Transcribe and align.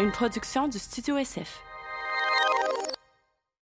une 0.00 0.10
production 0.12 0.68
du 0.68 0.78
Studio 0.78 1.16
SF. 1.16 1.60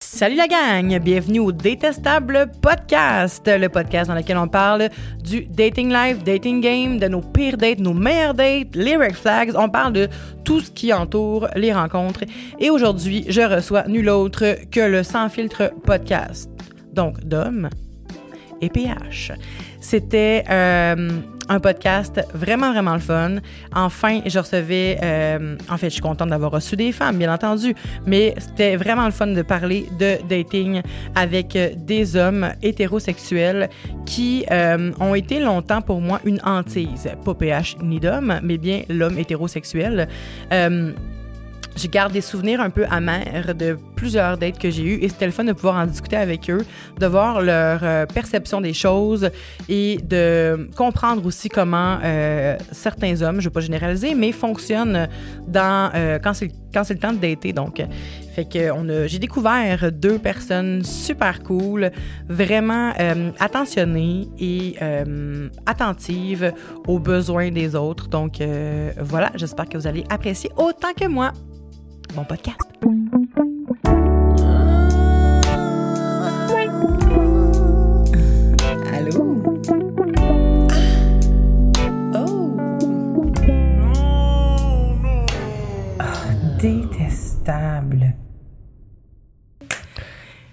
Salut 0.01 0.35
la 0.35 0.47
gang, 0.47 0.99
bienvenue 0.99 1.39
au 1.39 1.51
Détestable 1.51 2.51
Podcast, 2.61 3.47
le 3.47 3.69
podcast 3.69 4.09
dans 4.09 4.15
lequel 4.15 4.37
on 4.37 4.47
parle 4.47 4.89
du 5.23 5.45
dating 5.45 5.91
life, 5.91 6.23
dating 6.23 6.61
game, 6.61 6.99
de 6.99 7.07
nos 7.07 7.21
pires 7.21 7.57
dates, 7.57 7.79
nos 7.79 7.93
meilleures 7.93 8.33
dates, 8.33 8.75
les 8.75 8.97
red 8.97 9.13
flags, 9.13 9.53
on 9.55 9.69
parle 9.69 9.93
de 9.93 10.09
tout 10.43 10.59
ce 10.59 10.71
qui 10.71 10.91
entoure 10.93 11.47
les 11.55 11.73
rencontres. 11.73 12.23
Et 12.59 12.69
aujourd'hui, 12.69 13.25
je 13.29 13.41
reçois 13.41 13.87
nul 13.87 14.09
autre 14.09 14.57
que 14.71 14.81
le 14.81 15.03
Sans 15.03 15.29
Filtre 15.29 15.71
Podcast, 15.85 16.49
donc 16.91 17.23
d'hommes 17.23 17.69
et 18.61 18.69
PH. 18.69 19.31
C'était 19.79 20.43
euh, 20.49 21.09
un 21.49 21.59
podcast 21.59 22.21
vraiment, 22.33 22.71
vraiment 22.71 22.93
le 22.93 22.99
fun. 22.99 23.35
Enfin, 23.73 24.21
je 24.25 24.39
recevais... 24.39 24.97
euh, 25.03 25.57
en 25.69 25.77
fait, 25.77 25.87
je 25.87 25.93
suis 25.93 26.01
contente 26.01 26.29
d'avoir 26.29 26.51
reçu 26.51 26.75
des 26.75 26.91
femmes, 26.91 27.17
bien 27.17 27.33
entendu, 27.33 27.75
mais 28.05 28.33
c'était 28.37 28.75
vraiment 28.75 29.05
le 29.05 29.11
fun 29.11 29.27
de 29.27 29.41
parler 29.41 29.87
de 29.99 30.17
dating 30.27 30.81
avec 31.15 31.55
euh, 31.55 31.69
des 31.75 32.15
hommes 32.15 32.49
hétérosexuels 32.61 33.69
qui 34.05 34.45
euh, 34.51 34.91
ont 34.99 35.15
été 35.15 35.39
longtemps 35.39 35.81
pour 35.81 36.01
moi 36.01 36.19
une 36.25 36.39
hantise. 36.43 37.09
Pas 37.23 37.33
PH 37.33 37.77
ni 37.81 37.99
d'homme, 37.99 38.39
mais 38.43 38.57
bien 38.57 38.83
l'homme 38.89 39.17
hétérosexuel. 39.17 40.07
Je 41.77 41.87
garde 41.87 42.13
des 42.13 42.21
souvenirs 42.21 42.61
un 42.61 42.69
peu 42.69 42.85
amers 42.89 43.53
de 43.53 43.77
plusieurs 43.95 44.37
dates 44.37 44.59
que 44.59 44.69
j'ai 44.69 44.83
eues 44.83 44.99
et 45.01 45.09
c'était 45.09 45.25
le 45.25 45.31
fun 45.31 45.43
de 45.43 45.53
pouvoir 45.53 45.75
en 45.75 45.85
discuter 45.85 46.17
avec 46.17 46.49
eux, 46.49 46.65
de 46.99 47.05
voir 47.05 47.41
leur 47.41 47.79
euh, 47.83 48.05
perception 48.05 48.61
des 48.61 48.73
choses 48.73 49.29
et 49.69 49.97
de 50.03 50.69
comprendre 50.75 51.25
aussi 51.25 51.49
comment 51.49 51.97
euh, 52.03 52.57
certains 52.71 53.21
hommes, 53.21 53.35
je 53.35 53.47
ne 53.47 53.49
vais 53.49 53.53
pas 53.53 53.61
généraliser, 53.61 54.13
mais 54.13 54.31
fonctionnent 54.31 55.07
dans, 55.47 55.91
euh, 55.95 56.19
quand 56.19 56.33
c'est 56.33 56.93
le 56.93 56.99
temps 56.99 57.13
de 57.13 57.17
dater. 57.17 57.53
Donc, 57.53 57.81
fait 58.35 58.45
que 58.45 58.71
on 58.71 58.89
a, 58.89 59.07
j'ai 59.07 59.19
découvert 59.19 59.91
deux 59.91 60.19
personnes 60.19 60.83
super 60.83 61.41
cool, 61.41 61.89
vraiment 62.27 62.91
attentionnées 63.39 64.27
et 64.37 64.75
attentives 65.65 66.53
aux 66.87 66.99
besoins 66.99 67.51
des 67.51 67.75
autres. 67.75 68.09
Donc, 68.09 68.41
voilà, 68.99 69.31
j'espère 69.35 69.69
que 69.69 69.77
vous 69.77 69.87
allez 69.87 70.03
apprécier 70.09 70.51
autant 70.57 70.93
que 70.99 71.07
moi. 71.07 71.31
Bon 72.13 72.25
podcast. 72.25 72.61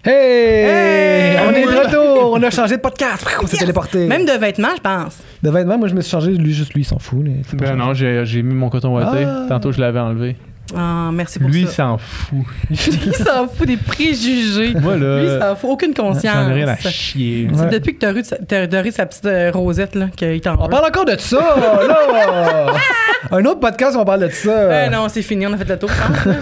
Hey! 0.05 0.13
Hey! 0.13 1.39
On 1.47 1.51
est 1.53 1.63
de 1.65 1.69
retour! 1.79 2.33
On 2.35 2.43
a 2.43 2.51
changé 2.51 2.77
de 2.77 2.81
podcast! 2.81 3.25
On 3.43 3.47
s'est 3.47 3.57
téléporté? 3.57 4.07
Même 4.09 4.25
de 4.25 4.33
vêtements, 4.33 4.75
je 4.77 4.81
pense. 4.81 5.23
De 5.43 5.51
vêtements, 5.51 5.79
moi 5.79 5.89
je 5.89 5.95
me 5.95 6.01
suis 6.01 6.11
changé, 6.11 6.33
lui 6.33 6.53
juste 6.53 6.75
lui, 6.75 6.83
il 6.83 6.85
s'en 6.85 6.99
fout. 6.99 7.25
là. 7.25 7.33
Ben 7.59 7.77
non, 7.77 7.95
j'ai 7.95 8.25
j'ai 8.27 8.43
mis 8.43 8.55
mon 8.55 8.69
coton 8.69 8.95
ouaté. 8.97 9.25
Ah. 9.25 9.47
Tantôt, 9.49 9.71
je 9.73 9.81
l'avais 9.81 10.01
enlevé. 10.01 10.37
Ah, 10.77 11.11
merci 11.13 11.39
pour 11.39 11.49
Lui, 11.51 11.63
il 11.63 11.69
ça. 11.69 11.75
s'en 11.75 11.99
fout. 11.99 12.39
Il 12.71 13.15
s'en 13.15 13.49
fout 13.49 13.67
des 13.67 13.77
préjugés. 13.77 14.75
Moi, 14.81 14.97
Lui, 14.97 15.05
il 15.05 15.29
là, 15.39 15.49
s'en 15.51 15.57
fout. 15.57 15.71
Aucune 15.71 15.95
conscience. 15.95 16.35
j'en 16.35 16.51
ai 16.51 16.55
rien 16.55 16.69
à 16.69 16.77
chier. 16.77 17.49
Ouais. 17.51 17.59
C'est 17.59 17.71
depuis 17.79 17.95
que 17.95 18.01
t'as 18.01 18.13
ru- 18.13 18.23
t'as 18.49 18.67
doré 18.67 18.91
sa 18.91 19.07
petite 19.07 19.27
euh, 19.27 19.51
rosette, 19.53 19.95
là, 19.95 20.07
qu'il 20.17 20.41
t'en 20.41 20.55
On 20.59 20.69
parle 20.69 20.87
encore 20.87 21.05
de 21.05 21.17
ça, 21.19 21.39
là! 21.39 22.67
Un 23.31 23.45
autre 23.45 23.61
podcast, 23.61 23.97
on 23.99 24.05
parle 24.05 24.23
de 24.23 24.29
ça. 24.31 24.51
Euh, 24.51 24.89
non, 24.91 25.09
c'est 25.09 25.23
fini, 25.23 25.47
on 25.47 25.53
a 25.53 25.57
fait 25.57 25.69
le 25.69 25.79
tour. 25.79 25.91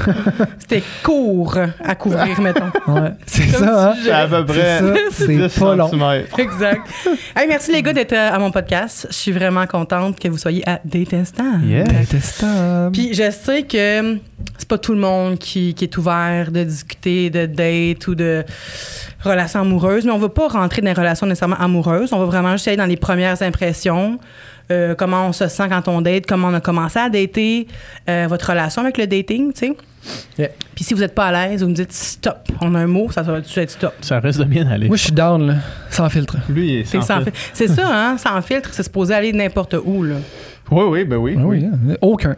C'était 0.59 0.83
court 1.03 1.59
à 1.85 1.95
couvrir, 1.95 2.41
mettons. 2.41 2.71
Ouais, 2.89 3.11
c'est 3.27 3.49
ça, 3.49 3.93
hein? 3.93 4.13
à 4.13 4.27
peu 4.27 4.45
près 4.47 4.81
C'est 5.13 5.27
ça, 5.27 5.27
10 5.27 5.49
c'est 5.53 5.61
pas 5.61 5.75
long. 5.77 5.91
Exact. 6.39 6.81
Hey, 7.37 7.47
merci 7.49 7.73
les 7.73 7.83
gars 7.83 7.93
d'être 7.93 8.13
euh, 8.13 8.31
à 8.33 8.39
mon 8.39 8.51
podcast. 8.51 9.07
Je 9.11 9.15
suis 9.17 9.33
vraiment 9.33 9.67
contente 9.67 10.19
que 10.19 10.29
vous 10.29 10.39
soyez 10.39 10.67
à 10.69 10.81
Détestant. 10.85 11.59
Yeah. 11.65 11.85
Détestable. 11.85 12.93
Puis 12.93 13.15
je 13.15 13.31
sais 13.31 13.63
que 13.65 14.17
c'est 14.59 14.69
pas 14.69 14.79
tout 14.79 14.93
le 14.93 14.99
monde 15.01 15.39
qui, 15.39 15.75
qui 15.75 15.85
est 15.85 15.97
ouvert 15.99 16.51
de 16.51 16.63
discuter 16.65 17.31
de 17.31 17.47
date 17.47 18.07
ou 18.09 18.15
de 18.15 18.45
relations 19.23 19.61
amoureuses, 19.61 20.05
mais 20.05 20.13
on 20.13 20.19
va 20.19 20.29
pas 20.29 20.49
rentrer 20.49 20.81
dans 20.83 20.89
les 20.89 20.93
relations 20.95 21.27
nécessairement 21.27 21.57
amoureuses. 21.59 22.13
On 22.13 22.19
va 22.19 22.25
vraiment 22.27 22.53
juste 22.53 22.69
aller 22.69 22.77
dans 22.77 22.87
les 22.87 22.97
premières 22.97 23.43
impressions, 23.43 24.19
euh, 24.71 24.95
comment 24.95 25.27
on 25.29 25.33
se 25.33 25.49
sent 25.49 25.69
quand 25.69 25.89
on 25.89 26.01
date, 26.01 26.27
comment 26.27 26.49
on 26.49 26.55
a 26.55 26.61
commencé 26.61 26.99
à 26.99 27.09
dater, 27.09 27.67
euh, 28.09 28.27
votre 28.29 28.49
relation 28.51 28.83
avec 28.83 28.99
le 28.99 29.07
dating, 29.07 29.53
tu 29.53 29.67
sais. 29.69 29.77
Yeah. 30.39 30.49
Puis 30.75 30.85
si 30.85 30.95
vous 30.95 31.03
êtes 31.03 31.15
pas 31.15 31.27
à 31.27 31.49
l'aise, 31.49 31.63
vous 31.63 31.69
me 31.69 31.75
dites 31.75 31.93
stop. 31.93 32.39
On 32.63 32.75
a 32.75 32.79
un 32.79 32.87
mot, 32.87 33.11
ça 33.11 33.21
va 33.21 33.39
être 33.39 33.71
stop. 33.71 33.93
Ça 34.01 34.19
reste 34.19 34.39
de 34.39 34.45
bien 34.45 34.67
aller. 34.67 34.87
Moi 34.89 34.97
je 34.97 35.03
suis 35.03 35.13
down, 35.13 35.47
là. 35.47 35.55
Sans 35.91 36.09
filtre. 36.09 36.37
Lui, 36.49 36.69
il 36.73 36.79
est 36.81 36.85
C'est 36.85 37.01
sans 37.03 37.07
sans 37.07 37.17
filtre. 37.23 37.37
fil- 37.37 37.51
C'est 37.53 37.69
ça, 37.69 37.87
hein? 37.87 38.17
Sans 38.17 38.41
filtre, 38.41 38.71
c'est 38.73 38.83
supposé 38.83 39.13
aller 39.13 39.33
n'importe 39.35 39.77
où, 39.85 40.03
là. 40.03 40.15
Oui, 40.71 40.85
oui, 40.89 41.05
ben 41.05 41.17
oui. 41.17 41.35
Ah 41.39 41.43
oui, 41.45 41.65
hein? 41.67 41.97
Aucun. 42.01 42.35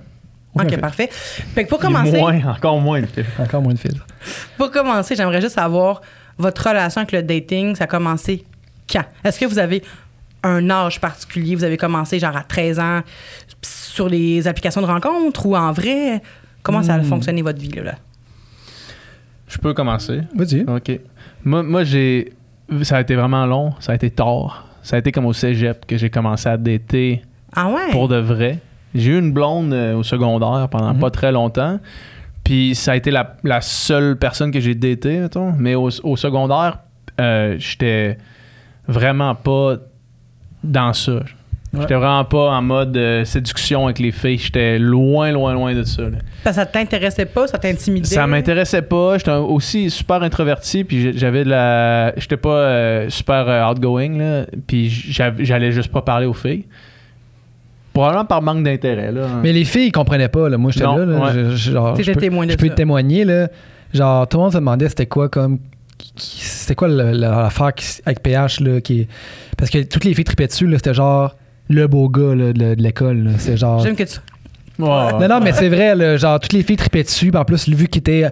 OK, 0.55 0.77
parfait. 0.81 1.09
Fait 1.11 1.65
que 1.65 1.69
pour 1.69 1.79
commencer, 1.79 2.19
Moins, 2.19 2.41
encore 2.45 2.81
moins. 2.81 3.01
le 3.01 3.07
filtre. 3.07 3.31
Encore 3.41 3.63
moins 3.63 3.73
de 3.73 3.79
filtre. 3.79 4.07
pour 4.59 4.71
commencer, 4.71 5.17
j'aimerais 5.17 5.41
juste 5.41 5.55
savoir 5.55 6.03
votre 6.39 6.67
relation 6.69 7.01
avec 7.01 7.13
le 7.13 7.23
dating, 7.23 7.75
ça 7.75 7.85
a 7.85 7.87
commencé 7.87 8.45
quand? 8.91 9.05
Est-ce 9.25 9.39
que 9.41 9.47
vous 9.47 9.59
avez 9.59 9.83
un 10.43 10.69
âge 10.71 11.01
particulier? 11.01 11.55
Vous 11.55 11.65
avez 11.65 11.77
commencé 11.77 12.19
genre 12.19 12.37
à 12.37 12.43
13 12.43 12.79
ans 12.81 13.01
sur 13.63 14.09
les 14.09 14.47
applications 14.49 14.81
de 14.83 14.87
rencontres 14.87 15.47
ou 15.47 15.57
en 15.57 15.73
vrai? 15.73 16.21
Comment 16.63 16.83
ça 16.83 16.95
a 16.95 16.99
Hmm. 16.99 17.05
fonctionné 17.05 17.43
votre 17.43 17.59
vie, 17.61 17.71
là? 17.71 17.83
là? 17.83 17.95
Je 19.49 19.59
peux 19.59 19.75
commencer. 19.75 20.21
Vas-y. 20.35 20.63
OK. 20.63 21.01
Moi, 21.45 21.63
moi 21.63 21.85
j'ai. 21.85 22.33
Ça 22.83 22.97
a 22.97 23.01
été 23.01 23.15
vraiment 23.15 23.45
long. 23.47 23.73
Ça 23.81 23.93
a 23.93 23.95
été 23.95 24.11
tard. 24.11 24.67
Ça 24.83 24.97
a 24.97 24.99
été 24.99 25.13
comme 25.13 25.27
au 25.27 25.33
cégep 25.33 25.85
que 25.87 25.97
j'ai 25.97 26.11
commencé 26.11 26.49
à 26.49 26.57
dater 26.57 27.23
Ah 27.55 27.69
ouais? 27.69 27.91
pour 27.91 28.09
de 28.09 28.17
vrai. 28.17 28.59
J'ai 28.95 29.13
eu 29.13 29.19
une 29.19 29.33
blonde 29.33 29.73
euh, 29.73 29.95
au 29.97 30.03
secondaire 30.03 30.69
pendant 30.71 30.93
Mhm. 30.95 31.01
pas 31.01 31.11
très 31.11 31.33
longtemps. 31.33 31.79
Puis 32.45 32.75
ça 32.75 32.93
a 32.93 32.97
été 32.97 33.11
la, 33.11 33.37
la 33.45 33.61
seule 33.61 34.17
personne 34.19 34.51
que 34.51 34.61
j'ai 34.61 34.75
datée, 34.75 35.19
mettons. 35.21 35.53
Mais 35.59 35.75
au, 35.75 35.89
au 36.03 36.17
secondaire, 36.17 36.79
euh, 37.21 37.55
j'étais 37.59 38.19
vraiment 38.89 39.35
pas 39.35 39.77
dans 40.65 40.93
ça. 40.93 41.21
J'étais 41.75 41.95
vraiment 41.95 42.25
pas 42.27 42.51
en 42.51 42.61
mode 42.61 42.95
euh, 42.99 43.25
séduction 43.25 43.87
avec 43.87 43.99
les 43.99 44.11
filles. 44.13 44.37
J'étais 44.37 44.79
loin, 44.79 45.33
loin, 45.33 45.55
loin 45.55 45.75
de 45.75 45.85
ça. 45.85 46.03
là. 46.03 46.53
Ça 46.53 46.67
t'intéressait 46.67 47.25
pas, 47.25 47.47
ça 47.47 47.57
t'intimidait? 47.57 48.05
Ça 48.07 48.27
m'intéressait 48.27 48.83
pas. 48.83 49.17
J'étais 49.17 49.31
aussi 49.31 49.89
super 49.89 50.23
introverti. 50.23 50.85
Puis 50.85 51.17
j'avais 51.17 51.45
de 51.45 51.49
la. 51.49 52.13
J'étais 52.19 52.37
pas 52.37 52.51
euh, 52.51 53.09
super 53.09 53.71
outgoing. 53.71 54.19
Là, 54.19 54.45
puis 54.67 54.91
j'allais 54.91 55.73
juste 55.73 55.91
pas 55.91 56.03
parler 56.03 56.27
aux 56.27 56.35
filles. 56.35 56.67
Probablement 57.93 58.25
par 58.25 58.41
manque 58.43 58.63
d'intérêt. 58.65 59.13
Là. 59.13 59.27
Mais 59.43 59.53
les 59.53 59.65
filles, 59.65 59.89
ils 59.89 59.93
comprenaient 59.93 60.29
pas, 60.29 60.49
là. 60.49 60.57
Moi 60.59 60.71
j'étais 60.71 60.87
Non, 60.87 60.97
là, 60.97 61.05
là. 61.07 61.19
ouais. 61.19 61.33
Je- 61.35 61.51
je- 61.57 61.71
genre, 61.73 61.93
T'étais 61.95 62.05
je 62.11 62.15
peux- 62.15 62.21
témoin 62.21 62.47
de 62.47 62.53
Je 62.53 62.57
peux 62.57 62.69
ça. 62.69 62.75
témoigner, 62.75 63.25
là. 63.25 63.49
Genre, 63.93 64.27
tout 64.29 64.39
le 64.39 64.43
monde 64.45 64.53
se 64.53 64.59
demandait 64.59 64.89
c'était 64.89 65.07
quoi 65.07 65.29
comme. 65.29 65.59
C'était 66.17 66.75
quoi 66.75 66.89
l'affaire 66.89 67.73
qui- 67.75 68.01
avec 68.07 68.23
PH, 68.23 68.61
là, 68.61 68.81
qui. 68.81 69.07
Parce 69.57 69.71
que 69.71 69.83
toutes 69.83 70.05
les 70.05 70.15
filles 70.15 70.25
tripaient 70.25 70.47
dessus, 70.47 70.67
là. 70.67 70.79
C'était 70.79 70.95
genre 70.95 71.37
le 71.69 71.87
beau 71.87 72.09
gars, 72.09 72.35
là, 72.35 72.53
de, 72.53 72.75
de 72.75 72.83
l'école, 72.83 73.19
là. 73.25 73.31
C'est 73.39 73.57
genre. 73.57 73.81
J'aime 73.81 73.95
que 73.97 74.03
tu... 74.05 74.19
Non, 74.79 75.19
non, 75.29 75.41
mais 75.41 75.53
c'est 75.53 75.69
vrai, 75.69 75.95
là, 75.95 76.17
genre, 76.17 76.41
toutes 76.41 76.55
les 76.55 76.63
filles 76.63 76.77
tripaient 76.77 77.03
dessus, 77.05 77.31
puis 77.31 77.39
en 77.39 77.45
plus, 77.45 77.69
vu 77.69 77.87
qu'il 77.89 78.01
était 78.01 78.29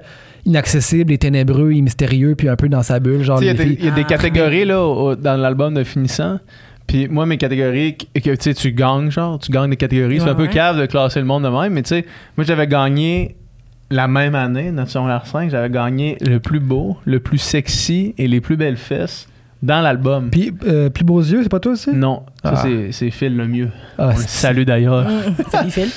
inaccessible 0.46 1.12
et 1.12 1.18
ténébreux 1.18 1.70
et 1.72 1.80
mystérieux, 1.80 2.34
puis 2.34 2.48
un 2.48 2.56
peu 2.56 2.68
dans 2.68 2.82
sa 2.82 2.98
bulle, 2.98 3.22
genre, 3.22 3.42
Il 3.42 3.46
y, 3.46 3.50
a 3.50 3.54
des- 3.54 3.62
filles. 3.62 3.76
il 3.78 3.84
y 3.84 3.88
a 3.88 3.92
des 3.92 4.00
Ah. 4.04 4.08
catégories 4.08 4.64
là, 4.64 4.80
au- 4.82 5.14
dans 5.14 5.36
l'album 5.36 5.74
de 5.74 5.84
Finissant. 5.84 6.38
Puis 6.90 7.06
moi, 7.08 7.24
mes 7.24 7.36
catégories, 7.38 7.96
que, 7.96 8.18
tu 8.18 8.36
sais, 8.40 8.52
tu 8.54 8.72
gagnes, 8.72 9.10
genre, 9.12 9.38
tu 9.38 9.52
gagnes 9.52 9.70
des 9.70 9.76
catégories. 9.76 10.18
c'est 10.18 10.24
Ouais, 10.24 10.30
un 10.30 10.34
peu 10.34 10.48
cave 10.48 10.76
de 10.80 10.86
classer 10.86 11.20
le 11.20 11.26
monde 11.26 11.44
de 11.44 11.48
même, 11.48 11.72
mais 11.72 11.82
tu 11.82 11.90
sais, 11.90 12.04
moi, 12.36 12.44
j'avais 12.44 12.66
gagné 12.66 13.36
la 13.90 14.08
même 14.08 14.34
année, 14.34 14.72
notre 14.72 14.90
secondaire 14.90 15.24
5, 15.24 15.50
j'avais 15.50 15.70
gagné 15.70 16.16
le 16.20 16.40
plus 16.40 16.58
beau, 16.58 16.96
le 17.04 17.20
plus 17.20 17.38
sexy 17.38 18.14
et 18.18 18.26
les 18.26 18.40
plus 18.40 18.56
belles 18.56 18.76
fesses 18.76 19.28
dans 19.62 19.80
l'album. 19.82 20.30
Puis, 20.30 20.52
euh, 20.66 20.90
plus 20.90 21.04
beaux 21.04 21.20
yeux, 21.20 21.44
c'est 21.44 21.48
pas 21.48 21.60
toi 21.60 21.72
aussi? 21.72 21.90
Non, 21.92 22.22
ça, 22.42 22.54
Ah. 22.56 22.62
c'est- 22.62 22.90
c'est 22.92 23.10
Phil 23.10 23.36
le 23.36 23.46
mieux. 23.46 23.68
Ah, 23.96 24.08
On 24.08 24.16
le 24.16 24.24
salue 24.26 24.62
d'ailleurs. 24.64 25.06
Salut, 25.52 25.70
Phil. 25.70 25.88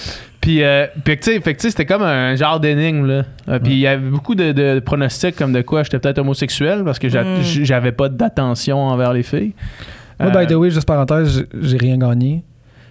Puis, 0.42 0.62
euh, 0.62 0.86
puis, 1.06 1.18
tu 1.18 1.32
sais, 1.42 1.42
c'était 1.58 1.86
comme 1.86 2.04
un 2.04 2.36
genre 2.36 2.60
d'énigme, 2.60 3.06
là. 3.08 3.24
Euh, 3.48 3.60
Puis, 3.60 3.72
il 3.74 3.80
y 3.80 3.88
avait 3.88 4.10
beaucoup 4.10 4.36
de, 4.36 4.52
de 4.52 4.80
pronostics 4.80 5.36
comme 5.38 5.54
de 5.54 5.62
quoi 5.62 5.82
j'étais 5.84 5.98
peut-être 6.00 6.20
homosexuel 6.20 6.84
parce 6.84 7.00
que 7.00 7.08
Mm. 7.08 7.64
j'avais 7.64 7.94
pas 7.94 8.10
d'attention 8.10 8.78
envers 8.80 9.14
les 9.14 9.24
filles. 9.24 9.54
Moi, 10.24 10.32
Euh, 10.36 10.46
by 10.46 10.52
the 10.52 10.56
way, 10.58 10.70
juste 10.72 10.86
parenthèse, 10.88 11.46
j'ai- 11.54 11.62
j'ai 11.62 11.78
rien 11.78 11.98
gagné. 11.98 12.44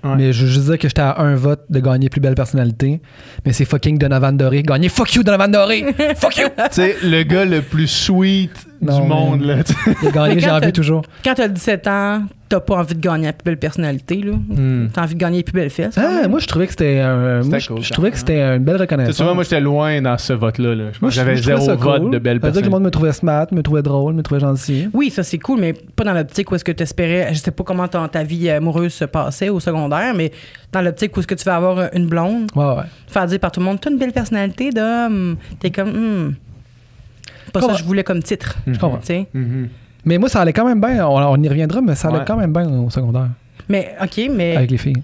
Ouais. 0.05 0.17
Mais 0.17 0.32
je 0.32 0.44
veux 0.44 0.50
juste 0.50 0.67
dire 0.67 0.79
que 0.79 0.88
j'étais 0.88 1.00
à 1.00 1.20
un 1.20 1.37
vote 1.37 1.61
de 1.70 1.79
gagner 1.79 2.08
plus 2.08 2.20
belle 2.20 2.34
personnalité. 2.34 3.00
Mais 3.46 3.52
c'est 3.52 3.64
fucking 3.64 3.99
Donovan 3.99 4.37
Doré. 4.37 4.62
Gagner 4.64 4.88
fuck 4.88 5.14
you, 5.14 5.23
Donovan 5.23 5.50
Doré! 5.52 5.84
fuck 6.17 6.37
you! 6.38 6.49
tu 6.49 6.62
sais, 6.73 6.96
le 7.05 7.23
gars 7.23 7.44
le 7.44 7.62
plus 7.62 7.87
sweet 7.87 8.50
Non, 8.82 9.00
du 9.00 9.06
monde, 9.08 9.43
là. 9.43 9.56
gagné, 10.12 10.34
Mais 10.34 10.40
j'ai 10.40 10.46
quand 10.49 10.52
envie 10.56 10.61
t'as- 10.67 10.73
toujours. 10.73 11.02
Quand 11.25 11.34
t'as 11.34 11.49
17 11.49 11.87
ans, 11.87 12.23
t'as 12.49 12.61
pas 12.61 12.75
envie 12.76 12.94
de 12.94 13.00
gagner 13.00 13.26
la 13.26 13.32
plus 13.32 13.44
belle 13.44 13.58
personnalité, 13.58 14.17
là. 14.17 14.32
Hmm. 14.32 14.88
T'as 14.93 15.02
envie 15.05 15.14
de 15.14 15.20
gagner 15.20 15.38
les 15.38 15.43
plus 15.44 15.52
belles 15.52 15.70
fesses. 15.70 15.96
Ah, 15.96 16.26
moi, 16.29 16.38
je 16.40 16.46
trouvais 16.46 16.67
que 16.67 16.73
c'était 16.73 16.99
un. 17.00 17.43
Moi, 17.43 17.58
je, 17.58 17.69
cool, 17.69 17.81
je 17.82 17.88
ça. 17.88 17.93
trouvais 17.94 18.11
que 18.11 18.19
c'était 18.19 18.40
une 18.43 18.64
belle 18.64 18.75
Tu 18.75 18.79
sais, 18.79 18.82
reconnaissance. 18.82 19.23
vois, 19.23 19.34
moi, 19.34 19.44
j'étais 19.44 19.61
loin 19.61 20.02
dans 20.02 20.19
ce 20.19 20.32
vote-là. 20.32 20.75
là. 20.75 20.84
J'avais 21.08 21.37
zéro 21.37 21.64
vote 21.76 22.02
cool. 22.02 22.11
de 22.11 22.19
veut 22.19 22.50
dire 22.50 22.61
que 22.61 22.67
le 22.67 22.70
monde 22.70 22.82
me 22.82 22.90
trouvait 22.90 23.12
smart, 23.12 23.46
me 23.52 23.62
trouvait 23.62 23.82
drôle, 23.82 24.14
me 24.14 24.23
trouvait 24.23 24.40
gentil. 24.40 24.88
Oui, 24.93 25.11
ça 25.11 25.23
c'est 25.23 25.38
cool, 25.38 25.61
mais 25.61 25.73
pas 25.73 26.05
dans 26.05 26.12
l'optique 26.12 26.50
où 26.50 26.55
est-ce 26.56 26.64
que 26.64 26.73
tu 26.73 26.82
espérais. 26.82 27.28
Je 27.32 27.38
sais 27.38 27.50
pas 27.52 27.64
comment 27.64 27.87
ton- 27.88 28.08
ta 28.08 28.25
vie 28.25 28.50
amoureuse 28.50 28.93
se 28.93 29.05
passait 29.05 29.49
au 29.49 29.61
secondaire, 29.61 30.12
mais 30.14 30.32
dans 30.73 30.81
l'optique 30.82 31.17
où 31.17 31.20
est-ce 31.20 31.26
que 31.28 31.35
tu 31.35 31.44
vas 31.44 31.56
avoir 31.56 31.88
une 31.94 32.06
blonde, 32.08 32.50
Ouais, 32.56 32.64
ouais. 32.64 32.82
faire 33.06 33.26
dire 33.26 33.38
par 33.38 33.52
tout 33.52 33.61
le 33.61 33.67
monde, 33.67 33.78
t'as 33.81 33.90
une 33.90 33.99
belle 33.99 34.12
personnalité 34.12 34.70
d'homme. 34.70 35.37
T'es 35.61 35.70
comme, 35.70 35.90
hmm. 35.90 36.35
Pas 37.52 37.60
ça 37.60 37.72
que 37.72 37.78
je 37.78 37.84
voulais 37.84 38.04
comme 38.04 38.22
titre. 38.22 38.56
Je 38.66 38.78
comprends. 38.78 38.99
Tu 38.99 39.06
sais. 39.06 39.26
Mhm. 39.34 39.69
Mais 40.04 40.19
moi, 40.19 40.28
ça 40.28 40.40
allait 40.40 40.52
quand 40.52 40.66
même 40.66 40.81
bien. 40.81 41.06
On, 41.06 41.16
on 41.16 41.43
y 41.43 41.49
reviendra, 41.49 41.81
mais 41.81 41.94
ça 41.94 42.08
allait 42.08 42.19
Ouais. 42.19 42.25
quand 42.26 42.37
même 42.37 42.52
bien 42.52 42.69
au 42.69 42.90
secondaire 42.90 43.28
Mais, 43.69 43.94
OK, 44.02 44.20
mais 44.34 44.56
avec 44.56 44.70
les 44.70 44.78
filles. 44.78 45.02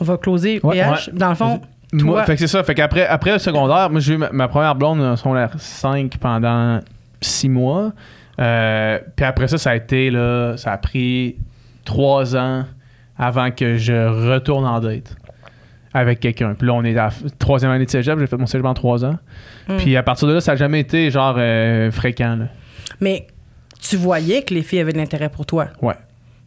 on 0.00 0.04
va 0.04 0.16
closer 0.16 0.60
Ouais. 0.62 0.76
PH. 0.76 1.10
Dans 1.12 1.28
le 1.30 1.34
fond, 1.34 1.60
Moi, 1.92 2.14
Toi- 2.14 2.24
fait 2.24 2.34
que 2.34 2.38
c'est 2.40 2.46
ça. 2.46 2.62
Fait 2.62 2.74
qu'après 2.74 3.04
après 3.06 3.32
le 3.32 3.38
secondaire, 3.40 3.90
moi, 3.90 3.98
j'ai 4.00 4.14
eu 4.14 4.16
ma, 4.16 4.30
ma 4.30 4.46
première 4.48 4.74
blonde 4.76 5.00
en 5.00 5.16
secondaire 5.16 5.50
5 5.58 6.16
pendant 6.18 6.78
6 7.20 7.48
mois. 7.48 7.92
Euh, 8.40 8.98
puis 9.16 9.24
après 9.26 9.48
ça, 9.48 9.58
ça 9.58 9.70
a 9.70 9.74
été, 9.74 10.08
là, 10.10 10.56
ça 10.56 10.70
a 10.72 10.78
pris 10.78 11.36
3 11.84 12.36
ans 12.36 12.64
avant 13.18 13.50
que 13.50 13.76
je 13.76 14.30
retourne 14.32 14.64
en 14.64 14.78
date 14.80 15.16
avec 15.92 16.20
quelqu'un. 16.20 16.54
Puis 16.54 16.66
là, 16.66 16.74
on 16.74 16.84
est 16.84 16.96
à 16.96 17.06
la 17.08 17.30
troisième 17.38 17.70
année 17.72 17.84
de 17.86 17.90
cégep. 17.90 18.18
J'ai 18.18 18.26
fait 18.26 18.36
mon 18.36 18.46
cégep 18.46 18.64
en 18.64 18.74
3 18.74 19.04
ans. 19.04 19.18
Hmm. 19.68 19.76
Puis 19.78 19.96
à 19.96 20.02
partir 20.02 20.28
de 20.28 20.34
là, 20.34 20.40
ça 20.40 20.52
n'a 20.52 20.56
jamais 20.56 20.80
été, 20.80 21.10
genre, 21.10 21.34
euh, 21.38 21.90
fréquent, 21.90 22.36
là. 22.36 22.46
mais 23.00 23.26
tu 23.80 23.96
voyais 23.96 24.42
que 24.42 24.52
les 24.54 24.62
filles 24.62 24.80
avaient 24.80 24.92
de 24.92 24.98
l'intérêt 24.98 25.30
pour 25.30 25.46
toi? 25.46 25.68
Ouais. 25.82 25.94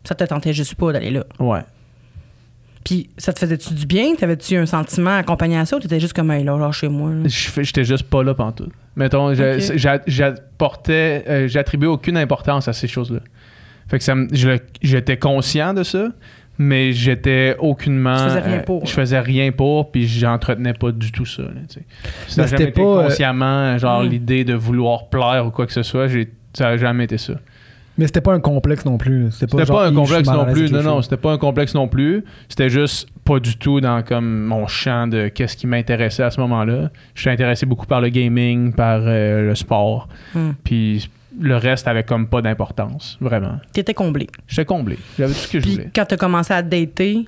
Ça 0.03 0.15
te 0.15 0.23
tentait 0.23 0.53
juste 0.53 0.75
pas 0.75 0.93
d'aller 0.93 1.11
là? 1.11 1.23
Ouais. 1.39 1.61
Puis 2.83 3.09
ça 3.17 3.31
te 3.33 3.39
faisait-tu 3.39 3.73
du 3.73 3.85
bien? 3.85 4.15
T'avais-tu 4.15 4.55
un 4.57 4.65
sentiment 4.65 5.15
accompagné 5.17 5.57
à 5.57 5.65
ça 5.65 5.77
ou 5.77 5.79
t'étais 5.79 5.99
juste 5.99 6.13
comme, 6.13 6.29
hey, 6.31 6.43
là, 6.43 6.55
moi. 6.57 7.09
là? 7.11 7.23
Je 7.25 7.49
fais- 7.49 7.63
J'étais 7.63 7.85
juste 7.85 8.03
pas 8.03 8.23
là 8.23 8.33
pantoute. 8.33 8.71
Mettons, 8.95 9.33
j'apportais, 9.33 11.23
euh, 11.27 11.47
j'attribuais 11.47 11.87
aucune 11.87 12.17
importance 12.17 12.67
à 12.67 12.73
ces 12.73 12.87
choses-là. 12.87 13.19
Fait 13.87 13.97
que 13.97 14.03
ça 14.03 14.15
j'étais 14.81 15.17
conscient 15.17 15.73
de 15.73 15.83
ça, 15.83 16.07
mais 16.57 16.91
j'étais 16.91 17.55
aucunement. 17.59 18.15
Tu 18.17 18.23
faisais 18.23 18.39
rien 18.41 18.57
euh, 18.59 18.63
pour, 18.63 18.85
Je 18.85 18.91
là. 18.91 18.95
faisais 18.95 19.19
rien 19.19 19.51
pour, 19.51 19.91
puis 19.91 20.07
j'entretenais 20.07 20.73
pas 20.73 20.91
du 20.91 21.11
tout 21.11 21.25
ça. 21.25 21.43
Là, 21.43 21.49
tu 21.67 21.75
sais. 21.75 21.85
ça 22.27 22.35
Mais 22.37 22.43
n'a 22.43 22.47
c'était 22.47 22.57
jamais 22.63 22.69
été 22.69 22.81
pas, 22.81 22.87
euh, 22.87 23.03
consciemment, 23.03 23.77
genre 23.77 24.03
Mm. 24.03 24.07
l'idée 24.09 24.43
de 24.43 24.53
vouloir 24.53 25.07
plaire 25.09 25.45
ou 25.47 25.51
quoi 25.51 25.65
que 25.65 25.73
ce 25.73 25.83
soit. 25.83 26.07
j'ai- 26.07 26.29
Ça 26.55 26.65
n'a 26.65 26.77
jamais 26.77 27.05
été 27.05 27.17
ça. 27.17 27.33
Mais 27.97 28.05
c'était 28.07 28.21
pas 28.21 28.33
un 28.33 28.39
complexe 28.39 28.85
non 28.85 28.97
plus. 28.97 29.27
C'était 29.31 29.45
pas, 29.47 29.57
C'était 29.59 29.65
genre, 29.67 29.77
pas 29.77 29.83
un 29.83 29.85
je 29.85 29.93
suis 29.93 29.95
complexe 30.23 30.29
non 30.29 30.45
plus. 30.51 30.71
Non, 30.71 30.83
non, 30.83 31.01
c'était 31.03 31.17
pas 31.17 31.31
un 31.31 31.37
complexe 31.37 31.73
non 31.75 31.87
plus. 31.87 32.23
C'était 32.49 32.69
juste 32.69 33.07
pas 33.23 33.39
du 33.39 33.55
tout 33.57 33.81
dans 33.81 34.01
comme 34.03 34.43
mon 34.45 34.65
champ 34.67 35.07
de 35.07 35.27
qu'est-ce 35.29 35.55
qui 35.57 35.67
m'intéressait 35.67 36.23
à 36.23 36.31
ce 36.31 36.39
moment-là. 36.41 36.89
J'étais 37.15 37.29
intéressé 37.31 37.65
beaucoup 37.67 37.85
par 37.85 38.01
le 38.01 38.09
gaming, 38.09 38.73
par 38.73 39.01
euh, 39.03 39.47
le 39.47 39.55
sport. 39.55 40.07
Hmm. 40.33 40.51
Puis 40.63 41.09
le 41.39 41.57
reste 41.57 41.87
avait 41.87 42.03
comme 42.03 42.27
pas 42.27 42.41
d'importance, 42.41 43.17
vraiment. 43.21 43.59
T'étais 43.71 43.93
comblé. 43.93 44.27
J'étais 44.47 44.65
comblé. 44.65 44.97
J'avais 45.17 45.33
tout 45.33 45.39
ce 45.39 45.47
que 45.47 45.59
je 45.59 45.67
voulais. 45.69 45.89
quand 45.95 46.05
t'as 46.05 46.17
commencé 46.17 46.53
à 46.53 46.61
te 46.63 46.69
dater, 46.69 47.25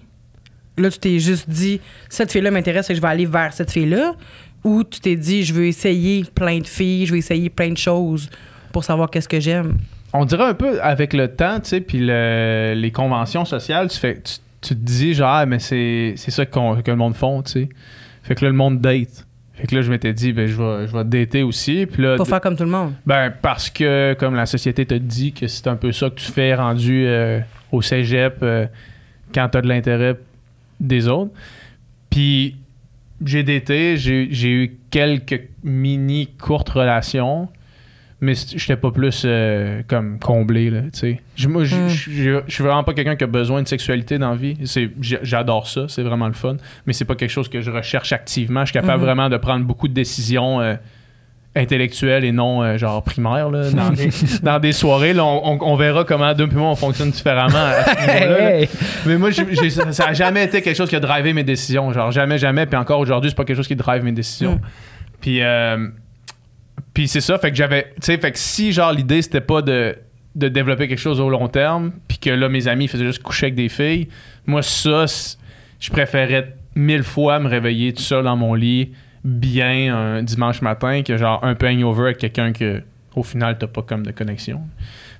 là, 0.77 0.89
tu 0.91 0.99
t'es 0.99 1.19
juste 1.19 1.49
dit, 1.49 1.79
cette 2.09 2.31
fille-là 2.31 2.51
m'intéresse 2.51 2.89
et 2.89 2.95
je 2.95 3.01
vais 3.01 3.07
aller 3.07 3.25
vers 3.25 3.53
cette 3.53 3.71
fille-là. 3.71 4.13
Ou 4.63 4.83
tu 4.83 4.99
t'es 4.99 5.15
dit, 5.15 5.43
je 5.43 5.53
veux 5.53 5.65
essayer 5.67 6.25
plein 6.33 6.59
de 6.59 6.65
filles, 6.67 7.05
je 7.05 7.11
veux 7.11 7.17
essayer 7.19 7.49
plein 7.49 7.69
de 7.71 7.77
choses 7.77 8.29
pour 8.71 8.83
savoir 8.83 9.09
qu'est-ce 9.09 9.29
que 9.29 9.39
j'aime. 9.39 9.77
On 10.13 10.25
dirait 10.25 10.45
un 10.45 10.53
peu 10.53 10.81
avec 10.81 11.13
le 11.13 11.27
temps, 11.27 11.59
tu 11.59 11.69
sais, 11.69 11.81
puis 11.81 11.99
le- 11.99 12.73
les 12.75 12.91
conventions 12.91 13.45
sociales, 13.45 13.89
tu, 13.89 13.99
fais, 13.99 14.15
tu, 14.15 14.35
tu 14.61 14.69
te 14.75 14.79
dis 14.79 15.13
genre, 15.13 15.29
ah, 15.29 15.45
mais 15.45 15.59
c'est 15.59 16.13
c'est 16.17 16.31
ça 16.31 16.45
qu'on- 16.45 16.81
que 16.81 16.89
le 16.89 16.97
monde 16.97 17.15
font, 17.15 17.43
tu 17.43 17.51
sais. 17.51 17.69
Fait 18.23 18.33
que 18.33 18.43
là, 18.45 18.49
le 18.49 18.57
monde 18.57 18.81
date. 18.81 19.27
Fait 19.55 19.67
que 19.67 19.75
là, 19.75 19.81
je 19.81 19.89
m'étais 19.89 20.13
dit, 20.13 20.33
ben, 20.33 20.47
je 20.47 20.55
vais, 20.55 20.87
je 20.87 20.91
vais 20.91 21.03
dater 21.05 21.43
aussi. 21.43 21.85
Puis 21.85 22.03
là, 22.03 22.17
Pas 22.17 22.25
faire 22.25 22.41
comme 22.41 22.57
tout 22.57 22.63
le 22.63 22.69
monde. 22.69 22.93
Ben, 23.05 23.33
parce 23.41 23.69
que, 23.69 24.15
comme 24.19 24.35
la 24.35 24.45
société 24.45 24.85
te 24.85 24.95
dit 24.95 25.31
que 25.31 25.47
c'est 25.47 25.67
un 25.67 25.75
peu 25.75 25.91
ça 25.91 26.09
que 26.09 26.15
tu 26.15 26.29
fais 26.31 26.55
rendu 26.55 27.05
euh, 27.07 27.39
au 27.71 27.81
cégep 27.81 28.37
euh, 28.41 28.65
quand 29.33 29.47
tu 29.49 29.57
as 29.57 29.61
de 29.61 29.67
l'intérêt 29.67 30.17
des 30.79 31.07
autres. 31.07 31.31
Puis, 32.09 32.57
j'ai 33.25 33.43
daté, 33.43 33.95
j'ai 33.97 34.27
j'ai 34.31 34.49
eu 34.49 34.77
quelques 34.91 35.47
mini 35.63 36.27
courtes 36.27 36.69
relations, 36.69 37.47
mais 38.21 38.33
j'étais 38.55 38.77
pas 38.77 38.91
plus 38.91 39.23
euh, 39.25 39.81
comme 39.87 40.19
comblé, 40.19 40.69
là, 40.69 40.81
tu 40.93 40.99
sais. 40.99 41.21
Mm. 41.47 41.63
j- 41.63 41.75
je 41.97 42.39
suis 42.47 42.63
vraiment 42.63 42.83
pas 42.83 42.93
quelqu'un 42.93 43.15
qui 43.15 43.23
a 43.25 43.27
besoin 43.27 43.61
de 43.61 43.67
sexualité 43.67 44.17
dans 44.17 44.29
la 44.31 44.35
vie. 44.37 44.57
C'est- 44.65 44.89
J'adore 45.01 45.67
ça, 45.67 45.85
c'est 45.89 46.01
vraiment 46.03 46.27
le 46.27 46.33
fun, 46.33 46.55
mais 46.85 46.93
c'est 46.93 47.05
pas 47.05 47.15
quelque 47.15 47.29
chose 47.31 47.49
que 47.49 47.61
je 47.61 47.69
recherche 47.71 48.13
activement. 48.13 48.61
Je 48.61 48.71
suis 48.71 48.73
capable 48.79 48.99
Mhm. 48.99 49.05
vraiment 49.05 49.29
de 49.29 49.37
prendre 49.37 49.65
beaucoup 49.65 49.87
de 49.89 49.93
décisions 49.93 50.61
euh, 50.61 50.75
intellectuelles 51.57 52.25
et 52.25 52.31
non 52.33 52.63
euh, 52.63 52.77
genre 52.77 53.01
primaires, 53.03 53.49
là, 53.49 53.69
dans, 53.71 53.89
des, 53.91 54.09
dans 54.43 54.59
des 54.59 54.71
soirées. 54.73 55.13
Là, 55.13 55.23
on, 55.23 55.53
on- 55.53 55.59
on 55.61 55.75
verra 55.75 56.03
comment 56.03 56.33
deux 56.33 56.47
puis 56.47 56.57
moi 56.57 56.69
on 56.69 56.75
fonctionne 56.75 57.11
différemment 57.11 57.53
à 57.57 57.83
ce 57.83 58.07
là. 58.29 58.51
Hey. 58.59 58.69
Mais 59.05 59.17
moi, 59.17 59.31
ça 59.31 59.91
ça 59.93 60.05
a 60.07 60.13
jamais 60.13 60.45
été 60.45 60.61
quelque 60.61 60.75
chose 60.75 60.89
qui 60.89 60.95
a 60.95 60.99
drivé 60.99 61.31
mes 61.33 61.43
décisions. 61.43 61.91
Genre, 61.93 62.11
jamais, 62.11 62.37
jamais. 62.37 62.65
Puis 62.65 62.75
encore 62.77 62.99
aujourd'hui, 62.99 63.29
c'est 63.29 63.35
pas 63.37 63.45
quelque 63.45 63.57
chose 63.57 63.67
qui 63.67 63.75
drive 63.75 64.03
mes 64.03 64.11
décisions. 64.11 64.55
Mm. 64.55 64.59
Puis, 65.21 65.41
puis 66.95 67.09
c'est 67.09 67.21
ça. 67.21 67.37
Fait 67.37 67.51
que 67.51 67.57
j'avais. 67.57 67.93
Tu 67.95 68.05
sais, 68.05 68.17
fait 68.17 68.31
que 68.31 68.39
si, 68.39 68.71
genre, 68.71 68.93
l'idée, 68.93 69.21
c'était 69.21 69.41
pas 69.41 69.61
de, 69.61 69.95
de 70.33 70.47
développer 70.47 70.87
quelque 70.87 70.97
chose 70.97 71.19
au 71.19 71.29
long 71.29 71.49
terme, 71.49 71.91
puis 72.07 72.17
que 72.17 72.29
là, 72.29 72.47
mes 72.49 72.69
amis 72.69 72.87
faisaient 72.87 73.05
juste 73.05 73.21
coucher 73.21 73.47
avec 73.47 73.55
des 73.55 73.69
filles, 73.69 74.07
moi, 74.47 74.63
ça, 74.63 75.05
je 75.79 75.89
préférais 75.91 76.55
mille 76.73 77.03
fois 77.03 77.39
me 77.39 77.49
réveiller 77.49 77.93
tout 77.93 78.01
seul 78.01 78.23
dans 78.23 78.37
mon 78.37 78.53
lit, 78.53 78.93
bien, 79.25 79.93
un 79.93 80.23
dimanche 80.23 80.61
matin, 80.61 81.03
que 81.03 81.17
genre 81.17 81.43
un 81.43 81.53
peu 81.53 81.67
hangover 81.67 82.03
avec 82.03 82.17
quelqu'un 82.17 82.53
que, 82.53 82.81
au 83.13 83.23
final, 83.23 83.57
t'as 83.57 83.67
pas 83.67 83.81
comme 83.81 84.05
de 84.05 84.11
connexion. 84.11 84.61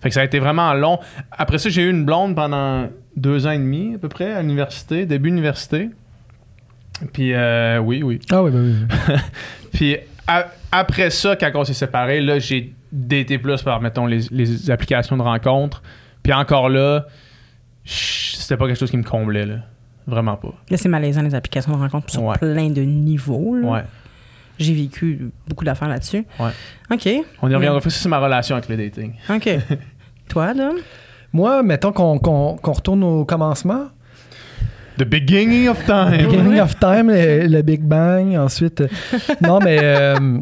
Fait 0.02 0.08
que 0.08 0.16
ça 0.16 0.22
a 0.22 0.24
été 0.24 0.40
vraiment 0.40 0.74
long. 0.74 1.00
Après 1.32 1.58
ça, 1.58 1.70
j'ai 1.70 1.82
eu 1.82 1.90
une 1.90 2.06
blonde 2.06 2.36
pendant 2.36 2.88
deux 3.18 3.48
ans 3.48 3.52
et 3.52 3.58
demi, 3.58 3.96
à 3.96 3.98
peu 3.98 4.08
près, 4.08 4.32
à 4.32 4.42
l'université, 4.42 5.06
début 5.06 5.28
université. 5.28 5.90
Puis, 7.12 7.34
euh, 7.34 7.80
oui, 7.80 8.02
oui. 8.02 8.20
Ah 8.32 8.44
oui, 8.44 8.52
ben 8.52 8.62
oui. 8.62 9.16
Puis, 9.74 9.98
après 10.80 11.10
ça, 11.10 11.36
quand 11.36 11.52
on 11.56 11.64
s'est 11.64 11.74
séparés, 11.74 12.22
là, 12.22 12.40
j'ai 12.40 12.74
daté 12.92 13.38
plus 13.38 13.62
par, 13.62 13.82
mettons, 13.82 14.06
les, 14.06 14.22
les 14.32 14.72
applications 14.72 15.18
de 15.18 15.22
rencontres. 15.22 15.82
Puis 16.24 16.34
encore 16.34 16.70
là, 16.70 17.06
c'était 17.84 18.58
pas 18.58 18.68
quelque 18.68 18.80
chose 18.80 18.92
qui 18.92 18.98
me 18.98 19.04
comblait, 19.04 19.46
là. 19.46 19.56
Vraiment 20.08 20.36
pas. 20.36 20.54
Là, 20.70 20.78
c'est 20.78 20.90
malaisant, 20.90 21.22
les 21.24 21.34
applications 21.34 21.72
de 21.72 21.78
rencontre 21.78 22.12
sur 22.12 22.24
Ouais. 22.24 22.38
plein 22.38 22.70
de 22.70 22.82
niveaux. 22.82 23.56
là. 23.56 23.68
Ouais. 23.68 23.84
J'ai 24.60 24.74
vécu 24.74 25.32
beaucoup 25.48 25.66
d'affaires 25.66 25.90
là-dessus. 25.90 26.26
Ouais. 26.40 26.52
OK. 26.92 27.10
On 27.42 27.50
y 27.50 27.56
reviendra. 27.56 27.82
Ça, 27.82 27.90
c'est 27.90 28.08
ma 28.10 28.20
relation 28.20 28.56
avec 28.56 28.70
le 28.70 28.78
dating. 28.78 29.14
OK. 29.30 29.50
Toi, 30.30 30.54
Dom? 30.54 30.76
Moi, 31.34 31.62
mettons 31.64 31.92
qu'on 31.92 32.18
qu'on- 32.20 32.56
qu'on 32.56 32.72
retourne 32.72 33.04
au 33.04 33.26
commencement. 33.26 33.88
The 34.98 35.04
beginning 35.04 35.68
of 35.68 35.84
time. 35.86 36.12
Beginning 36.30 36.60
of 36.62 36.80
Time, 36.80 37.10
le, 37.10 37.48
le 37.48 37.62
Big 37.64 37.82
Bang, 37.82 38.34
ensuite. 38.38 38.80
euh, 38.82 38.88
non, 39.42 39.60
mais 39.60 39.80
euh, 39.82 40.40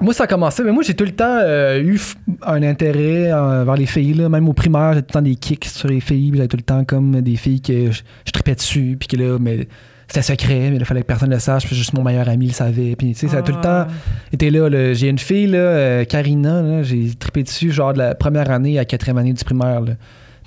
moi, 0.00 0.14
ça 0.14 0.24
a 0.24 0.26
commencé. 0.26 0.62
Mais 0.62 0.72
moi, 0.72 0.82
j'ai 0.82 0.94
tout 0.94 1.04
le 1.04 1.12
temps 1.12 1.38
euh, 1.42 1.80
eu 1.82 2.00
un 2.42 2.62
intérêt 2.62 3.32
euh, 3.32 3.64
vers 3.64 3.76
les 3.76 3.86
filles. 3.86 4.14
Là. 4.14 4.28
Même 4.28 4.48
au 4.48 4.52
primaire, 4.52 4.90
j'avais 4.90 5.02
tout 5.02 5.08
le 5.10 5.12
temps 5.14 5.22
des 5.22 5.34
kicks 5.36 5.64
sur 5.66 5.88
les 5.88 6.00
filles. 6.00 6.32
J'avais 6.34 6.48
tout 6.48 6.56
le 6.56 6.62
temps 6.62 6.84
comme 6.84 7.20
des 7.20 7.36
filles 7.36 7.60
que 7.60 7.90
je, 7.90 8.02
je 8.24 8.32
tripais 8.32 8.54
dessus. 8.54 8.96
Puis 8.98 9.08
que 9.08 9.16
là, 9.16 9.38
mais 9.40 9.66
c'était 10.06 10.22
secret, 10.22 10.70
mais 10.70 10.76
il 10.76 10.84
fallait 10.84 11.02
que 11.02 11.06
personne 11.06 11.30
le 11.30 11.38
sache. 11.38 11.66
Puis 11.66 11.76
juste 11.76 11.92
mon 11.94 12.02
meilleur 12.02 12.28
ami 12.28 12.46
le 12.46 12.52
savait. 12.52 12.94
Puis 12.96 13.12
tu 13.12 13.18
sais, 13.18 13.28
ça 13.28 13.38
a 13.38 13.42
tout 13.42 13.52
le 13.52 13.60
temps 13.60 13.86
Ah. 13.86 13.88
été 14.32 14.50
là. 14.50 14.68
là. 14.68 14.94
J'ai 14.94 15.08
une 15.08 15.18
fille, 15.18 15.48
là, 15.48 15.58
euh, 15.58 16.04
Karina, 16.04 16.82
j'ai 16.82 17.14
trippé 17.18 17.42
dessus, 17.42 17.70
genre 17.72 17.92
de 17.92 17.98
la 17.98 18.14
première 18.14 18.50
année 18.50 18.78
à 18.78 18.84
quatrième 18.84 19.18
année 19.18 19.32
du 19.32 19.44
primaire. 19.44 19.80
Là. 19.80 19.92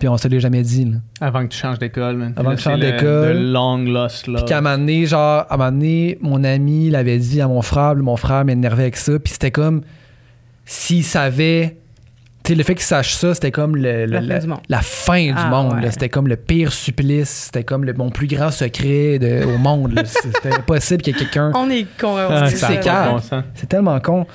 Puis 0.01 0.07
on 0.07 0.17
se 0.17 0.27
l'est 0.27 0.39
jamais 0.39 0.63
dit. 0.63 0.85
Là. 0.85 0.97
Avant 1.27 1.43
que 1.43 1.49
tu 1.53 1.59
changes 1.59 1.77
d'école, 1.77 2.15
man. 2.17 2.33
Avant 2.35 2.49
Là, 2.49 2.55
que 2.55 2.59
je 2.59 2.63
change 2.63 2.79
c'est 2.81 2.85
le- 2.87 2.91
d'école. 2.97 3.51
Long 3.51 3.77
lost 3.85 4.25
love. 4.25 4.37
Puis 4.37 4.45
qu'à 4.45 4.57
un 4.57 4.61
moment 4.61 4.77
donné, 4.79 5.05
genre, 5.05 5.45
à 5.47 5.53
un 5.53 5.57
moment 5.57 5.71
donné, 5.71 6.17
mon 6.21 6.43
ami 6.43 6.89
l'avait 6.89 7.19
dit 7.19 7.39
à 7.39 7.47
mon 7.47 7.61
frère, 7.61 7.95
mon 7.97 8.15
frère 8.17 8.43
m'énervait 8.43 8.81
avec 8.81 8.95
ça, 8.97 9.19
puis 9.19 9.31
c'était 9.31 9.51
comme 9.51 9.81
s'il 10.65 11.03
savait. 11.03 11.77
Tu 12.43 12.53
sais, 12.53 12.55
le 12.57 12.63
fait 12.63 12.73
qu'il 12.73 12.83
sache 12.83 13.13
ça, 13.13 13.35
c'était 13.35 13.51
comme 13.51 13.75
le- 13.75 14.07
le- 14.07 14.13
La 14.13 14.21
fin 14.21 14.27
la, 14.27 14.39
du 14.39 14.47
monde. 14.47 14.59
la 14.69 14.81
fin 14.81 15.25
du 15.27 15.33
Ah, 15.35 15.49
monde. 15.49 15.73
ouais. 15.83 15.91
C'était 15.91 16.09
comme 16.09 16.27
le 16.27 16.35
pire 16.35 16.73
supplice. 16.73 17.29
C'était 17.29 17.63
comme 17.63 17.85
le- 17.85 17.93
mon 17.93 18.09
plus 18.09 18.25
grand 18.25 18.49
secret 18.49 19.19
de- 19.19 19.45
au 19.45 19.59
monde. 19.59 20.01
C'était 20.03 20.55
impossible 20.55 21.03
qu'il 21.03 21.13
y 21.13 21.15
ait 21.15 21.19
quelqu'un. 21.19 21.51
On 21.53 21.69
est 21.69 21.85
con. 21.99 22.15
Ah, 22.17 22.47
C'est. 22.49 22.57
C'est 23.53 23.67
tellement 23.69 23.99
con. 23.99 24.25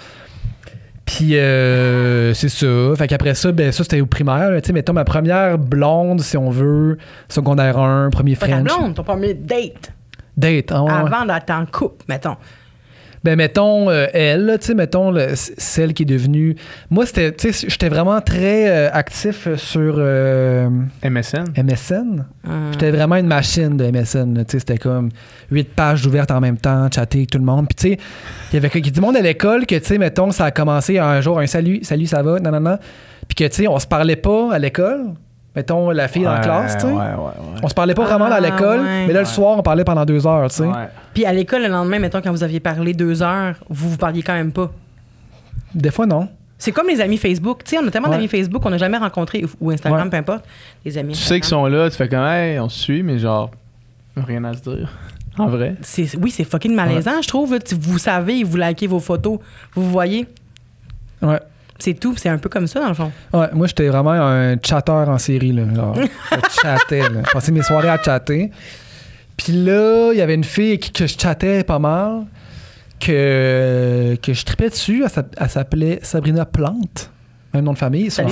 Puis 1.07 1.39
euh, 1.39 2.35
c'est 2.35 2.49
ça. 2.49 2.67
Fait 2.99 3.07
qu'après 3.07 3.35
ça, 3.35 3.53
ben 3.53 3.71
ça 3.73 3.85
c'était 3.85 4.01
au 4.01 4.07
primaire. 4.07 4.51
Tu 4.61 4.67
sais, 4.67 4.73
mettons 4.73 4.93
ma 4.93 5.05
première 5.05 5.57
blonde, 5.57 6.21
si 6.21 6.37
on 6.37 6.51
veut, 6.51 6.99
secondaire 7.29 7.79
1, 7.79 8.11
premier 8.11 8.35
Pas 8.35 8.49
ta 8.49 8.61
blonde, 8.61 8.95
ton 8.95 9.05
premier 9.05 9.33
date? 9.33 9.93
Date. 10.37 10.73
ouais. 10.73 10.93
Avant 10.93 11.25
d'être 11.25 11.51
en 11.51 11.65
couple, 11.65 12.05
mettons. 12.09 12.37
Ben, 13.25 13.37
mettons, 13.37 13.91
euh, 13.91 14.07
elle, 14.13 14.45
là, 14.47 14.59
tu 14.59 14.67
sais, 14.67 14.75
mettons, 14.75 15.11
le- 15.11 15.33
celle 15.35 15.95
qui 15.95 16.05
est 16.05 16.07
devenue. 16.07 16.55
Moi, 16.91 17.07
c'était, 17.07 17.33
tu 17.33 17.53
sais, 17.53 17.67
j'étais 17.69 17.89
vraiment 17.89 18.21
très 18.21 18.69
euh, 18.71 18.91
actif 18.93 19.49
sur 19.57 19.97
euh, 19.99 20.69
MSN. 21.03 21.45
MSN. 21.57 22.25
Euh, 22.49 22.73
J'étais 22.73 22.91
vraiment 22.91 23.17
une 23.17 23.27
machine 23.27 23.77
de 23.77 23.85
MSN. 23.91 24.35
là, 24.37 24.45
tu 24.45 24.53
sais, 24.53 24.59
C'était 24.61 24.79
comme 24.79 25.09
huit 25.51 25.69
pages 25.75 26.07
ouvertes 26.07 26.31
en 26.31 26.41
même 26.41 26.59
temps, 26.59 26.89
chatter 26.95 27.19
avec 27.19 27.31
tout 27.31 27.39
le 27.39 27.45
monde. 27.45 27.67
Puis, 27.69 27.75
tu 27.75 27.95
sais, 27.97 27.99
il 28.53 28.63
y 28.63 28.65
avait 28.65 28.81
du 28.81 29.01
monde 29.01 29.17
à 29.17 29.21
l'école 29.21 29.67
que, 29.67 29.75
tu 29.77 29.85
sais, 29.85 29.99
mettons, 29.99 30.31
ça 30.31 30.45
a 30.47 30.51
commencé 30.51 30.99
un 30.99 31.21
jour, 31.21 31.39
un 31.41 31.47
salut, 31.47 31.81
salut, 31.83 32.07
ça 32.07 32.23
va, 32.23 32.39
non, 32.39 32.51
non, 32.53 32.61
non. 32.61 32.79
Puis 33.27 33.35
que, 33.35 33.45
tu 33.53 33.63
sais, 33.63 33.69
on 33.69 33.79
se 33.79 33.87
parlait 33.87 34.15
pas 34.17 34.53
à 34.53 34.59
l'école. 34.59 35.07
Mettons, 35.57 35.91
la 35.91 36.07
fille 36.07 36.23
dans 36.25 36.33
la 36.33 36.37
Ouais, 36.39 36.45
classe, 36.45 36.75
tu 36.77 36.81
sais. 36.83 36.87
Ouais, 36.87 36.93
ouais, 36.93 36.99
ouais. 37.17 37.61
On 37.63 37.69
se 37.69 37.75
parlait 37.75 37.95
pas 37.95 38.03
Ah, 38.05 38.09
vraiment 38.19 38.27
à 38.27 38.41
l'école, 38.41 38.81
ouais. 38.81 39.07
mais 39.07 39.13
là, 39.15 39.21
le 39.21 39.25
soir, 39.27 39.57
on 39.59 39.63
parlait 39.63 39.85
pendant 39.85 40.05
deux 40.05 40.27
heures, 40.27 40.49
tu 40.51 40.57
sais. 40.57 40.65
Ouais. 40.67 40.89
Puis 41.15 41.25
à 41.25 41.33
l'école, 41.33 41.63
le 41.63 41.69
lendemain, 41.69 41.99
mettons, 41.99 42.21
quand 42.21 42.31
vous 42.31 42.45
aviez 42.45 42.61
parlé 42.61 42.93
deux 42.93 43.23
heures, 43.23 43.55
vous 43.71 43.89
vous 43.91 43.97
parliez 43.97 44.23
quand 44.23 44.35
même 44.35 44.53
pas. 44.53 44.71
Des 45.75 45.91
fois, 45.91 46.05
non. 46.07 46.29
C'est 46.59 46.73
comme 46.73 46.89
les 46.89 47.01
amis 47.01 47.17
Facebook. 47.17 47.65
Tu 47.65 47.71
sais, 47.71 47.79
on 47.83 47.87
a 47.87 47.91
tellement 47.91 48.09
Ouais. 48.09 48.17
d'amis 48.17 48.29
Facebook 48.29 48.63
qu'on 48.63 48.71
n'a 48.71 48.79
jamais 48.79 48.99
rencontré, 48.99 49.45
ou- 49.61 49.71
Instagram, 49.71 50.05
Ouais. 50.05 50.11
peu 50.11 50.17
importe. 50.19 50.45
Les 50.85 50.97
amis. 50.99 51.15
Tu 51.15 51.21
sais 51.21 51.37
qu'ils 51.37 51.45
sont 51.49 51.67
là, 51.67 51.89
tu 51.91 51.97
fais 51.97 52.09
comme, 52.09 52.25
hey, 52.25 52.59
on 52.61 52.69
se 52.69 52.79
suit, 52.79 53.03
mais 53.03 53.19
genre, 53.19 53.51
rien 54.17 54.45
à 54.45 54.53
se 54.55 54.61
dire. 54.61 54.91
En 55.39 55.49
vrai. 55.49 55.75
C'est- 55.83 56.17
Oui, 56.17 56.31
c'est 56.31 56.45
fucking 56.45 56.75
malaisant, 56.75 57.21
je 57.21 57.29
trouve. 57.29 57.59
Vous 57.79 57.99
savez, 57.99 58.43
vous 58.43 58.57
likez 58.57 58.87
vos 58.87 59.01
photos, 59.01 59.39
vous 59.75 59.83
vous 59.83 59.91
voyez. 59.91 60.27
Ouais. 61.21 61.41
C'est 61.79 61.95
tout. 61.95 62.15
C'est 62.17 62.29
un 62.29 62.39
peu 62.39 62.49
comme 62.49 62.67
ça, 62.67 62.81
dans 62.81 62.89
le 62.89 62.95
fond. 62.95 63.13
Ouais, 63.33 63.49
moi, 63.53 63.67
j'étais 63.67 63.89
vraiment 63.89 64.13
un 64.13 64.57
chatter 64.63 64.93
en 64.93 65.19
série. 65.19 65.53
Là, 65.53 65.63
genre, 65.75 65.95
je 66.33 66.61
chattais. 66.63 67.01
Là. 67.01 67.23
Je 67.27 67.33
passais 67.33 67.53
mes 67.53 67.63
soirées 67.63 67.89
à 67.89 68.03
chatter. 68.03 68.51
Puis 69.37 69.53
là, 69.53 70.13
il 70.13 70.19
y 70.19 70.23
avait 70.23 70.35
une 70.35 70.45
fille 70.45 70.79
qui, 70.79 70.91
que 70.93 71.07
je 71.07 71.19
chattais 71.19 71.63
pas 71.65 71.79
mal, 71.79 72.25
que, 72.99 74.17
que 74.23 74.33
je 74.33 74.45
tripais 74.45 74.71
dessus. 74.71 75.05
Elle 75.39 75.51
s'appelait 75.51 75.99
Sabrina 76.03 76.47
Plante, 76.47 77.11
même 77.57 77.65
nom 77.65 77.73
de 77.73 77.79
famille. 77.79 78.11
Son. 78.11 78.23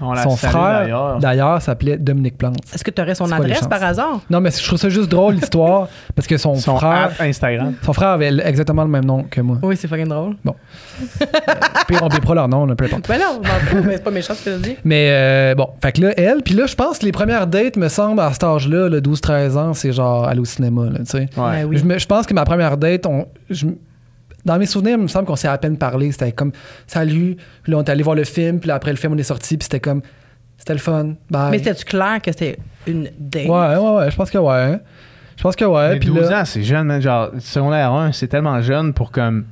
On 0.00 0.36
frère, 0.36 1.18
d'ailleurs. 1.20 1.62
s'appelait 1.62 1.96
Dominique 1.96 2.38
Plante. 2.38 2.58
Est-ce 2.74 2.84
que 2.84 2.90
tu 2.90 3.00
aurais 3.02 3.14
son 3.14 3.30
adresse 3.30 3.66
par 3.66 3.82
hasard? 3.82 4.20
Non, 4.30 4.40
mais 4.40 4.50
je 4.50 4.66
trouve 4.66 4.78
ça 4.78 4.88
juste 4.88 5.08
drôle, 5.08 5.34
l'histoire, 5.34 5.88
parce 6.14 6.26
que 6.26 6.36
son, 6.36 6.54
Son 6.56 6.76
frère... 6.76 7.12
Instagram. 7.20 7.74
Son 7.82 7.92
frère 7.92 8.10
avait 8.10 8.28
exactement 8.44 8.82
le 8.82 8.90
même 8.90 9.04
nom 9.04 9.24
que 9.24 9.40
moi. 9.40 9.58
Oui, 9.62 9.76
c'est 9.76 9.88
fucking 9.88 10.08
drôle. 10.08 10.36
Puis 11.86 11.96
on 12.02 12.08
bipera 12.08 12.34
leur 12.34 12.48
nom, 12.48 12.66
là, 12.66 12.74
peu 12.74 12.84
importe. 12.84 13.08
Ben 13.08 13.18
non, 13.18 13.40
non, 13.42 13.82
mais 13.84 13.96
c'est 13.96 14.04
pas 14.04 14.10
méchant 14.10 14.34
ce 14.34 14.44
que 14.44 14.56
tu 14.56 14.62
dis. 14.62 14.76
Mais 14.84 15.08
euh, 15.10 15.54
bon, 15.54 15.68
fait 15.82 15.92
que 15.92 16.02
là, 16.02 16.12
elle, 16.16 16.42
puis 16.42 16.54
là, 16.54 16.66
je 16.66 16.74
pense 16.74 16.98
que 16.98 17.04
les 17.04 17.12
premières 17.12 17.46
dates, 17.46 17.76
me 17.76 17.88
semble, 17.88 18.20
à 18.20 18.32
cet 18.32 18.44
âge-là, 18.44 18.88
le 18.88 19.00
12-13 19.00 19.56
ans, 19.56 19.74
c'est 19.74 19.92
genre 19.92 20.26
aller 20.26 20.40
au 20.40 20.44
cinéma, 20.44 20.82
tu 20.96 21.04
sais. 21.06 21.18
Ouais. 21.18 21.26
Ben 21.36 21.64
oui. 21.66 21.78
Je, 21.78 22.06
pense 22.06 22.26
que 22.26 22.34
ma 22.34 22.44
première 22.44 22.76
date, 22.76 23.06
on, 23.06 23.26
je- 23.50 23.66
dans 24.44 24.58
mes 24.58 24.66
souvenirs, 24.66 24.96
il 24.98 25.02
me 25.02 25.08
semble 25.08 25.26
qu'on 25.26 25.36
s'est 25.36 25.48
à 25.48 25.56
peine 25.58 25.76
parlé. 25.78 26.10
C'était 26.12 26.32
comme 26.32 26.52
salut, 26.86 27.36
puis 27.62 27.72
là, 27.72 27.78
on 27.78 27.82
est 27.84 27.90
allé 27.90 28.02
voir 28.02 28.16
le 28.16 28.24
film, 28.24 28.58
puis 28.60 28.68
là, 28.68 28.74
après 28.74 28.90
le 28.90 28.96
film, 28.96 29.12
on 29.12 29.18
est 29.18 29.22
sorti, 29.22 29.56
puis 29.56 29.64
c'était 29.64 29.80
comme 29.80 30.02
c'était 30.58 30.74
le 30.74 30.78
fun. 30.80 31.14
Bye. 31.30 31.50
Mais 31.50 31.58
c'était-tu 31.58 31.84
clair 31.84 32.20
que 32.22 32.30
c'était 32.32 32.58
une 32.86 33.10
date? 33.18 33.46
Ouais, 33.48 33.76
ouais, 33.76 33.94
ouais, 33.96 34.10
je 34.10 34.16
pense 34.16 34.30
que 34.30 34.38
ouais. 34.38 34.78
Je 35.36 35.42
pense 35.42 35.56
que 35.56 35.64
ouais. 35.64 35.94
Mais 35.94 35.98
Puis 35.98 36.08
12 36.08 36.30
là, 36.30 36.42
ans, 36.42 36.44
c'est 36.44 36.62
jeune, 36.62 36.86
man. 36.86 37.00
Genre, 37.02 37.30
secondaire 37.40 37.92
1, 37.92 38.12
c'est 38.12 38.28
tellement 38.28 38.60
jeune 38.62 38.92
pour 38.92 39.10
comme. 39.10 39.44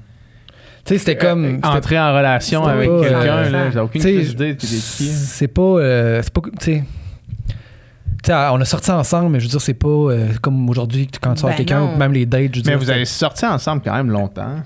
tu 0.84 0.92
sais, 0.94 0.98
c'était 0.98 1.16
comme. 1.16 1.44
euh, 1.44 1.52
c'était- 1.56 1.66
entrer 1.66 1.98
en 1.98 2.14
relation 2.14 2.64
avec 2.64 2.88
quelqu'un, 2.88 3.36
euh, 3.38 3.50
là. 3.50 3.70
J'ai 3.72 3.80
aucune 3.80 4.00
tu 4.00 4.08
sais, 4.24 4.30
idée 4.32 4.54
de 4.54 4.60
qui. 4.60 4.66
C'est 4.66 5.48
pas. 5.48 5.62
euh, 5.62 6.20
c'est 6.22 6.32
pas. 6.32 6.42
Tu 6.60 6.64
sais. 6.64 6.84
On 8.28 8.60
a 8.60 8.64
sorti 8.64 8.90
ensemble, 8.90 9.30
mais 9.30 9.40
je 9.40 9.46
veux 9.46 9.50
dire, 9.50 9.60
c'est 9.60 9.74
pas 9.74 9.88
euh, 9.88 10.28
comme 10.42 10.68
aujourd'hui 10.68 11.08
quand 11.20 11.34
tu 11.34 11.40
sors 11.40 11.50
Ben 11.50 11.56
quelqu'un, 11.56 11.82
ou 11.82 11.96
même 11.96 12.12
les 12.12 12.26
dates. 12.26 12.54
Je 12.54 12.60
veux 12.60 12.62
Mais 12.66 12.70
dire, 12.72 12.74
vous 12.78 12.80
c'était- 12.84 12.94
avez 12.96 13.04
sorti 13.06 13.46
ensemble 13.46 13.82
quand 13.84 13.94
même 13.94 14.10
longtemps. 14.10 14.56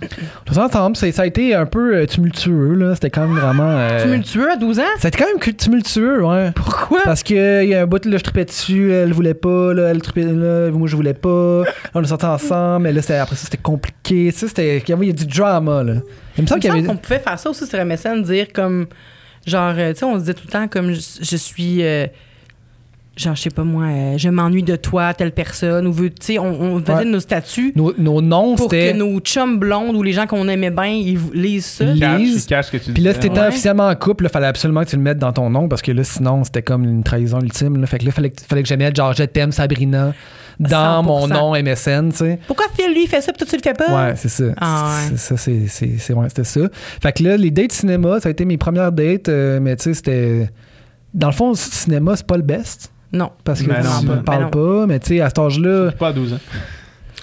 Tous 0.45 0.59
ensemble, 0.59 0.97
ça 0.97 1.07
a 1.23 1.27
été 1.27 1.55
un 1.55 1.65
peu 1.67 1.95
euh, 1.97 2.07
tumultueux, 2.07 2.75
là. 2.75 2.95
C'était 2.95 3.11
quand 3.11 3.27
même 3.27 3.39
vraiment. 3.39 3.69
euh, 3.69 4.03
Tumultueux 4.03 4.51
à 4.51 4.57
12 4.57 4.81
ans? 4.81 4.83
Ça 4.99 5.07
a 5.07 5.09
été 5.09 5.19
quand 5.19 5.27
même 5.27 5.55
tumultueux, 5.57 6.25
ouais. 6.25 6.51
Pourquoi? 6.55 7.01
Parce 7.05 7.23
qu'il 7.23 7.37
y 7.65 7.75
a 7.75 7.83
un 7.83 7.87
bout, 7.87 8.05
là, 8.05 8.17
je 8.19 8.23
tripais 8.25 8.45
dessus, 8.45 8.91
elle 8.93 9.13
voulait 9.13 9.35
pas, 9.35 9.73
là, 9.73 9.91
elle 9.91 10.03
tripait 10.03 10.25
là, 10.25 10.71
moi 10.73 10.89
je 10.89 10.97
voulais 10.97 11.15
pas. 11.15 11.63
Là, 11.65 11.71
on 11.95 12.03
est 12.03 12.07
sortis 12.07 12.27
ensemble, 12.27 12.85
mais 12.85 12.93
là, 12.93 13.03
c'était- 13.03 13.15
après 13.19 13.37
ça, 13.37 13.45
c'était 13.45 13.57
compliqué. 13.63 14.31
Sais, 14.33 14.49
c'était, 14.49 14.79
il 14.79 14.89
y 14.89 14.93
avait 14.93 15.13
du 15.13 15.27
drama, 15.27 15.83
là. 15.85 15.95
Il 16.37 16.43
me 16.43 16.47
semble 16.49 16.61
qu'il 16.61 16.69
y 16.69 16.73
semble 16.73 16.79
avait. 16.85 16.89
qu'on 16.89 16.97
pouvait 17.01 17.21
faire 17.21 17.39
ça 17.39 17.51
aussi 17.51 17.67
sur 17.67 17.79
MSN, 17.79 18.23
dire 18.23 18.47
comme. 18.53 18.87
Genre, 19.47 19.75
tu 19.75 19.81
sais, 19.95 20.05
on 20.05 20.15
se 20.15 20.21
disait 20.21 20.35
tout 20.35 20.45
le 20.47 20.53
temps 20.53 20.67
comme 20.69 20.93
je, 20.93 21.01
je 21.21 21.37
suis. 21.37 21.85
euh, 21.85 22.07
genre, 23.17 23.35
je 23.37 23.43
sais 23.43 23.51
pas 23.51 23.63
moi, 23.65 23.85
euh, 23.87 24.19
je 24.19 24.29
m'ennuie 24.29 24.63
de 24.63 24.77
toi, 24.77 25.15
telle 25.15 25.33
personne, 25.33 25.87
ou 25.87 25.93
veut, 25.93 26.11
tu 26.11 26.17
sais, 26.21 26.39
on, 26.39 26.47
on 26.61 26.81
faisait 26.81 26.93
Ouais. 26.95 27.05
nos 27.05 27.21
statuts 27.21 27.73
Nos, 27.77 27.93
nos 27.99 28.21
noms, 28.21 28.57
pour 28.57 28.69
que 28.69 28.77
c'était. 28.77 28.93
nos 28.97 29.19
chums 29.21 29.59
blondes 29.59 29.95
ou 29.97 30.03
les 30.03 30.13
gens 30.13 30.27
qu'on 30.27 30.49
aimait 30.49 30.71
bien, 30.71 30.87
ils 30.87 31.19
lisent 31.33 31.65
ça. 31.67 31.85
Lise. 31.85 32.01
Cache, 32.01 32.43
tu 32.43 32.47
caches 32.49 32.67
ce 32.67 32.71
que 32.73 32.77
tu 32.79 32.93
Puis 32.93 33.03
là, 33.03 33.13
si 33.15 33.21
t'étais 33.21 33.41
Ouais. 33.41 33.47
officiellement 33.49 33.89
en 33.89 33.95
couple, 33.95 34.25
il 34.25 34.31
fallait 34.31 34.47
absolument 34.47 34.83
que 34.85 34.89
tu 34.91 34.97
le 34.97 35.03
mettes 35.03 35.19
dans 35.19 35.33
ton 35.33 35.49
nom 35.51 35.69
parce 35.69 35.83
que 35.83 35.93
là, 35.93 36.03
sinon, 36.05 36.43
c'était 36.45 36.63
comme 36.63 36.85
une 36.85 37.03
trahison 37.05 37.41
ultime. 37.41 37.81
Là. 37.81 37.87
Fait 37.87 37.99
que 37.99 38.05
là, 38.07 38.11
fallait, 38.13 38.31
que- 38.31 38.43
fallait 38.43 38.63
que 38.63 38.69
je 38.69 38.75
mette 38.75 38.97
genre 38.97 39.13
je 39.13 39.23
t'aime 39.25 39.53
Sabrina 39.53 40.13
dans 40.61 41.03
100%. 41.03 41.03
mon 41.03 41.27
nom 41.29 41.55
MSN, 41.57 42.11
tu 42.11 42.17
sais. 42.19 42.39
Pourquoi 42.47 42.67
Phil, 42.77 42.93
lui, 42.93 43.05
il 43.05 43.09
fait 43.09 43.21
ça, 43.21 43.33
puis 43.33 43.39
toi, 43.39 43.47
tu 43.49 43.57
le 43.57 43.63
fais 43.63 43.75
pas? 43.75 44.07
Ouais, 44.09 44.15
c'est 44.17 44.29
ça. 44.29 44.45
Ah 44.61 44.97
ouais. 44.97 45.09
C'est 45.11 45.17
ça, 45.19 45.37
c'est, 45.37 45.67
c'est, 45.69 45.99
c'est- 45.99 46.13
ouais, 46.15 46.29
c'était 46.29 46.45
ça. 46.45 46.61
Fait 47.03 47.13
que 47.13 47.23
là, 47.25 47.37
les 47.37 47.51
dates 47.51 47.73
cinéma, 47.73 48.21
ça 48.21 48.29
a 48.29 48.33
été 48.33 48.45
mes 48.45 48.57
premières 48.57 48.93
dates, 48.93 49.29
euh, 49.29 49.59
mais 49.61 49.77
tu 49.77 49.85
sais, 49.85 49.95
c'était. 49.95 50.49
Dans 51.13 51.29
le 51.29 51.33
fond, 51.33 51.51
le 51.51 51.57
cinéma, 51.57 52.17
c'est 52.17 52.27
pas 52.27 52.37
le 52.37 52.43
best. 52.43 52.91
Non. 53.15 53.31
Parce 53.45 53.63
que 53.63 53.69
Mais 53.69 53.81
tu 53.81 54.07
ne 54.07 54.15
ben 54.17 54.23
parles 54.23 54.43
non. 54.45 54.51
pas, 54.51 54.87
mais 54.87 54.99
tu 55.01 55.07
sais, 55.09 55.21
à 55.21 55.29
cet 55.29 55.39
âge-là. 55.39 55.93
Pas 55.93 56.09
à 56.09 56.13
12 56.13 56.33
ans. 56.35 56.39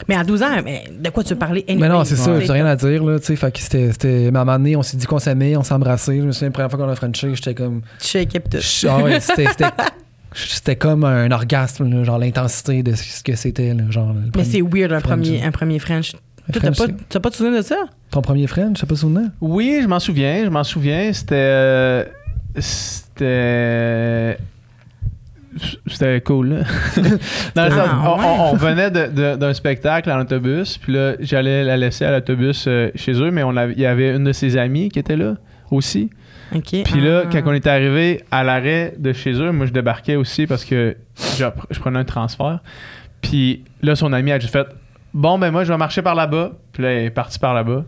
Mais 0.08 0.16
à 0.16 0.24
12 0.24 0.42
ans, 0.42 0.48
mais 0.66 0.86
de 1.00 1.10
quoi 1.12 1.24
tu 1.24 1.34
veux 1.34 1.40
parler? 1.40 1.64
Mais 1.68 1.88
non, 1.88 2.04
c'est 2.04 2.16
ça, 2.16 2.40
j'ai 2.40 2.52
rien 2.52 2.66
à 2.66 2.76
dire, 2.76 3.04
là, 3.04 3.20
tu 3.20 3.26
sais. 3.28 3.36
Fait 3.36 3.52
que 3.52 3.60
c'était. 3.60 3.92
c'était 3.92 4.26
à 4.26 4.28
un 4.30 4.32
moment 4.32 4.58
donné, 4.58 4.76
on 4.76 4.82
s'est 4.82 4.98
dit 4.98 5.06
qu'on 5.06 5.20
s'aimait, 5.20 5.56
on 5.58 5.64
s'embrassait. 5.64 6.18
Je 6.18 6.24
me 6.26 6.32
souviens, 6.32 6.48
la 6.48 6.54
première 6.54 6.72
fois 6.72 6.80
qu'on 6.80 6.90
a 6.92 6.96
Frenché, 6.96 7.36
j'étais 7.36 7.54
comme. 7.54 7.82
Tu 8.00 8.08
shake 8.08 8.36
up 8.36 8.46
tout. 8.50 8.58
Ah 8.90 8.98
ouais, 9.04 9.20
c'était. 9.20 9.48
c'était- 9.48 9.66
C'était 10.34 10.78
comme 10.78 11.04
un 11.04 11.30
orgasme, 11.32 11.90
là, 11.94 12.06
genre 12.06 12.18
l'intensité 12.18 12.84
de 12.84 12.96
ce 12.96 13.22
que 13.22 13.36
c'était. 13.36 13.74
là, 13.74 13.84
Genre, 13.90 14.16
Mais 14.38 14.46
c'est 14.46 14.62
weird, 14.62 14.94
un 14.94 15.02
French. 15.02 15.04
premier, 15.24 15.44
un 15.44 15.52
premier 15.52 15.78
French. 15.78 16.14
t'as 16.54 16.60
French, 16.62 16.78
pas, 16.78 16.86
t'as 17.10 17.20
pas 17.20 17.30
de 17.32 17.36
souvenir 17.36 17.58
de 17.62 17.66
ça? 17.66 17.76
Ton 18.12 18.22
premier 18.22 18.48
French, 18.48 18.78
je 18.78 18.80
sais 18.80 18.86
pas 18.88 18.96
souvenir? 18.96 19.30
Oui, 19.42 19.80
je 19.84 19.88
m'en 19.90 20.00
souviens, 20.00 20.46
je 20.46 20.50
m'en 20.50 20.64
souviens. 20.64 21.12
C'était. 21.12 21.36
euh, 21.36 22.06
C'était. 22.58 24.38
C'était 25.88 26.22
cool. 26.22 26.64
Dans 27.56 27.66
le 27.66 27.72
sens, 27.72 27.80
Ah, 27.92 28.02
on, 28.16 28.20
ouais. 28.20 28.26
on- 28.26 28.52
on 28.52 28.56
venait 28.56 28.90
d'un 29.38 29.54
spectacle 29.54 30.10
en 30.10 30.22
autobus, 30.22 30.78
puis 30.78 30.94
là, 30.94 31.14
j'allais 31.20 31.64
la 31.64 31.76
laisser 31.78 32.06
à 32.06 32.12
l'autobus 32.12 32.66
euh, 32.68 32.90
chez 32.96 33.14
eux, 33.22 33.32
mais 33.32 33.44
il 33.76 33.82
y 33.82 33.86
avait 33.86 34.16
une 34.16 34.24
de 34.24 34.32
ses 34.32 34.58
amies 34.58 34.90
qui 34.90 35.00
était 35.00 35.18
là 35.18 35.36
aussi. 35.70 36.10
Puis 36.52 36.84
là, 37.02 37.24
Ah. 37.26 37.30
quand 37.32 37.42
on 37.46 37.54
était 37.54 37.70
arrivé 37.70 38.24
à 38.32 38.44
l'arrêt 38.44 38.94
de 38.98 39.14
chez 39.14 39.32
eux, 39.34 39.52
moi, 39.52 39.66
je 39.66 39.72
débarquais 39.72 40.16
aussi 40.18 40.48
parce 40.48 40.66
que 40.66 40.96
je, 41.38 41.46
je 41.70 41.80
prenais 41.80 42.00
un 42.00 42.04
transfert. 42.06 42.60
Puis 43.22 43.64
là, 43.82 43.96
son 43.96 44.12
ami 44.14 44.32
a 44.32 44.40
juste 44.40 44.54
fait 44.54 44.68
Bon, 45.14 45.38
ben 45.38 45.52
moi, 45.52 45.66
je 45.66 45.72
vais 45.74 45.78
marcher 45.78 46.02
par 46.02 46.16
là-bas. 46.16 46.54
Puis 46.72 46.84
là, 46.84 46.92
elle 46.92 47.06
est 47.06 47.10
partie 47.10 47.38
par 47.40 47.54
là-bas. 47.54 47.84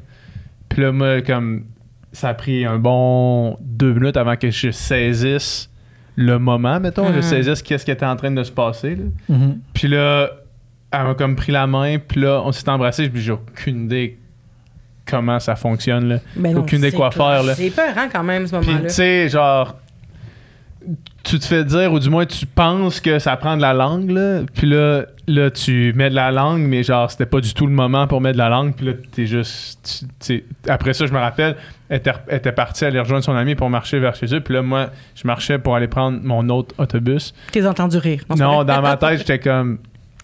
Puis 0.69 0.81
là, 0.81 0.91
moi, 0.91 1.21
comme 1.21 1.63
ça 2.11 2.29
a 2.29 2.33
pris 2.33 2.65
un 2.65 2.77
bon 2.79 3.55
deux 3.61 3.93
minutes 3.93 4.17
avant 4.17 4.35
que 4.35 4.51
je 4.51 4.71
saisisse 4.71 5.69
le 6.15 6.37
moment, 6.39 6.79
mettons. 6.79 7.07
Je 7.11 7.15
Mhm. 7.17 7.21
saisisse 7.21 7.61
qu'est-ce 7.61 7.85
qui 7.85 7.91
était 7.91 8.05
en 8.05 8.15
train 8.15 8.31
de 8.31 8.43
se 8.43 8.51
passer. 8.51 8.95
là. 8.95 9.35
Puis 9.73 9.87
là, 9.87 10.29
elle 10.91 11.03
m'a 11.03 11.13
comme 11.15 11.35
pris 11.35 11.51
la 11.51 11.65
main, 11.67 11.97
puis 11.99 12.21
là, 12.21 12.41
on 12.45 12.51
s'est 12.51 12.69
embrassé. 12.69 13.09
Puis 13.09 13.21
j'ai 13.21 13.31
aucune 13.31 13.85
idée 13.85 14.17
comment 15.05 15.39
ça 15.39 15.55
fonctionne. 15.55 16.07
Là. 16.07 16.19
Ben 16.35 16.53
non, 16.53 16.61
aucune 16.61 16.77
idée 16.79 16.91
quoi 16.91 17.11
faire, 17.11 17.43
là. 17.43 17.55
C'est 17.55 17.69
peurant 17.71 18.07
quand 18.11 18.23
même, 18.23 18.47
ce 18.47 18.55
Puis 18.57 18.67
moment-là. 18.67 18.87
tu 18.89 18.93
sais, 18.95 19.27
genre, 19.29 19.75
tu 21.23 21.39
te 21.39 21.45
fais 21.45 21.63
dire, 21.63 21.93
ou 21.93 21.99
du 21.99 22.09
moins 22.09 22.25
tu 22.25 22.45
penses 22.45 22.99
que 22.99 23.17
ça 23.17 23.37
prend 23.37 23.55
de 23.55 23.61
la 23.61 23.73
langue, 23.73 24.09
là. 24.11 24.41
Puis 24.53 24.67
là, 24.67 25.05
là, 25.27 25.49
tu 25.51 25.93
mets 25.95 26.09
de 26.09 26.15
la 26.15 26.31
langue, 26.31 26.61
mais 26.63 26.83
genre, 26.83 27.09
c'était 27.09 27.25
pas 27.25 27.39
du 27.39 27.53
tout 27.53 27.65
le 27.65 27.71
moment 27.71 28.07
pour 28.07 28.19
mettre 28.19 28.33
de 28.33 28.39
la 28.43 28.49
langue. 28.49 28.75
Puis 28.75 28.85
là, 28.87 28.91
t'es 29.13 29.25
juste. 29.25 30.05
tu- 30.19 30.43
après 30.67 30.93
ça, 30.93 31.05
je 31.05 31.13
me 31.13 31.19
rappelle, 31.19 31.55
elle 31.87 31.97
était, 31.97 32.11
elle 32.27 32.37
était 32.37 32.51
partie 32.51 32.83
aller 32.83 32.99
rejoindre 32.99 33.23
son 33.23 33.35
ami 33.35 33.55
pour 33.55 33.69
marcher 33.69 33.99
vers 33.99 34.15
chez 34.15 34.35
eux. 34.35 34.41
Puis 34.41 34.53
là, 34.53 34.61
moi, 34.61 34.87
je 35.15 35.25
marchais 35.25 35.57
pour 35.59 35.75
aller 35.77 35.87
prendre 35.87 36.19
mon 36.23 36.49
autre 36.49 36.75
autobus. 36.77 37.33
T'es 37.53 37.65
entendu 37.65 37.97
rire. 37.97 38.23
Non, 38.37 38.57
vrai? 38.57 38.65
dans 38.65 38.81
ma 38.81 38.97
tête, 38.97 39.19
j'étais 39.19 39.39
comme, 39.39 39.79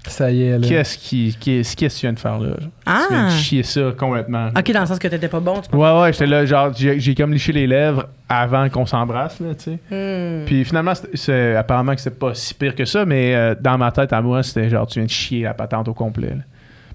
Ça 0.08 0.32
y 0.32 0.44
est, 0.44 0.58
là. 0.58 0.66
qu'est-ce 0.68 0.98
qui, 0.98 1.36
qu'est-ce 1.40 1.76
qu'est-ce 1.76 1.96
que 1.96 2.00
tu 2.00 2.06
viens 2.08 2.14
de 2.14 2.20
faire 2.20 2.40
là? 2.40 2.48
genre? 2.48 2.58
Tu 2.58 3.14
viens 3.14 3.26
Ah! 3.26 3.26
de 3.26 3.32
chier 3.32 3.64
ça 3.64 3.82
complètement. 3.98 4.48
OK, 4.58 4.72
dans 4.72 4.80
le 4.80 4.86
sens 4.86 4.98
que 4.98 5.08
t'étais 5.08 5.28
pas 5.28 5.40
bon, 5.42 5.60
tu? 5.62 5.76
Ouais, 5.76 6.02
ouais, 6.02 6.14
j'étais 6.14 6.26
là, 6.26 6.46
genre, 6.46 6.72
j'ai 6.76 7.00
j'ai 7.00 7.14
comme 7.14 7.34
liché 7.34 7.52
les 7.52 7.68
lèvres 7.68 8.08
avant 8.30 8.70
qu'on 8.70 8.86
s'embrasse, 8.86 9.40
là, 9.42 9.54
tu 9.56 9.64
sais. 9.66 9.80
Hmm. 9.92 10.46
Puis 10.46 10.64
finalement, 10.64 10.96
c'est- 10.96 11.10
c'est 11.16 11.56
apparemment 11.56 11.94
que 11.96 12.02
c'est 12.02 12.18
pas 12.18 12.34
si 12.34 12.54
pire 12.54 12.76
que 12.76 12.86
ça, 12.86 13.06
mais 13.06 13.36
euh, 13.36 13.56
dans 13.60 13.78
ma 13.78 13.92
tête 13.92 14.14
à 14.14 14.22
moi, 14.22 14.42
c'était 14.42 14.70
genre 14.70 14.88
tu 14.88 15.00
viens 15.00 15.06
de 15.06 15.12
chier 15.12 15.44
la 15.44 15.54
patente 15.54 15.88
au 15.90 15.94
complet. 15.94 16.30
là. 16.30 16.44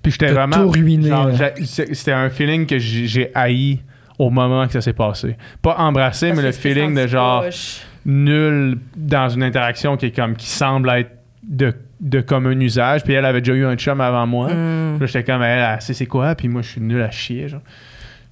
Puis 0.03 0.13
j'étais 0.13 0.27
T'as 0.27 0.33
vraiment. 0.47 0.57
tout 0.65 0.71
ruiné, 0.71 1.09
genre, 1.09 1.29
C'était 1.65 2.13
un 2.13 2.31
feeling 2.31 2.67
que 2.67 2.79
j'ai 2.79 3.07
j'ai 3.07 3.31
haï 3.35 3.81
au 4.19 4.31
moment 4.31 4.67
que 4.67 4.73
ça 4.73 4.81
s'est 4.81 4.93
passé. 4.95 5.37
Pas 5.63 5.77
embrasser, 5.79 6.29
Parce 6.29 6.41
mais 6.41 6.47
le 6.47 6.53
feeling 6.53 6.95
de 6.95 7.07
genre 7.07 7.43
poche. 7.45 7.81
nul 8.07 8.79
dans 8.97 9.29
une 9.29 9.43
interaction 9.43 9.97
qui 9.97 10.07
est 10.07 10.11
comme 10.17 10.37
qui 10.37 10.47
semble 10.49 10.89
être 10.91 11.11
de 11.43 11.75
de 12.05 12.21
commun 12.21 12.61
usage. 12.61 13.03
Puis 13.03 13.15
elle 13.15 13.25
avait 13.25 13.41
déjà 13.41 13.55
eu 13.55 13.65
un 13.65 13.75
chum 13.75 14.01
avant 14.01 14.27
moi. 14.27 14.47
Puis 14.47 15.01
là, 15.01 15.07
j'étais 15.07 15.25
comme, 15.25 15.43
elle, 15.43 15.75
elle 15.75 15.81
sait 15.81 15.95
c'est 15.95 16.07
quoi. 16.07 16.35
Puis 16.37 16.49
moi, 16.49 16.63
je 16.63 16.69
suis 16.69 16.81
nul 16.81 17.03
à 17.03 17.11
chier. 17.11 17.49
Genre. 17.49 17.63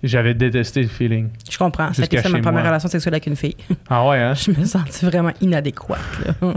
J'avais 0.03 0.35
détesté 0.35 0.83
le 0.83 0.89
feeling. 0.89 1.29
Je 1.49 1.57
comprends. 1.57 1.93
C'était 1.93 2.21
ça 2.21 2.29
ma 2.29 2.41
première 2.41 2.63
moi. 2.63 2.71
relation 2.71 2.89
sexuelle 2.89 3.15
avec 3.15 3.27
une 3.27 3.37
fille. 3.37 3.57
Ah 3.89 4.07
ouais, 4.09 4.19
hein? 4.19 4.35
Je 4.35 4.51
me 4.51 4.65
sentais 4.65 5.07
vraiment 5.07 5.31
inadéquate. 5.41 6.01
Là. 6.25 6.55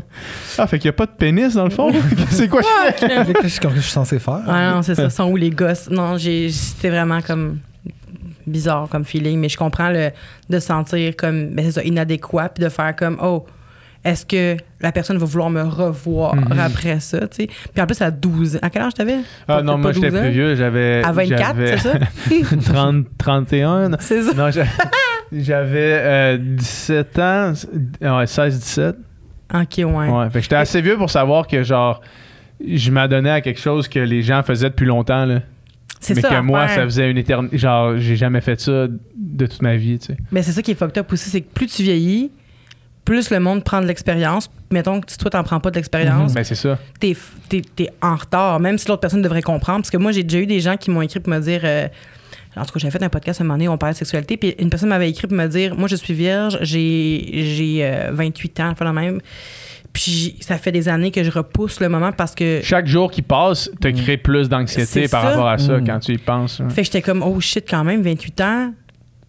Ah, 0.58 0.66
fait 0.66 0.80
qu'il 0.80 0.90
n'y 0.90 0.96
a 0.96 0.98
pas 0.98 1.06
de 1.06 1.12
pénis 1.12 1.54
dans 1.54 1.64
le 1.64 1.70
fond? 1.70 1.92
c'est 2.30 2.48
quoi? 2.48 2.62
Je 2.64 3.06
fais? 3.06 3.34
Qu'est-ce 3.34 3.62
que 3.62 3.70
je 3.70 3.82
suis 3.82 3.92
censé 3.92 4.18
faire? 4.18 4.42
Ah 4.48 4.72
non, 4.74 4.82
c'est 4.82 4.96
ça. 4.96 5.12
Sont 5.12 5.30
où 5.30 5.36
les 5.36 5.52
gosses? 5.52 5.92
Non, 5.92 6.18
j'ai, 6.18 6.50
c'était 6.50 6.90
vraiment 6.90 7.22
comme 7.22 7.60
bizarre 8.48 8.88
comme 8.90 9.06
feeling, 9.06 9.40
mais 9.40 9.50
je 9.50 9.58
comprends 9.58 9.90
le, 9.90 10.10
de 10.50 10.60
se 10.60 10.68
sentir 10.68 11.16
comme, 11.16 11.50
ben 11.50 11.66
c'est 11.66 11.72
ça, 11.72 11.84
inadéquat, 11.84 12.50
puis 12.50 12.64
de 12.64 12.70
faire 12.70 12.96
comme, 12.96 13.18
oh, 13.22 13.46
est-ce 14.06 14.26
que 14.26 14.56
la 14.80 14.92
personne 14.94 15.18
va 15.18 15.26
vouloir 15.26 15.50
me 15.50 15.62
revoir 15.64 16.36
Mhm. 16.36 16.60
après 16.60 17.00
ça, 17.02 17.22
tu 17.28 17.28
sais? 17.44 17.48
Puis 17.48 17.82
en 17.82 17.86
plus, 17.86 18.02
à 18.02 18.12
12 18.12 18.56
ans. 18.56 18.60
À 18.62 18.70
quel 18.70 18.84
âge 18.84 18.94
t'avais? 18.94 19.18
Ah 19.48 19.56
Pas- 19.58 19.62
non, 19.64 19.74
pas 19.74 19.78
moi, 19.80 19.92
j'étais 19.92 20.10
12 20.12 20.20
ans? 20.20 20.22
plus 20.24 20.32
vieux. 20.32 20.56
J'avais. 20.56 21.02
À 21.04 21.12
24, 21.12 21.56
j'avais 21.58 21.78
c'est 21.78 21.90
ça? 21.90 22.72
30, 22.74 23.06
31. 23.18 23.90
non. 23.90 23.98
C'est 24.00 24.22
ça. 24.22 24.34
Non, 24.34 24.52
j'a- 24.52 24.66
j'avais 25.32 26.00
euh, 26.02 26.38
17 26.40 27.20
ans. 27.20 27.54
euh, 28.04 28.18
Ouais, 28.18 28.26
16-17. 28.28 28.96
Ok, 29.54 29.64
ouais. 29.78 29.86
Ouais. 29.86 30.30
Fait 30.30 30.40
que 30.40 30.44
j'étais 30.44 30.56
assez 30.56 30.82
vieux 30.82 30.98
pour 30.98 31.10
savoir 31.10 31.48
que, 31.48 31.62
genre, 31.64 32.02
je 32.66 32.92
m'adonnais 32.92 33.30
à 33.32 33.42
quelque 33.42 33.60
chose 33.60 33.88
que 33.88 34.00
les 34.00 34.22
gens 34.22 34.42
faisaient 34.44 34.70
depuis 34.70 34.86
longtemps, 34.86 35.26
là. 35.26 35.42
C'est 36.00 36.14
Mais 36.16 36.22
ça. 36.22 36.30
que 36.30 36.40
moi, 36.42 36.68
ça 36.68 36.84
faisait 36.84 37.10
une 37.10 37.18
éternité. 37.18 37.58
Genre, 37.58 37.98
j'ai 37.98 38.16
jamais 38.16 38.42
fait 38.42 38.60
ça 38.60 38.88
de 39.18 39.46
toute 39.46 39.62
ma 39.62 39.76
vie, 39.76 39.98
tu 39.98 40.08
sais. 40.08 40.18
Mais 40.32 40.44
c'est 40.44 40.52
ça 40.52 40.62
qui 40.62 40.72
est 40.72 40.76
fucked 40.76 40.98
up 41.00 41.12
aussi, 41.12 41.30
c'est 41.30 41.42
que 41.42 41.52
plus 41.52 41.68
tu 41.68 41.82
vieillis, 41.84 42.32
plus 43.06 43.30
le 43.30 43.40
monde 43.40 43.64
prend 43.64 43.82
de 43.82 43.86
l'expérience. 43.88 44.50
Mettons 44.72 45.00
que 45.00 45.12
si 45.12 45.18
toi, 45.18 45.30
t'en 45.30 45.44
prends 45.44 45.60
pas 45.60 45.70
de 45.72 45.76
l'expérience, 45.76 46.34
Ben, 46.34 46.44
c'est 46.44 46.56
ça. 46.56 46.78
t'es, 47.00 47.16
t'es, 47.48 47.62
t'es 47.76 47.90
en 48.02 48.16
retard, 48.16 48.60
même 48.60 48.78
si 48.78 48.88
l'autre 48.88 49.02
personne 49.02 49.22
devrait 49.22 49.44
comprendre. 49.44 49.80
Parce 49.82 49.92
que 49.92 49.98
moi, 49.98 50.12
j'ai 50.12 50.24
déjà 50.24 50.40
eu 50.44 50.48
des 50.48 50.60
gens 50.60 50.76
qui 50.76 50.90
m'ont 50.92 51.02
écrit 51.04 51.20
pour 51.20 51.32
me 51.32 51.40
dire. 51.40 51.62
euh, 51.64 51.88
en 52.58 52.64
tout 52.66 52.72
cas, 52.74 52.80
j'avais 52.80 52.92
fait 52.98 53.04
un 53.04 53.10
podcast 53.10 53.42
à 53.42 53.44
un 53.44 53.48
moment 53.48 53.58
donné 53.58 53.68
où 53.68 53.72
on 53.74 53.78
parlait 53.78 53.94
de 53.94 53.98
sexualité, 53.98 54.38
puis 54.38 54.56
une 54.60 54.70
personne 54.70 54.90
m'avait 54.90 55.10
écrit 55.10 55.28
pour 55.28 55.38
me 55.38 55.46
dire 55.48 55.76
Moi, 55.76 55.88
je 55.88 55.96
suis 55.98 56.14
vierge, 56.14 56.58
j'ai, 56.62 57.30
j'ai 57.34 57.80
euh, 57.86 58.10
28 58.14 58.60
ans, 58.62 58.70
enfin 58.72 58.86
la 58.86 58.94
même. 58.94 59.20
Puis 59.94 60.36
ça 60.42 60.58
fait 60.58 60.72
des 60.74 60.90
années 60.90 61.12
que 61.12 61.24
je 61.24 61.32
repousse 61.32 61.80
le 61.80 61.88
moment 61.90 62.12
parce 62.12 62.36
que. 62.36 62.60
Chaque 62.64 62.88
jour 62.88 63.10
qui 63.12 63.22
passe 63.22 63.70
te 63.80 63.88
crée 63.90 64.18
plus 64.18 64.50
d'anxiété 64.50 65.08
par 65.08 65.22
ça. 65.24 65.30
rapport 65.30 65.48
à 65.48 65.58
ça 65.58 65.78
Mm. 65.78 65.86
quand 65.86 66.00
tu 66.00 66.14
y 66.14 66.18
penses. 66.18 66.60
hein. 66.60 66.70
Fait 66.70 66.82
que 66.82 66.86
j'étais 66.86 67.02
comme 67.02 67.24
Oh 67.24 67.40
shit, 67.40 67.66
quand 67.70 67.84
même, 67.84 68.02
28 68.02 68.42
ans. 68.42 68.74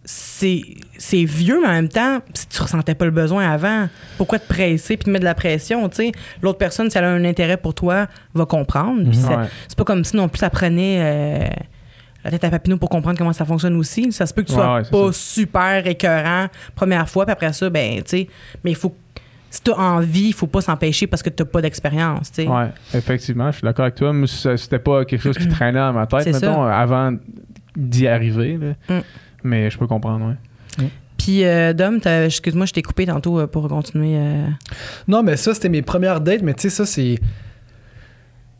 C'est, 0.09 0.61
c'est 0.97 1.25
vieux, 1.25 1.59
mais 1.61 1.67
en 1.67 1.71
même 1.73 1.89
temps, 1.89 2.19
si 2.33 2.47
tu 2.47 2.61
ressentais 2.61 2.95
pas 2.95 3.03
le 3.03 3.11
besoin 3.11 3.51
avant, 3.51 3.89
pourquoi 4.17 4.39
te 4.39 4.47
presser 4.47 4.95
puis 4.95 5.03
te 5.03 5.09
mettre 5.09 5.23
de 5.23 5.25
la 5.25 5.35
pression, 5.35 5.89
tu 5.89 5.97
sais? 5.97 6.11
L'autre 6.41 6.57
personne, 6.57 6.89
si 6.89 6.97
elle 6.97 7.03
a 7.03 7.09
un 7.09 7.25
intérêt 7.25 7.57
pour 7.57 7.73
toi, 7.73 8.07
va 8.33 8.45
comprendre. 8.45 9.03
Puis 9.09 9.19
Ouais. 9.25 9.35
c'est 9.67 9.77
pas 9.77 9.83
comme 9.83 10.05
si 10.05 10.15
non 10.15 10.29
plus 10.29 10.39
ça 10.39 10.49
prenait 10.49 10.99
euh, 11.01 11.49
la 12.23 12.31
tête 12.31 12.45
à 12.45 12.49
Papineau 12.49 12.77
pour 12.77 12.87
comprendre 12.87 13.17
comment 13.17 13.33
ça 13.33 13.43
fonctionne 13.43 13.75
aussi. 13.75 14.09
Ça 14.13 14.25
se 14.25 14.33
peut 14.33 14.43
que 14.43 14.47
tu 14.47 14.53
Ouais, 14.53 14.61
sois 14.61 14.75
ouais, 14.77 14.83
pas 15.07 15.11
super 15.11 15.85
écœurant 15.87 16.47
première 16.73 17.09
fois, 17.09 17.25
puis 17.25 17.33
après 17.33 17.51
ça, 17.51 17.69
ben, 17.69 17.97
tu 17.97 18.03
sais, 18.05 18.27
mais 18.63 18.71
il 18.71 18.77
faut. 18.77 18.95
Si 19.49 19.61
t'as 19.61 19.73
envie, 19.73 20.27
il 20.27 20.33
faut 20.33 20.47
pas 20.47 20.61
s'empêcher 20.61 21.07
parce 21.07 21.21
que 21.23 21.29
t'as 21.29 21.43
pas 21.45 21.61
d'expérience, 21.61 22.31
tu 22.31 22.43
sais. 22.43 22.47
Ouais, 22.47 22.67
effectivement, 22.93 23.51
je 23.51 23.57
suis 23.57 23.65
d'accord 23.65 23.83
avec 23.83 23.95
toi. 23.95 24.13
C'était 24.55 24.79
pas 24.79 25.03
quelque 25.03 25.21
chose 25.21 25.37
qui 25.37 25.49
traînait 25.49 25.79
dans 25.79 25.91
ma 25.93 26.05
tête, 26.07 26.27
mettons, 26.27 26.39
ça. 26.65 26.79
avant 26.79 27.13
d'y 27.75 28.07
arriver. 28.07 28.57
là. 28.89 28.95
Mm. 28.97 29.01
Mais 29.43 29.69
je 29.69 29.77
peux 29.77 29.87
comprendre, 29.87 30.25
ouais. 30.79 30.87
Puis, 31.17 31.43
euh, 31.43 31.73
Dom, 31.73 31.99
excuse-moi, 32.05 32.65
je 32.67 32.73
t'ai 32.73 32.81
coupé 32.83 33.05
tantôt 33.05 33.39
euh, 33.39 33.47
pour 33.47 33.67
continuer. 33.67 34.15
euh. 34.17 34.47
Non, 35.07 35.23
mais 35.23 35.35
ça, 35.35 35.53
c'était 35.53 35.67
mes 35.69 35.81
premières 35.81 36.21
dates, 36.21 36.41
mais 36.43 36.53
tu 36.53 36.61
sais, 36.63 36.69
ça, 36.69 36.85
c'est. 36.85 37.19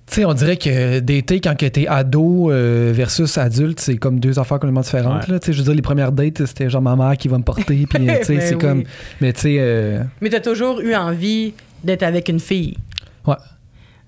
Tu 0.07 0.15
sais, 0.15 0.25
on 0.25 0.33
dirait 0.33 0.55
que 0.57 0.99
dater 0.99 1.39
quand 1.41 1.55
que 1.57 1.65
t'es 1.65 1.85
ado 1.87 2.49
euh, 2.49 2.91
versus 2.95 3.37
adulte, 3.37 3.79
c'est 3.79 3.97
comme 3.97 4.19
deux 4.19 4.39
affaires 4.39 4.57
complètement 4.57 4.81
différentes. 4.81 5.27
Ouais. 5.27 5.39
Tu 5.39 5.47
sais, 5.47 5.53
je 5.53 5.57
veux 5.59 5.65
dire, 5.65 5.73
les 5.75 5.81
premières 5.81 6.11
dates, 6.13 6.45
c'était 6.45 6.69
genre 6.69 6.81
ma 6.81 6.95
mère 6.95 7.15
qui 7.17 7.27
va 7.27 7.37
me 7.37 7.43
porter, 7.43 7.63
puis 7.63 7.85
tu 7.87 8.23
sais, 8.23 8.35
Ben 8.35 8.41
c'est 8.41 8.55
oui. 8.55 8.61
comme. 8.61 8.83
Mais 9.21 9.33
tu 9.33 9.41
sais, 9.41 9.57
euh, 9.59 10.03
Mais 10.21 10.29
t'as 10.29 10.39
toujours 10.39 10.79
eu 10.79 10.95
envie 10.95 11.53
d'être 11.83 12.03
avec 12.03 12.29
une 12.29 12.39
fille. 12.39 12.77
Ouais. 13.25 13.35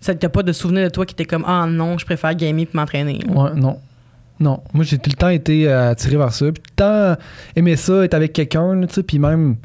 Ça 0.02 0.16
t'as 0.16 0.30
pas 0.30 0.44
de 0.44 0.54
souvenir 0.54 0.86
de 0.86 0.90
toi 0.90 1.06
qui 1.06 1.14
était 1.14 1.26
comme 1.26 1.44
Ah 1.46 1.66
non, 1.68 1.98
je 1.98 2.06
préfère 2.06 2.34
gamer 2.34 2.66
puis 2.66 2.78
m'entraîner. 2.78 3.20
ouais, 3.28 3.52
non. 3.56 3.78
Non. 4.39 4.62
Moi, 4.74 4.84
j'ai 4.86 4.98
tout 4.98 5.10
le 5.10 5.15
temps 5.15 5.29
été 5.29 5.67
euh, 5.67 5.91
attiré 5.91 6.15
vers 6.17 6.31
ça. 6.34 6.46
Puis 6.46 6.62
tout 6.62 6.72
le 6.72 6.75
temps 7.15 7.22
aimé 7.55 7.75
ça, 7.75 8.03
être 8.05 8.13
avec 8.13 8.34
quelqu'un, 8.34 8.79
tu 8.88 8.93
sais, 8.93 9.03
puis 9.03 9.20
même, 9.20 9.55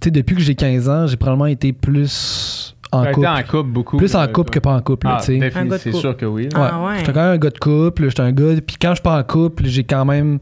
tu 0.00 0.04
sais, 0.06 0.10
depuis 0.10 0.34
que 0.36 0.40
j'ai 0.42 0.54
15 0.54 0.88
ans, 0.88 1.06
j'ai 1.06 1.16
probablement 1.16 1.46
été 1.46 1.72
plus 1.72 2.74
en 2.90 3.04
couple. 3.12 3.26
en 3.26 3.42
couple 3.42 3.70
beaucoup. 3.70 3.96
Plus 3.98 4.14
en 4.14 4.20
là, 4.20 4.28
couple 4.28 4.50
que 4.50 4.58
pas 4.58 4.74
en 4.74 4.80
couple, 4.80 5.06
Ah, 5.10 5.18
tu 5.24 5.38
sais. 5.38 5.78
c'est 5.78 5.92
sûr 5.92 6.16
que 6.16 6.26
oui. 6.26 6.48
là. 6.50 6.70
Ah 6.74 6.84
ouais. 6.86 6.98
J'étais 7.00 7.12
quand 7.12 7.22
même 7.22 7.34
un 7.34 7.38
gars 7.38 7.50
de 7.50 7.58
couple, 7.58 8.08
j'étais 8.08 8.20
un 8.22 8.32
gars. 8.32 8.54
Puis 8.66 8.76
quand 8.80 8.90
je 8.90 8.94
suis 8.96 9.02
pas 9.02 9.18
en 9.18 9.22
couple, 9.22 9.64
j'ai 9.66 9.84
quand 9.84 10.04
même. 10.04 10.38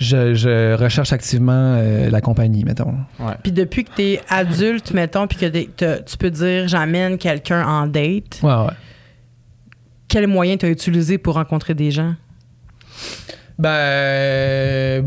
Je, 0.00 0.32
je 0.34 0.76
recherche 0.76 1.12
activement 1.12 1.52
euh, 1.76 2.08
la 2.08 2.20
compagnie, 2.20 2.62
mettons. 2.62 2.94
Puis 3.42 3.50
depuis 3.50 3.82
que 3.84 3.90
t'es 3.96 4.20
adulte, 4.28 4.92
mettons, 4.92 5.26
puis 5.26 5.36
que 5.38 6.00
tu 6.02 6.16
peux 6.18 6.30
dire 6.30 6.68
j'amène 6.68 7.18
quelqu'un 7.18 7.66
en 7.66 7.86
date, 7.88 8.38
Ouais, 8.42 8.48
ouais. 8.54 8.72
quel 10.06 10.28
moyen 10.28 10.56
t'as 10.56 10.68
utilisé 10.68 11.18
pour 11.18 11.34
rencontrer 11.34 11.74
des 11.74 11.90
gens? 11.90 12.14
Ben. 13.58 15.04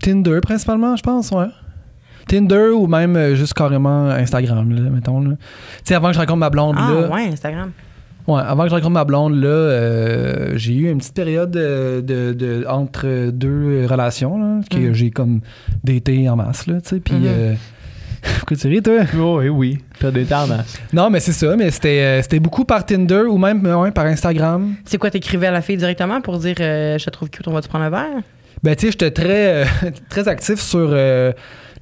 Tinder, 0.00 0.40
principalement, 0.40 0.96
je 0.96 1.02
pense, 1.02 1.30
ouais. 1.30 1.46
Tinder 2.26 2.68
ou 2.74 2.86
même 2.86 3.16
euh, 3.16 3.34
juste 3.34 3.54
carrément 3.54 4.06
Instagram, 4.08 4.70
là, 4.72 4.90
mettons. 4.90 5.20
là. 5.20 5.30
Tu 5.30 5.38
sais, 5.84 5.94
avant 5.94 6.08
que 6.08 6.14
je 6.14 6.18
rencontre 6.20 6.38
ma 6.38 6.50
blonde, 6.50 6.76
Ah 6.78 6.90
là. 6.92 7.08
ouais, 7.08 7.26
Instagram. 7.28 7.72
Ouais, 8.28 8.40
avant 8.40 8.62
que 8.64 8.68
je 8.70 8.74
rencontre 8.74 8.92
ma 8.92 9.04
blonde, 9.04 9.34
là, 9.34 9.48
euh, 9.48 10.52
j'ai 10.56 10.74
eu 10.74 10.90
une 10.90 10.98
petite 10.98 11.14
période 11.14 11.56
euh, 11.56 12.00
de, 12.00 12.32
de- 12.32 12.64
entre 12.68 13.30
deux 13.30 13.84
relations, 13.86 14.38
là, 14.38 14.60
que 14.70 14.90
Mm. 14.90 14.94
j'ai 14.94 15.10
comme 15.10 15.40
daté 15.82 16.28
en 16.28 16.36
masse, 16.36 16.66
là, 16.68 16.80
tu 16.80 16.88
sais. 16.90 17.00
Puis. 17.00 17.14
Mhm. 17.14 17.22
euh, 17.26 17.54
Pourquoi 18.38 18.56
tu 18.56 18.68
ris, 18.68 18.82
toi? 18.82 19.00
Oh, 19.18 19.38
oui, 19.40 19.48
oui. 19.48 19.78
T'as 19.98 20.10
des 20.10 20.24
tendances. 20.24 20.76
Non, 20.92 21.10
mais 21.10 21.20
c'est 21.20 21.32
ça, 21.32 21.56
mais 21.56 21.70
c'était 21.70 22.00
euh, 22.02 22.22
c'était 22.22 22.38
beaucoup 22.40 22.64
par 22.64 22.84
Tinder 22.86 23.22
ou 23.28 23.36
même 23.38 23.64
ouais, 23.66 23.90
par 23.90 24.06
Instagram. 24.06 24.74
C'est 24.84 24.98
quoi, 24.98 25.10
t'écrivais 25.10 25.48
à 25.48 25.50
la 25.50 25.60
fille 25.62 25.76
directement 25.76 26.20
pour 26.20 26.38
dire 26.38 26.56
euh, 26.60 26.98
je 26.98 27.04
te 27.04 27.10
trouve 27.10 27.30
cute, 27.30 27.46
on 27.48 27.52
va 27.52 27.60
te 27.62 27.68
prendre 27.68 27.84
un 27.84 27.90
verre? 27.90 28.22
Ben, 28.62 28.76
tu 28.76 28.86
sais, 28.86 28.92
j'étais 28.92 29.10
très, 29.10 29.62
euh, 29.62 29.64
très 30.08 30.28
actif 30.28 30.60
sur 30.60 30.88
euh, 30.92 31.32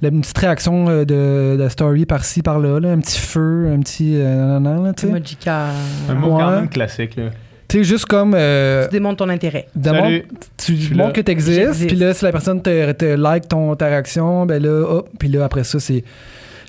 la 0.01 0.09
une 0.09 0.23
petite 0.23 0.39
réaction 0.39 0.89
euh, 0.89 1.05
de, 1.05 1.63
de 1.63 1.69
story 1.69 2.07
par-ci, 2.07 2.41
par-là, 2.41 2.81
là, 2.81 2.89
un 2.91 3.01
petit 3.01 3.19
feu, 3.21 3.71
un 3.71 3.81
petit. 3.81 4.15
euh, 4.17 4.47
nanana, 4.59 4.93
là. 4.93 4.93
Un 6.09 6.15
mot 6.15 6.31
quand 6.39 6.49
Ouais. 6.49 6.55
même 6.57 6.69
classique. 6.71 7.17
Là. 7.17 7.25
Tu 7.71 7.85
juste 7.85 8.07
comme. 8.07 8.35
euh, 8.37 8.85
Tu 8.87 8.93
démontres 8.93 9.19
ton 9.19 9.29
intérêt. 9.29 9.67
Salut. 9.83 10.25
tu 10.59 10.95
montres 10.95 11.13
que 11.15 11.21
tu 11.21 11.31
existes, 11.31 11.87
puis 11.87 11.97
là, 11.97 12.13
si 12.13 12.25
la 12.25 12.33
personne 12.33 12.61
te, 12.61 12.93
te 12.93 13.05
like 13.05 13.47
ton, 13.49 13.75
ta 13.77 13.87
réaction, 13.87 14.45
ben 14.45 14.63
là, 14.63 14.83
hop, 14.89 15.09
puis 15.19 15.29
là, 15.29 15.45
après 15.45 15.65
ça, 15.65 15.79
c'est. 15.81 16.03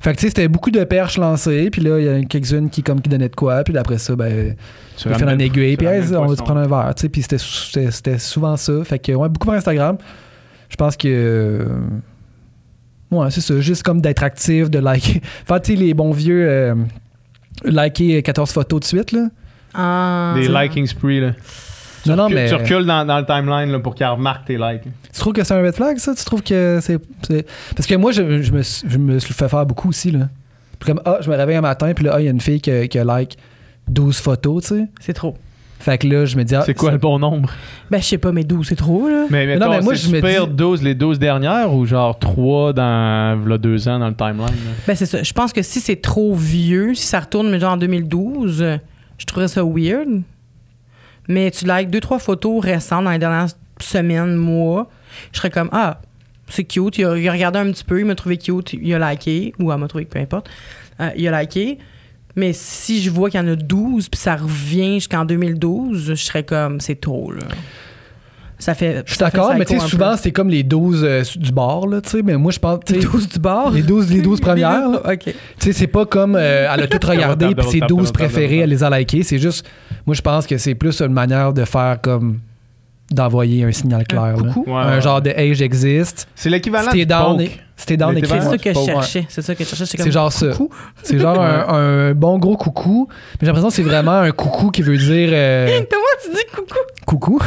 Fait 0.04 0.12
que, 0.14 0.18
tu 0.18 0.22
sais, 0.24 0.28
c'était 0.30 0.48
beaucoup 0.48 0.72
de 0.72 0.84
perches 0.84 1.18
lancées, 1.20 1.70
puis 1.72 1.82
là, 1.82 2.00
il 2.00 2.06
y 2.06 2.10
a 2.10 2.24
quelques-unes 2.26 2.70
qui, 2.72 2.82
comme, 2.82 3.02
qui 3.02 3.10
donnaient 3.10 3.30
de 3.30 3.36
quoi, 3.36 3.64
puis 3.64 3.74
là, 3.74 3.82
après 3.82 3.98
ça, 3.98 4.16
ben. 4.16 4.56
Tu 4.98 5.08
peux 5.08 5.14
faire 5.16 5.28
un 5.28 5.40
aiguille, 5.40 5.76
puis 5.78 5.88
hey, 5.88 6.02
on 6.02 6.04
va 6.04 6.10
te 6.10 6.26
poisson. 6.26 6.44
prendre 6.44 6.60
un 6.60 6.68
verre, 6.68 6.94
tu 6.96 7.02
sais, 7.02 7.10
puis 7.10 7.24
c'était, 7.24 8.18
souvent 8.20 8.56
ça. 8.58 8.84
Fait 8.84 9.00
que, 9.00 9.12
ouais, 9.12 9.30
beaucoup 9.30 9.48
par 9.48 9.56
Instagram. 9.56 9.98
Je 10.70 10.76
pense 10.76 10.96
que. 10.98 11.08
euh, 11.08 11.66
ouais, 13.12 13.30
c'est 13.32 13.42
ça, 13.42 13.60
juste 13.60 13.84
comme 13.84 14.02
d'être 14.02 14.24
actif, 14.24 14.70
de 14.70 14.80
liker. 14.80 15.22
Faire, 15.46 15.62
tu 15.62 15.74
sais, 15.74 15.80
les 15.80 15.94
bons 15.94 16.12
vieux. 16.12 16.48
euh, 16.48 16.76
liker 17.64 18.22
14 18.24 18.52
photos 18.52 18.80
de 18.80 18.86
suite, 18.86 19.12
là. 19.12 19.28
Ah. 19.74 20.34
Des 20.36 20.48
liking 20.48 20.86
spree. 20.88 21.20
Là. 21.20 21.32
Non, 22.08 22.16
non, 22.16 22.28
Tu- 22.28 22.34
mais. 22.36 22.48
Tu 22.50 22.56
recules 22.56 22.86
dans, 22.86 23.06
dans 23.06 23.20
le 23.20 23.26
timeline 23.26 23.72
là, 23.72 23.80
pour 23.80 23.94
qu'elle 23.96 24.08
remarque 24.08 24.46
tes 24.46 24.58
likes. 24.58 24.84
Tu 25.14 25.20
trouves 25.20 25.34
que 25.34 25.44
c'est 25.44 25.54
un 25.54 25.62
red 25.62 25.76
flag, 25.76 25.98
ça? 25.98 26.16
Tu 26.16 26.24
trouves 26.26 26.42
que 26.42 26.80
c'est. 26.82 26.98
c'est- 27.28 27.46
Parce 27.76 27.88
que 27.88 27.96
moi, 27.96 28.12
je, 28.12 28.42
je 28.42 28.52
me, 28.52 28.62
je 28.64 28.98
me 28.98 29.20
suis 29.20 29.34
fait 29.34 29.48
faire 29.50 29.66
beaucoup 29.66 29.90
aussi, 29.90 30.12
là. 30.12 30.28
Puis 30.80 30.88
comme, 30.92 31.02
ah, 31.06 31.18
je 31.22 31.30
me 31.30 31.36
réveille 31.36 31.58
un 31.58 31.62
matin, 31.62 31.94
puis 31.94 32.06
là, 32.06 32.14
ah, 32.16 32.20
il 32.22 32.26
y 32.26 32.28
a 32.28 32.32
une 32.32 32.42
fille 32.42 32.60
qui 32.60 32.72
a, 32.72 32.88
qui 32.88 32.98
a 32.98 33.04
like 33.04 33.38
12 33.88 34.18
photos, 34.18 34.64
tu 34.68 34.76
sais. 34.80 34.88
C'est 35.00 35.14
trop. 35.14 35.36
Fait 35.80 35.98
que 35.98 36.08
là, 36.08 36.26
je 36.26 36.38
me 36.38 36.44
dis, 36.44 36.54
ah, 36.56 36.62
c'est 36.64 36.76
quoi 36.76 36.92
le 36.92 37.00
bon 37.00 37.18
nombre? 37.18 37.50
Ben, 37.90 38.00
je 38.00 38.06
sais 38.06 38.18
pas, 38.20 38.32
mais 38.32 38.44
12, 38.44 38.68
c'est 38.68 38.76
trop, 38.76 39.08
là. 39.10 39.26
Mais, 39.32 39.58
non, 39.58 39.68
mais 39.70 39.82
moi, 39.82 39.96
je 39.96 40.10
me 40.10 40.22
dis- 40.22 40.54
12 40.56 40.84
les 40.84 40.94
12 40.96 41.18
dernières 41.20 41.74
ou 41.74 41.86
genre 41.88 42.18
3 42.20 42.74
dans 42.74 43.40
v'là 43.44 43.58
2 43.58 43.88
ans 43.90 43.98
dans 44.00 44.08
le 44.08 44.14
timeline? 44.16 44.46
là? 44.46 44.72
Ben, 44.88 44.96
c'est 44.96 45.08
ça. 45.08 45.22
Je 45.24 45.34
pense 45.34 45.52
que 45.54 45.62
si 45.64 45.80
c'est 45.80 45.96
trop 46.02 46.36
vieux, 46.36 46.94
si 46.94 47.06
ça 47.08 47.20
retourne, 47.20 47.50
mais 47.50 47.60
genre 47.60 47.74
en 47.74 47.78
2012, 47.78 48.62
euh, 48.62 48.78
je 49.22 49.26
trouverais 49.28 49.48
ça 49.48 49.64
weird. 49.64 50.24
Mais 51.28 51.52
tu 51.52 51.66
likes 51.66 51.92
deux, 51.92 52.00
trois 52.00 52.18
photos 52.18 52.64
récentes 52.64 53.06
dans 53.06 53.12
les 53.12 53.20
dernières 53.20 53.50
semaines, 53.80 54.36
mois, 54.36 54.90
je 55.32 55.38
serais 55.38 55.52
comme, 55.52 55.70
ah, 55.72 56.02
c'est 56.48 56.64
cute. 56.64 56.98
Il 56.98 57.06
a, 57.06 57.16
il 57.16 57.30
a 57.30 57.32
regardé 57.32 57.60
un 57.60 57.72
petit 57.72 57.84
peu, 57.84 58.00
il 58.00 58.06
m'a 58.06 58.16
trouvé 58.16 58.38
cute, 58.38 58.74
il 58.74 58.94
a 58.96 59.12
liké, 59.12 59.54
ou 59.60 59.72
elle 59.72 59.78
m'a 59.78 59.88
trouvé, 59.88 60.06
peu 60.06 60.20
importe. 60.20 60.50
Euh, 61.00 61.12
il 61.16 61.28
a 61.28 61.42
liké. 61.42 61.78
Mais 62.36 62.52
si 62.52 63.02
je 63.02 63.12
vois 63.12 63.30
qu'il 63.30 63.40
y 63.40 63.44
en 63.44 63.48
a 63.48 63.56
12, 63.56 64.10
puis 64.10 64.20
ça 64.20 64.36
revient 64.36 64.96
jusqu'en 64.96 65.24
2012, 65.24 66.10
je 66.10 66.16
serais 66.16 66.44
comme, 66.44 66.80
c'est 66.80 67.00
trop, 67.00 67.32
là. 67.32 67.44
Ça 68.62 68.76
fait. 68.76 69.04
Je 69.06 69.13
suis 69.13 69.19
d'accord, 69.19 69.54
mais 69.58 69.65
tu 69.65 69.78
sais, 69.78 69.88
souvent, 69.88 70.15
c'est 70.15 70.32
comme 70.32 70.50
les 70.50 70.62
12 70.62 71.04
euh, 71.04 71.24
du 71.36 71.52
bar, 71.52 71.88
là, 71.88 72.00
tu 72.00 72.10
sais. 72.10 72.21
Mais 72.21 72.38
moi, 72.38 72.52
je 72.52 72.60
pense. 72.60 72.80
Les 72.89 73.02
sais, 73.02 73.08
12 73.08 73.30
du 73.30 73.39
bar. 73.39 73.71
Les 73.71 73.82
12, 73.82 74.13
les 74.13 74.21
12 74.21 74.39
premières, 74.41 74.88
là. 74.88 75.02
OK. 75.13 75.24
Tu 75.24 75.34
sais, 75.58 75.74
c'est 75.74 75.88
pas 75.88 76.06
comme 76.06 76.36
euh, 76.36 76.67
elle 76.71 76.84
a 76.84 76.88
tout 76.88 77.00
regardé 77.08 77.56
puis 77.56 77.65
ses 77.67 77.80
double 77.80 77.80
12 77.80 77.80
tap, 77.80 77.89
double 77.89 78.12
préférés, 78.12 78.58
tap. 78.58 78.63
elle 78.63 78.69
les 78.69 78.84
a 78.84 78.89
likés. 78.97 79.24
C'est 79.24 79.39
juste, 79.39 79.67
moi, 80.06 80.15
je 80.15 80.21
pense 80.21 80.45
que 80.45 80.58
c'est 80.58 80.76
plus 80.76 81.02
une 81.02 81.13
manière 81.13 81.54
de 81.54 81.65
faire 81.65 82.00
comme 82.02 82.39
d'envoyer 83.13 83.63
un 83.63 83.71
signal 83.71 84.06
clair. 84.06 84.38
là. 84.38 84.54
coucou. 84.54 84.71
Ouais, 84.71 84.78
un 84.82 84.95
ouais. 84.95 85.02
genre 85.02 85.21
de 85.21 85.30
hey, 85.32 85.54
j'existe. 85.56 86.28
C'est 86.36 86.50
l'équivalent 86.50 86.91
du 86.91 87.06
down, 87.06 87.38
C'est 87.76 87.97
ça 87.97 88.58
que 88.58 88.74
je 88.74 88.80
cherchais. 88.86 89.26
C'est 89.30 89.41
ça 89.41 89.56
que 89.56 89.63
je 89.63 89.69
cherchais. 89.69 89.86
C'est 89.86 89.97
C'est 89.97 90.04
comme 90.04 90.12
genre 90.12 90.32
ça. 90.32 90.47
coucou. 90.50 90.69
C'est 91.04 91.19
genre 91.19 91.39
un, 91.41 91.65
un 92.10 92.13
bon 92.13 92.38
gros 92.39 92.58
coucou. 92.58 93.08
Mais 93.10 93.38
j'ai 93.41 93.45
l'impression 93.47 93.69
que 93.69 93.76
c'est 93.76 93.82
vraiment 93.84 94.12
un 94.19 94.32
coucou 94.32 94.69
qui 94.71 94.82
veut 94.82 94.97
dire 94.97 95.30
euh, 95.32 95.82
Comment 95.91 96.04
tu 96.24 96.30
dis 96.32 96.45
coucou? 96.56 96.80
coucou. 97.06 97.41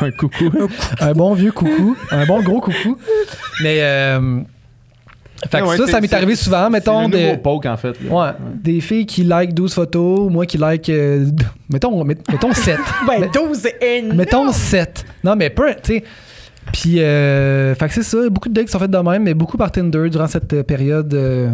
Un 0.00 0.10
coucou. 0.10 0.68
un 1.00 1.12
bon 1.12 1.34
vieux 1.34 1.52
coucou. 1.52 1.96
Un 2.10 2.26
bon 2.26 2.42
gros 2.42 2.60
coucou. 2.60 2.98
Mais 3.62 3.78
euh, 3.80 4.40
fait 5.50 5.60
que 5.60 5.64
Ouais, 5.66 5.76
ça, 5.76 5.86
ça 5.86 6.00
m'est 6.00 6.12
arrivé 6.14 6.34
souvent, 6.34 6.70
mettons. 6.70 7.02
C'est 7.02 7.08
le 7.08 7.18
de- 7.18 7.24
nouveau 7.30 7.36
poke, 7.38 7.66
en 7.66 7.76
fait. 7.76 7.94
là. 8.02 8.10
Ouais, 8.10 8.30
des 8.62 8.80
filles 8.80 9.06
qui 9.06 9.22
like 9.24 9.52
12 9.54 9.74
photos, 9.74 10.30
moi 10.30 10.46
qui 10.46 10.58
like. 10.58 10.88
euh, 10.88 11.26
mettons, 11.70 12.02
met- 12.04 12.18
mettons 12.30 12.52
7. 12.52 12.78
Ben, 13.06 13.28
12, 13.32 13.58
c'est 13.58 13.76
énorme. 13.82 14.16
mettons 14.16 14.52
7. 14.52 15.04
Non, 15.24 15.36
mais 15.36 15.50
peu, 15.50 15.74
tu 15.82 15.94
sais. 15.96 16.04
Puis, 16.72 17.00
euh, 17.00 17.74
fait 17.76 17.86
que 17.88 17.94
c'est 17.94 18.02
ça, 18.02 18.28
beaucoup 18.28 18.48
de 18.48 18.54
dates 18.54 18.68
sont 18.68 18.78
faites 18.78 18.90
de 18.90 18.98
même, 18.98 19.22
mais 19.22 19.34
beaucoup 19.34 19.56
par 19.56 19.70
Tinder 19.70 20.08
durant 20.10 20.26
cette 20.26 20.52
euh, 20.52 20.62
période 20.64 21.12
euh, 21.14 21.50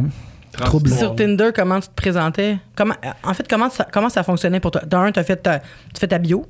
trouble. 0.59 0.88
Sur 0.90 1.14
Tinder, 1.14 1.51
comment 1.55 1.81
tu 1.81 1.88
te 1.88 1.95
présentais? 1.95 2.57
Comment, 2.75 2.95
euh, 3.05 3.09
en 3.23 3.35
fait, 3.35 3.47
comment 3.49 3.68
ça, 3.68 3.87
comment 3.92 4.09
ça 4.09 4.23
fonctionnait 4.23 4.61
pour 4.61 4.71
toi? 4.71 4.81
D'un, 4.87 5.12
tu 5.12 5.21
as 5.21 5.25
fait 5.25 5.37
ta, 5.37 5.59
tu 5.59 6.01
fais 6.01 6.07
ta 6.09 6.18
bio. 6.18 6.47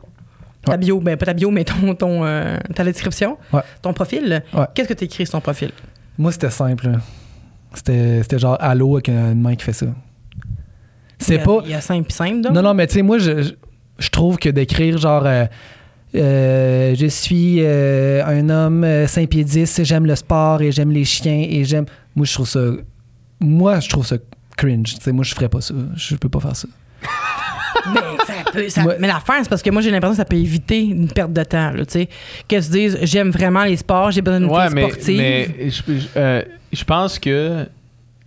Ta 0.65 0.77
bio, 0.77 1.01
ben 1.01 1.17
pas 1.17 1.27
ta 1.27 1.33
bio, 1.33 1.51
mais 1.51 1.65
ton, 1.65 1.93
ton, 1.97 2.25
euh, 2.25 2.57
ta 2.73 2.85
description, 2.85 3.37
Ouais. 3.53 3.63
ton 3.83 3.93
profil. 3.93 4.45
Ouais. 4.55 4.65
Qu'est-ce 4.75 4.89
que 4.89 4.95
tu 4.95 5.05
écris 5.07 5.27
sur 5.27 5.33
ton 5.33 5.41
profil? 5.41 5.73
Moi, 6.17 6.31
c'était 6.31 6.51
simple. 6.51 6.89
C'était 7.75 8.23
c'était 8.23 8.39
genre 8.39 8.57
Allô 8.61 8.95
avec 8.97 9.09
une 9.09 9.41
main 9.41 9.55
qui 9.57 9.65
fait 9.65 9.73
ça. 9.73 9.87
C'est 11.19 11.39
pas. 11.39 11.59
Il 11.65 11.71
y 11.71 11.75
a 11.75 11.81
simple 11.81 12.11
simple, 12.13 12.41
donc? 12.41 12.53
Non, 12.53 12.63
non, 12.63 12.75
mais 12.75 12.87
tu 12.87 12.95
sais, 12.95 13.03
moi, 13.03 13.19
je, 13.19 13.43
je- 13.43 13.53
je 13.99 14.09
trouve 14.11 14.37
que 14.39 14.49
d'écrire 14.49 14.99
genre. 14.99 15.23
euh, 15.27 15.45
euh, 16.15 16.95
je 16.99 17.07
suis 17.07 17.59
euh, 17.61 18.23
un 18.27 18.49
homme 18.51 18.87
5 19.07 19.29
pieds 19.29 19.45
10, 19.45 19.81
j'aime 19.85 20.05
le 20.07 20.15
sport 20.17 20.61
et 20.61 20.71
j'aime 20.73 20.91
les 20.91 21.05
chiens 21.05 21.47
et 21.49 21.65
j'aime. 21.65 21.87
Moi, 22.17 22.27
je 22.27 22.35
trouve 22.35 22.49
ça. 22.49 22.61
Moi, 23.41 23.81
je 23.81 23.89
trouve 23.89 24.07
ça 24.07 24.17
cringe. 24.57 24.95
Tu 24.97 25.01
sais, 25.01 25.13
moi, 25.13 25.25
je 25.25 25.35
ferais 25.35 25.49
pas 25.49 25.61
ça. 25.61 25.75
Je 25.97 26.17
peux 26.17 26.29
pas 26.29 26.41
faire 26.41 26.57
ça. 26.57 26.69
Mais, 27.95 28.01
ça 28.27 28.33
peut- 28.53 28.69
ça- 28.69 28.85
Ouais. 28.85 28.97
mais 29.01 29.09
l'affaire, 29.09 29.39
c'est 29.43 29.49
parce 29.49 29.63
que 29.63 29.71
moi, 29.71 29.83
j'ai 29.83 29.91
l'impression 29.91 30.13
que 30.13 30.19
ça 30.19 30.25
peut 30.25 30.37
éviter 30.37 30.83
une 30.85 31.09
perte 31.09 31.33
de 31.33 31.43
temps. 31.43 31.71
Là, 31.73 31.85
tu 31.85 31.93
sais. 31.93 32.09
que 32.49 32.61
tu 32.63 32.71
dises, 32.71 32.99
j'aime 33.03 33.31
vraiment 33.31 33.65
les 33.65 33.77
sports, 33.77 34.13
j'ai 34.13 34.21
besoin 34.23 34.39
d'une 34.41 34.51
Ouais, 34.51 34.69
mais, 34.71 34.83
sportive. 34.89 35.19
mais 35.19 35.49
je, 35.71 35.83
je- 35.99 36.07
euh, 36.17 36.43
je 36.73 36.85
pense 36.85 37.19
que 37.19 37.69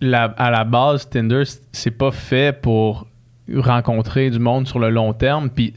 la, 0.00 0.24
à 0.24 0.50
la 0.50 0.64
base, 0.64 1.08
Tinder, 1.08 1.42
c'est 1.72 1.90
pas 1.90 2.10
fait 2.10 2.58
pour 2.60 3.06
rencontrer 3.54 4.30
du 4.30 4.38
monde 4.38 4.66
sur 4.66 4.78
le 4.78 4.90
long 4.90 5.12
terme. 5.12 5.50
Puis, 5.50 5.72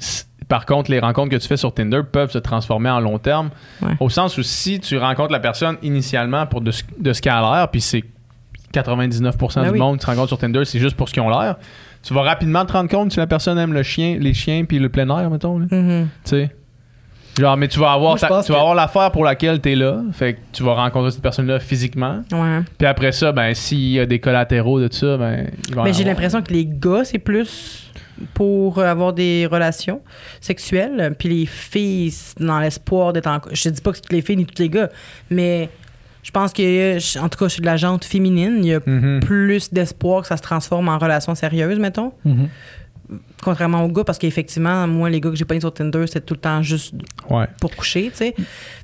par 0.47 0.65
contre, 0.65 0.89
les 0.91 0.99
rencontres 0.99 1.29
que 1.29 1.35
tu 1.37 1.47
fais 1.47 1.57
sur 1.57 1.73
Tinder 1.73 2.01
peuvent 2.11 2.31
se 2.31 2.39
transformer 2.39 2.89
en 2.89 2.99
long 2.99 3.19
terme. 3.19 3.49
Ouais. 3.81 3.91
Au 3.99 4.09
sens 4.09 4.37
où 4.37 4.43
si 4.43 4.79
tu 4.79 4.97
rencontres 4.97 5.31
la 5.31 5.39
personne 5.39 5.77
initialement 5.83 6.45
pour 6.47 6.61
de, 6.61 6.71
ce- 6.71 6.83
de 6.99 7.13
ce 7.13 7.21
qu'elle 7.21 7.33
a 7.33 7.57
l'air, 7.57 7.69
puis 7.69 7.81
c'est 7.81 8.03
99% 8.73 9.55
Ben 9.55 9.63
du 9.65 9.69
oui. 9.71 9.79
monde 9.79 9.97
qui 9.97 10.01
se 10.05 10.09
rencontre 10.09 10.27
sur 10.29 10.37
Tinder, 10.37 10.65
c'est 10.65 10.79
juste 10.79 10.95
pour 10.95 11.07
ce 11.09 11.13
qu'ils 11.13 11.23
ont 11.23 11.29
l'air. 11.29 11.55
Tu 12.03 12.13
vas 12.13 12.21
rapidement 12.21 12.65
te 12.65 12.73
rendre 12.73 12.89
compte 12.89 13.11
si 13.11 13.17
la 13.19 13.27
personne 13.27 13.57
aime 13.57 13.73
le 13.73 13.83
chien, 13.83 14.17
les 14.19 14.33
chiens 14.33 14.63
puis 14.65 14.79
le 14.79 14.89
plein 14.89 15.09
air, 15.17 15.29
mettons. 15.29 15.59
Mhm. 15.59 16.07
Tu 16.23 16.29
sais? 16.29 16.55
Genre, 17.37 17.55
mais 17.57 17.67
tu 17.67 17.79
vas 17.79 17.91
avoir, 17.93 18.11
Moi, 18.17 18.19
ta- 18.19 18.43
tu 18.43 18.51
vas 18.51 18.59
avoir 18.59 18.75
l'affaire 18.75 19.11
pour 19.11 19.23
laquelle 19.23 19.61
tu 19.61 19.71
es 19.71 19.75
là. 19.75 20.01
Fait 20.11 20.33
que 20.33 20.39
tu 20.51 20.63
vas 20.63 20.73
rencontrer 20.73 21.11
cette 21.11 21.21
personne-là 21.21 21.59
physiquement. 21.59 22.21
Ouais. 22.31 22.59
Puis 22.77 22.87
après 22.87 23.11
ça, 23.11 23.31
ben, 23.31 23.53
s'il 23.53 23.79
y 23.89 23.99
a 23.99 24.05
des 24.05 24.19
collatéraux 24.19 24.79
de 24.81 24.87
tout 24.87 24.97
ça, 24.97 25.15
ben, 25.17 25.47
il 25.69 25.75
va 25.75 25.81
en 25.81 25.83
Mais 25.85 25.93
j'ai 25.93 26.03
l'impression 26.03 26.41
que 26.41 26.51
les 26.51 26.65
gars, 26.65 27.03
c'est 27.05 27.19
plus 27.19 27.85
pour 28.33 28.79
avoir 28.79 29.13
des 29.13 29.47
relations 29.49 30.01
sexuelles. 30.41 31.15
Puis 31.17 31.29
les 31.29 31.45
filles, 31.45 32.11
c'est 32.11 32.41
dans 32.43 32.59
l'espoir 32.59 33.13
d'être 33.13 33.27
en. 33.27 33.39
Je 33.51 33.63
te 33.63 33.69
dis 33.69 33.81
pas 33.81 33.93
que 33.93 33.99
toutes 33.99 34.11
les 34.11 34.21
filles 34.21 34.37
ni 34.37 34.45
tous 34.45 34.61
les 34.61 34.69
gars, 34.69 34.89
mais 35.29 35.69
je 36.23 36.31
pense 36.31 36.51
que, 36.51 37.19
en 37.23 37.29
tout 37.29 37.39
cas, 37.39 37.47
chez 37.47 37.61
de 37.61 37.65
la 37.65 37.77
gente 37.77 38.03
féminine, 38.03 38.55
il 38.57 38.65
y 38.65 38.73
a 38.73 38.79
Mhm. 38.85 39.21
plus 39.21 39.71
d'espoir 39.71 40.23
que 40.23 40.27
ça 40.27 40.35
se 40.35 40.41
transforme 40.41 40.89
en 40.89 40.97
relation 40.97 41.33
sérieuse, 41.35 41.79
mettons. 41.79 42.11
Contrairement 43.43 43.83
aux 43.83 43.87
gars, 43.89 44.03
parce 44.03 44.17
qu'effectivement, 44.19 44.85
moi, 44.87 45.09
les 45.09 45.19
gars 45.19 45.29
que 45.29 45.35
j'ai 45.35 45.45
pas 45.45 45.59
sur 45.59 45.73
Tinder, 45.73 46.05
c'est 46.07 46.25
tout 46.25 46.35
le 46.35 46.39
temps 46.39 46.61
juste 46.61 46.93
Ouais. 47.29 47.45
pour 47.59 47.75
coucher, 47.75 48.09
tu 48.11 48.17
sais. 48.17 48.35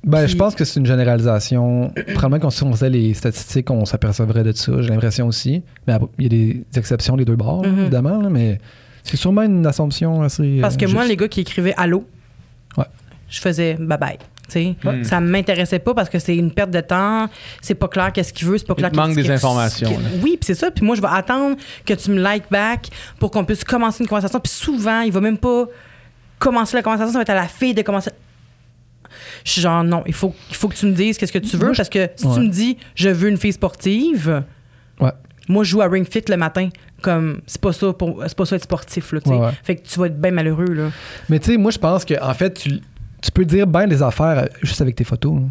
Ben, 0.03 0.23
Puis- 0.23 0.31
je 0.31 0.37
pense 0.37 0.55
que 0.55 0.65
c'est 0.65 0.79
une 0.79 0.85
généralisation. 0.85 1.93
Probablement 2.15 2.39
qu'on 2.39 2.49
si 2.49 2.63
on 2.63 2.71
faisait 2.71 2.89
les 2.89 3.13
statistiques, 3.13 3.69
on 3.69 3.85
s'apercevrait 3.85 4.43
de 4.43 4.51
ça. 4.51 4.71
J'ai 4.81 4.89
l'impression 4.89 5.27
aussi. 5.27 5.61
Mais 5.87 5.95
il 6.17 6.23
y 6.23 6.25
a 6.25 6.29
des 6.29 6.63
exceptions 6.75 7.15
les 7.15 7.25
deux 7.25 7.35
bords, 7.35 7.63
là, 7.63 7.69
Mhm. 7.69 7.79
évidemment. 7.81 8.21
là, 8.21 8.29
mais 8.29 8.59
c'est 9.03 9.17
sûrement 9.17 9.43
une 9.43 9.65
assumption 9.67 10.21
assez. 10.23 10.57
Parce 10.61 10.77
que 10.77 10.85
euh, 10.85 10.89
moi, 10.91 11.05
les 11.05 11.15
gars 11.17 11.27
qui 11.27 11.41
écrivaient 11.41 11.75
Allô, 11.77 12.05
Ouais. 12.77 12.85
je 13.29 13.39
faisais 13.39 13.75
bye 13.79 13.97
bye. 13.99 14.17
Ça 15.03 15.19
m'intéressait 15.19 15.79
pas 15.79 15.93
parce 15.93 16.09
que 16.09 16.19
c'est 16.19 16.35
une 16.35 16.51
perte 16.51 16.71
de 16.71 16.81
temps, 16.81 17.27
c'est 17.61 17.75
pas 17.75 17.87
clair 17.87 18.11
qu'est-ce 18.13 18.31
qu'il 18.33 18.47
veut, 18.47 18.57
c'est 18.57 18.67
pas 18.67 18.73
Il 18.77 18.81
clair 18.81 18.91
te 18.91 18.95
manque 18.97 19.15
des 19.15 19.29
informations, 19.29 19.89
que-. 19.89 20.21
Oui, 20.23 20.37
puis 20.39 20.45
c'est 20.45 20.53
ça. 20.55 20.71
Puis 20.71 20.85
moi, 20.85 20.95
je 20.95 21.01
vais 21.01 21.07
attendre 21.11 21.55
que 21.85 21.93
tu 21.93 22.11
me 22.11 22.19
like 22.21 22.45
back 22.51 22.87
pour 23.19 23.31
qu'on 23.31 23.43
puisse 23.45 23.63
commencer 23.63 24.03
une 24.03 24.07
conversation. 24.09 24.39
Puis 24.39 24.51
souvent, 24.51 25.01
il 25.01 25.11
va 25.11 25.21
même 25.21 25.37
pas 25.37 25.65
commencer 26.39 26.75
la 26.77 26.83
conversation, 26.83 27.11
ça 27.13 27.19
va 27.19 27.21
être 27.23 27.29
à 27.29 27.35
la 27.35 27.47
fille 27.47 27.73
de 27.73 27.81
commencer. 27.81 28.11
Je 29.43 29.51
suis 29.51 29.61
genre, 29.61 29.83
non, 29.83 30.03
il 30.05 30.13
faut, 30.13 30.33
il 30.49 30.55
faut 30.55 30.67
que 30.67 30.75
tu 30.75 30.85
me 30.85 30.91
dises 30.93 31.17
qu'est-ce 31.17 31.31
que 31.31 31.39
tu 31.39 31.55
veux 31.57 31.67
Moi, 31.67 31.73
parce 31.75 31.89
que 31.89 32.09
si 32.15 32.27
Ouais. 32.27 32.33
tu 32.35 32.39
me 32.41 32.49
dis, 32.49 32.77
je 32.95 33.09
veux 33.09 33.29
une 33.29 33.37
fille 33.37 33.53
sportive, 33.53 34.43
Ouais. 34.99 35.11
moi, 35.47 35.63
je 35.63 35.69
joue 35.71 35.81
à 35.81 35.87
Ring 35.87 36.07
Fit 36.09 36.23
le 36.27 36.37
matin. 36.37 36.69
Comme, 37.01 37.41
c'est 37.45 37.61
pas 37.61 37.71
ça, 37.73 37.93
pour, 37.93 38.23
c'est 38.25 38.35
pas 38.35 38.45
ça 38.45 38.55
être 38.55 38.63
sportif, 38.63 39.11
là, 39.11 39.19
ouais. 39.25 39.51
Fait 39.63 39.75
que 39.75 39.87
tu 39.87 39.99
vas 39.99 40.07
être 40.07 40.19
bien 40.19 40.31
malheureux, 40.31 40.65
là. 40.73 40.89
Mais 41.29 41.39
tu 41.39 41.51
sais, 41.51 41.57
moi, 41.57 41.69
je 41.69 41.77
pense 41.77 42.03
que 42.03 42.15
en 42.21 42.33
fait, 42.33 42.53
tu, 42.55 42.79
tu 43.25 43.31
peux 43.31 43.45
dire 43.45 43.67
bien 43.67 43.87
des 43.87 44.01
affaires 44.03 44.39
euh, 44.39 44.45
juste 44.61 44.81
avec 44.81 44.95
tes 44.95 45.03
photos. 45.03 45.41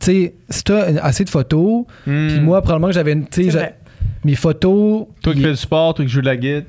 Tu 0.00 0.06
sais, 0.06 0.34
si 0.48 0.64
tu 0.64 0.72
as 0.72 1.04
assez 1.04 1.24
de 1.24 1.30
photos, 1.30 1.84
Hmm. 2.06 2.28
puis 2.28 2.40
moi, 2.40 2.60
probablement 2.62 2.88
que 2.88 2.94
j'avais 2.94 3.12
une. 3.12 3.26
Mes 4.24 4.34
photos. 4.36 5.06
Toi 5.22 5.34
qui 5.34 5.42
fais 5.42 5.50
du 5.50 5.56
sport, 5.56 5.94
toi 5.94 6.04
qui 6.04 6.10
joues 6.10 6.20
de 6.20 6.26
la 6.26 6.36
guide. 6.36 6.64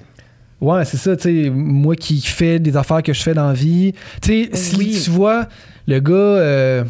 Ouais, 0.60 0.86
c'est 0.86 0.98
ça, 0.98 1.16
tu 1.16 1.44
sais, 1.44 1.50
moi 1.50 1.96
qui 1.96 2.22
fais 2.22 2.58
des 2.60 2.76
affaires 2.78 3.04
que 3.04 3.14
je 3.14 3.22
fais 3.22 3.34
dans 3.34 3.48
la 3.48 3.54
vie. 3.54 3.94
Tu 4.22 4.46
sais, 4.46 4.50
si 4.54 4.76
Oui. 4.78 5.02
tu 5.04 5.10
vois 5.12 5.48
le 5.88 6.00
gars, 6.00 6.14
euh, 6.14 6.84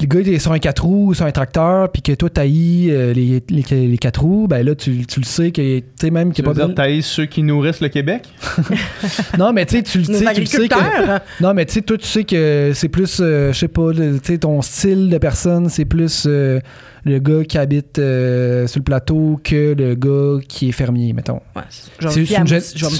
le 0.00 0.06
gars 0.06 0.20
est 0.20 0.38
sur 0.38 0.52
un 0.52 0.58
4 0.58 0.84
roues, 0.84 1.14
sur 1.14 1.24
un 1.26 1.30
tracteur, 1.32 1.90
puis 1.90 2.02
que 2.02 2.12
toi 2.12 2.28
t'haïs 2.28 2.90
euh, 2.90 3.12
les, 3.14 3.42
les, 3.48 3.88
les 3.88 3.98
4 3.98 4.20
roues, 4.22 4.46
ben 4.48 4.64
là, 4.64 4.74
tu, 4.74 5.06
tu 5.06 5.20
le 5.20 5.24
sais 5.24 5.50
que, 5.52 5.78
tu 5.78 5.84
sais, 6.00 6.10
même 6.10 6.32
Tu 6.32 6.42
qu'il 6.42 6.50
a 6.50 6.54
dire, 6.54 6.66
pas 6.68 6.72
t'haïs 6.74 7.02
ceux 7.02 7.26
qui 7.26 7.42
nourrissent 7.42 7.80
le 7.80 7.88
Québec? 7.88 8.24
Non, 9.38 9.52
mais 9.52 9.66
tu 9.66 9.76
sais, 9.76 9.82
tu 9.82 9.98
le 9.98 10.04
sais, 10.04 10.34
tu 10.34 10.40
le 10.40 10.46
sais 10.46 10.68
que. 10.68 10.74
agriculteurs. 10.74 11.20
Non, 11.40 11.54
mais 11.54 11.64
tu 11.66 11.74
sais, 11.74 11.82
toi, 11.82 11.96
tu 11.98 12.06
sais 12.06 12.24
que 12.24 12.72
c'est 12.74 12.88
plus, 12.88 13.18
euh, 13.20 13.52
je 13.52 13.58
sais 13.58 13.68
pas, 13.68 13.92
le- 13.92 14.18
tu 14.18 14.32
sais, 14.32 14.38
ton 14.38 14.60
style 14.62 15.08
de 15.10 15.18
personne, 15.18 15.68
c'est 15.68 15.84
plus 15.84 16.24
euh, 16.26 16.60
le 17.04 17.18
gars 17.18 17.44
qui 17.44 17.56
habite 17.58 17.98
euh, 17.98 18.66
sur 18.66 18.80
le 18.80 18.84
plateau 18.84 19.40
que 19.42 19.74
le 19.78 19.94
gars 19.94 20.42
qui 20.46 20.68
est 20.68 20.72
fermier, 20.72 21.12
mettons. 21.12 21.40
Ouais, 21.54 21.62
C'est 21.70 22.20
une, 22.36 22.46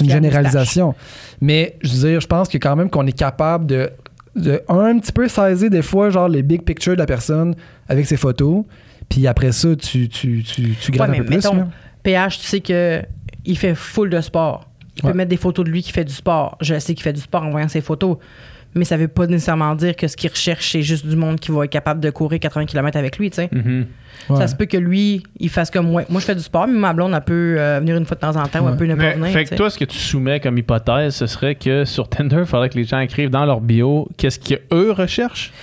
une 0.01 0.09
généralisation. 0.09 0.95
Mais 1.41 1.75
je 1.81 1.93
veux 1.93 2.09
dire, 2.09 2.21
je 2.21 2.27
pense 2.27 2.47
que 2.47 2.57
quand 2.57 2.75
même 2.75 2.89
qu'on 2.89 3.05
est 3.05 3.17
capable 3.17 3.65
de, 3.67 3.89
de 4.37 4.61
un 4.69 4.99
petit 4.99 5.11
peu 5.11 5.27
saisir 5.27 5.69
des 5.69 5.81
fois, 5.81 6.09
genre, 6.09 6.27
les 6.29 6.43
big 6.43 6.63
pictures 6.63 6.93
de 6.93 6.99
la 6.99 7.05
personne 7.05 7.55
avec 7.87 8.05
ses 8.05 8.17
photos. 8.17 8.63
Puis 9.09 9.25
après 9.27 9.51
ça, 9.51 9.75
tu, 9.75 10.09
tu, 10.09 10.43
tu, 10.43 10.75
tu 10.75 10.91
Ouais, 10.91 11.01
un 11.01 11.13
peu 11.13 11.25
plus. 11.25 11.43
là. 11.43 11.67
PH, 12.03 12.39
tu 12.39 12.45
sais 12.45 12.59
que 12.61 13.01
il 13.45 13.57
fait 13.57 13.75
full 13.75 14.09
de 14.09 14.19
sport. 14.21 14.69
Il 14.97 15.05
Ouais. 15.05 15.11
peut 15.11 15.17
mettre 15.17 15.29
des 15.29 15.37
photos 15.37 15.63
de 15.65 15.69
lui 15.71 15.81
qui 15.83 15.91
fait 15.91 16.03
du 16.03 16.13
sport. 16.13 16.57
Je 16.61 16.77
sais 16.79 16.93
qu'il 16.93 17.03
fait 17.03 17.13
du 17.13 17.21
sport 17.21 17.43
en 17.43 17.51
voyant 17.51 17.67
ses 17.67 17.81
photos. 17.81 18.17
Mais 18.77 18.85
ça 18.85 18.97
veut 18.97 19.07
pas 19.07 19.27
nécessairement 19.27 19.75
dire 19.75 19.95
que 19.95 20.07
ce 20.07 20.15
qu'il 20.15 20.29
recherche, 20.29 20.71
c'est 20.71 20.81
juste 20.81 21.05
du 21.05 21.15
monde 21.15 21.39
qui 21.39 21.51
va 21.51 21.65
être 21.65 21.71
capable 21.71 21.99
de 21.99 22.09
courir 22.09 22.39
80 22.39 22.65
km 22.65 22.97
avec 22.97 23.17
lui, 23.17 23.29
tu 23.29 23.35
sais. 23.35 23.49
Mhm. 23.51 23.85
Ouais. 24.29 24.37
Ça 24.37 24.47
se 24.47 24.55
peut 24.55 24.65
que 24.65 24.77
lui, 24.77 25.23
il 25.39 25.49
fasse 25.49 25.69
comme 25.69 25.87
moi. 25.87 26.03
Moi, 26.09 26.19
je 26.19 26.25
fais 26.25 26.35
du 26.35 26.41
sport, 26.41 26.67
mais 26.67 26.77
ma 26.77 26.91
blonde, 26.91 27.13
elle 27.13 27.21
peut 27.21 27.55
euh, 27.57 27.79
venir 27.79 27.95
une 27.95 28.05
fois 28.05 28.15
de 28.15 28.21
temps 28.21 28.35
en 28.35 28.45
temps 28.47 28.65
ou 28.65 28.69
elle 28.69 28.75
peut 28.75 28.85
ne 28.85 28.95
pas 28.95 29.11
venir. 29.11 29.27
fait 29.31 29.45
que 29.45 29.55
toi, 29.55 29.69
ce 29.69 29.77
que 29.77 29.85
tu 29.85 29.97
soumets 29.97 30.39
comme 30.39 30.57
hypothèse, 30.57 31.15
ce 31.15 31.27
serait 31.27 31.55
que 31.55 31.85
sur 31.85 32.09
Tinder, 32.09 32.37
il 32.39 32.45
faudrait 32.45 32.69
que 32.69 32.77
les 32.77 32.83
gens 32.83 32.99
écrivent 32.99 33.29
dans 33.29 33.45
leur 33.45 33.61
bio 33.61 34.09
qu'est-ce 34.17 34.39
qu'eux 34.39 34.91
recherchent? 34.91 35.53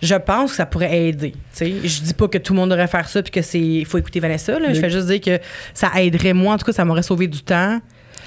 Je 0.00 0.14
pense 0.14 0.52
que 0.52 0.56
ça 0.56 0.64
pourrait 0.66 1.08
aider. 1.08 1.32
tu 1.32 1.38
sais. 1.52 1.72
Je 1.82 2.02
dis 2.02 2.14
pas 2.14 2.28
que 2.28 2.38
tout 2.38 2.54
le 2.54 2.60
monde 2.60 2.70
devrait 2.70 2.86
faire 2.86 3.08
ça 3.08 3.22
puis 3.22 3.32
que 3.32 3.42
c'est 3.42 3.60
il 3.60 3.84
faut 3.84 3.98
écouter 3.98 4.20
Vanessa. 4.20 4.58
Là. 4.58 4.72
Je 4.72 4.80
fais 4.80 4.90
juste 4.90 5.08
dire 5.08 5.20
que 5.20 5.42
ça 5.74 5.90
aiderait 6.00 6.32
moi. 6.34 6.54
En 6.54 6.58
tout 6.58 6.64
cas, 6.66 6.72
ça 6.72 6.84
m'aurait 6.84 7.02
sauvé 7.02 7.26
du 7.26 7.42
temps. 7.42 7.80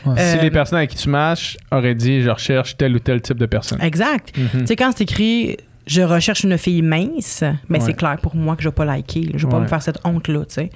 Ouais. 0.07 0.31
Si 0.33 0.37
Euh, 0.37 0.41
les 0.41 0.51
personnes 0.51 0.77
avec 0.77 0.91
qui 0.91 0.97
tu 0.97 1.09
matches 1.09 1.57
auraient 1.71 1.95
dit 1.95 2.21
je 2.21 2.29
recherche 2.29 2.77
tel 2.77 2.95
ou 2.95 2.99
tel 2.99 3.21
type 3.21 3.37
de 3.37 3.45
personne. 3.45 3.81
Exact. 3.81 4.35
Mhm. 4.37 4.61
Tu 4.61 4.67
sais, 4.67 4.75
quand 4.75 4.91
c'est 4.95 5.03
écrit 5.03 5.57
je 5.85 6.01
recherche 6.01 6.43
une 6.43 6.57
fille 6.57 6.81
mince, 6.81 7.45
mais 7.69 7.79
Ouais. 7.79 7.85
c'est 7.85 7.93
clair 7.93 8.17
pour 8.21 8.35
moi 8.35 8.57
que 8.57 8.61
je 8.63 8.67
vais 8.67 8.73
pas 8.75 8.83
liker. 8.83 9.31
Je 9.35 9.45
vais 9.47 9.51
pas 9.51 9.59
me 9.61 9.67
faire 9.67 9.81
cette 9.81 9.99
honte-là, 10.03 10.39
tu 10.41 10.55
sais. 10.55 10.69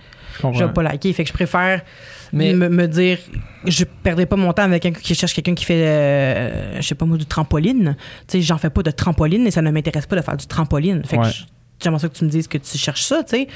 Je 0.54 0.64
vais 0.64 0.72
pas 0.72 0.84
liker. 0.84 1.12
Fait 1.12 1.24
que 1.24 1.28
je 1.28 1.34
préfère 1.34 1.82
Mais- 2.32 2.54
me, 2.54 2.70
me 2.70 2.88
dire, 2.88 3.18
je 3.66 3.84
perdrai 3.84 4.26
pas 4.26 4.38
mon 4.38 4.54
temps 4.54 4.64
avec 4.64 4.82
quelqu'un 4.84 5.02
qui 5.02 5.14
cherche 5.14 5.34
quelqu'un 5.34 5.54
qui 5.54 5.66
fait, 5.66 5.84
euh, 5.86 6.78
je 6.82 6.88
sais 6.88 6.96
pas 6.96 7.06
moi, 7.06 7.18
du 7.18 7.26
trampoline. 7.26 7.98
Tu 8.26 8.38
sais, 8.38 8.42
j'en 8.42 8.58
fais 8.58 8.70
pas 8.70 8.84
de 8.84 8.92
trampoline 8.92 9.46
et 9.46 9.52
ça 9.52 9.62
ne 9.62 9.70
m'intéresse 9.70 10.06
pas 10.06 10.16
de 10.16 10.22
faire 10.22 10.38
du 10.38 10.48
trampoline. 10.48 11.04
Fait 11.06 11.18
que 11.18 11.24
j'aimerais 11.84 12.00
ça 12.00 12.08
que 12.08 12.16
tu 12.18 12.24
me 12.24 12.30
dises 12.30 12.48
que 12.48 12.58
tu 12.58 12.78
cherches 12.78 13.04
ça, 13.04 13.22
tu 13.24 13.32
sais. 13.36 13.48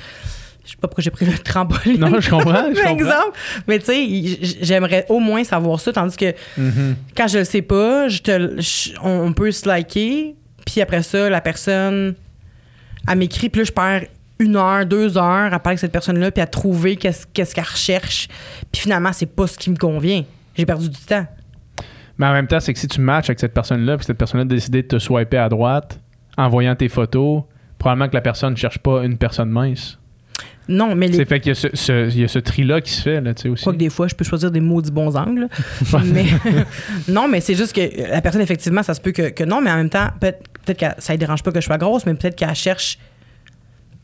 Je 0.65 0.71
sais 0.71 0.77
pas 0.77 0.87
pourquoi 0.87 1.03
j'ai 1.03 1.11
pris 1.11 1.25
le 1.25 1.37
trampoline. 1.37 1.99
Non, 1.99 2.19
je 2.19 2.29
comprends, 2.29 2.65
je 2.73 2.81
par 2.81 2.91
comprends. 2.91 2.95
exemple. 2.95 3.37
Mais 3.67 3.79
tu 3.79 3.85
sais, 3.85 4.57
j'aimerais 4.61 5.05
au 5.09 5.19
moins 5.19 5.43
savoir 5.43 5.79
ça, 5.79 5.93
tandis 5.93 6.17
que 6.17 6.33
Mhm. 6.57 6.95
quand 7.15 7.27
je 7.27 7.37
le 7.39 7.43
sais 7.43 7.61
pas, 7.61 8.07
je 8.07 8.21
te, 8.21 8.59
je- 8.61 8.91
on, 9.03 9.31
peut 9.33 9.51
se 9.51 9.67
liker, 9.67 10.35
puis 10.65 10.81
après 10.81 11.03
ça, 11.03 11.29
la 11.29 11.39
personne, 11.41 12.15
elle 13.07 13.17
m'écrit, 13.17 13.49
puis 13.49 13.61
là, 13.61 13.65
je 13.65 13.71
perds 13.71 14.05
une 14.39 14.55
heure, 14.55 14.85
deux 14.85 15.17
heures 15.17 15.53
à 15.53 15.59
parler 15.59 15.73
avec 15.73 15.79
cette 15.79 15.91
personne-là, 15.91 16.31
puis 16.31 16.41
à 16.41 16.47
trouver 16.47 16.95
qu'est-ce 16.95 17.25
qu'est-ce 17.31 17.53
qu'elle 17.55 17.63
recherche, 17.63 18.27
puis 18.71 18.81
finalement, 18.81 19.13
c'est 19.13 19.27
pas 19.27 19.47
ce 19.47 19.57
qui 19.57 19.69
me 19.69 19.77
convient. 19.77 20.23
J'ai 20.57 20.65
perdu 20.65 20.89
du 20.89 20.99
temps. 20.99 21.25
Mais 22.17 22.25
en 22.25 22.33
même 22.33 22.47
temps, 22.47 22.59
c'est 22.59 22.73
que 22.73 22.79
si 22.79 22.87
tu 22.87 23.01
matches 23.01 23.29
avec 23.29 23.39
cette 23.39 23.53
personne-là, 23.53 23.97
puis 23.97 24.05
cette 24.05 24.17
personne-là 24.17 24.43
a 24.43 24.47
décidé 24.47 24.81
de 24.81 24.87
te 24.87 24.99
swiper 24.99 25.37
à 25.37 25.49
droite 25.49 25.99
en 26.37 26.49
voyant 26.49 26.75
tes 26.75 26.89
photos, 26.89 27.43
probablement 27.77 28.07
que 28.09 28.13
la 28.15 28.21
personne 28.21 28.51
ne 28.53 28.57
cherche 28.57 28.79
pas 28.79 29.03
une 29.03 29.17
personne 29.17 29.49
mince. 29.49 29.99
Non, 30.67 30.95
mais 30.95 31.07
les, 31.07 31.17
C'est 31.17 31.25
fait 31.25 31.39
qu'il 31.39 31.49
y 31.49 31.51
a 31.51 31.55
ce, 31.55 31.67
ce- 31.73 32.09
il 32.09 32.19
y 32.21 32.23
a 32.23 32.27
ce 32.27 32.39
tri-là 32.39 32.81
qui 32.81 32.91
se 32.91 33.01
fait, 33.03 33.21
là, 33.21 33.35
tu 33.35 33.43
sais, 33.43 33.49
aussi. 33.49 33.63
Quoique 33.63 33.77
des 33.77 33.89
fois, 33.91 34.07
je 34.07 34.15
peux 34.15 34.25
choisir 34.25 34.49
des 34.49 34.59
maudits 34.61 34.89
bons 34.91 35.15
angles. 35.15 35.47
mais 36.05 36.25
non, 37.07 37.27
mais 37.27 37.39
c'est 37.39 37.53
juste 37.55 37.73
que 37.73 37.81
la 38.09 38.19
personne, 38.21 38.41
effectivement, 38.41 38.81
ça 38.81 38.95
se 38.95 39.01
peut 39.01 39.11
que, 39.11 39.29
que 39.29 39.43
non, 39.43 39.61
mais 39.61 39.69
en 39.71 39.75
même 39.77 39.89
temps, 39.91 40.07
peut- 40.19 40.33
peut-être 40.65 40.79
que 40.79 41.01
ça 41.01 41.13
ne 41.13 41.17
dérange 41.19 41.43
pas 41.43 41.51
que 41.51 41.61
je 41.61 41.65
sois 41.65 41.77
grosse, 41.77 42.05
mais 42.07 42.15
peut-être 42.15 42.35
qu'elle 42.35 42.55
cherche 42.55 42.97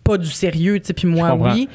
pas 0.04 0.18
du 0.18 0.28
sérieux, 0.30 0.80
tu 0.80 0.88
sais, 0.88 0.94
puis 0.94 1.08
moi, 1.08 1.34
oui. 1.36 1.68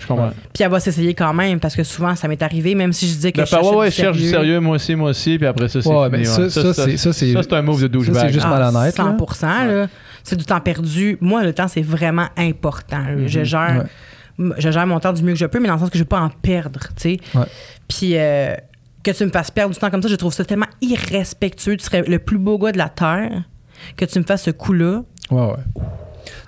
Puis 0.53 0.63
elle 0.65 0.71
va 0.71 0.79
s'essayer 0.81 1.15
quand 1.15 1.33
même, 1.35 1.59
parce 1.61 1.75
que 1.77 1.83
souvent, 1.85 2.15
ça 2.17 2.27
m'est 2.29 2.43
arrivé, 2.43 2.75
même 2.75 2.93
si 2.93 3.09
je 3.09 3.15
disais 3.15 3.33
que 3.33 3.41
De 3.41 3.45
je 3.45 3.51
cherchais 3.51 3.69
ouais, 3.69 3.77
ouais, 3.77 3.89
du 3.89 3.95
je 3.95 4.01
cherche 4.01 4.17
du 4.19 4.29
sérieux, 4.29 4.61
moi 4.61 4.77
aussi, 4.77 4.95
moi 4.97 5.11
aussi, 5.11 5.37
puis 5.39 5.47
après 5.47 5.69
ça, 5.69 5.81
c'est 5.83 5.89
Ouais, 5.89 6.07
fini, 6.07 6.19
mais 6.19 6.25
ça- 6.25 6.49
ça, 6.51 6.61
c'est- 6.75 6.97
ça, 6.97 7.13
c'est- 7.13 7.33
ça, 7.33 7.43
c'est 7.43 7.53
un 7.55 7.63
move 7.63 7.83
de 7.83 7.87
douchebag. 7.89 8.27
c'est 8.27 8.33
juste 8.35 8.47
Ah, 8.49 8.51
malhonnête, 8.51 8.99
là. 8.99 9.17
100 9.35 9.65
là. 9.67 9.87
C'est 10.25 10.37
du 10.37 10.45
temps 10.45 10.61
perdu. 10.61 11.19
Moi, 11.21 11.45
le 11.45 11.53
temps, 11.53 11.69
c'est 11.69 11.83
vraiment 11.83 12.27
important. 12.37 12.99
là. 12.99 13.27
Je 13.27 13.43
gère... 13.45 13.85
Je 14.39 14.71
gère 14.71 14.87
mon 14.87 15.01
temps 15.01 15.13
du 15.13 15.23
mieux 15.23 15.33
que 15.33 15.39
je 15.39 15.47
peux, 15.47 15.61
mais 15.61 15.69
dans 15.69 15.75
le 15.75 15.81
sens 15.81 15.91
que 15.91 15.97
je 15.99 16.03
ne 16.03 16.05
veux 16.05 16.09
pas 16.09 16.21
en 16.21 16.29
perdre, 16.29 16.81
tu 16.97 17.17
sais. 17.17 17.21
Ouais. 17.35 17.45
Puis 17.89 18.17
euh, 18.17 18.55
que 19.03 19.11
tu 19.11 19.25
me 19.25 19.31
fasses 19.31 19.51
perdre 19.51 19.73
du 19.75 19.81
temps 19.81 19.91
comme 19.91 20.03
ça, 20.03 20.09
je 20.09 20.17
trouve 20.17 20.33
ça 20.33 20.45
tellement 20.45 20.67
irrespectueux. 20.83 21.77
Tu 21.77 21.85
serais 21.85 22.03
le 22.03 22.19
plus 22.19 22.39
beau 22.39 22.59
gars 22.59 22.73
de 22.73 22.79
la 22.79 22.89
Terre 22.89 23.45
que 23.97 24.05
tu 24.05 24.19
me 24.19 24.25
fasses 24.25 24.43
ce 24.45 24.51
coup-là. 24.51 25.03
Ouais, 25.31 25.41
ouais. 25.47 25.83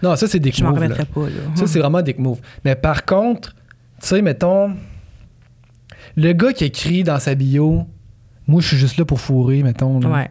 Non, 0.02 0.16
ça, 0.16 0.26
c'est 0.26 0.38
des 0.40 0.50
Je 0.52 0.62
m'en 0.62 0.70
moves, 0.70 0.80
remettrais 0.80 1.04
pas, 1.04 1.22
là. 1.22 1.28
Ça, 1.54 1.66
c'est 1.66 1.78
vraiment 1.78 2.02
dick 2.02 2.18
move. 2.18 2.40
Mais 2.64 2.74
par 2.74 3.04
contre, 3.04 3.54
tu 4.00 4.08
sais, 4.08 4.22
mettons, 4.22 4.74
le 6.16 6.32
gars 6.32 6.52
qui 6.52 6.64
écrit 6.64 7.04
dans 7.04 7.18
sa 7.18 7.34
bio, 7.34 7.86
moi, 8.46 8.60
je 8.60 8.68
suis 8.68 8.76
juste 8.76 8.96
là 8.98 9.04
pour 9.04 9.20
fourrer, 9.20 9.62
mettons. 9.62 10.00
là. 10.00 10.08
Ouais. 10.08 10.30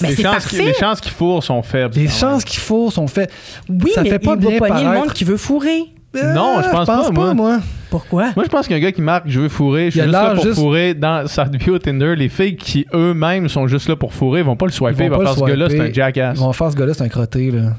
Mais 0.00 0.08
les, 0.10 0.16
chances 0.16 0.32
parfait. 0.32 0.56
qu'il- 0.56 0.64
les 0.66 0.74
chances 0.74 1.00
qu'il 1.00 1.12
fourre 1.12 1.42
sont 1.44 1.62
faibles. 1.62 1.94
Les 1.96 2.08
chances 2.08 2.44
qu'il 2.44 2.60
faut 2.60 2.90
sont 2.90 3.06
faites. 3.06 3.30
Oui, 3.68 3.90
Ça 3.94 4.02
mais 4.02 4.10
fait 4.10 4.18
pas 4.18 4.34
il 4.38 4.42
va 4.44 4.48
bien 4.50 4.58
pogner 4.58 4.84
le 4.84 4.90
monde 4.90 5.12
qui 5.12 5.24
veut 5.24 5.36
fourrer. 5.36 5.84
Non, 6.14 6.60
je 6.62 6.68
pense 6.70 6.86
pas, 6.86 7.10
moi. 7.10 7.34
moi. 7.34 7.58
Pourquoi? 7.90 8.32
Moi, 8.36 8.44
je 8.44 8.50
pense 8.50 8.66
qu'un 8.68 8.78
gars 8.78 8.92
qui 8.92 9.00
marque 9.02 9.24
je 9.26 9.40
veux 9.40 9.48
fourrer, 9.48 9.86
je 9.86 9.90
suis 9.92 10.00
juste 10.00 10.12
là 10.12 10.34
pour 10.34 10.44
juste- 10.44 10.54
fourrer 10.58 10.94
dans 10.94 11.26
sa 11.26 11.44
bio 11.44 11.78
Tinder. 11.78 12.14
Les 12.16 12.28
filles 12.28 12.56
qui 12.56 12.86
eux-mêmes 12.94 13.48
sont 13.48 13.66
juste 13.66 13.88
là 13.88 13.96
pour 13.96 14.12
fourrer, 14.14 14.40
ils 14.40 14.46
vont 14.46 14.56
pas 14.56 14.66
le 14.66 14.72
swiper. 14.72 15.04
Ils 15.04 15.06
Ils 15.06 15.10
vont 15.10 15.18
pas 15.18 15.24
faire 15.26 15.34
ce 15.34 15.44
gars-là, 15.44 15.66
c'est 15.70 15.80
un 15.80 15.92
jackass. 15.92 16.38
Ils 16.38 16.40
vont 16.40 16.52
faire 16.52 16.70
ce 16.70 16.76
gars-là, 16.76 16.94
c'est 16.94 17.02
un 17.02 17.08
crotté, 17.08 17.50
là. 17.50 17.72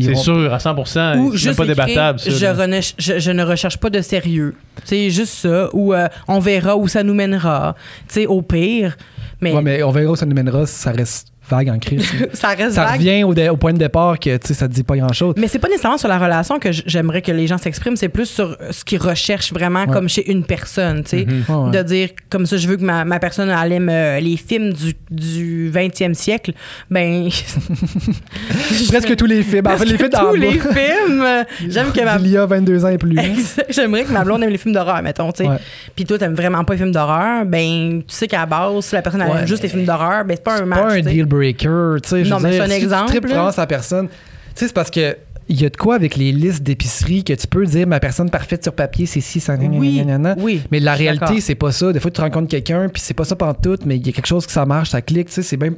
C'est 0.00 0.16
sûr, 0.16 0.52
à 0.52 0.58
100%. 0.58 1.18
Ou 1.18 1.36
juste 1.36 1.56
pas 1.56 1.64
débattable, 1.66 2.18
ça. 2.18 2.28
je, 2.30 2.46
rene- 2.46 2.94
je- 2.98 3.18
je 3.20 3.30
ne 3.30 3.44
recherche 3.44 3.76
pas 3.78 3.90
de 3.90 4.00
sérieux. 4.00 4.54
C'est 4.84 5.08
juste 5.10 5.34
ça. 5.34 5.68
Ou 5.72 5.94
euh, 5.94 6.08
on 6.26 6.40
verra 6.40 6.76
où 6.76 6.88
ça 6.88 7.02
nous 7.04 7.14
mènera. 7.14 7.76
Tu 8.08 8.14
sais, 8.14 8.26
au 8.26 8.42
pire. 8.42 8.96
Mais, 9.40 9.52
Ouais, 9.52 9.62
mais 9.62 9.82
on 9.84 9.90
verra 9.92 10.10
où 10.12 10.16
ça 10.16 10.26
nous 10.26 10.34
mènera, 10.34 10.66
ça 10.66 10.90
reste 10.90 11.28
vague 11.48 11.68
en 11.68 11.78
crise. 11.78 12.10
ça 12.32 12.48
reste 12.48 12.72
ça 12.72 12.84
vague. 12.84 13.00
revient 13.00 13.24
au, 13.24 13.56
point 13.56 13.72
de 13.72 13.78
départ 13.78 14.18
que, 14.18 14.36
tu 14.36 14.48
sais, 14.48 14.54
ça 14.54 14.68
te 14.68 14.72
dit 14.72 14.82
pas 14.82 14.96
grand-chose. 14.96 15.34
Mais 15.36 15.48
c'est 15.48 15.58
pas 15.58 15.68
nécessairement 15.68 15.98
sur 15.98 16.08
la 16.08 16.18
relation 16.18 16.58
que 16.58 16.70
j'aimerais 16.72 17.22
que 17.22 17.32
les 17.32 17.46
gens 17.46 17.58
s'expriment, 17.58 17.96
c'est 17.96 18.08
plus 18.08 18.26
sur 18.26 18.56
ce 18.70 18.84
qu'ils 18.84 19.00
recherchent 19.00 19.52
vraiment 19.52 19.84
Ouais. 19.84 19.92
comme 19.92 20.08
chez 20.08 20.30
une 20.30 20.44
personne, 20.44 21.02
tu 21.02 21.10
sais. 21.10 21.26
Mhm. 21.26 21.44
Ouais. 21.48 21.70
De 21.72 21.82
dire, 21.82 22.10
comme 22.30 22.46
ça, 22.46 22.56
je 22.56 22.68
veux 22.68 22.76
que 22.76 22.84
ma, 22.84 23.04
ma 23.04 23.18
personne 23.18 23.50
elle 23.50 23.72
aime 23.72 23.88
euh, 23.90 24.20
les 24.20 24.36
films 24.36 24.72
du, 24.72 24.94
du 25.10 25.70
20e 25.70 26.14
siècle. 26.14 26.52
Ben. 26.90 27.28
Presque 28.88 29.16
tous 29.16 29.26
les 29.26 29.42
films. 29.42 29.66
En 29.66 29.76
fait, 29.76 29.84
les 29.84 29.96
films 29.98 30.10
tous 30.10 30.34
les 30.34 30.52
films. 30.52 31.24
J'aime 31.68 31.92
que 31.92 32.04
ma. 32.04 32.16
Il 32.24 32.30
y 32.30 32.36
a 32.36 32.46
22 32.46 32.84
ans 32.84 32.88
et 32.88 32.98
plus. 32.98 33.18
Exact. 33.18 33.66
J'aimerais 33.70 34.04
que 34.04 34.12
ma 34.12 34.24
blonde 34.24 34.42
aime 34.42 34.50
les 34.50 34.58
films 34.58 34.74
d'horreur, 34.74 35.02
mettons, 35.02 35.30
tu 35.32 35.44
sais. 35.44 35.48
Ouais. 35.50 35.56
Puis 35.94 36.04
toi, 36.04 36.18
t'aimes 36.18 36.34
vraiment 36.34 36.64
pas 36.64 36.74
les 36.74 36.78
films 36.78 36.92
d'horreur, 36.92 37.44
ben, 37.44 38.02
tu 38.06 38.14
sais 38.14 38.26
qu'à 38.26 38.46
base, 38.46 38.84
si 38.84 38.94
la 38.94 39.02
personne 39.02 39.22
elle 39.22 39.40
aime 39.40 39.46
juste 39.46 39.62
les 39.62 39.68
films 39.68 39.84
d'horreur, 39.84 40.24
ben, 40.24 40.36
c'est 40.36 40.44
pas 40.44 40.60
un 40.60 40.64
match. 40.64 40.80
pas 40.80 40.92
un 40.92 41.00
deal 41.00 41.26
breaker, 41.36 41.96
tu 42.02 42.08
sais. 42.08 42.24
je 42.24 42.30
Non, 42.30 42.38
mais 42.40 42.52
c'est 42.52 42.60
un 42.60 42.66
si 42.68 42.72
exemple, 42.74 43.12
Tu 43.12 43.20
vraiment 43.20 43.50
sa 43.52 43.66
personne. 43.66 44.08
Tu 44.08 44.14
sais, 44.54 44.66
c'est 44.68 44.74
parce 44.74 44.90
que. 44.90 45.16
Il 45.46 45.60
y 45.60 45.66
a 45.66 45.68
de 45.68 45.76
quoi 45.76 45.96
avec 45.96 46.16
les 46.16 46.32
listes 46.32 46.62
d'épicerie 46.62 47.22
que 47.22 47.34
tu 47.34 47.46
peux 47.46 47.66
dire 47.66 47.86
ma 47.86 48.00
personne 48.00 48.30
parfaite 48.30 48.62
sur 48.62 48.72
papier, 48.72 49.04
c'est 49.04 49.20
ci, 49.20 49.40
ça, 49.40 49.56
Oui, 49.60 49.98
nanana. 50.02 50.34
oui. 50.38 50.62
Mais 50.70 50.80
la 50.80 50.94
réalité, 50.94 51.38
c'est 51.42 51.54
pas 51.54 51.70
ça. 51.70 51.92
Des 51.92 52.00
fois, 52.00 52.10
tu 52.10 52.22
rencontres 52.22 52.48
quelqu'un, 52.48 52.88
puis 52.88 53.02
c'est 53.04 53.12
pas 53.12 53.24
ça 53.24 53.36
tout, 53.62 53.76
mais 53.84 53.96
il 53.98 54.06
y 54.06 54.08
a 54.08 54.12
quelque 54.12 54.24
chose 54.26 54.46
que 54.46 54.52
ça 54.52 54.64
marche, 54.64 54.88
ça 54.88 55.02
clique, 55.02 55.26
tu 55.28 55.34
sais, 55.34 55.42
c'est 55.42 55.58
bien. 55.58 55.74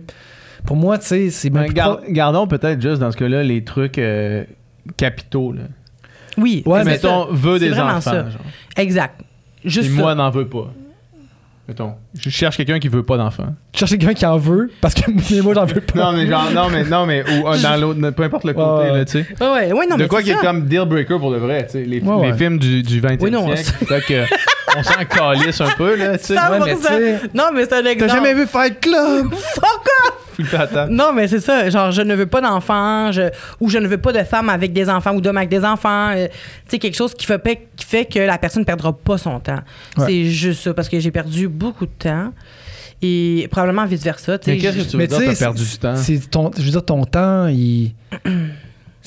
Pour 0.67 0.77
moi, 0.77 0.99
tu 0.99 1.07
sais, 1.07 1.31
c'est 1.31 1.51
plus 1.51 1.75
gar- 1.75 1.97
pro- 2.01 2.13
gardons 2.13 2.47
peut-être 2.47 2.81
juste 2.81 3.01
dans 3.01 3.11
ce 3.11 3.17
cas-là 3.17 3.43
les 3.43 3.65
trucs 3.65 3.99
euh, 3.99 4.45
capitaux. 4.97 5.51
Là. 5.51 5.63
Oui. 6.39 6.63
Ouais, 6.65 6.79
c'est 6.81 6.85
mais 6.85 6.91
Mettons, 6.93 7.27
veut 7.33 7.59
des 7.59 7.73
enfants. 7.73 8.01
ça. 8.01 8.31
genre. 8.31 8.41
Exact. 8.77 9.21
Juste 9.65 9.91
moi, 9.91 10.15
n'en 10.15 10.31
veux 10.31 10.47
pas. 10.47 10.73
Mettons, 11.69 11.95
je 12.17 12.31
cherche 12.31 12.57
quelqu'un 12.57 12.79
qui 12.79 12.87
veut 12.87 13.03
pas 13.03 13.17
d'enfants. 13.17 13.53
Tu 13.73 13.81
cherches 13.81 13.91
quelqu'un 13.91 14.15
qui 14.15 14.25
en 14.25 14.39
veut, 14.39 14.71
parce 14.81 14.95
que 14.95 15.11
mais 15.35 15.41
moi, 15.43 15.53
j'en 15.55 15.65
veux 15.65 15.81
pas. 15.81 15.99
Non, 15.99 16.13
mais 16.13 16.27
genre, 16.29 16.51
non, 16.53 16.69
mais, 16.71 16.85
non, 16.85 17.07
mais, 17.07 17.25
ou 17.29 17.49
euh, 17.49 17.59
dans 17.61 17.81
l'autre, 17.81 18.11
peu 18.11 18.23
importe 18.23 18.45
le 18.45 18.53
côté, 18.53 18.87
là, 18.93 19.05
tu 19.05 19.13
sais. 19.13 19.27
Ouais, 19.41 19.49
ouais, 19.49 19.73
ouais, 19.73 19.87
non, 19.89 19.97
de 19.97 20.03
mais 20.03 20.09
quoi 20.09 20.21
c'est 20.21 20.27
qui 20.27 20.31
est 20.31 20.37
comme 20.37 20.67
deal 20.67 20.85
breaker 20.85 21.19
pour 21.19 21.33
de 21.33 21.39
vrai, 21.39 21.67
tu 21.67 21.73
sais. 21.73 21.83
Les, 21.85 22.01
Ouais, 22.01 22.27
les 22.27 22.31
ouais. 22.33 22.39
films 22.39 22.59
du, 22.59 22.83
du 22.85 23.01
20e 23.01 23.19
Oui, 23.21 23.31
non, 23.33 23.49
siècle, 23.57 24.27
on 24.77 24.83
s'en 24.85 25.05
calisse 25.05 25.61
un 25.61 25.71
peu, 25.77 25.97
là, 25.97 26.17
tu 26.19 26.25
sais. 26.27 26.35
100%. 26.37 26.51
Ouais, 26.61 26.75
mais 27.01 27.19
Non, 27.35 27.51
mais 27.53 27.65
c'est 27.65 27.73
un 27.75 27.85
exemple. 27.85 27.99
T'as 28.11 28.15
jamais 28.15 28.35
vu 28.35 28.47
Fight 28.47 28.79
Club? 28.81 29.35
Fuck 29.35 29.87
off! 30.07 30.26
Non, 30.91 31.13
mais 31.15 31.29
c'est 31.29 31.41
ça. 31.41 31.69
Genre, 31.71 31.91
je 31.93 32.03
ne 32.03 32.15
veux 32.15 32.27
pas 32.27 32.41
d'enfants, 32.41 33.11
je- 33.13 33.31
ou 33.61 33.69
je 33.71 33.79
ne 33.79 33.87
veux 33.89 33.99
pas 33.99 34.13
de 34.13 34.23
femmes 34.25 34.49
avec 34.51 34.73
des 34.73 34.89
enfants 34.91 35.15
ou 35.15 35.21
d'hommes 35.21 35.37
avec 35.39 35.49
des 35.49 35.65
enfants. 35.65 36.11
euh, 36.11 36.27
tu 36.29 36.33
sais, 36.73 36.79
quelque 36.79 36.97
chose 36.97 37.15
qui 37.15 37.27
fait, 37.27 37.39
pa- 37.39 37.55
qui 37.55 37.87
fait 37.87 38.05
que 38.05 38.19
la 38.19 38.39
personne 38.39 38.61
ne 38.63 38.67
perdra 38.67 38.93
pas 38.93 39.19
son 39.19 39.41
temps. 39.41 39.61
Ouais. 39.99 40.05
C'est 40.07 40.25
juste 40.27 40.63
ça, 40.65 40.75
parce 40.75 40.89
que 40.89 40.99
j'ai 41.01 41.11
perdu 41.11 41.49
beaucoup 41.49 41.87
de 41.87 41.93
temps. 41.99 42.33
Et 43.03 43.47
probablement 43.51 43.85
vice-versa. 43.85 44.39
tu 44.39 44.47
sais, 44.47 44.51
Mais 44.53 44.59
qu'est-ce 44.59 44.77
que 44.79 44.83
tu 44.83 44.89
veux 44.93 44.99
Mais 44.99 45.07
dire, 45.07 45.19
tu 45.19 45.25
sais, 45.25 45.33
t'as 45.33 45.39
perdu 45.47 45.63
du 45.65 45.79
temps? 45.79 45.97
C'est 45.97 46.31
ton, 46.31 46.51
je 46.57 46.63
veux 46.63 46.71
dire, 46.71 46.85
ton 46.85 47.05
temps, 47.05 47.47
il. 47.49 47.93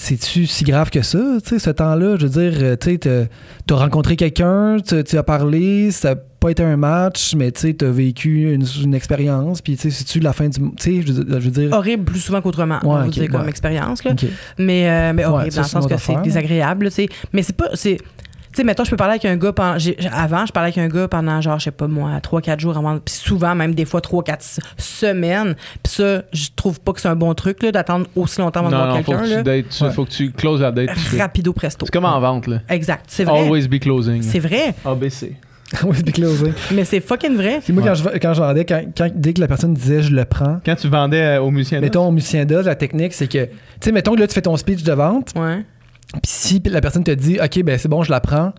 C'est-tu 0.02 0.46
si 0.46 0.64
grave 0.64 0.90
que 0.92 1.02
ça, 1.02 1.20
tu 1.44 1.50
sais, 1.50 1.60
ce 1.60 1.70
temps-là? 1.72 2.16
Je 2.18 2.26
veux 2.26 2.50
dire, 2.50 2.58
euh, 2.64 2.76
tu 2.80 2.98
t'as 3.00 3.76
rencontré 3.76 4.16
quelqu'un, 4.16 4.78
tu 4.80 5.18
as 5.18 5.24
parlé, 5.24 5.92
ça 5.92 6.16
n'a 6.16 6.22
pas 6.40 6.52
été 6.52 6.64
un 6.64 6.78
match, 6.78 7.36
mais 7.36 7.52
tu 7.52 7.76
t'as 7.76 7.90
vécu 7.90 8.54
une, 8.54 8.64
une 8.82 8.94
expérience, 8.94 9.62
puis 9.62 9.76
tu 9.76 9.82
sais, 9.82 9.90
c'est-tu 9.90 10.22
la 10.22 10.32
fin 10.32 10.48
du. 10.48 10.58
Tu 10.58 10.70
sais, 10.78 11.02
je 11.06 11.12
veux 11.12 11.24
dire- 11.26 11.42
je 11.42 11.46
veux 11.50 11.52
dire? 11.68 11.74
horrible 11.74 12.06
plus 12.06 12.20
souvent 12.22 12.40
qu'autrement, 12.42 12.80
Ouais, 12.82 13.00
va 13.02 13.06
ok, 13.08 13.10
dire, 13.12 13.30
comme 13.30 13.42
ouais. 13.42 13.50
expérience. 13.50 14.06
Là. 14.06 14.14
Mais, 14.58 14.90
euh, 14.90 15.12
mais 15.14 15.26
horrible, 15.26 15.44
Ouais, 15.48 15.52
ça, 15.52 15.58
dans 15.58 15.68
le 15.68 15.70
sens 15.70 15.88
que 15.88 15.98
c'est 15.98 16.22
désagréable. 16.22 16.86
tu 16.88 16.92
sais. 16.96 17.10
Mais 17.34 17.44
c'est 17.44 17.58
pas. 17.58 17.68
Sais, 18.54 18.64
mettons, 18.64 18.84
je 18.84 18.90
peux 18.90 18.96
parler 18.98 19.12
avec 19.14 19.26
un 19.26 19.38
gars 19.38 19.54
pendant. 19.54 19.78
j'ai- 19.78 19.98
avant, 20.12 20.46
je 20.46 20.52
parlais 20.52 20.68
avec 20.74 20.78
un 20.78 20.88
gars 20.88 21.08
pendant, 21.08 21.40
genre, 21.42 21.60
je 21.60 21.66
sais 21.66 21.72
pas 21.72 21.88
moi, 21.88 22.20
3-4 22.22 22.60
jours 22.60 22.78
avant. 22.78 22.98
Puis 23.00 23.14
souvent, 23.16 23.54
même 23.56 23.76
des 23.76 23.86
fois, 23.86 24.02
3-4 24.02 24.60
semaines. 24.78 25.56
Puis 25.84 25.94
ça, 25.94 26.24
je 26.34 26.48
trouve 26.56 26.80
pas 26.80 26.94
que 26.94 27.02
c'est 27.02 27.08
un 27.08 27.16
bon 27.16 27.34
truc, 27.34 27.62
là, 27.64 27.72
d'attendre 27.72 28.08
aussi 28.16 28.40
longtemps 28.42 28.62
avant 28.62 28.70
de 28.70 28.76
voir 28.76 28.88
non, 28.88 29.04
faut 29.04 29.12
quelqu'un. 29.12 29.22
que, 29.24 29.28
tu 29.30 29.34
là. 29.36 29.44
dates, 29.44 29.70
tu- 29.70 29.84
Ouais. 29.84 29.92
faut 29.92 30.06
que 30.06 30.10
tu 30.12 30.32
closes 30.32 30.62
la 30.62 30.72
date. 30.72 30.90
Rapido 31.18 31.54
presto. 31.54 31.86
C'est 31.86 31.92
comme 31.92 32.06
en 32.06 32.20
vente, 32.20 32.48
là. 32.48 32.60
Exact, 32.70 33.06
c'est 33.08 33.24
vrai. 33.24 33.40
Always 33.40 33.68
be 33.68 33.80
closing. 33.80 34.22
C'est 34.22 34.40
vrai, 34.40 34.74
ABC. 34.86 35.36
Oui, 35.84 35.98
be 36.04 36.12
closing. 36.12 36.52
mais 36.74 36.84
c'est 36.84 37.00
fucking 37.00 37.36
vrai. 37.36 37.60
C'est 37.64 37.72
moi, 37.74 37.84
Ouais. 37.84 37.90
quand, 37.90 37.96
je, 37.96 38.18
quand 38.18 38.34
je 38.34 38.40
vendais, 38.42 38.66
quand, 38.66 38.82
quand- 38.98 39.12
dès 39.14 39.34
que 39.34 39.40
la 39.42 39.48
personne 39.48 39.74
disait 39.76 40.02
je 40.02 40.12
le 40.12 40.26
prends, 40.26 40.60
Quand 40.66 40.76
tu 40.76 40.88
vendais 40.88 41.22
euh, 41.38 41.42
aux 41.42 41.52
musiciens, 41.52 41.80
mettons 41.80 42.08
au 42.08 42.12
musicien 42.12 42.44
d'os, 42.46 42.66
la 42.66 42.74
technique, 42.76 43.14
c'est 43.14 43.28
que, 43.28 43.46
tu 43.46 43.52
sais, 43.82 43.92
mettons 43.92 44.16
que 44.16 44.20
là, 44.20 44.26
tu 44.28 44.34
fais 44.34 44.42
ton 44.42 44.58
speech 44.58 44.82
de 44.84 44.94
vente, 44.94 45.32
Ouais. 45.36 45.64
Puis 46.14 46.22
si 46.24 46.62
la 46.66 46.82
personne 46.82 47.04
te 47.04 47.12
dit, 47.12 47.40
OK, 47.42 47.64
ben 47.64 47.78
c'est 47.78 47.88
bon, 47.88 48.04
je 48.04 48.12
la 48.12 48.20
prends, 48.20 48.54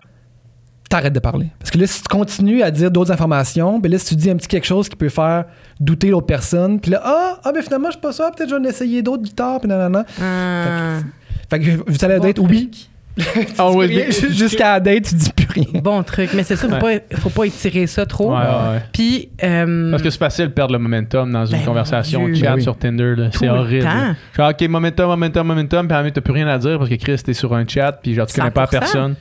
t'arrêtes 0.88 1.12
de 1.12 1.18
parler. 1.20 1.48
Parce 1.58 1.70
que 1.70 1.78
là, 1.78 1.86
si 1.86 2.02
tu 2.02 2.08
continues 2.08 2.62
à 2.62 2.70
dire 2.70 2.90
d'autres 2.90 3.12
informations, 3.12 3.78
ben 3.78 3.90
là, 3.90 3.98
si 3.98 4.06
tu 4.06 4.16
dis 4.16 4.30
un 4.30 4.36
petit 4.36 4.48
quelque 4.48 4.66
chose 4.66 4.88
qui 4.88 4.96
peut 4.96 5.08
faire 5.08 5.44
douter 5.78 6.10
l'autre 6.10 6.26
personne, 6.26 6.80
puis 6.80 6.90
là, 6.90 7.00
ah, 7.04 7.40
ah, 7.42 7.52
ben 7.52 7.62
finalement, 7.62 7.88
je 7.88 7.92
suis 7.92 8.00
pas 8.00 8.12
ça, 8.12 8.30
peut-être 8.30 8.50
je 8.50 8.54
vais 8.54 8.60
en 8.60 8.64
essayer 8.64 9.02
d'autres 9.02 9.22
guitares, 9.22 9.60
puis 9.60 9.68
nanana. 9.68 10.04
Euh, 10.20 11.00
Fait 11.48 11.60
que 11.60 11.90
vous 11.90 12.04
allez 12.04 12.18
Bon 12.18 12.26
être, 12.26 12.42
oui, 12.42 12.88
Ah 13.58 13.70
oui, 13.70 14.04
Jusqu'à 14.30 14.72
la 14.74 14.80
date, 14.80 15.04
tu 15.04 15.14
dis 15.14 15.30
plus 15.32 15.46
rien. 15.50 15.80
Bon 15.82 16.02
truc. 16.02 16.30
Mais 16.34 16.42
c'est 16.42 16.56
ça, 16.56 16.68
faut, 16.68 16.84
Ouais. 16.84 17.00
pas, 17.00 17.16
faut 17.18 17.28
pas 17.30 17.44
étirer 17.44 17.86
ça 17.86 18.06
trop. 18.06 18.30
Ouais, 18.32 18.38
ouais, 18.38 18.42
ouais. 18.72 18.82
Puis. 18.92 19.28
euh, 19.42 19.90
Parce 19.90 20.02
que 20.02 20.10
c'est 20.10 20.18
facile 20.18 20.46
de 20.46 20.50
perdre 20.52 20.72
le 20.72 20.78
momentum 20.78 21.30
dans 21.30 21.44
une 21.44 21.58
Ben, 21.58 21.64
conversation 21.64 22.24
Dieu. 22.26 22.34
chat 22.36 22.50
Ben 22.50 22.54
oui. 22.56 22.62
sur 22.62 22.76
Tinder. 22.78 23.14
C'est 23.32 23.46
le 23.46 23.52
horrible. 23.52 23.84
là. 23.84 24.14
Genre, 24.36 24.50
OK, 24.50 24.68
momentum, 24.68 25.08
momentum, 25.08 25.46
momentum, 25.46 25.88
puis 25.88 26.12
t'as 26.12 26.20
plus 26.20 26.32
rien 26.32 26.48
à 26.48 26.58
dire 26.58 26.78
parce 26.78 26.88
que 26.90 26.94
Chris, 26.96 27.20
t'es 27.24 27.34
sur 27.34 27.52
un 27.54 27.66
chat, 27.66 27.92
puis 28.02 28.14
genre, 28.14 28.26
tu 28.26 28.38
connais 28.38 28.50
pas 28.50 28.62
la 28.62 28.66
100%. 28.66 28.70
personne. 28.80 29.14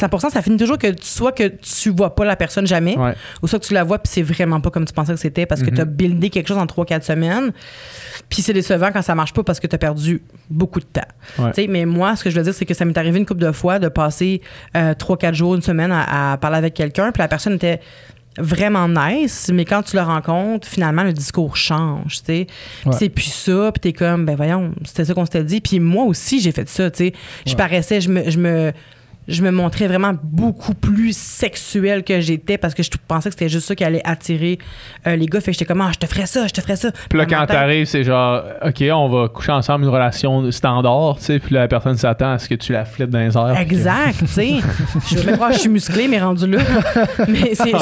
100%, 0.00 0.30
ça 0.30 0.42
finit 0.42 0.56
toujours 0.56 0.78
que 0.78 0.88
soit 1.02 1.32
que 1.32 1.44
tu 1.44 1.90
vois 1.90 2.14
pas 2.14 2.24
la 2.24 2.36
personne 2.36 2.66
jamais, 2.66 2.96
Ouais. 2.96 3.14
ou 3.42 3.46
soit 3.48 3.58
que 3.58 3.64
tu 3.66 3.74
la 3.74 3.84
vois 3.84 3.98
puis 3.98 4.10
c'est 4.12 4.22
vraiment 4.22 4.60
pas 4.60 4.70
comme 4.70 4.84
tu 4.84 4.92
pensais 4.92 5.12
que 5.14 5.20
c'était 5.20 5.46
parce 5.46 5.62
que 5.62 5.70
Mhm. 5.70 5.74
tu 5.76 5.80
as 5.80 5.84
buildé 5.84 6.30
quelque 6.30 6.48
chose 6.48 6.58
en 6.58 6.66
3-4 6.66 7.04
semaines. 7.04 7.52
Puis 8.28 8.42
c'est 8.42 8.52
décevant 8.52 8.90
quand 8.92 9.02
ça 9.02 9.14
marche 9.14 9.32
pas 9.32 9.42
parce 9.42 9.60
que 9.60 9.66
tu 9.66 9.74
as 9.74 9.78
perdu 9.78 10.22
beaucoup 10.48 10.80
de 10.80 10.84
temps. 10.86 11.00
Ouais. 11.38 11.66
Mais 11.68 11.84
moi, 11.84 12.16
ce 12.16 12.24
que 12.24 12.30
je 12.30 12.36
veux 12.36 12.44
dire, 12.44 12.54
c'est 12.54 12.64
que 12.66 12.74
ça 12.74 12.84
m'est 12.84 12.96
arrivé 12.98 13.18
une 13.18 13.26
couple 13.26 13.40
de 13.42 13.52
fois 13.52 13.78
de 13.78 13.88
passer 13.88 14.40
3-4 14.74 15.34
jours, 15.34 15.54
une 15.54 15.62
semaine 15.62 15.92
à, 15.92 16.32
à 16.32 16.36
parler 16.36 16.58
avec 16.58 16.74
quelqu'un, 16.74 17.12
puis 17.12 17.20
la 17.22 17.28
personne 17.28 17.54
était 17.54 17.80
vraiment 18.38 18.88
nice, 18.88 19.50
mais 19.52 19.64
quand 19.64 19.82
tu 19.82 19.96
le 19.96 20.02
rencontres, 20.02 20.66
finalement, 20.66 21.02
le 21.02 21.12
discours 21.12 21.56
change, 21.56 22.18
tu 22.20 22.24
sais. 22.26 22.46
Ouais. 22.86 22.92
C'est 22.96 23.08
plus 23.08 23.24
ça, 23.30 23.72
puis 23.72 23.80
t'es 23.80 23.92
comme, 23.92 24.24
ben 24.24 24.36
voyons, 24.36 24.72
c'était 24.84 25.04
ça 25.04 25.14
qu'on 25.14 25.24
s'était 25.24 25.42
dit. 25.44 25.60
Puis 25.60 25.80
moi 25.80 26.04
aussi, 26.04 26.40
j'ai 26.40 26.52
fait 26.52 26.68
ça, 26.68 26.90
tu 26.90 26.98
sais. 27.06 27.12
Je 27.46 27.54
paraissais, 27.56 28.00
je 28.00 28.08
me... 28.08 28.30
Je 28.30 28.38
me 28.38 28.72
je 29.30 29.42
me 29.42 29.50
montrais 29.50 29.86
vraiment 29.86 30.12
beaucoup 30.22 30.74
plus 30.74 31.16
sexuelle 31.16 32.04
que 32.04 32.20
j'étais 32.20 32.58
parce 32.58 32.74
que 32.74 32.82
je 32.82 32.90
pensais 33.06 33.30
que 33.30 33.34
c'était 33.34 33.48
juste 33.48 33.66
ça 33.66 33.74
qui 33.74 33.84
allait 33.84 34.02
attirer 34.04 34.58
euh, 35.06 35.16
les 35.16 35.26
gars. 35.26 35.40
Fait 35.40 35.52
que 35.52 35.58
j'étais 35.58 35.64
comme, 35.64 35.80
ah, 35.80 35.90
je 35.92 35.98
te 35.98 36.06
ferais 36.06 36.26
ça, 36.26 36.46
je 36.46 36.52
te 36.52 36.60
ferais 36.60 36.76
ça. 36.76 36.90
Puis 37.08 37.18
là, 37.18 37.26
quand 37.26 37.46
t'arrives, 37.46 37.86
c'est 37.86 38.04
genre, 38.04 38.42
OK, 38.64 38.82
on 38.92 39.08
va 39.08 39.28
coucher 39.28 39.52
ensemble 39.52 39.84
une 39.84 39.90
relation 39.90 40.50
standard, 40.50 41.16
tu 41.18 41.24
sais, 41.24 41.38
puis 41.38 41.54
la 41.54 41.68
personne 41.68 41.96
s'attend 41.96 42.32
à 42.32 42.38
ce 42.38 42.48
que 42.48 42.54
tu 42.54 42.72
la 42.72 42.84
flippes 42.84 43.10
dans 43.10 43.20
les 43.20 43.36
airs. 43.36 43.56
Exact, 43.58 44.18
tu 44.18 44.26
sais. 44.26 44.54
Je 45.10 45.16
veux 45.16 45.24
même 45.24 45.36
croire 45.36 45.50
que 45.50 45.56
je 45.56 45.60
suis 45.60 45.70
musclée, 45.70 46.08
mais 46.08 46.20
rendu 46.20 46.46
là. 46.46 46.58
mais 47.28 47.54
c'est... 47.54 47.72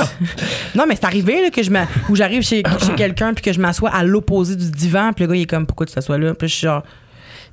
Non, 0.75 0.85
mais 0.87 0.95
c'est 0.95 1.05
arrivé 1.05 1.43
là, 1.43 1.51
que 1.51 1.63
je 1.63 1.71
où 2.09 2.17
j'arrive 2.17 2.43
chez, 2.43 2.63
chez 2.85 2.95
quelqu'un 2.97 3.33
puis 3.35 3.43
que 3.43 3.53
je 3.53 3.61
m'assois 3.61 3.91
à 3.91 4.05
l'opposé 4.05 4.57
du 4.57 4.71
divan, 4.71 5.13
puis 5.13 5.25
le 5.25 5.31
gars, 5.31 5.37
il 5.37 5.43
est 5.43 5.47
comme, 5.47 5.67
pourquoi 5.67 5.87
tu 5.87 5.95
t'assois 5.95 6.19
là? 6.19 6.35
Puis 6.35 6.49
je 6.49 6.55
suis 6.55 6.67
genre, 6.67 6.83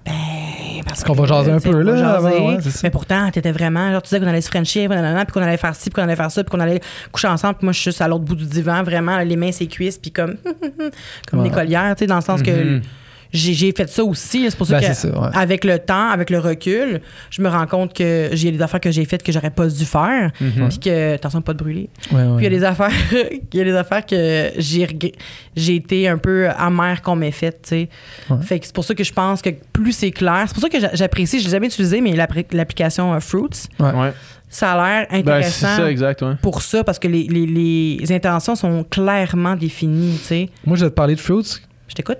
ben, 0.05 0.83
parce 0.87 1.03
qu'on 1.03 1.13
va 1.13 1.25
jaser 1.25 1.51
un 1.51 1.59
peu, 1.59 1.81
là, 1.81 1.95
jaser. 1.95 2.27
avant, 2.27 2.47
ouais, 2.49 2.57
mais 2.83 2.89
pourtant, 2.91 3.29
t'étais 3.31 3.51
vraiment, 3.51 3.91
genre, 3.91 4.01
tu 4.01 4.09
disais 4.09 4.19
qu'on 4.19 4.27
allait 4.27 4.41
se 4.41 4.49
frencher, 4.49 4.87
puis 4.87 4.97
qu'on 5.33 5.41
allait 5.41 5.57
faire 5.57 5.75
ci, 5.75 5.89
puis 5.89 5.95
qu'on 5.95 6.03
allait 6.03 6.15
faire 6.15 6.31
ça, 6.31 6.43
puis 6.43 6.51
qu'on 6.51 6.59
allait 6.59 6.79
coucher 7.11 7.27
ensemble, 7.27 7.55
puis 7.55 7.65
moi, 7.65 7.73
je 7.73 7.79
suis 7.79 7.89
juste 7.91 8.01
à 8.01 8.07
l'autre 8.07 8.23
bout 8.23 8.35
du 8.35 8.45
divan, 8.45 8.83
vraiment, 8.83 9.17
les 9.19 9.35
mains, 9.35 9.51
ses 9.51 9.67
cuisses, 9.67 9.97
puis 9.97 10.11
comme, 10.11 10.35
comme 11.29 11.39
Ouais. 11.41 11.49
des 11.49 11.53
collières, 11.55 11.95
tu 11.95 12.03
sais, 12.03 12.07
dans 12.07 12.15
le 12.17 12.21
sens 12.21 12.41
que 12.41 12.51
Mhm. 12.51 12.81
j'ai 12.83 12.89
j'ai 13.35 13.71
fait 13.71 13.89
ça 13.89 14.03
aussi. 14.03 14.45
C'est 14.49 14.57
pour 14.57 14.67
ça 14.67 14.79
Ben, 14.79 14.81
que, 14.81 14.93
c'est 14.93 15.09
ça, 15.11 15.19
ouais. 15.19 15.27
avec 15.33 15.63
le 15.65 15.79
temps, 15.79 16.09
avec 16.09 16.29
le 16.29 16.39
recul, 16.39 17.01
je 17.29 17.41
me 17.41 17.49
rends 17.49 17.67
compte 17.67 17.93
que 17.93 18.29
j'ai 18.33 18.51
des 18.51 18.61
affaires 18.61 18.79
que 18.79 18.91
j'ai 18.91 19.05
faites 19.05 19.21
que 19.23 19.31
j'aurais 19.31 19.51
pas 19.51 19.67
dû 19.67 19.85
faire. 19.85 20.31
Mhm. 20.41 20.69
Puis 20.69 20.79
que, 20.79 21.13
attention, 21.15 21.41
pas 21.41 21.53
de 21.53 21.59
brûler. 21.59 21.89
Ouais, 22.11 22.23
ouais. 22.23 22.35
Puis 22.37 22.45
il 22.45 22.51
y 22.51 22.55
a 22.55 22.57
des 22.59 22.63
affaires, 22.63 22.91
il 23.53 23.57
y 23.57 23.61
a 23.61 23.63
des 23.63 23.75
affaires 23.75 24.05
que 24.05 24.51
j'ai 24.59 25.75
été 25.75 26.07
un 26.07 26.17
peu 26.17 26.49
amère 26.49 27.01
qu'on 27.01 27.15
m'ait 27.15 27.31
faites, 27.31 27.61
tu 27.63 27.69
sais. 27.69 27.89
Ouais. 28.29 28.37
Fait 28.41 28.59
que 28.59 28.65
c'est 28.65 28.75
pour 28.75 28.83
ça 28.83 28.93
que 28.95 29.03
je 29.03 29.13
pense 29.13 29.41
que 29.41 29.49
plus 29.73 29.91
c'est 29.93 30.11
clair, 30.11 30.43
c'est 30.47 30.53
pour 30.53 30.63
ça 30.63 30.69
que 30.69 30.79
j'a- 30.79 30.93
j'apprécie, 30.93 31.39
je 31.39 31.45
l'ai 31.45 31.51
jamais 31.51 31.67
utilisé, 31.67 32.01
mais 32.01 32.13
l'appli- 32.13 32.45
l'application 32.51 33.13
euh, 33.13 33.19
Fruits, 33.19 33.67
Ouais. 33.79 34.11
ça 34.49 34.73
a 34.73 34.75
l'air 34.75 35.07
Ben, 35.09 35.15
c'est 35.15 35.19
intéressant 35.19 35.75
ça, 35.77 35.91
exact, 35.91 36.21
ouais. 36.21 36.33
pour 36.41 36.61
ça 36.61 36.83
parce 36.83 36.99
que 36.99 37.07
les, 37.07 37.23
les- 37.23 37.97
les 37.99 38.11
intentions 38.11 38.55
sont 38.55 38.83
clairement 38.83 39.55
définies, 39.55 40.17
tu 40.19 40.23
sais. 40.25 40.49
Moi, 40.65 40.77
je 40.77 40.85
vais 40.85 40.89
te 40.91 40.95
parler 40.95 41.15
de 41.15 41.19
fruits. 41.19 41.61
Je 41.87 41.93
t'écoute. 41.93 42.17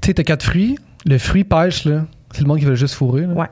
Tu 0.00 0.06
sais, 0.08 0.14
t'as 0.14 0.22
quatre 0.24 0.44
fruits. 0.44 0.76
Le 1.06 1.18
fruit 1.18 1.44
pêche, 1.44 1.84
là, 1.84 2.04
c'est 2.32 2.42
le 2.42 2.48
monde 2.48 2.58
qui 2.58 2.64
veut 2.64 2.74
juste 2.74 2.94
fourrer. 2.94 3.22
Là. 3.26 3.34
Ouais. 3.34 3.46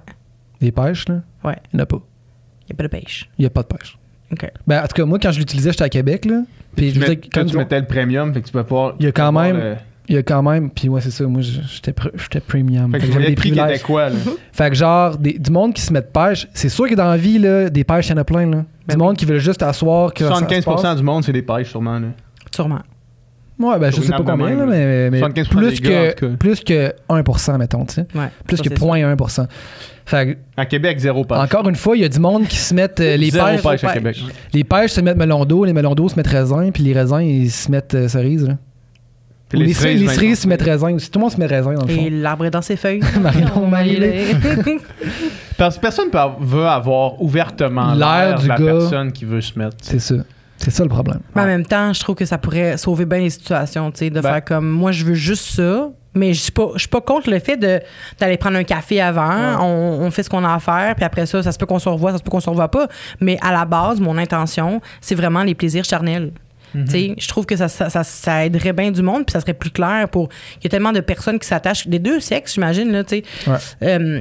Des 0.60 0.72
pêches, 0.72 1.08
là. 1.08 1.22
Ouais. 1.44 1.56
Il 1.72 1.76
n'y 1.76 1.80
en 1.80 1.84
a 1.84 1.86
pas. 1.86 1.96
Il 1.96 2.72
n'y 2.72 2.72
a 2.72 2.76
pas 2.76 2.82
de 2.84 2.88
pêche. 2.88 3.28
Il 3.38 3.42
n'y 3.42 3.46
a 3.46 3.50
pas 3.50 3.62
de 3.62 3.68
pêche. 3.68 3.98
OK. 4.32 4.50
Ben, 4.66 4.78
en 4.82 4.86
tout 4.86 4.94
cas, 4.94 5.04
moi, 5.06 5.18
quand 5.18 5.30
je 5.32 5.38
l'utilisais, 5.38 5.70
j'étais 5.72 5.84
à 5.84 5.88
Québec, 5.88 6.24
là. 6.26 6.42
Puis 6.76 6.90
je 6.90 7.00
dire, 7.00 7.08
quand 7.08 7.40
quand 7.40 7.46
tu 7.46 7.56
mettais 7.56 7.80
le 7.80 7.86
premium, 7.86 8.32
fait 8.34 8.40
que 8.42 8.46
tu 8.46 8.52
peux 8.52 8.62
pouvoir. 8.64 8.94
Il 9.00 9.06
y 9.06 9.08
a 9.08 9.12
quand 9.12 9.32
même- 9.32 9.56
le- 9.56 9.76
il 10.08 10.14
y 10.14 10.18
a 10.18 10.22
quand 10.22 10.42
même. 10.42 10.70
Puis 10.70 10.88
ouais, 10.88 11.00
c'est 11.00 11.10
ça. 11.10 11.24
Moi, 11.26 11.40
je- 11.40 11.60
j'étais 11.66 11.92
pr- 11.92 12.10
j'étais 12.14 12.40
premium. 12.40 12.90
Fait 12.92 12.98
que 12.98 13.04
Fait 13.04 13.06
que 13.06 13.06
tu 13.06 13.12
j'avais 13.12 13.24
voulais 13.24 13.28
des 13.34 13.34
privilèges. 13.36 13.82
quoi, 13.82 14.10
là? 14.10 14.16
Fait 14.52 14.68
que 14.70 14.76
genre, 14.76 15.16
des- 15.16 15.38
du 15.38 15.50
monde 15.50 15.72
qui 15.74 15.80
se 15.82 15.92
met 15.92 16.00
de 16.02 16.06
pêche, 16.06 16.46
c'est 16.52 16.68
sûr 16.68 16.86
que 16.88 16.94
dans 16.94 17.08
la 17.08 17.16
vie, 17.16 17.38
là, 17.38 17.70
des 17.70 17.84
pêches, 17.84 18.08
il 18.08 18.10
y 18.10 18.14
en 18.14 18.18
a 18.18 18.24
plein, 18.24 18.46
là. 18.50 18.64
Ben 18.86 18.94
du 18.94 19.00
oui. 19.00 19.06
monde 19.06 19.16
qui 19.16 19.24
veut 19.24 19.38
juste 19.38 19.62
asseoir 19.62 20.12
que. 20.12 20.24
ça 20.26 20.34
se 20.34 20.40
75% 20.44 20.82
passe. 20.82 20.96
du 20.96 21.02
monde, 21.02 21.24
c'est 21.24 21.32
des 21.32 21.42
pêches, 21.42 21.70
sûrement, 21.70 21.98
là. 21.98 22.08
Sûrement. 22.54 22.80
Ouais, 23.58 23.78
ben, 23.78 23.90
je 23.90 24.00
sais 24.00 24.12
pas 24.12 24.22
combien, 24.24 24.54
là, 24.54 24.66
mais, 24.66 25.10
mais 25.10 25.20
75% 25.20 25.48
plus, 25.48 25.80
gars, 25.80 26.12
que, 26.12 26.26
plus 26.26 26.60
que 26.60 26.92
1%, 27.10 27.58
mettons, 27.58 27.84
tu 27.86 27.94
sais. 27.94 28.06
Ouais. 28.14 28.28
Plus 28.46 28.56
Ça, 28.56 28.62
que 28.62 28.68
c'est 28.68 28.78
sûr. 28.78 28.86
0.1%. 28.86 29.46
Fait 30.06 30.26
que, 30.34 30.38
À 30.56 30.64
Québec, 30.64 30.98
zéro 31.00 31.24
pêche. 31.24 31.38
encore 31.38 31.68
une 31.68 31.74
fois, 31.74 31.96
il 31.96 32.02
y 32.02 32.04
a 32.04 32.08
du 32.08 32.20
monde 32.20 32.46
qui 32.46 32.56
se 32.56 32.72
mettent 32.72 33.00
euh, 33.00 33.16
les 33.16 33.30
Zéro 33.30 33.46
pêches. 33.46 33.62
pêche 33.62 33.84
à 33.84 33.86
pêche. 33.88 33.94
Québec. 33.94 34.16
Les 34.54 34.64
pêches 34.64 34.92
se 34.92 35.00
mettent 35.00 35.16
melon 35.18 35.44
d'eau, 35.44 35.64
les 35.64 35.72
melons 35.72 35.94
d'eau 35.94 36.08
se 36.08 36.14
mettent 36.16 36.28
raisin, 36.28 36.70
puis 36.72 36.82
les 36.84 36.92
raisins, 36.92 37.20
ils 37.20 37.50
se 37.50 37.70
mettent 37.70 37.94
euh, 37.94 38.08
cerises. 38.08 38.46
Là. 38.46 38.54
Les, 39.52 39.72
cerises, 39.72 39.78
cerises, 39.78 40.00
les 40.02 40.08
cerises 40.08 40.38
se 40.40 40.48
mettent 40.48 40.62
raisin 40.62 40.92
aussi. 40.92 41.10
Tout 41.10 41.18
le 41.18 41.22
monde 41.24 41.32
se 41.32 41.38
met 41.38 41.46
raisin, 41.46 41.72
dans 41.74 41.84
le 41.86 41.92
fond. 41.92 42.00
Et 42.06 42.10
l'arbre 42.10 42.44
est 42.46 42.50
dans 42.50 42.62
ses 42.62 42.76
feuilles. 42.76 43.00
Marilyn. 43.70 44.38
Parce 45.56 45.76
que 45.76 45.80
personne 45.80 46.10
peut- 46.10 46.18
veut 46.40 46.66
avoir 46.66 47.20
ouvertement 47.20 47.94
L'air 47.94 48.40
de 48.40 48.46
la 48.48 48.56
gars. 48.56 48.64
personne 48.64 49.10
qui 49.12 49.24
veut 49.24 49.40
se 49.40 49.58
mettre. 49.58 49.76
C'est 49.82 49.98
ça. 50.00 50.14
C'est 50.58 50.70
ça 50.72 50.82
le 50.82 50.88
problème. 50.88 51.20
Mais 51.34 51.42
en 51.42 51.46
même 51.46 51.64
temps, 51.64 51.92
je 51.92 52.00
trouve 52.00 52.14
que 52.16 52.24
ça 52.24 52.36
pourrait 52.36 52.76
sauver 52.76 53.06
bien 53.06 53.18
les 53.20 53.30
situations, 53.30 53.90
tu 53.92 53.98
sais, 54.00 54.10
de 54.10 54.20
Ben. 54.20 54.22
faire 54.34 54.44
comme 54.44 54.68
moi, 54.68 54.92
je 54.92 55.04
veux 55.04 55.14
juste 55.14 55.44
ça. 55.44 55.88
Mais 56.14 56.34
je 56.34 56.40
suis 56.40 56.52
pas, 56.52 56.70
je 56.74 56.80
suis 56.80 56.88
pas 56.88 57.00
contre 57.00 57.30
le 57.30 57.38
fait 57.38 57.56
de 57.56 57.80
d'aller 58.18 58.36
prendre 58.38 58.56
un 58.56 58.64
café 58.64 59.00
avant. 59.00 59.62
On, 59.64 60.00
on 60.04 60.10
fait 60.10 60.24
ce 60.24 60.30
qu'on 60.30 60.42
a 60.44 60.52
à 60.52 60.58
faire, 60.58 60.94
puis 60.96 61.04
après 61.04 61.26
ça, 61.26 61.42
ça 61.44 61.52
se 61.52 61.58
peut 61.58 61.66
qu'on 61.66 61.78
se 61.78 61.88
revoie, 61.88 62.10
ça 62.12 62.18
se 62.18 62.22
peut 62.24 62.30
qu'on 62.30 62.40
se 62.40 62.50
revoie 62.50 62.68
pas. 62.70 62.88
Mais 63.20 63.38
à 63.40 63.52
la 63.52 63.64
base, 63.64 64.00
mon 64.00 64.18
intention, 64.18 64.80
c'est 65.00 65.14
vraiment 65.14 65.44
les 65.44 65.54
plaisirs 65.54 65.84
charnels. 65.84 66.32
Mhm. 66.74 66.84
Tu 66.86 66.90
sais, 66.90 67.14
Je 67.18 67.28
trouve 67.28 67.46
que 67.46 67.56
ça, 67.56 67.68
ça, 67.68 67.88
ça- 67.88 68.02
ça 68.04 68.44
aiderait 68.44 68.72
bien 68.72 68.90
du 68.90 69.00
monde, 69.02 69.26
puis 69.26 69.32
ça 69.32 69.40
serait 69.40 69.54
plus 69.54 69.70
clair 69.70 70.08
pour. 70.08 70.28
Il 70.56 70.64
y 70.64 70.66
a 70.66 70.70
tellement 70.70 70.92
de 70.92 71.00
personnes 71.00 71.38
qui 71.38 71.46
s'attachent, 71.46 71.86
des 71.86 71.98
deux 72.00 72.18
sexes, 72.20 72.54
j'imagine, 72.54 72.90
là, 72.90 73.04
tu 73.04 73.18
sais, 73.18 73.50
Ouais. 73.50 73.56
euh, 73.84 74.20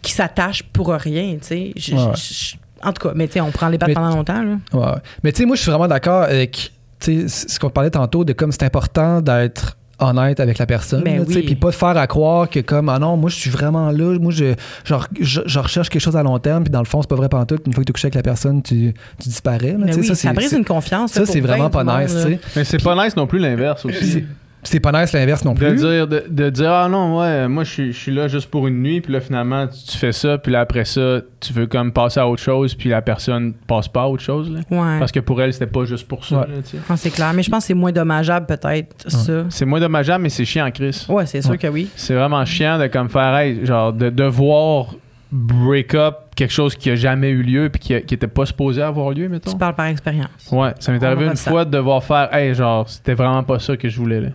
qui 0.00 0.12
s'attachent 0.12 0.62
pour 0.62 0.88
rien. 0.92 1.36
tu 1.42 1.46
sais. 1.48 1.72
Je- 1.76 1.94
Ouais. 1.94 2.12
je- 2.14 2.34
je- 2.34 2.56
en 2.84 2.92
tout 2.92 3.08
cas, 3.08 3.14
mais 3.14 3.26
tu 3.26 3.34
sais, 3.34 3.40
on 3.40 3.50
prend 3.50 3.68
les 3.68 3.78
battes 3.78 3.88
Mais- 3.88 3.94
pendant 3.94 4.14
longtemps. 4.16 4.42
Là. 4.42 4.56
Ouais, 4.72 4.80
ouais. 4.80 4.98
Mais 5.22 5.32
tu 5.32 5.38
sais, 5.42 5.46
moi, 5.46 5.56
je 5.56 5.62
suis 5.62 5.70
vraiment 5.70 5.88
d'accord 5.88 6.22
avec 6.22 6.72
tu 7.00 7.28
sais, 7.28 7.48
ce 7.48 7.58
qu'on 7.58 7.70
parlait 7.70 7.90
tantôt 7.90 8.24
de 8.24 8.32
comme 8.32 8.52
c'est 8.52 8.62
important 8.64 9.20
d'être 9.20 9.76
honnête 10.00 10.40
avec 10.40 10.58
la 10.58 10.66
personne. 10.66 11.02
Ben 11.04 11.24
sais, 11.24 11.36
oui. 11.36 11.42
Puis 11.42 11.54
pas 11.54 11.70
de 11.70 11.74
faire 11.74 11.96
à 11.96 12.06
croire 12.08 12.48
que 12.50 12.58
comme, 12.60 12.88
ah 12.88 12.98
non, 12.98 13.16
moi, 13.16 13.30
je 13.30 13.36
suis 13.36 13.50
vraiment 13.50 13.90
là. 13.92 14.18
Moi, 14.18 14.32
je, 14.32 14.54
genre, 14.84 15.06
je, 15.20 15.40
je 15.46 15.58
recherche 15.60 15.88
quelque 15.88 16.02
chose 16.02 16.16
à 16.16 16.22
long 16.22 16.38
terme. 16.40 16.64
Puis 16.64 16.70
dans 16.72 16.80
le 16.80 16.84
fond, 16.86 17.00
c'est 17.00 17.08
pas 17.08 17.14
vrai 17.14 17.28
pantoute. 17.28 17.62
Une 17.66 17.72
fois 17.72 17.82
que 17.82 17.86
tu 17.86 17.92
couches 17.92 18.04
avec 18.06 18.16
la 18.16 18.22
personne, 18.22 18.60
tu, 18.62 18.92
tu 19.22 19.28
disparais. 19.28 19.72
là. 19.72 19.78
Mais 19.78 19.86
Tu 19.86 19.92
sais, 19.92 20.00
oui, 20.00 20.06
ça, 20.06 20.14
c'est- 20.16 20.32
brise 20.32 20.52
une 20.52 20.64
confiance. 20.64 21.12
Ça, 21.12 21.24
c'est 21.26 21.40
vraiment 21.40 21.70
pas 21.70 21.84
nice. 21.84 22.12
monde. 22.14 22.38
Mais 22.56 22.64
c'est 22.64 22.82
pas 22.82 23.04
nice 23.04 23.16
non 23.16 23.26
plus 23.26 23.38
l'inverse 23.38 23.84
aussi. 23.84 24.24
C'est- 24.64 24.80
pas 24.80 24.92
nice 24.92 25.12
l'inverse 25.12 25.44
non 25.44 25.52
De 25.52 25.58
plus. 25.58 25.76
dire, 25.76 26.06
de, 26.08 26.24
de 26.28 26.50
dire, 26.50 26.70
ah 26.72 26.88
non, 26.88 27.18
ouais, 27.20 27.46
moi 27.48 27.64
je 27.64 27.70
suis- 27.70 27.92
je 27.92 27.98
suis 27.98 28.12
là 28.12 28.28
juste 28.28 28.50
pour 28.50 28.66
une 28.66 28.82
nuit, 28.82 29.00
puis 29.00 29.12
là 29.12 29.20
finalement 29.20 29.66
tu, 29.66 29.92
tu 29.92 29.96
fais 29.98 30.12
ça, 30.12 30.36
puis 30.38 30.52
là 30.52 30.60
après 30.60 30.84
ça, 30.84 31.20
tu 31.40 31.52
veux 31.52 31.66
comme 31.66 31.92
passer 31.92 32.20
à 32.20 32.26
autre 32.28 32.42
chose, 32.42 32.74
puis 32.74 32.88
la 32.88 33.00
personne 33.02 33.52
passe 33.66 33.88
pas 33.88 34.02
à 34.02 34.06
autre 34.06 34.22
chose. 34.22 34.50
Là. 34.50 34.60
Ouais. 34.70 34.98
Parce 34.98 35.12
que 35.12 35.20
pour 35.20 35.40
elle, 35.40 35.52
c'était 35.52 35.66
pas 35.66 35.84
juste 35.84 36.08
pour 36.08 36.24
ça. 36.24 36.40
Ouais. 36.40 36.46
Ah, 36.88 36.96
c'est 36.96 37.10
clair. 37.10 37.32
Mais 37.34 37.42
je 37.42 37.50
pense 37.50 37.64
que 37.64 37.66
c'est 37.68 37.74
moins 37.74 37.92
dommageable, 37.92 38.46
peut-être, 38.46 39.08
ça. 39.10 39.44
C'est 39.50 39.64
moins 39.66 39.80
dommageable, 39.80 40.22
mais 40.22 40.30
c'est 40.30 40.44
chiant, 40.44 40.70
Chris. 40.70 41.06
Ouais, 41.08 41.26
c'est 41.26 41.42
sûr 41.42 41.52
Ouais. 41.52 41.58
que 41.58 41.68
oui. 41.68 41.88
C'est 41.94 42.14
vraiment 42.14 42.44
chiant 42.44 42.78
de 42.78 42.86
comme 42.88 43.08
faire, 43.08 43.36
hey, 43.36 43.64
genre, 43.64 43.92
de 43.92 44.10
devoir 44.10 44.94
break 45.30 45.94
up 45.94 46.14
quelque 46.36 46.52
chose 46.52 46.76
qui 46.76 46.90
a 46.90 46.94
jamais 46.96 47.30
eu 47.30 47.42
lieu, 47.42 47.68
puis 47.68 47.80
qui, 47.80 47.94
a- 47.94 48.00
qui 48.00 48.14
était 48.14 48.26
pas 48.28 48.46
supposé 48.46 48.82
avoir 48.82 49.10
lieu, 49.10 49.28
mettons. 49.28 49.50
Tu 49.52 49.56
parles 49.58 49.74
par 49.74 49.86
expérience. 49.86 50.28
Ouais, 50.52 50.72
ça 50.80 50.92
m'est 50.92 50.98
On 51.02 51.06
arrivé 51.06 51.26
une 51.26 51.36
ça. 51.36 51.50
fois 51.50 51.64
de 51.64 51.70
devoir 51.70 52.02
faire, 52.04 52.32
hey, 52.34 52.54
genre, 52.54 52.88
c'était 52.88 53.14
vraiment 53.14 53.42
pas 53.42 53.58
ça 53.58 53.76
que 53.76 53.88
je 53.88 53.96
voulais, 53.96 54.20
là. 54.20 54.28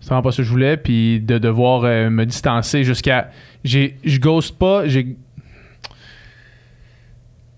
C'était 0.00 0.10
vraiment 0.14 0.22
pas 0.22 0.32
ça 0.32 0.36
que 0.38 0.42
je 0.44 0.50
voulais, 0.50 0.76
puis 0.76 1.20
de 1.20 1.38
devoir 1.38 1.82
euh, 1.84 2.08
me 2.10 2.24
distancer 2.24 2.84
jusqu'à. 2.84 3.30
j'ai 3.64 3.96
Je 4.04 4.18
ghost 4.18 4.58
pas, 4.58 4.86
j'ai. 4.86 5.16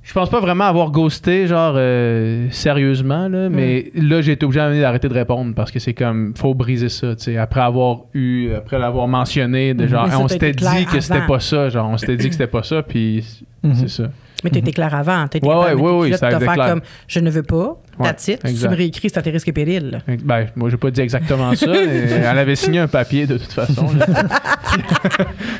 Je 0.03 0.13
pense 0.13 0.29
pas 0.29 0.41
vraiment 0.41 0.65
avoir 0.65 0.91
ghosté, 0.91 1.47
genre, 1.47 1.75
euh, 1.77 2.49
sérieusement, 2.51 3.29
là, 3.29 3.49
mais 3.49 3.93
là, 3.95 4.21
j'ai 4.21 4.33
été 4.33 4.45
obligé 4.45 4.81
d'arrêter 4.81 5.09
de 5.09 5.15
répondre 5.15 5.55
parce 5.55 5.71
que 5.71 5.79
c'est 5.79 5.95
comme, 5.95 6.33
faut 6.37 6.53
briser 6.53 6.89
ça, 6.89 7.15
tu 7.15 7.25
sais. 7.25 7.37
Après 7.37 7.61
avoir 7.61 8.01
eu, 8.13 8.51
après 8.53 8.81
l'avoir 8.81 9.07
mentionné, 9.07 9.73
de 9.73 9.87
genre, 9.87 10.09
ça, 10.11 10.19
on 10.19 10.27
s'était 10.27 10.51
dit 10.51 10.87
que 10.91 10.99
c'était 10.99 11.27
pas 11.27 11.39
ça, 11.39 11.69
genre, 11.69 11.89
on 11.91 11.97
s'était 11.97 12.17
dit 12.17 12.27
que 12.27 12.33
c'était 12.33 12.49
pas 12.49 12.65
ça, 12.65 12.83
puis 12.83 13.25
Mhm. 13.63 13.75
c'est 13.75 13.89
ça. 13.89 14.11
Mais 14.45 14.51
tu 14.51 14.59
été 14.59 14.73
clair 14.73 14.95
avant. 14.95 15.27
Été 15.27 15.41
Ouais, 15.47 15.55
capable 15.55 15.81
oui, 15.83 16.15
ça 16.17 16.31
de 16.31 16.37
été 16.37 16.45
faire 16.45 16.67
comme 16.67 16.81
je 17.07 17.21
ne 17.21 17.31
veux 17.31 17.43
pas. 17.43 17.77
That's 18.03 18.29
it. 18.29 18.41
Tu 18.45 18.69
me 18.69 18.75
réécris, 18.75 19.11
c'est 19.11 19.19
à 19.19 19.23
tes 19.23 19.31
risques 19.31 19.49
et 19.49 19.53
périls. 19.53 20.01
Ben, 20.25 20.47
moi, 20.57 20.71
j'ai 20.71 20.77
pas 20.77 20.91
dit 20.91 21.01
exactement 21.01 21.55
ça. 21.55 21.67
elle 21.75 22.39
avait 22.39 22.57
signé 22.57 22.79
un 22.81 22.89
papier 22.89 23.27
de 23.27 23.37
toute 23.39 23.53
façon. 23.53 23.87
là. 23.93 24.07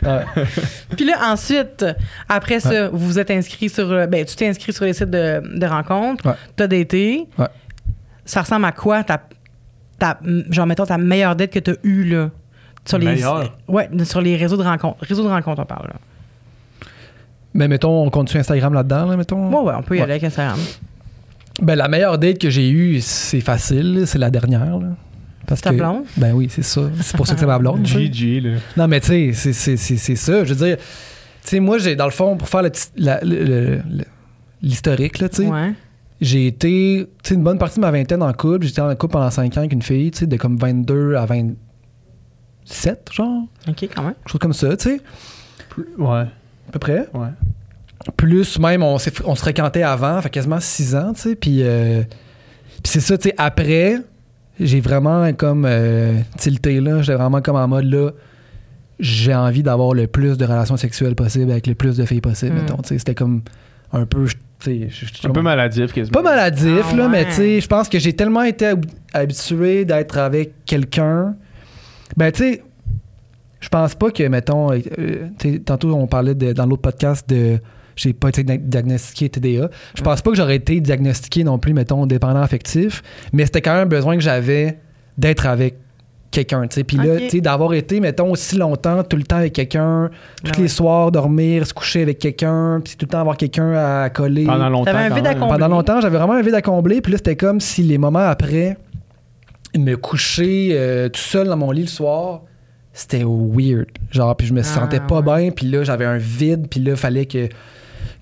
Puis 0.97 1.05
là, 1.05 1.33
ensuite, 1.33 1.85
après 2.29 2.61
ça, 2.61 2.89
vous 2.89 2.99
vous 3.07 3.19
êtes 3.19 3.31
inscrit 3.31 3.69
sur. 3.69 3.91
euh, 3.91 4.07
Ben, 4.07 4.25
tu 4.25 4.37
t'es 4.37 4.49
inscrit 4.49 4.73
sur 4.73 4.85
les 4.85 4.93
sites 4.93 5.11
de, 5.11 5.43
de 5.59 5.67
rencontres. 5.67 6.27
Ouais. 6.27 6.35
T'as 6.57 6.67
daté. 6.67 7.27
Ça 8.25 8.43
ressemble 8.43 8.65
à 8.67 8.73
quoi, 8.73 9.03
ta, 9.03 9.21
ta, 9.99 10.19
genre, 10.51 10.67
mettons, 10.67 10.87
ta 10.87 10.99
meilleure 10.99 11.35
date 11.35 11.51
que 11.51 11.59
t'as 11.59 11.73
eue, 11.83 12.05
là? 12.05 12.31
Sur 12.87 12.99
les? 12.99 13.23
Ouais, 13.69 13.89
sur 14.05 14.21
les 14.21 14.37
réseaux 14.37 14.57
de 14.57 14.63
rencontres. 14.63 15.05
Réseaux 15.05 15.25
de 15.25 15.29
rencontres, 15.29 15.61
on 15.63 15.67
parle, 15.67 15.89
là. 15.89 15.95
Mais 17.55 17.67
mettons, 17.69 18.05
on 18.05 18.11
continue 18.11 18.41
Instagram 18.41 18.73
là-dedans, 18.75 19.07
là, 19.07 19.17
mettons? 19.17 19.49
Ouais, 19.51 19.69
ouais, 19.71 19.75
on 19.77 19.83
peut 19.83 19.95
y 19.95 19.99
Ouais. 19.99 20.05
aller 20.05 20.13
avec 20.13 20.25
Instagram. 20.25 20.59
Ben, 21.63 21.75
la 21.75 21.89
meilleure 21.89 22.17
date 22.19 22.39
que 22.39 22.49
j'ai 22.49 22.71
eue, 22.71 23.01
c'est 23.01 23.41
facile, 23.41 24.05
c'est 24.07 24.19
la 24.19 24.31
dernière. 24.31 24.79
là. 24.79 24.89
Parce 25.47 25.61
Ta 25.63 25.71
que, 25.71 25.77
blonde? 25.77 26.05
Ben 26.17 26.33
oui, 26.33 26.47
c'est 26.49 26.63
ça. 26.63 26.83
C'est 27.03 27.17
pour 27.17 27.27
ça 27.27 27.35
que 27.35 27.41
c'est 27.41 27.47
ma 27.47 27.59
blonde. 27.59 27.85
GG, 27.85 28.41
là. 28.41 28.51
Non, 28.77 28.87
mais 28.87 29.01
tu 29.01 29.09
sais, 29.09 29.33
c'est- 29.33 29.53
c'est- 29.53 29.77
c'est 29.77 29.97
c'est 29.97 30.15
ça. 30.15 30.45
Je 30.45 30.55
veux 30.55 30.67
dire, 30.67 30.77
tu 30.77 30.85
sais, 31.43 31.59
moi, 31.61 31.79
j'ai, 31.79 31.97
dans 31.97 32.05
le 32.05 32.13
fond, 32.13 32.37
pour 32.37 32.49
faire 32.49 32.63
le 32.63 32.71
petit- 32.71 32.89
la- 32.97 33.21
le- 33.25 33.45
le- 33.45 33.77
le- 33.91 34.05
l'historique, 34.63 35.19
là, 35.19 35.29
tu 35.29 35.37
sais, 35.43 35.49
Ouais. 35.49 35.73
j'ai 36.21 36.47
été, 36.47 37.09
tu 37.25 37.29
sais, 37.31 37.35
une 37.35 37.43
bonne 37.43 37.59
partie 37.59 37.77
de 37.77 37.81
ma 37.81 37.91
vingtaine 37.91 38.23
en 38.23 38.33
couple. 38.33 38.65
J'étais 38.67 38.81
en 38.81 38.95
couple 38.95 39.15
pendant 39.15 39.31
5 39.31 39.57
ans 39.57 39.61
avec 39.61 39.73
une 39.73 39.83
fille, 39.83 40.13
tu 40.13 40.19
sais, 40.21 40.27
de 40.29 40.37
comme 40.37 40.57
22 40.57 41.17
à 41.17 41.27
27, 41.27 43.09
genre, 43.13 43.43
OK, 43.69 43.89
quand 43.95 44.03
même. 44.03 44.15
quelque 44.15 44.31
chose 44.31 44.39
comme 44.41 44.53
ça, 44.53 44.77
tu 44.77 44.89
sais, 44.91 45.01
Ouais, 45.99 46.25
à 46.71 46.73
peu 46.73 46.79
près. 46.79 47.07
ouais. 47.15 47.29
Plus 48.17 48.59
même, 48.59 48.83
on, 48.83 48.97
s'est- 48.99 49.13
on 49.27 49.35
se 49.35 49.41
fréquentait 49.43 49.83
avant, 49.83 50.23
fait 50.23 50.31
quasiment 50.31 50.59
6 50.59 50.95
ans, 50.97 51.13
tu 51.15 51.21
sais, 51.21 51.35
puis, 51.37 51.59
euh, 51.63 52.03
puis 52.83 52.93
c'est 52.93 53.01
ça, 53.01 53.19
tu 53.19 53.29
sais, 53.29 53.35
après, 53.37 53.97
j'ai 54.59 54.81
vraiment 54.81 55.31
comme 55.35 55.67
euh, 55.67 56.15
tilté, 56.39 56.81
là, 56.81 57.03
j'étais 57.03 57.19
vraiment 57.19 57.43
comme 57.43 57.57
en 57.57 57.69
mode, 57.69 57.85
là, 57.93 58.11
j'ai 58.99 59.35
envie 59.35 59.63
d'avoir 59.63 59.93
le 59.93 60.07
plus 60.07 60.39
de 60.39 60.45
relations 60.47 60.77
sexuelles 60.79 61.15
possible 61.15 61.51
avec 61.51 61.67
le 61.67 61.75
plus 61.75 61.97
de 61.99 62.05
filles 62.07 62.21
possible, 62.23 62.53
Mm. 62.57 62.61
mettons, 62.61 62.77
tu 62.79 62.89
sais, 62.89 62.99
c'était 62.99 63.15
comme 63.15 63.43
un 63.93 64.07
peu, 64.07 64.25
tu 64.27 64.37
sais, 64.61 64.89
je- 64.89 65.07
je- 65.23 65.29
Un 65.29 65.33
peu 65.33 65.43
maladif, 65.43 65.93
quasiment. 65.93 66.23
pas 66.23 66.31
maladif, 66.31 66.87
Ah 66.93 66.97
là, 66.97 67.09
mais 67.09 67.27
tu 67.27 67.33
sais, 67.33 67.61
je 67.61 67.67
pense 67.67 67.89
que 67.91 67.99
j'ai 67.99 68.15
tellement 68.15 68.43
été 68.45 68.67
hab- 68.67 68.87
habitué 69.13 69.85
d'être 69.85 70.17
avec 70.17 70.53
quelqu'un. 70.65 71.35
Ben, 72.17 72.33
tu 72.33 72.39
sais, 72.45 72.63
je 73.61 73.69
pense 73.69 73.95
pas 73.95 74.11
que, 74.11 74.23
mettons, 74.25 74.73
euh, 74.73 74.79
tantôt 75.65 75.93
on 75.95 76.07
parlait 76.07 76.35
de- 76.35 76.53
dans 76.53 76.67
l'autre 76.67 76.83
podcast 76.83 77.29
de 77.29 77.59
j'ai 77.97 78.13
pas 78.15 78.31
été 78.31 78.43
di- 78.45 78.59
diagnostiqué 78.59 79.29
TDA. 79.29 79.69
Je 79.95 80.03
pense 80.03 80.23
pas 80.23 80.31
que 80.31 80.37
j'aurais 80.37 80.57
été 80.57 80.81
diagnostiqué 80.81 81.45
non 81.45 81.59
plus, 81.59 81.75
mettons, 81.75 82.07
dépendant 82.07 82.41
affectif, 82.41 83.03
mais 83.33 83.45
c'était 83.45 83.61
quand 83.61 83.73
même 83.75 83.83
un 83.83 83.87
besoin 83.87 84.17
que 84.17 84.23
j'avais 84.23 84.79
d'être 85.19 85.47
avec 85.47 85.77
quelqu'un. 86.31 86.67
Puis 86.69 86.97
là, 86.97 87.15
Ok. 87.15 87.19
tu 87.23 87.29
sais, 87.29 87.41
d'avoir 87.41 87.75
été, 87.75 88.01
mettons, 88.01 88.31
aussi 88.31 88.57
longtemps, 88.57 89.03
tout 89.03 89.17
le 89.17 89.25
temps 89.25 89.37
avec 89.39 89.53
quelqu'un, 89.53 90.09
tous 90.45 90.53
Ben 90.53 90.63
les 90.63 90.69
soirs, 90.69 91.11
dormir, 91.11 91.67
se 91.67 91.75
coucher 91.75 92.03
avec 92.03 92.19
quelqu'un, 92.21 92.81
puis 92.83 92.95
tout 92.97 93.05
le 93.05 93.11
temps 93.11 93.21
avoir 93.21 93.37
quelqu'un 93.37 93.73
à 93.73 94.09
coller. 94.11 94.45
Pendant 94.47 94.69
longtemps. 94.71 94.93
Un 94.95 95.11
vide 95.13 95.27
à 95.27 95.35
combler. 95.35 95.49
Pendant 95.59 95.69
longtemps, 95.69 96.01
j'avais 96.01 96.17
vraiment 96.17 96.35
un 96.35 96.43
vide 96.43 96.55
à 96.55 96.63
combler. 96.63 97.01
Puis 97.03 97.13
là, 97.13 97.19
c'était 97.19 97.37
comme 97.37 97.61
si 97.61 97.83
les 97.83 97.99
moments 97.99 98.21
après, 98.21 98.79
me 99.77 99.97
coucher 99.97 100.69
euh, 100.73 101.09
tout 101.09 101.21
seul 101.21 101.49
dans 101.49 101.57
mon 101.57 101.71
lit 101.73 101.83
le 101.83 101.87
soir, 101.89 102.43
c'était 103.01 103.25
weird. 103.25 103.87
Genre, 104.11 104.37
puis 104.37 104.47
je 104.47 104.53
me 104.53 104.61
Ah, 104.61 104.65
sentais 104.65 105.01
pas 105.01 105.21
ouais. 105.21 105.43
bien. 105.43 105.51
Puis 105.51 105.67
là, 105.67 105.85
j'avais 105.85 106.05
un 106.05 106.19
vide. 106.19 106.67
Puis 106.71 106.81
là, 106.81 106.91
il 106.93 106.97
fallait 106.97 107.27
que, 107.27 107.49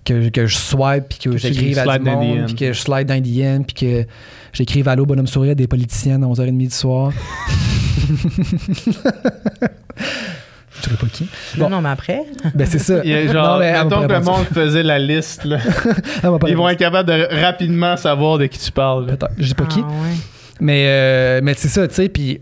que, 0.05 0.29
que 0.29 0.47
je 0.47 0.57
swipe. 0.57 1.05
Puis 1.09 1.19
que 1.19 1.37
j'écrive 1.37 1.79
à 1.79 1.99
du 1.99 2.05
dans 2.05 2.13
monde. 2.21 2.47
Puis 2.47 2.55
que 2.55 2.73
je 2.73 2.81
slide 2.81 3.07
dans 3.07 3.21
DM. 3.21 3.65
Puis 3.65 3.75
que 3.75 4.07
j'écrive 4.53 4.87
Allô, 4.89 5.05
bonhomme 5.07 5.27
sourire 5.27 5.57
des 5.57 5.67
politiciennes 5.67 6.23
à 6.23 6.27
11h30 6.29 6.57
du 6.59 6.71
soir. 6.71 7.13
je 10.77 10.83
dirais 10.83 10.97
pas 11.01 11.07
qui. 11.13 11.25
Non, 11.57 11.65
Bon. 11.65 11.71
non, 11.71 11.81
mais 11.83 11.89
après. 11.89 12.23
Ben, 12.55 12.67
c'est 12.67 12.79
ça. 12.79 13.01
Il 13.05 13.11
y 13.11 13.15
a 13.15 13.27
genre, 13.33 13.55
Non, 13.55 13.59
mais 13.59 13.73
mettons 13.73 14.03
que 14.03 14.07
pas 14.07 14.19
le 14.19 14.25
monde 14.25 14.45
faisait 14.53 14.83
la 14.83 14.99
liste, 14.99 15.45
là. 15.45 15.59
Pas 16.23 16.39
Ils 16.49 16.57
vont 16.57 16.69
être 16.69 16.79
capables 16.79 17.09
de 17.09 17.27
rapidement 17.43 17.97
savoir 17.97 18.39
de 18.39 18.47
qui 18.47 18.59
tu 18.59 18.71
parles. 18.73 19.07
Peut-être. 19.07 19.29
Je 19.39 19.47
dis 19.49 19.55
pas 19.55 19.67
qui. 19.67 19.81
Ah, 19.83 19.89
ouais. 19.89 20.15
Mais, 20.61 20.85
euh, 20.89 21.41
mais 21.43 21.55
c'est 21.55 21.69
ça, 21.69 21.87
tu 21.87 21.95
sais, 21.95 22.09
puis, 22.09 22.41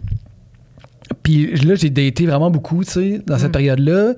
puis 1.27 1.57
là, 1.65 1.75
j'ai 1.75 1.91
daté 1.91 2.25
vraiment 2.25 2.53
beaucoup, 2.53 2.85
tu 2.85 2.91
sais, 2.93 3.21
dans 3.27 3.37
cette 3.37 3.49
Mm. 3.49 3.53
période-là. 3.53 4.13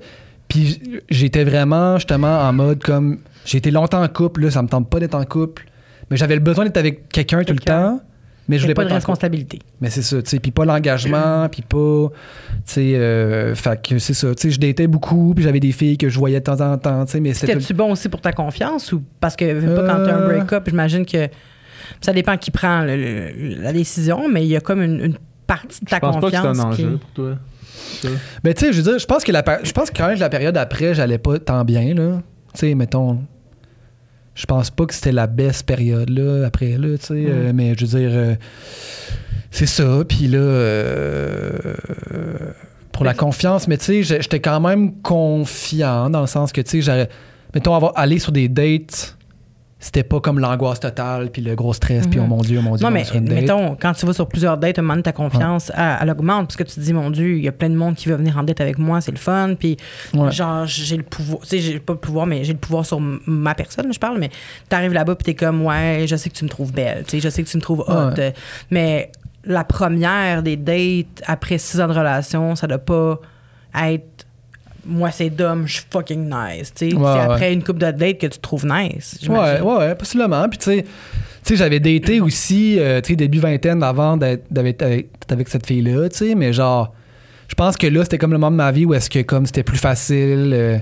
Puis 0.47 0.79
j'étais 1.09 1.43
vraiment, 1.43 1.95
justement, 1.95 2.39
en 2.41 2.53
mode 2.53 2.83
comme... 2.83 3.17
J'ai 3.45 3.57
été 3.57 3.71
longtemps 3.71 4.03
en 4.03 4.07
couple, 4.07 4.41
là, 4.43 4.51
ça 4.51 4.61
me 4.61 4.67
tente 4.67 4.87
pas 4.87 4.99
d'être 4.99 5.15
en 5.15 5.23
couple. 5.25 5.65
Mais 6.11 6.17
j'avais 6.17 6.35
le 6.35 6.41
besoin 6.41 6.65
d'être 6.65 6.77
avec 6.77 7.09
quelqu'un 7.09 7.43
tout 7.43 7.53
le 7.53 7.59
temps. 7.59 7.99
Mais 8.47 8.57
je 8.57 8.61
voulais 8.63 8.75
pas 8.75 8.83
pas 8.83 8.89
de 8.89 8.93
responsabilité. 8.93 9.57
Mais 9.81 9.89
c'est 9.89 10.03
ça, 10.03 10.21
tu 10.21 10.29
sais, 10.29 10.39
puis 10.39 10.51
pas 10.51 10.65
l'engagement, 10.65 11.47
puis 11.51 11.63
pas... 11.63 12.09
Tu 12.09 12.73
sais, 12.73 12.95
euh, 12.95 13.55
fait 13.55 13.81
que 13.81 13.97
c'est 13.97 14.13
ça, 14.13 14.33
tu 14.35 14.41
sais, 14.43 14.51
je 14.51 14.59
datais 14.59 14.85
beaucoup, 14.87 15.33
puis 15.35 15.43
j'avais 15.43 15.59
des 15.59 15.71
filles 15.71 15.97
que 15.97 16.09
je 16.09 16.17
voyais 16.19 16.39
de 16.39 16.43
temps 16.43 16.61
en 16.61 16.77
temps, 16.77 17.05
tu 17.05 17.11
sais, 17.13 17.19
mais 17.19 17.33
c'était... 17.33 17.53
C'était-tu 17.53 17.73
bon 17.73 17.91
aussi 17.91 18.07
pour 18.09 18.21
ta 18.21 18.31
confiance 18.33 18.91
ou 18.91 19.01
parce 19.19 19.35
que 19.35 19.45
pas, 19.75 19.81
quand 19.87 20.03
t'as 20.03 20.15
un 20.15 20.21
Euh. 20.21 20.27
break-up, 20.27 20.63
j'imagine 20.67 21.05
que 21.07 21.27
ça 22.01 22.13
dépend 22.13 22.37
qui 22.37 22.51
prend 22.51 22.81
le- 22.81 22.95
le- 22.97 23.61
la 23.61 23.73
décision, 23.73 24.27
mais 24.29 24.43
il 24.45 24.49
y 24.49 24.55
a 24.55 24.61
comme 24.61 24.81
une, 24.81 24.99
une 25.03 25.15
partie 25.49 25.83
de 25.83 25.89
ta 25.89 25.97
Je 25.97 25.99
pense 26.01 26.15
pas 26.15 26.21
que 26.21 26.35
c'est 26.37 26.41
confiance. 26.41 26.59
un 26.59 26.69
qui- 26.75 26.85
enjeu 26.85 26.97
pour 26.97 27.09
toi. 27.11 27.35
ça. 28.01 28.07
Mais 28.43 28.53
tu 28.53 28.65
sais, 28.65 28.71
je 28.73 28.77
veux 28.81 28.83
dire, 28.91 28.99
je 28.99 29.05
pense 29.05 29.23
que 29.23 29.31
la, 29.33 29.43
je 29.63 29.71
pense 29.73 29.89
que 29.91 29.97
quand 29.97 30.07
même 30.07 30.17
la 30.19 30.29
période 30.29 30.55
après, 30.57 30.93
j'allais 30.93 31.17
pas 31.17 31.37
tant 31.39 31.65
bien, 31.65 31.93
là. 31.93 32.21
Tu 32.53 32.59
sais, 32.59 32.75
mettons. 32.75 33.19
Je 34.35 34.45
pense 34.45 34.69
pas 34.69 34.85
que 34.85 34.93
c'était 34.93 35.11
la 35.11 35.27
best 35.27 35.63
période, 35.65 36.09
là, 36.09 36.45
après, 36.47 36.77
là, 36.77 36.97
tu 36.97 37.05
sais. 37.07 37.13
euh, 37.27 37.51
mais 37.53 37.73
je 37.77 37.85
veux 37.85 37.99
dire, 37.99 38.09
euh, 38.13 38.35
c'est 39.51 39.65
ça. 39.65 40.03
Puis 40.07 40.27
là, 40.27 40.37
euh, 40.39 41.51
pour 42.91 43.03
la 43.05 43.13
confiance, 43.13 43.67
mais 43.67 43.77
tu 43.77 44.03
sais, 44.03 44.21
j'étais 44.21 44.39
quand 44.39 44.59
même 44.61 44.93
confiant 45.01 46.09
dans 46.09 46.21
le 46.21 46.27
sens 46.27 46.51
que, 46.51 46.61
tu 46.61 46.81
sais, 46.81 47.09
mettons, 47.53 47.75
avoir, 47.75 47.93
aller 47.95 48.19
sur 48.19 48.31
des 48.31 48.47
dates, 48.47 49.17
c'était 49.81 50.03
pas 50.03 50.19
comme 50.19 50.39
l'angoisse 50.39 50.81
totale, 50.81 51.29
puis 51.31 51.41
le 51.41 51.55
gros 51.55 51.73
stress, 51.73 52.05
puis 52.05 52.19
Mhm. 52.19 52.25
oh 52.25 52.27
mon 52.35 52.41
Dieu, 52.41 52.59
oh 52.59 52.61
mon 52.61 52.75
Dieu, 52.75 52.85
Non, 52.85 52.91
mais 52.91 53.05
mettons, 53.21 53.77
quand 53.79 53.93
tu 53.93 54.05
vas 54.05 54.11
sur 54.11 54.27
plusieurs 54.27 54.57
dates, 54.57 54.77
un 54.77 54.81
moment 54.81 55.01
ta 55.01 55.13
confiance, 55.13 55.71
elle, 55.73 55.97
elle 56.01 56.09
augmente 56.09 56.47
parce 56.47 56.57
que 56.57 56.63
tu 56.63 56.75
te 56.75 56.79
dis, 56.81 56.91
mon 56.91 57.09
Dieu, 57.09 57.37
il 57.37 57.43
y 57.45 57.47
a 57.47 57.53
plein 57.53 57.69
de 57.69 57.75
monde 57.75 57.95
qui 57.95 58.09
veut 58.09 58.15
venir 58.15 58.37
en 58.37 58.43
date 58.43 58.59
avec 58.59 58.77
moi, 58.77 58.99
c'est 58.99 59.11
le 59.11 59.17
fun. 59.17 59.55
Puis, 59.57 59.77
Ouais. 60.13 60.31
genre, 60.31 60.65
j'ai 60.65 60.97
le 60.97 61.03
pouvoir, 61.03 61.41
tu 61.43 61.47
sais, 61.47 61.59
j'ai 61.59 61.79
pas 61.79 61.93
le 61.93 61.99
pouvoir, 61.99 62.25
mais 62.25 62.43
j'ai 62.43 62.51
le 62.53 62.59
pouvoir 62.59 62.85
sur 62.85 62.99
ma 62.99 63.55
personne, 63.55 63.93
je 63.93 63.99
parle, 63.99 64.19
mais 64.19 64.29
t'arrives 64.67 64.91
là-bas, 64.93 65.15
puis 65.15 65.23
t'es 65.23 65.33
comme, 65.35 65.61
ouais, 65.65 66.03
je 66.07 66.15
sais 66.17 66.29
que 66.29 66.35
tu 66.35 66.43
me 66.43 66.49
trouves 66.49 66.73
belle, 66.73 67.03
tu 67.05 67.11
sais, 67.11 67.19
je 67.21 67.29
sais 67.29 67.41
que 67.41 67.47
tu 67.49 67.55
me 67.55 67.61
trouves 67.61 67.85
hot. 67.87 67.93
Ouais. 68.15 68.19
euh, 68.19 68.31
Mais 68.71 69.11
la 69.45 69.63
première 69.63 70.43
des 70.43 70.57
dates 70.57 71.23
après 71.25 71.57
six 71.57 71.79
ans 71.79 71.87
de 71.87 71.93
relation, 71.93 72.55
ça 72.57 72.67
doit 72.67 72.79
pas 72.79 73.19
être. 73.81 74.25
Moi, 74.85 75.11
c'est 75.11 75.29
Dom, 75.29 75.67
je 75.67 75.73
suis 75.73 75.85
fucking 75.89 76.25
nice. 76.25 76.73
Ouais, 76.81 76.89
c'est 76.91 77.19
après 77.19 77.53
une 77.53 77.63
coupe 77.63 77.79
de 77.79 77.91
date 77.91 78.17
que 78.17 78.27
tu 78.27 78.37
te 78.37 78.39
trouves 78.39 78.65
nice. 78.65 79.19
Ouais, 79.27 79.61
ouais, 79.61 79.75
ouais, 79.77 79.95
possiblement. 79.95 80.47
Puis, 80.49 80.57
tu 80.57 80.65
sais, 80.65 80.83
tu 80.83 80.87
sais, 81.43 81.55
j'avais 81.55 81.79
daté 81.79 82.21
aussi, 82.21 82.79
euh, 82.79 83.01
tu 83.01 83.09
sais, 83.09 83.15
début 83.15 83.39
vingtaine 83.39 83.83
avant 83.83 84.17
d'être 84.17 84.45
avec, 84.55 84.77
d'être 84.77 85.31
avec 85.31 85.47
cette 85.49 85.65
fille-là, 85.65 86.09
tu 86.09 86.17
sais, 86.17 86.35
mais 86.35 86.53
genre, 86.53 86.93
je 87.47 87.55
pense 87.55 87.77
que 87.77 87.87
là, 87.87 88.03
c'était 88.03 88.17
comme 88.17 88.31
le 88.31 88.37
moment 88.37 88.51
de 88.51 88.57
ma 88.57 88.71
vie 88.71 88.85
où 88.85 88.93
est-ce 88.93 89.09
que, 89.09 89.21
comme, 89.21 89.45
c'était 89.45 89.63
plus 89.63 89.77
facile, 89.77 90.51
euh, 90.53 90.77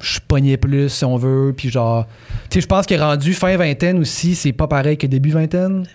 je 0.00 0.18
pognais 0.26 0.56
plus, 0.56 0.88
si 0.88 1.04
on 1.04 1.16
veut, 1.16 1.52
puis 1.56 1.70
genre, 1.70 2.06
tu 2.50 2.54
sais, 2.54 2.60
je 2.60 2.66
pense 2.66 2.86
que 2.86 2.94
rendu 2.94 3.34
fin 3.34 3.56
vingtaine 3.56 3.98
aussi, 3.98 4.34
c'est 4.34 4.52
pas 4.52 4.66
pareil 4.66 4.96
que 4.96 5.06
début 5.06 5.30
vingtaine. 5.30 5.86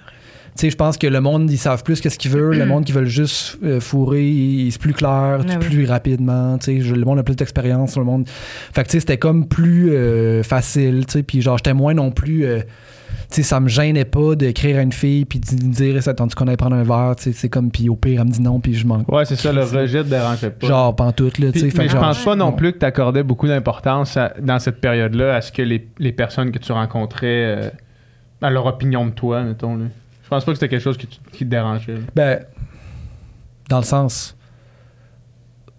Tu 0.56 0.62
sais, 0.62 0.70
je 0.70 0.76
pense 0.76 0.98
que 0.98 1.08
le 1.08 1.20
monde, 1.20 1.50
ils 1.50 1.58
savent 1.58 1.84
plus 1.84 2.00
qu'est-ce 2.00 2.20
qu'ils 2.20 2.32
veulent. 2.32 2.58
le 2.58 2.66
monde 2.68 2.86
qui 2.86 2.92
veulent 2.92 3.06
juste 3.08 3.58
euh, 3.64 3.80
fourrer, 3.80 4.24
il- 4.28 4.72
c'est 4.72 4.80
plus 4.82 4.94
clair, 4.94 5.40
Ah 5.42 5.44
oui. 5.48 5.56
plus 5.60 5.86
rapidement. 5.86 6.58
Tu 6.60 6.82
sais, 6.84 6.94
le 6.96 7.06
monde 7.06 7.20
a 7.20 7.24
plus 7.24 7.36
d'expérience. 7.36 7.98
Le 7.98 8.04
monde. 8.04 8.28
Fait 8.28 8.84
que, 8.84 8.88
tu 8.88 8.92
sais, 8.94 9.00
c'était 9.00 9.18
comme 9.18 9.48
plus 9.48 9.92
euh, 9.92 10.44
facile. 10.44 11.06
Tu 11.08 11.14
sais, 11.14 11.24
puis 11.24 11.42
genre, 11.42 11.58
j'étais 11.58 11.74
moins 11.74 11.94
non 11.94 12.12
plus. 12.12 12.46
euh, 12.46 12.60
tu 13.30 13.38
sais, 13.38 13.44
ça 13.44 13.60
me 13.60 13.68
gênait 13.70 14.06
pas 14.06 14.36
d'écrire 14.36 14.78
à 14.78 14.82
une 14.82 14.92
fille 14.92 15.26
puis 15.26 15.40
de 15.40 15.46
dire, 15.56 16.02
ça 16.04 16.12
attendu 16.12 16.36
qu'on 16.36 16.46
allait 16.48 16.58
prendre 16.58 16.76
un 16.76 16.84
verre. 16.84 17.16
Tu 17.18 17.24
sais, 17.24 17.32
c'est 17.34 17.50
comme, 17.50 17.72
puis 17.72 17.90
au 17.90 17.96
pire, 17.96 18.22
elle 18.22 18.28
me 18.28 18.32
dit 18.32 18.42
non, 18.42 18.60
puis 18.60 18.74
je 18.76 18.86
m'en. 18.86 19.04
Ouais, 19.08 19.26
c'est 19.26 19.36
ça, 19.36 19.52
le 19.52 19.64
rejet 19.64 20.04
te 20.04 20.10
dérangeait 20.10 20.50
pas. 20.52 20.68
Genre, 20.68 20.96
pantoute, 20.96 21.40
là. 21.40 21.52
Tu 21.52 21.60
sais, 21.60 21.70
mais 21.78 21.88
je 21.88 21.94
genre, 21.94 22.02
pense 22.02 22.24
pas 22.24 22.36
non 22.36 22.52
plus 22.52 22.74
que 22.74 22.78
tu 22.80 22.86
accordais 22.86 23.24
beaucoup 23.24 23.48
d'importance 23.48 24.18
dans 24.42 24.60
cette 24.60 24.80
période-là 24.82 25.36
à 25.36 25.42
ce 25.42 25.52
que 25.52 25.62
les, 25.64 25.88
les 26.00 26.12
personnes 26.12 26.52
que 26.52 26.60
tu 26.60 26.72
rencontrais, 26.72 27.28
euh, 27.58 27.70
à 28.42 28.50
leur 28.52 28.66
opinion 28.68 29.06
de 29.06 29.12
toi, 29.12 29.42
mettons. 29.44 29.78
Là. 29.78 29.86
Je 30.24 30.30
pense 30.30 30.46
pas 30.46 30.52
que 30.52 30.56
c'était 30.58 30.70
quelque 30.70 30.82
chose 30.84 30.98
qui, 30.98 31.08
te- 31.08 31.30
qui 31.32 31.40
te 31.46 31.50
dérangeait. 31.50 31.94
là. 31.94 32.00
Ben, 32.16 32.40
dans 33.70 33.78
le 33.80 33.84
sens. 33.84 34.36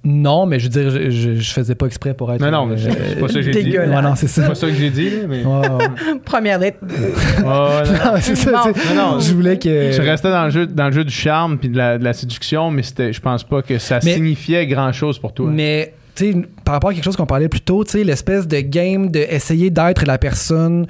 Non, 0.06 0.44
mais 0.44 0.58
je 0.58 0.64
veux 0.64 0.70
dire, 0.70 0.90
je, 0.90 1.08
je, 1.10 1.34
je 1.36 1.52
faisais 1.52 1.74
pas 1.74 1.86
exprès 1.86 2.12
pour 2.12 2.30
être. 2.30 2.38
Non, 2.42 2.50
non, 2.50 2.66
mais 2.66 2.76
c'est 2.76 2.90
c'est 2.92 3.18
pas 3.20 3.26
ça 3.28 3.34
que 3.34 3.40
j'ai 3.42 3.50
dit. 3.52 3.62
Dégueulasse. 3.64 3.88
Ouais, 3.96 4.02
non, 4.02 4.14
c'est 4.14 4.26
C'est 4.26 4.42
ça. 4.42 4.48
pas 4.48 4.54
ça 4.54 4.66
que 4.66 4.74
j'ai 4.74 4.90
dit, 4.90 5.08
là, 5.08 5.16
mais. 5.26 5.42
Ouais, 5.42 5.68
ouais. 5.70 6.18
Première. 6.26 6.60
Ouais, 6.60 6.76
ouais, 6.82 7.42
non. 7.42 8.12
Non, 8.12 8.12
c'est 8.20 8.34
ça. 8.36 8.50
Bon. 8.66 8.72
tu 8.74 8.80
sais, 8.80 8.94
Non, 8.94 9.12
non. 9.12 9.20
Je 9.20 9.32
voulais 9.32 9.58
que. 9.58 9.94
Tu 9.94 10.00
restais 10.02 10.30
dans 10.30 10.44
le 10.44 10.50
jeu, 10.50 10.66
dans 10.66 10.86
le 10.86 10.92
jeu 10.92 11.04
du 11.04 11.14
charme 11.14 11.56
puis 11.56 11.70
de 11.70 11.78
la, 11.78 11.96
de 11.96 12.04
la 12.04 12.12
séduction, 12.12 12.70
mais 12.70 12.82
c'était, 12.82 13.14
je 13.14 13.20
pense 13.22 13.44
pas 13.44 13.62
que 13.62 13.78
ça 13.78 13.98
Mais- 14.04 14.12
signifiait 14.12 14.66
grand-chose 14.66 15.18
pour 15.18 15.32
toi. 15.32 15.48
Mais, 15.50 15.94
tu 16.14 16.32
sais, 16.32 16.38
par 16.66 16.74
rapport 16.74 16.90
à 16.90 16.92
quelque 16.92 17.04
chose 17.04 17.16
qu'on 17.16 17.24
parlait 17.24 17.48
plus 17.48 17.62
tôt, 17.62 17.82
tu 17.82 17.92
sais, 17.92 18.04
l'espèce 18.04 18.46
de 18.46 18.60
game 18.60 19.10
d'essayer 19.10 19.70
d'être 19.70 20.04
la 20.04 20.18
personne 20.18 20.86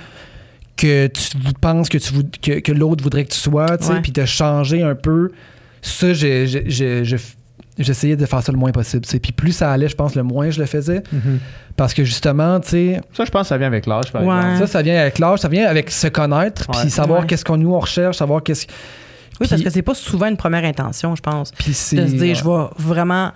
que 0.76 1.06
tu 1.06 1.22
penses 1.60 1.88
que, 1.88 1.98
tu 1.98 2.12
vou- 2.12 2.22
que, 2.42 2.60
que 2.60 2.72
l'autre 2.72 3.02
voudrait 3.04 3.24
que 3.24 3.32
tu 3.32 3.38
sois, 3.38 3.78
tu 3.78 3.84
sais, 3.86 4.00
puis 4.02 4.12
de 4.12 4.24
changer 4.24 4.82
un 4.82 4.94
peu, 4.94 5.30
ça, 5.82 6.12
j'ai- 6.12 6.46
j'ai- 6.46 6.64
j'ai- 6.68 7.04
j'ai- 7.04 7.16
j'essayais 7.78 8.16
de 8.16 8.26
faire 8.26 8.42
ça 8.42 8.50
le 8.52 8.58
moins 8.58 8.72
possible, 8.72 9.04
tu 9.04 9.10
sais. 9.12 9.20
Puis 9.20 9.32
plus 9.32 9.52
ça 9.52 9.70
allait, 9.72 9.88
je 9.88 9.94
pense, 9.96 10.14
le 10.14 10.22
moins 10.22 10.50
je 10.50 10.60
le 10.60 10.66
faisais. 10.66 11.02
Mhm. 11.12 11.38
Parce 11.76 11.92
que 11.94 12.04
justement, 12.04 12.60
tu 12.60 12.68
sais, 12.68 13.00
Ça, 13.12 13.24
je 13.24 13.30
pense 13.30 13.42
que 13.42 13.48
ça 13.48 13.58
vient 13.58 13.66
avec 13.66 13.86
l'âge, 13.86 14.12
par 14.12 14.22
Ouais. 14.24 14.36
exemple. 14.36 14.58
ça, 14.58 14.66
ça 14.66 14.82
vient 14.82 15.00
avec 15.00 15.18
l'âge, 15.18 15.40
ça 15.40 15.48
vient 15.48 15.66
avec 15.66 15.90
se 15.90 16.06
connaître, 16.08 16.66
puis 16.70 16.90
savoir 16.90 17.20
Ouais. 17.20 17.26
qu'est-ce 17.26 17.44
qu'on 17.44 17.56
nous 17.56 17.72
on 17.74 17.80
recherche, 17.80 18.16
savoir 18.16 18.42
qu'est-ce 18.42 18.66
Oui, 19.40 19.48
parce 19.48 19.60
que 19.62 19.70
c'est 19.70 19.82
pas 19.82 19.94
souvent 19.94 20.26
une 20.26 20.36
première 20.36 20.64
intention, 20.64 21.16
je 21.16 21.20
pense. 21.22 21.50
puis 21.50 21.74
c'est 21.74 21.96
De 21.96 22.06
se 22.06 22.12
dire, 22.12 22.20
ouais. 22.20 22.34
je 22.36 22.44
vais 22.44 22.66
vraiment 22.78 23.32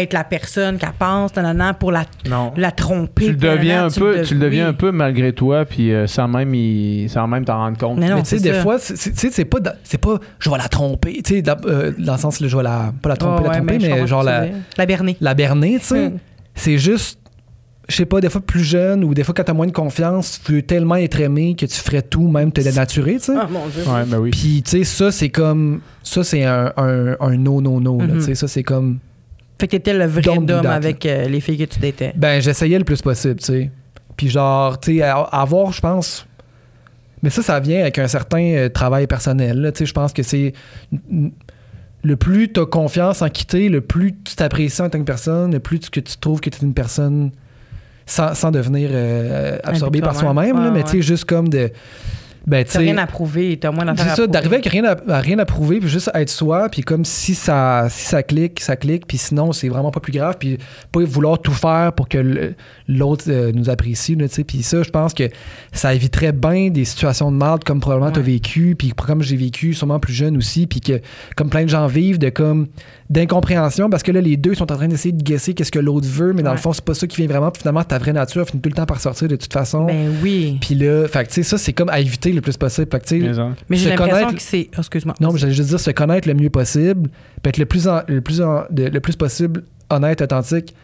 être 0.00 0.12
la 0.12 0.24
personne 0.24 0.78
qu'elle 0.78 0.92
pense, 0.98 1.34
nanana, 1.36 1.74
pour 1.74 1.92
la, 1.92 2.04
Non. 2.28 2.52
la 2.56 2.70
tromper. 2.72 3.26
Tu 3.26 3.30
le 3.32 3.36
deviens 3.36 3.76
nanana, 3.82 3.86
un 3.86 3.90
peu, 3.90 4.22
tu 4.22 4.34
le 4.34 4.40
deviens 4.40 4.64
oui. 4.64 4.70
un 4.70 4.74
peu 4.74 4.92
malgré 4.92 5.32
toi, 5.32 5.64
puis 5.64 5.92
euh, 5.92 6.06
sans 6.06 6.28
même, 6.28 6.54
y- 6.54 7.08
sans 7.08 7.26
même 7.26 7.44
t'en 7.44 7.56
rendre 7.58 7.78
compte. 7.78 7.98
Mais 7.98 8.08
non, 8.08 8.16
Mais 8.16 8.22
tu 8.22 8.28
sais, 8.30 8.40
des 8.40 8.52
ça. 8.52 8.60
fois, 8.62 8.78
c'est- 8.78 8.96
c'est 8.96 9.12
tu 9.12 9.18
sais, 9.18 9.30
c'est 9.30 9.44
pas, 9.44 9.58
c'est 9.82 9.98
pas 9.98 10.18
je 10.38 10.50
vais 10.50 10.58
la 10.58 10.68
tromper, 10.68 11.20
tu 11.24 11.34
sais, 11.36 11.42
dans, 11.42 11.56
euh, 11.66 11.92
dans 11.98 12.12
le 12.14 12.18
sens, 12.18 12.38
je 12.42 12.56
vais 12.56 12.62
la, 12.62 12.92
pas 13.02 13.08
la 13.10 13.16
tromper, 13.16 13.44
la 13.44 13.50
tromper, 13.56 13.78
mais 13.80 14.06
genre 14.06 14.22
la. 14.22 14.46
La 14.76 14.86
berner. 14.86 15.16
la 15.20 15.34
berner, 15.34 15.78
tu 15.80 15.86
sais. 15.86 16.08
Hmm. 16.08 16.18
C'est 16.54 16.78
juste, 16.78 17.18
je 17.88 17.96
sais 17.96 18.06
pas, 18.06 18.20
des 18.20 18.30
fois 18.30 18.40
plus 18.40 18.62
jeune 18.64 19.02
ou 19.04 19.12
des 19.12 19.24
fois 19.24 19.34
quand 19.34 19.42
t'as 19.44 19.52
moins 19.52 19.66
de 19.66 19.72
confiance, 19.72 20.40
tu 20.44 20.52
veux 20.52 20.62
tellement 20.62 20.94
être 20.96 21.20
aimé 21.20 21.54
que 21.58 21.66
tu 21.66 21.76
ferais 21.76 22.00
tout, 22.02 22.28
même 22.28 22.52
te 22.52 22.60
dénaturer, 22.60 23.14
tu 23.14 23.24
sais. 23.24 23.32
Ah, 23.38 23.48
mon 23.50 23.66
Dieu. 23.66 23.82
Ouais, 23.86 24.04
ben 24.06 24.18
oui. 24.18 24.30
Puis, 24.30 24.62
tu 24.64 24.70
sais, 24.70 24.84
ça, 24.84 25.10
c'est 25.10 25.28
comme, 25.30 25.80
ça, 26.02 26.22
c'est 26.24 26.44
un, 26.44 26.72
un, 26.76 27.16
un 27.20 27.36
no, 27.36 27.60
no, 27.60 27.80
no, 27.80 27.98
tu 28.14 28.20
sais, 28.22 28.34
ça, 28.34 28.46
c'est 28.48 28.62
comme, 28.62 28.98
Fait 29.58 29.66
que 29.68 29.72
t'étais 29.72 29.94
le 29.94 30.06
vrai 30.06 30.20
Don't 30.22 30.44
dôme 30.46 30.66
avec 30.66 31.06
euh, 31.06 31.26
les 31.28 31.40
filles 31.40 31.58
que 31.58 31.64
tu 31.64 31.78
datais. 31.78 32.12
Ben, 32.16 32.40
j'essayais 32.40 32.78
le 32.78 32.84
plus 32.84 33.00
possible, 33.02 33.36
tu 33.36 33.44
sais. 33.46 33.70
Puis 34.16 34.28
genre, 34.28 34.78
tu 34.80 34.96
sais, 34.96 35.02
à- 35.02 35.18
avoir, 35.20 35.72
je 35.72 35.80
pense... 35.80 36.26
Mais 37.22 37.30
ça, 37.30 37.42
ça 37.42 37.58
vient 37.60 37.80
avec 37.80 37.98
un 37.98 38.06
certain 38.08 38.42
euh, 38.42 38.68
travail 38.68 39.06
personnel, 39.06 39.70
tu 39.74 39.78
sais. 39.78 39.86
Je 39.86 39.92
pense 39.94 40.12
que 40.12 40.22
c'est... 40.22 40.52
Le 42.02 42.16
plus 42.16 42.52
tu 42.52 42.60
as 42.60 42.66
confiance 42.66 43.22
en 43.22 43.30
quitter, 43.30 43.68
le 43.70 43.80
plus 43.80 44.14
tu 44.24 44.34
t'apprécies 44.36 44.82
en 44.82 44.90
tant 44.90 44.98
que 44.98 45.04
personne, 45.04 45.52
le 45.52 45.60
plus 45.60 45.78
tu- 45.80 45.90
que 45.90 46.00
tu 46.00 46.18
trouves 46.18 46.40
que 46.40 46.50
tu 46.50 46.58
es 46.60 46.62
une 46.66 46.74
personne 46.74 47.30
sans, 48.04 48.34
sans 48.34 48.50
devenir 48.50 48.90
euh, 48.92 49.56
absorbé 49.64 50.02
par 50.02 50.14
soi-même, 50.14 50.56
Ouais, 50.58 50.70
mais 50.70 50.78
ouais. 50.80 50.84
tu 50.84 50.90
sais, 50.90 51.02
juste 51.02 51.24
comme 51.24 51.48
de... 51.48 51.70
Ben, 52.46 52.62
tu 52.64 52.72
T'as 52.72 52.78
rien 52.80 52.98
à 52.98 53.06
prouver, 53.06 53.56
t'as 53.58 53.70
moins 53.70 53.86
d'affaires 53.86 54.10
C'est 54.14 54.22
ça, 54.22 54.26
d'arriver 54.26 54.56
avec 54.56 54.66
rien 54.66 54.84
à, 54.84 54.96
à 55.12 55.20
rien 55.20 55.38
à 55.38 55.44
prouver, 55.46 55.80
puis 55.80 55.88
juste 55.88 56.10
être 56.14 56.28
soi, 56.28 56.68
puis 56.68 56.82
comme 56.82 57.04
si 57.04 57.34
ça, 57.34 57.86
si 57.88 58.04
ça 58.04 58.22
clique, 58.22 58.60
ça 58.60 58.76
clique, 58.76 59.06
puis 59.06 59.16
sinon, 59.16 59.52
c'est 59.52 59.68
vraiment 59.68 59.90
pas 59.90 60.00
plus 60.00 60.12
grave, 60.12 60.36
puis 60.38 60.58
pas 60.92 61.00
vouloir 61.04 61.38
tout 61.40 61.52
faire 61.52 61.92
pour 61.94 62.06
que 62.08 62.52
l'autre 62.86 63.24
euh, 63.28 63.50
nous 63.54 63.70
apprécie, 63.70 64.16
tu 64.16 64.28
sais. 64.28 64.44
Puis 64.44 64.62
ça, 64.62 64.82
je 64.82 64.90
pense 64.90 65.14
que 65.14 65.24
ça 65.72 65.94
éviterait 65.94 66.32
bien 66.32 66.68
des 66.70 66.84
situations 66.84 67.32
de 67.32 67.36
merde 67.36 67.64
comme 67.64 67.80
probablement 67.80 68.10
tu 68.12 68.18
as 68.18 68.22
Ouais. 68.22 68.32
vécu, 68.32 68.74
puis 68.78 68.90
comme 68.90 69.22
j'ai 69.22 69.36
vécu, 69.36 69.72
sûrement 69.74 69.98
plus 69.98 70.12
jeune 70.14 70.36
aussi, 70.36 70.66
puis 70.66 70.80
que 70.80 71.00
comme 71.36 71.48
plein 71.48 71.64
de 71.64 71.68
gens 71.70 71.86
vivent, 71.86 72.18
de 72.18 72.28
comme 72.28 72.66
d'incompréhension, 73.10 73.90
parce 73.90 74.02
que 74.02 74.12
là, 74.12 74.20
les 74.20 74.36
deux 74.36 74.54
sont 74.54 74.70
en 74.72 74.76
train 74.76 74.88
d'essayer 74.88 75.12
de 75.12 75.22
guesser 75.22 75.52
qu'est-ce 75.54 75.70
que 75.70 75.78
l'autre 75.78 76.06
veut, 76.08 76.32
mais 76.32 76.42
dans 76.42 76.50
Ouais. 76.50 76.56
le 76.56 76.60
fond, 76.60 76.72
c'est 76.72 76.84
pas 76.84 76.94
ça 76.94 77.06
qui 77.06 77.18
vient 77.18 77.26
vraiment, 77.26 77.50
puis 77.50 77.60
finalement, 77.60 77.84
ta 77.84 77.98
vraie 77.98 78.12
nature 78.12 78.46
finit 78.46 78.60
tout 78.62 78.70
le 78.70 78.74
temps 78.74 78.86
par 78.86 79.00
sortir 79.00 79.28
de 79.28 79.36
toute 79.36 79.52
façon. 79.52 79.84
Ben 79.84 80.10
oui. 80.22 80.58
Puis 80.60 80.74
là, 80.74 81.06
fait 81.08 81.26
tu 81.26 81.34
sais, 81.34 81.42
ça, 81.42 81.58
c'est 81.58 81.72
comme 81.72 81.90
à 81.90 82.00
éviter 82.00 82.32
le 82.32 82.40
plus 82.40 82.56
possible. 82.56 82.88
Fait 82.90 83.00
que, 83.00 83.04
tu 83.06 83.20
sais, 83.20 83.28
Mais. 83.28 83.44
Mais 83.68 83.76
j'ai 83.76 83.90
l'impression 83.90 84.14
connaître- 84.16 84.34
que 84.34 84.42
c'est. 84.42 84.68
Oh, 84.74 84.78
excuse-moi. 84.80 85.14
non, 85.20 85.32
mais 85.32 85.38
j'allais 85.38 85.52
juste 85.52 85.68
dire 85.68 85.80
se 85.80 85.90
connaître 85.90 86.26
le 86.28 86.34
mieux 86.34 86.50
possible, 86.50 87.10
puis 87.42 87.48
être 87.50 87.58
le 87.58 87.66
plus, 87.66 87.86
en- 87.88 88.00
le 88.08 88.20
plus, 88.20 88.40
en- 88.40 88.64
de- 88.70 88.84
le 88.88 89.00
plus 89.00 89.16
possible 89.16 89.64
honnête, 89.90 90.22
authentique 90.22 90.74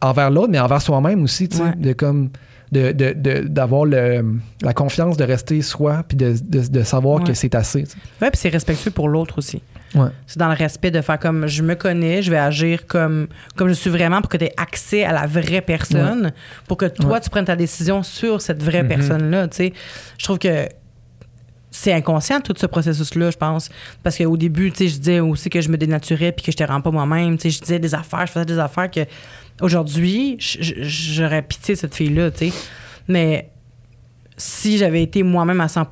envers 0.00 0.30
l'autre, 0.30 0.48
mais 0.50 0.60
envers 0.60 0.80
soi-même 0.80 1.22
aussi, 1.24 1.48
tu 1.48 1.56
sais, 1.56 1.62
Ouais. 1.64 1.74
de 1.76 1.92
comme 1.92 2.30
de, 2.72 2.92
de- 2.92 3.12
de- 3.14 3.46
d'avoir 3.48 3.84
la 3.86 4.72
confiance 4.74 5.16
de 5.16 5.24
rester 5.24 5.62
soi, 5.62 6.04
puis 6.06 6.16
de, 6.16 6.34
de- 6.42 6.66
de 6.68 6.82
savoir 6.82 7.20
Ouais. 7.20 7.24
que 7.28 7.34
c'est 7.34 7.54
assez. 7.54 7.84
Ouais, 8.20 8.30
puis 8.30 8.38
c'est 8.38 8.48
respectueux 8.50 8.90
pour 8.90 9.08
l'autre 9.08 9.38
aussi. 9.38 9.62
Ouais. 9.94 10.08
C'est 10.26 10.38
dans 10.38 10.48
le 10.48 10.54
respect 10.54 10.90
de 10.90 11.00
faire 11.00 11.18
comme 11.18 11.46
je 11.46 11.62
me 11.62 11.74
connais, 11.74 12.20
je 12.20 12.30
vais 12.30 12.36
agir 12.38 12.86
comme, 12.86 13.26
comme 13.56 13.68
je 13.68 13.72
suis 13.72 13.88
vraiment 13.88 14.20
pour 14.20 14.28
que 14.28 14.36
tu 14.36 14.44
aies 14.44 14.52
accès 14.58 15.04
à 15.04 15.12
la 15.12 15.26
vraie 15.26 15.62
personne, 15.62 16.32
pour 16.66 16.76
que 16.76 16.84
toi, 16.86 17.12
Ouais. 17.14 17.20
tu 17.20 17.30
prennes 17.30 17.46
ta 17.46 17.56
décision 17.56 18.02
sur 18.02 18.42
cette 18.42 18.62
vraie 18.62 18.82
Mhm. 18.82 18.88
personne-là. 18.88 19.48
tu 19.48 19.56
sais. 19.56 19.72
Je 20.18 20.24
trouve 20.24 20.38
que 20.38 20.68
c'est 21.70 21.92
inconscient 21.92 22.40
tout 22.40 22.54
ce 22.56 22.66
processus-là, 22.66 23.30
je 23.30 23.36
pense. 23.36 23.68
Parce 24.02 24.16
qu'au 24.18 24.36
début, 24.36 24.72
je 24.76 24.84
disais 24.98 25.20
aussi 25.20 25.48
que 25.50 25.60
je 25.60 25.68
me 25.68 25.76
dénaturais 25.76 26.32
puis 26.32 26.44
que 26.44 26.52
je 26.52 26.56
te 26.56 26.64
rends 26.64 26.80
pas 26.80 26.90
moi-même. 26.90 27.38
Je 27.40 27.58
disais 27.60 27.78
des 27.78 27.94
affaires, 27.94 28.26
je 28.26 28.32
faisais 28.32 28.46
des 28.46 28.58
affaires 28.58 28.90
que 28.90 29.00
aujourd'hui, 29.60 30.36
j'aurais 30.40 31.42
pitié 31.42 31.74
de 31.74 31.78
cette 31.80 31.94
fille-là, 31.94 32.30
tu 32.30 32.50
sais. 32.50 32.52
Mais 33.08 33.50
si 34.36 34.78
j'avais 34.78 35.02
été 35.02 35.22
moi-même 35.22 35.60
à 35.60 35.68
100 35.68 35.86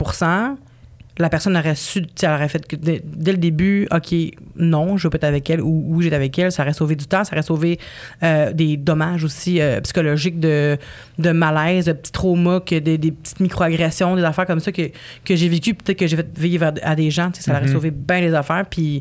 la 1.18 1.30
personne 1.30 1.56
aurait 1.56 1.74
su, 1.74 2.02
tu 2.02 2.08
sais, 2.14 2.26
elle 2.26 2.34
aurait 2.34 2.48
fait 2.48 2.66
que 2.66 2.76
dès, 2.76 3.00
dès 3.02 3.32
le 3.32 3.38
début, 3.38 3.88
OK, 3.90 4.14
non, 4.56 4.98
je 4.98 5.04
veux 5.04 5.10
pas 5.10 5.16
être 5.16 5.24
avec 5.24 5.48
elle 5.48 5.62
ou 5.62 5.82
oui, 5.88 6.04
j'étais 6.04 6.16
avec 6.16 6.38
elle. 6.38 6.52
Ça 6.52 6.62
aurait 6.62 6.74
sauvé 6.74 6.94
du 6.94 7.06
temps, 7.06 7.24
ça 7.24 7.32
aurait 7.32 7.42
sauvé 7.42 7.78
euh, 8.22 8.52
des 8.52 8.76
dommages 8.76 9.24
aussi 9.24 9.58
euh, 9.62 9.80
psychologiques 9.80 10.38
de, 10.40 10.76
de 11.18 11.30
malaise, 11.32 11.86
de 11.86 11.92
petits 11.94 12.12
traumas, 12.12 12.60
que 12.60 12.78
des, 12.78 12.98
des 12.98 13.12
petites 13.12 13.40
microagressions, 13.40 14.14
des 14.14 14.24
affaires 14.24 14.44
comme 14.44 14.60
ça 14.60 14.72
que, 14.72 14.90
que 15.24 15.34
j'ai 15.34 15.48
vécues, 15.48 15.72
peut-être 15.72 15.98
que 15.98 16.06
j'ai 16.06 16.16
fait 16.16 16.38
vivre 16.38 16.66
à, 16.66 16.72
à 16.82 16.94
des 16.94 17.10
gens. 17.10 17.30
Tu 17.30 17.40
sais, 17.40 17.50
ça 17.50 17.52
aurait 17.56 17.62
Mhm. 17.66 17.72
sauvé 17.72 17.90
bien 17.92 18.20
les 18.20 18.34
affaires. 18.34 18.66
Puis 18.68 19.00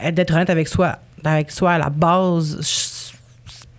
être- 0.00 0.16
d'être 0.16 0.34
honnête 0.34 0.50
avec 0.50 0.66
soi, 0.66 0.98
avec 1.22 1.52
soi 1.52 1.74
à 1.74 1.78
la 1.78 1.90
base, 1.90 2.58
je- 2.60 3.01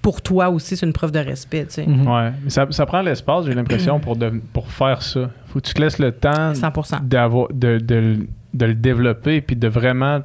pour 0.03 0.21
toi 0.21 0.49
aussi, 0.49 0.77
c'est 0.77 0.85
une 0.85 0.93
preuve 0.93 1.11
de 1.11 1.17
respect. 1.19 1.65
Tu 1.65 1.73
sais. 1.73 1.87
Mhm. 1.87 2.07
Ouais, 2.07 2.31
mais 2.43 2.49
ça, 2.51 2.67
ça 2.69 2.85
prend 2.85 3.01
l'espace, 3.01 3.45
j'ai 3.47 3.55
l'impression, 3.55 3.99
pour, 3.99 4.15
de- 4.15 4.39
pour 4.53 4.67
faire 4.71 5.01
ça. 5.01 5.31
Faut 5.47 5.59
que 5.59 5.65
tu 5.65 5.73
te 5.73 5.81
laisses 5.81 5.97
le 5.97 6.11
temps 6.11 6.53
100 6.53 6.99
d'avoir, 7.03 7.47
de, 7.51 7.79
de, 7.79 8.27
de 8.53 8.65
le 8.65 8.75
développer, 8.75 9.41
puis 9.41 9.55
de 9.55 9.67
vraiment 9.67 10.19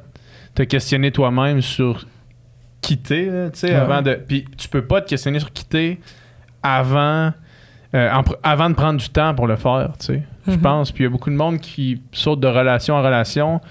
te 0.53 0.61
questionner 0.63 1.11
toi-même 1.11 1.61
sur 1.61 2.05
quitter, 2.81 3.25
là, 3.29 3.49
tu 3.49 3.59
sais, 3.59 3.69
Ouais. 3.69 3.75
avant 3.75 4.01
de... 4.01 4.13
Puis 4.15 4.45
tu 4.57 4.67
peux 4.69 4.83
pas 4.83 5.01
te 5.01 5.09
questionner 5.09 5.39
sur 5.39 5.51
quitter 5.51 5.99
avant, 6.61 7.31
euh, 7.95 8.11
en 8.11 8.23
avant 8.43 8.69
de 8.69 8.75
prendre 8.75 8.99
du 8.99 9.09
temps 9.09 9.33
pour 9.33 9.47
le 9.47 9.55
faire, 9.55 9.93
tu 9.99 10.05
sais, 10.07 10.23
je 10.47 10.51
Mhm. 10.53 10.59
pense. 10.59 10.91
Puis 10.91 11.03
il 11.03 11.05
y 11.05 11.07
a 11.07 11.09
beaucoup 11.09 11.29
de 11.29 11.35
monde 11.35 11.59
qui 11.59 12.01
saute 12.11 12.39
de 12.39 12.47
relation 12.47 12.95
en 12.95 13.01
relation 13.01 13.61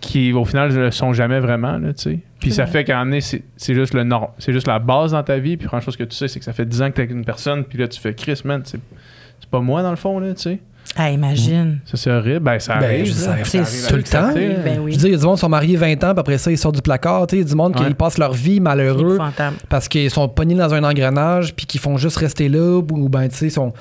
qui, 0.00 0.32
au 0.32 0.44
final, 0.44 0.72
ne 0.72 0.78
le 0.78 0.90
sont 0.90 1.12
jamais 1.12 1.40
vraiment, 1.40 1.78
là, 1.78 1.92
tu 1.92 2.02
sais. 2.02 2.18
Puis 2.44 2.52
ça 2.52 2.64
vrai. 2.64 2.72
fait 2.72 2.84
qu'en 2.84 3.10
est, 3.12 3.20
c'est 3.20 3.42
c'est 3.56 3.74
juste 3.74 3.94
le 3.94 4.08
c'est 4.38 4.52
juste 4.52 4.66
la 4.66 4.78
base 4.78 5.12
dans 5.12 5.22
ta 5.22 5.38
vie. 5.38 5.56
Puis 5.56 5.66
franchement, 5.66 5.92
ce 5.92 5.98
que 5.98 6.04
tu 6.04 6.14
sais, 6.14 6.28
c'est 6.28 6.38
que 6.38 6.44
ça 6.44 6.52
fait 6.52 6.66
10 6.66 6.82
ans 6.82 6.90
que 6.90 6.96
t'es 6.96 7.02
avec 7.02 7.10
une 7.12 7.24
personne, 7.24 7.64
puis 7.64 7.78
là, 7.78 7.88
tu 7.88 8.00
fais 8.00 8.14
Chris, 8.14 8.40
man, 8.44 8.62
c'est 8.64 8.78
c'est 9.40 9.50
pas 9.50 9.60
moi, 9.60 9.82
dans 9.82 9.90
le 9.90 9.96
fond, 9.96 10.18
là, 10.20 10.32
tu 10.34 10.42
sais. 10.42 10.58
Ah, 10.96 11.10
imagine. 11.10 11.80
Ça, 11.86 11.96
c'est 11.96 12.10
horrible. 12.10 12.40
Ben, 12.40 12.58
ça 12.60 12.76
Ben, 12.76 12.84
arrive. 12.84 13.06
je- 13.06 13.12
ça, 13.12 13.42
ça 13.44 13.64
C'est 13.64 13.88
tout 13.88 13.96
le 13.96 14.02
temps. 14.02 14.32
Ben 14.34 14.74
Je 14.76 14.80
oui. 14.80 14.92
veux 14.92 14.96
dire, 14.98 15.06
il 15.08 15.12
y 15.12 15.14
a 15.14 15.18
du 15.18 15.24
monde 15.24 15.34
qui 15.36 15.40
sont 15.40 15.48
mariés 15.48 15.76
20 15.76 15.92
ans, 16.04 16.12
puis 16.12 16.20
après 16.20 16.38
ça, 16.38 16.50
ils 16.50 16.58
sortent 16.58 16.74
du 16.76 16.82
placard. 16.82 17.26
tu 17.26 17.32
sais, 17.32 17.36
Il 17.40 17.42
y 17.42 17.46
a 17.46 17.48
du 17.48 17.54
monde 17.56 17.74
Ouais. 17.80 17.86
qui 17.88 17.94
passent 17.94 18.18
leur 18.18 18.32
vie 18.34 18.60
malheureux 18.60 19.18
parce 19.68 19.88
qu'ils 19.88 20.10
sont 20.10 20.28
pognés 20.28 20.54
dans 20.54 20.72
un 20.74 20.84
engrenage, 20.84 21.54
puis 21.54 21.66
qu'ils 21.66 21.80
font 21.80 21.96
juste 21.96 22.18
rester 22.18 22.48
là, 22.50 22.78
ou 22.78 23.08
ben, 23.08 23.28
tu 23.28 23.34
sais, 23.36 23.50
sont, 23.50 23.72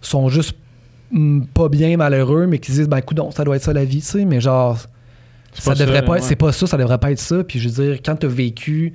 sont 0.00 0.28
juste 0.28 0.56
hum, 1.14 1.46
pas 1.52 1.68
bien 1.68 1.96
malheureux, 1.96 2.46
mais 2.46 2.58
qui 2.58 2.70
se 2.72 2.76
disent, 2.78 2.88
ben, 2.88 2.98
écoute, 2.98 3.20
ça 3.34 3.44
doit 3.44 3.56
être 3.56 3.62
ça 3.62 3.72
la 3.72 3.84
vie, 3.84 3.98
tu 4.00 4.06
sais, 4.06 4.24
mais 4.24 4.40
genre, 4.40 4.78
ça 5.52 5.72
pas 5.72 5.76
devrait 5.78 5.96
ça, 5.98 6.02
pas, 6.02 6.12
ouais. 6.12 6.20
c'est 6.20 6.36
pas 6.36 6.52
ça, 6.52 6.66
ça 6.66 6.76
devrait 6.76 6.98
pas 6.98 7.10
être 7.12 7.18
ça. 7.18 7.44
Puis 7.44 7.58
je 7.58 7.68
veux 7.68 7.84
dire, 7.84 7.98
quand 8.04 8.16
t'as 8.16 8.28
vécu, 8.28 8.92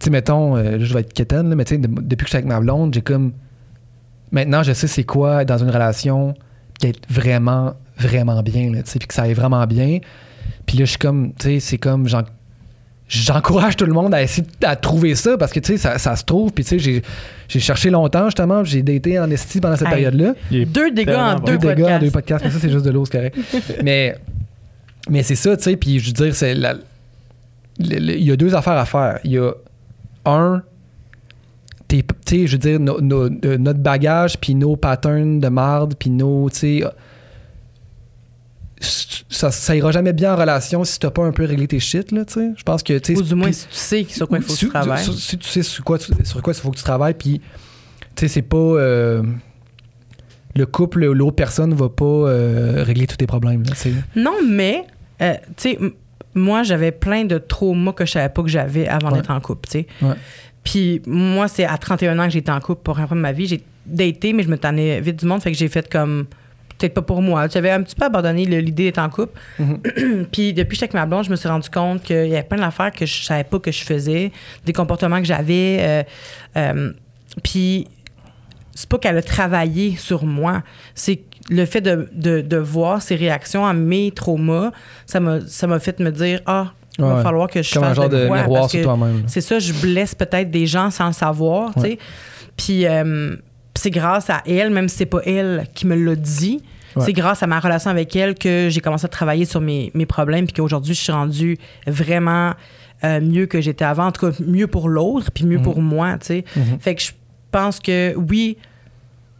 tu 0.00 0.04
sais, 0.04 0.10
mettons, 0.10 0.56
euh, 0.56 0.76
là, 0.78 0.84
je 0.84 0.92
vais 0.94 1.00
être 1.00 1.12
quétaine, 1.12 1.48
là, 1.50 1.56
mais 1.56 1.64
tu 1.64 1.74
sais, 1.74 1.80
de- 1.80 1.86
depuis 1.88 2.24
que 2.24 2.26
je 2.26 2.28
suis 2.30 2.36
avec 2.36 2.46
ma 2.48 2.60
blonde, 2.60 2.94
j'ai 2.94 3.00
comme, 3.02 3.32
maintenant, 4.30 4.62
je 4.62 4.72
sais 4.72 4.86
c'est 4.86 5.04
quoi 5.04 5.42
être 5.42 5.48
dans 5.48 5.58
une 5.58 5.70
relation 5.70 6.34
qui 6.78 6.88
est 6.88 7.00
vraiment, 7.10 7.74
vraiment 7.98 8.42
bien, 8.42 8.70
là, 8.72 8.82
tu 8.82 8.90
sais, 8.90 8.98
puis 8.98 9.08
que 9.08 9.14
ça 9.14 9.22
aille 9.22 9.32
vraiment 9.34 9.66
bien. 9.66 9.98
Puis 10.66 10.78
là, 10.78 10.84
je 10.84 10.90
suis 10.90 10.98
comme, 10.98 11.32
tu 11.38 11.46
sais, 11.48 11.60
c'est 11.60 11.78
comme, 11.78 12.06
j'en- 12.08 12.22
j'encourage 13.08 13.74
tout 13.76 13.86
le 13.86 13.92
monde 13.94 14.12
à 14.14 14.22
essayer 14.22 14.46
de- 14.60 14.66
à 14.66 14.76
trouver 14.76 15.14
ça 15.14 15.38
parce 15.38 15.50
que, 15.52 15.60
tu 15.60 15.72
sais, 15.72 15.78
ça, 15.78 15.96
ça 15.98 16.14
se 16.14 16.24
trouve. 16.24 16.52
Puis, 16.52 16.62
tu 16.64 16.70
sais, 16.70 16.78
j'ai- 16.78 17.02
j'ai 17.48 17.58
cherché 17.60 17.88
longtemps, 17.90 18.26
justement, 18.26 18.62
puis 18.62 18.72
j'ai 18.72 18.82
daté 18.82 19.18
en 19.18 19.30
esti 19.30 19.60
pendant 19.60 19.76
cette. 19.76 19.88
Il 20.50 20.58
est 20.58 20.64
Deux 20.66 20.90
dégâts 20.90 21.08
en 21.16 21.38
deux 21.40 21.56
Deux 21.56 21.58
dégâts 21.58 21.70
en 21.70 21.74
podcasts. 21.84 22.04
deux 22.04 22.10
podcasts, 22.10 22.44
mais 22.44 22.50
ça, 22.50 22.58
c'est 22.60 22.70
juste 22.70 22.84
de 22.84 22.90
l'eau, 22.90 23.04
c'est 23.06 23.12
correct. 23.16 23.36
mais 23.82 24.16
mais 25.08 25.22
c'est 25.22 25.34
ça, 25.34 25.56
tu 25.56 25.62
sais, 25.64 25.76
puis 25.76 25.98
je 26.00 26.06
veux 26.08 26.12
dire, 26.12 26.34
c'est 26.34 26.54
la- 26.54 26.76
il 27.80 28.22
y 28.24 28.30
a 28.32 28.36
deux 28.36 28.54
affaires 28.54 28.76
à 28.76 28.84
faire. 28.86 29.20
Il 29.24 29.32
y 29.32 29.38
a 29.38 29.52
un, 30.24 30.62
t'es- 31.86 32.02
tu 32.26 32.40
sais, 32.40 32.46
je 32.46 32.52
veux 32.52 32.58
dire, 32.58 32.80
no- 32.80 33.00
no- 33.00 33.28
euh, 33.44 33.56
notre 33.58 33.78
bagage, 33.80 34.38
puis 34.38 34.54
nos 34.54 34.76
patterns 34.76 35.38
de 35.40 35.48
marde, 35.48 35.94
puis 35.98 36.10
nos, 36.10 36.50
tu 36.50 36.58
sais, 36.58 36.84
ça, 39.28 39.50
ça 39.50 39.74
ira 39.76 39.90
jamais 39.92 40.12
bien 40.12 40.34
en 40.34 40.36
relation 40.36 40.84
si 40.84 40.98
t'as 40.98 41.10
pas 41.10 41.24
un 41.24 41.32
peu 41.32 41.44
réglé 41.44 41.66
tes 41.66 41.80
shit, 41.80 42.12
là, 42.12 42.24
tu 42.24 42.34
sais. 42.34 42.50
Je 42.56 42.62
pense 42.62 42.82
que, 42.82 42.96
tu 42.98 43.14
sais, 43.14 43.18
Ou 43.18 43.22
du 43.22 43.34
moins, 43.34 43.50
si 43.52 43.66
tu 43.66 43.74
sais 43.74 44.06
sur 44.08 44.28
quoi 44.28 44.38
il 44.38 44.44
faut 44.44 44.52
que 44.54 44.58
tu 44.58 44.66
travailles. 44.68 45.04
Si, 45.04 45.20
si 45.20 45.38
tu 45.38 45.48
sais 45.48 45.62
sur 45.62 45.84
quoi, 45.84 45.98
sur 45.98 46.42
quoi 46.42 46.52
il 46.52 46.60
faut 46.60 46.70
que 46.70 46.76
tu 46.76 46.84
travailles, 46.84 47.14
puis 47.14 47.40
tu 48.14 48.20
sais, 48.20 48.28
c'est 48.28 48.42
pas. 48.42 48.56
euh, 48.56 49.22
le 50.56 50.66
couple, 50.66 51.04
l'autre 51.06 51.36
personne 51.36 51.74
va 51.74 51.88
pas 51.88 52.04
euh, 52.04 52.82
régler 52.84 53.06
tous 53.06 53.16
tes 53.16 53.26
problèmes. 53.26 53.62
là. 53.64 53.74
Non, 54.16 54.34
mais, 54.48 54.84
euh, 55.22 55.34
tu 55.56 55.70
sais, 55.70 55.78
moi, 56.34 56.62
j'avais 56.62 56.92
plein 56.92 57.24
de 57.24 57.38
traumas 57.38 57.92
que 57.92 58.04
je 58.06 58.12
savais 58.12 58.28
pas 58.28 58.42
que 58.42 58.48
j'avais 58.48 58.86
avant 58.88 59.10
Ouais. 59.10 59.16
d'être 59.18 59.30
en 59.30 59.40
couple, 59.40 59.68
tu 59.68 59.78
sais. 59.80 59.86
Ouais. 60.02 60.14
Puis 60.64 61.00
moi, 61.06 61.48
c'est 61.48 61.64
à 61.64 61.78
31 61.78 62.18
ans 62.18 62.24
que 62.24 62.30
j'étais 62.30 62.52
en 62.52 62.60
couple 62.60 62.82
pour 62.82 62.92
la 62.94 63.06
première 63.06 63.08
fois 63.08 63.16
de 63.16 63.22
ma 63.22 63.32
vie. 63.32 63.46
J'ai 63.46 63.62
daté, 63.86 64.32
mais 64.32 64.42
je 64.42 64.48
me 64.48 64.58
tannais 64.58 65.00
vite 65.00 65.16
du 65.16 65.26
monde, 65.26 65.42
fait 65.42 65.50
que 65.52 65.56
j'ai 65.58 65.68
fait 65.68 65.88
comme 65.90 66.26
peut-être 66.78 66.94
pas 66.94 67.02
pour 67.02 67.22
moi. 67.22 67.48
J'avais 67.48 67.70
un 67.70 67.82
petit 67.82 67.96
peu 67.96 68.04
abandonné 68.04 68.44
l'idée 68.44 68.84
d'être 68.84 68.98
en 68.98 69.08
couple. 69.08 69.40
Mhm. 69.58 70.26
Puis 70.32 70.52
depuis 70.52 70.68
que 70.68 70.74
j'étais 70.74 70.84
avec 70.84 70.94
ma 70.94 71.06
blonde, 71.06 71.24
je 71.24 71.30
me 71.30 71.36
suis 71.36 71.48
rendu 71.48 71.68
compte 71.70 72.02
qu'il 72.02 72.28
y 72.28 72.34
avait 72.34 72.42
plein 72.44 72.58
d'affaires 72.58 72.92
que 72.92 73.04
je 73.06 73.24
savais 73.24 73.44
pas 73.44 73.58
que 73.58 73.72
je 73.72 73.82
faisais, 73.82 74.30
des 74.64 74.72
comportements 74.72 75.18
que 75.18 75.26
j'avais. 75.26 75.78
euh, 75.80 76.02
euh, 76.56 76.92
puis 77.42 77.86
c'est 78.74 78.88
pas 78.88 78.98
qu'elle 78.98 79.16
a 79.16 79.22
travaillé 79.22 79.96
sur 79.96 80.24
moi, 80.24 80.62
c'est 80.94 81.20
le 81.50 81.64
fait 81.64 81.80
de, 81.80 82.08
de, 82.12 82.40
de 82.40 82.56
voir 82.56 83.00
ses 83.02 83.14
réactions 83.16 83.64
à 83.66 83.72
mes 83.72 84.10
traumas, 84.10 84.70
ça 85.06 85.20
m'a 85.20 85.40
ça 85.46 85.66
m'a 85.66 85.78
fait 85.78 85.98
me 86.00 86.10
dire 86.10 86.40
ah 86.46 86.72
Il 86.98 87.04
va 87.04 87.16
Ouais. 87.16 87.22
falloir 87.22 87.48
que 87.48 87.62
je 87.62 87.72
Comme 87.74 87.84
un 87.84 87.88
fasse 87.88 87.96
genre 87.96 88.08
de 88.08 88.26
quoi, 88.26 88.38
miroir 88.42 88.68
sur 88.70 88.82
toi-même. 88.82 89.22
C'est 89.26 89.40
ça, 89.40 89.58
je 89.58 89.72
blesse 89.72 90.14
peut-être 90.14 90.50
des 90.50 90.66
gens 90.66 90.90
sans 90.90 91.06
le 91.08 91.12
savoir, 91.12 91.72
tu 91.74 91.80
sais. 91.82 91.98
Puis 92.56 92.86
euh, 92.86 93.36
c'est 93.74 93.90
grâce 93.90 94.28
à 94.30 94.42
elle, 94.46 94.70
même 94.70 94.88
si 94.88 94.96
c'est 94.98 95.06
pas 95.06 95.20
elle 95.24 95.66
qui 95.74 95.86
me 95.86 95.94
l'a 95.94 96.16
dit, 96.16 96.60
Ouais. 96.96 97.04
c'est 97.04 97.12
grâce 97.12 97.42
à 97.42 97.46
ma 97.46 97.60
relation 97.60 97.90
avec 97.90 98.16
elle 98.16 98.34
que 98.34 98.68
j'ai 98.70 98.80
commencé 98.80 99.04
à 99.04 99.08
travailler 99.08 99.44
sur 99.44 99.60
mes, 99.60 99.90
mes 99.94 100.06
problèmes, 100.06 100.46
puis 100.46 100.54
qu'aujourd'hui, 100.54 100.94
je 100.94 101.00
suis 101.00 101.12
rendue 101.12 101.56
vraiment 101.86 102.54
euh, 103.04 103.20
mieux 103.20 103.46
que 103.46 103.60
j'étais 103.60 103.84
avant. 103.84 104.06
En 104.06 104.12
tout 104.12 104.28
cas, 104.30 104.36
mieux 104.44 104.66
pour 104.66 104.88
l'autre, 104.88 105.30
puis 105.30 105.44
mieux 105.44 105.60
pour 105.60 105.80
moi, 105.80 106.14
tu 106.18 106.26
sais. 106.26 106.44
Mhm. 106.56 106.78
Fait 106.80 106.94
que 106.96 107.02
je 107.02 107.12
pense 107.52 107.78
que 107.78 108.14
oui, 108.16 108.56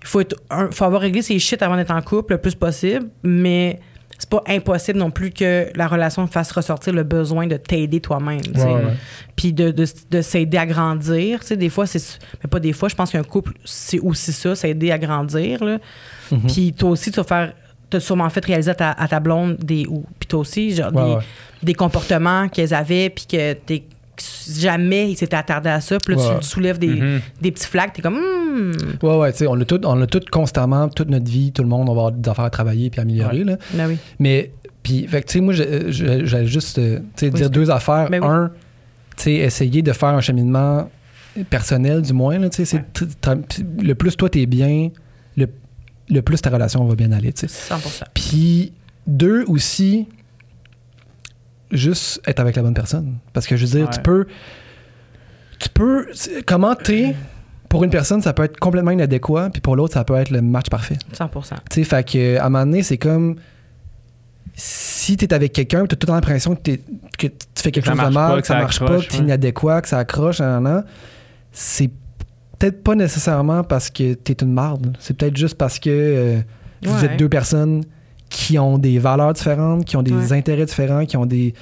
il 0.03 0.07
faut, 0.07 0.21
être 0.21 0.37
un- 0.51 0.71
faut 0.71 0.85
avoir 0.85 1.01
réglé 1.01 1.23
ses 1.23 1.39
shit 1.39 1.63
avant 1.63 1.77
d'être 1.77 1.91
en 1.91 2.03
couple 2.03 2.35
le 2.35 2.39
plus 2.41 2.55
possible, 2.55 3.09
mais 3.23 3.81
c'est 4.19 4.29
pas 4.31 4.43
impossible 4.49 4.99
non 4.99 5.11
plus 5.13 5.31
que 5.31 5.69
la 5.77 5.87
relation 5.87 6.27
fasse 6.27 6.51
ressortir 6.51 6.93
le 6.93 7.05
besoin 7.05 7.47
de 7.47 7.57
t'aider 7.57 8.01
toi-même. 8.01 8.41
Ouais, 8.57 8.65
ouais. 8.65 8.83
Puis 9.37 9.53
de, 9.53 9.71
de, 9.71 9.87
de 10.11 10.23
s'aider 10.23 10.59
à 10.59 10.67
grandir. 10.67 11.41
Des 11.51 11.69
fois, 11.69 11.87
c'est. 11.87 12.19
Mais 12.43 12.49
pas 12.51 12.59
des 12.59 12.73
fois, 12.73 12.89
je 12.89 12.97
pense 12.97 13.11
qu'un 13.13 13.23
couple, 13.23 13.53
c'est 13.65 14.01
aussi 14.01 14.33
ça, 14.33 14.57
s'aider 14.57 14.91
à 14.91 14.99
grandir. 14.99 15.63
Là. 15.65 15.79
Mhm. 16.33 16.41
Puis 16.53 16.73
toi 16.73 16.91
aussi, 16.91 17.11
tu 17.13 17.17
vas 17.19 17.25
faire. 17.25 17.53
T'as 17.91 18.01
sûrement 18.01 18.29
fait 18.29 18.45
réaliser 18.45 18.71
à 18.73 18.75
ta, 18.75 18.91
à 18.91 19.07
ta 19.09 19.21
blonde 19.21 19.57
des. 19.59 19.87
Puis 20.19 20.27
toi 20.29 20.41
aussi, 20.41 20.75
genre, 20.75 20.93
Ouais, 20.95 21.15
des, 21.63 21.67
des 21.69 21.75
comportements 21.75 22.49
qu'elles 22.49 22.75
avaient, 22.75 23.09
puis 23.11 23.25
que 23.27 23.53
t'es 23.55 23.85
jamais 24.59 25.11
ils 25.13 25.17
s'étaient 25.17 25.37
attardés 25.37 25.71
à 25.71 25.81
ça. 25.81 25.99
Puis 26.05 26.15
là, 26.15 26.21
Ouais. 26.23 26.39
tu 26.41 26.47
soulèves 26.47 26.79
des, 26.79 26.89
Mhm. 26.89 27.21
des 27.41 27.53
petits 27.53 27.67
flags, 27.67 27.93
t'es 27.93 28.03
comme. 28.03 28.17
Hmm. 28.19 28.73
Ouais, 29.03 29.17
ouais, 29.19 29.33
tu 29.33 29.39
sais, 29.39 29.47
on 29.47 29.55
l'a 29.55 29.65
tout, 29.65 29.81
on 29.85 30.07
tout 30.07 30.21
constamment, 30.31 30.89
toute 30.89 31.09
notre 31.11 31.31
vie, 31.31 31.53
tout 31.53 31.63
le 31.63 31.69
monde, 31.69 31.89
on 31.89 31.95
va 31.95 32.01
avoir 32.03 32.13
des 32.13 32.29
affaires 32.29 32.45
à 32.47 32.51
travailler 32.51 32.91
puis 32.91 33.01
améliorer, 33.01 33.45
là. 33.45 33.57
Ben 33.75 33.89
oui. 33.89 33.99
Mais, 34.19 34.53
puis, 34.83 35.07
fait 35.07 35.23
que, 35.23 35.27
tu 35.29 35.33
sais, 35.35 35.41
moi, 35.41 35.53
j'allais 35.55 36.47
juste, 36.47 36.79
euh, 36.79 37.01
Oui, 37.23 37.31
dire 37.31 37.51
deux 37.51 37.71
affaires. 37.71 38.09
Ben 38.11 38.23
oui. 38.23 38.29
Un, 38.29 38.51
tu 39.17 39.25
sais, 39.25 39.33
essayer 39.35 39.83
de 39.83 39.93
faire 39.93 40.09
un 40.11 40.21
cheminement 40.21 40.89
personnel, 41.51 42.03
du 42.03 42.13
moins, 42.13 42.39
là, 42.39 42.49
tu 42.49 42.65
sais, 42.65 42.85
le 43.83 43.95
plus 43.95 44.17
toi, 44.17 44.29
t'es 44.29 44.47
bien, 44.47 44.91
le, 45.37 45.47
le 46.09 46.23
plus 46.23 46.41
ta 46.41 46.51
relation 46.51 46.85
va 46.85 46.95
bien 46.95 47.13
aller, 47.13 47.33
tu 47.33 47.47
sais. 47.47 47.49
100 47.49 47.77
Puis, 48.15 48.73
deux, 49.07 49.45
aussi, 49.47 50.07
juste 51.71 52.21
être 52.27 52.41
avec 52.41 52.57
la 52.57 52.63
bonne 52.63 52.75
personne. 52.75 53.17
Parce 53.33 53.47
que, 53.47 53.57
je 53.57 53.67
veux 53.67 53.73
dire, 53.79 53.85
Ouais. 53.87 53.93
tu 53.95 54.01
peux... 54.01 54.27
Tu 55.59 55.69
peux... 55.69 56.07
c'est- 56.13 56.43
Comment 56.45 56.75
t'es... 56.75 57.15
Pour 57.69 57.85
une 57.85 57.91
personne, 57.91 58.23
ça 58.23 58.33
peut 58.33 58.45
être 58.45 58.59
complètement 58.59 58.93
inadéquat, 58.93 59.51
puis 59.53 59.61
pour 59.61 59.77
l'autre, 59.77 59.93
ça 59.93 60.03
peut 60.03 60.15
être 60.15 60.31
le 60.31 60.41
match 60.41 60.71
parfait. 60.71 60.97
100% 61.15 61.29
Tu 61.71 61.75
sais, 61.75 61.85
fait 61.85 62.03
que, 62.11 62.39
à 62.39 62.47
un 62.47 62.49
moment 62.49 62.65
donné, 62.65 62.83
c'est 62.83 62.97
comme 62.97 63.37
si 64.55 65.17
t'es 65.17 65.33
avec 65.35 65.53
quelqu'un, 65.53 65.81
t'as 65.85 65.97
tout 65.97 65.99
le 66.03 66.07
temps 66.07 66.15
l'impression 66.15 66.57
que, 66.57 66.73
que 67.19 67.27
tu 67.27 67.33
fais 67.57 67.71
quelque 67.71 67.85
ça 67.87 67.93
chose 67.95 68.01
de 68.09 68.15
mal, 68.15 68.29
pas, 68.31 68.37
que 68.37 68.41
que 68.41 68.47
ça 68.47 68.55
ça 68.55 68.61
marche 68.61 68.79
pas, 68.79 68.85
accroche, 68.87 69.07
que 69.07 69.13
t'es 69.13 69.19
ouais. 69.19 69.25
inadéquat, 69.25 69.83
que 69.83 69.89
ça 69.89 69.99
accroche, 69.99 70.41
c'est 71.53 71.91
peut-être 72.59 72.83
pas 72.83 72.95
nécessairement 72.95 73.63
parce 73.65 73.91
que 73.91 74.15
t'es 74.15 74.33
une 74.43 74.53
marde. 74.53 74.97
C'est 74.99 75.17
peut-être 75.17 75.37
juste 75.37 75.57
parce 75.57 75.79
que 75.79 75.91
euh, 75.91 76.39
vous 76.83 76.99
Ouais. 77.01 77.05
êtes 77.05 77.19
deux 77.19 77.29
personnes 77.29 77.85
qui 78.31 78.59
ont 78.59 78.79
des 78.79 78.99
valeurs 78.99 79.33
différentes, 79.33 79.85
qui 79.85 79.97
ont 79.97 80.03
des 80.03 80.13
Ouais. 80.13 80.33
intérêts 80.33 80.67
différents, 80.67 81.07
qui 81.07 81.17
ont 81.17 81.27
des 81.27 81.55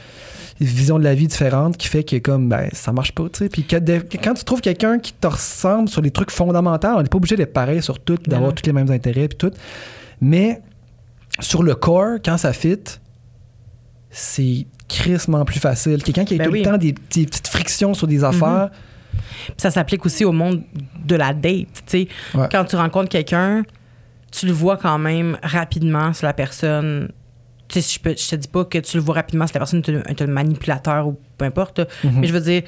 visions 0.61 0.99
de 0.99 1.05
la 1.05 1.14
vie 1.14 1.27
différentes, 1.29 1.77
qui 1.77 1.87
fait 1.87 2.03
que 2.03 2.17
comme 2.17 2.49
ben 2.49 2.69
ça 2.73 2.91
marche 2.93 3.12
pas, 3.12 3.25
tu 3.29 3.39
sais. 3.41 3.49
Puis 3.49 3.64
que 3.64 3.77
de- 3.77 3.99
que 3.99 4.17
quand 4.17 4.35
tu 4.35 4.43
trouves 4.45 4.61
quelqu'un 4.61 4.99
qui 4.99 5.12
te 5.12 5.27
ressemble 5.27 5.89
sur 5.89 6.01
les 6.03 6.11
trucs 6.11 6.31
fondamentaux, 6.31 6.89
on 6.97 7.03
n'est 7.03 7.09
pas 7.09 7.19
obligé 7.19 7.37
d'être 7.37 7.53
pareil 7.53 7.83
sur 7.83 7.99
tout, 8.01 8.17
d'avoir 8.27 8.51
Non. 8.51 8.55
tous 8.55 8.67
les 8.67 8.73
mêmes 8.73 8.91
intérêts 8.91 9.29
puis 9.29 9.37
tout. 9.39 9.51
Mais 10.21 10.61
sur 11.41 11.62
le 11.62 11.75
corps, 11.75 12.17
quand 12.25 12.39
ça 12.39 12.53
fit, 12.53 12.79
c'est 14.11 14.67
crissement 14.89 15.45
plus 15.45 15.61
facile. 15.61 16.03
Quelqu'un 16.03 16.25
qui 16.25 16.35
a 16.35 16.39
Ben 16.39 16.47
tout 16.47 16.53
oui. 16.53 16.61
le 16.61 16.64
temps 16.64 16.79
des, 16.79 16.93
des 16.93 17.27
petites 17.27 17.49
frictions 17.49 17.93
sur 17.95 18.07
des 18.07 18.25
affaires, 18.25 18.71
Puis 19.12 19.55
ça 19.59 19.71
s'applique 19.71 20.05
aussi 20.07 20.25
au 20.25 20.33
monde 20.33 20.62
de 21.05 21.17
la 21.17 21.33
date. 21.35 21.67
tu 21.75 21.83
sais. 21.87 22.09
Ouais. 22.35 22.49
Quand 22.51 22.64
tu 22.64 22.77
rencontres 22.77 23.09
quelqu'un, 23.09 23.62
tu 24.39 24.47
le 24.47 24.53
vois 24.53 24.76
quand 24.76 24.99
même 24.99 25.39
rapidement 25.43 26.12
si 26.12 26.24
la 26.24 26.32
personne. 26.32 27.11
Tu 27.68 27.80
sais, 27.80 27.99
je, 28.05 28.11
je 28.11 28.28
te 28.30 28.37
dis 28.37 28.49
pas 28.49 28.64
que 28.64 28.78
tu 28.78 28.97
le 28.97 29.03
vois 29.03 29.16
rapidement 29.16 29.47
si 29.47 29.55
la 29.55 29.61
personne 29.61 29.82
est 30.09 30.22
un, 30.22 30.26
manipulateur 30.26 31.09
ou 31.09 31.18
peu 31.39 31.45
importe. 31.45 31.80
Mhm. 32.05 32.20
Mais 32.20 32.26
je 32.26 32.32
veux 32.32 32.41
dire, 32.41 32.62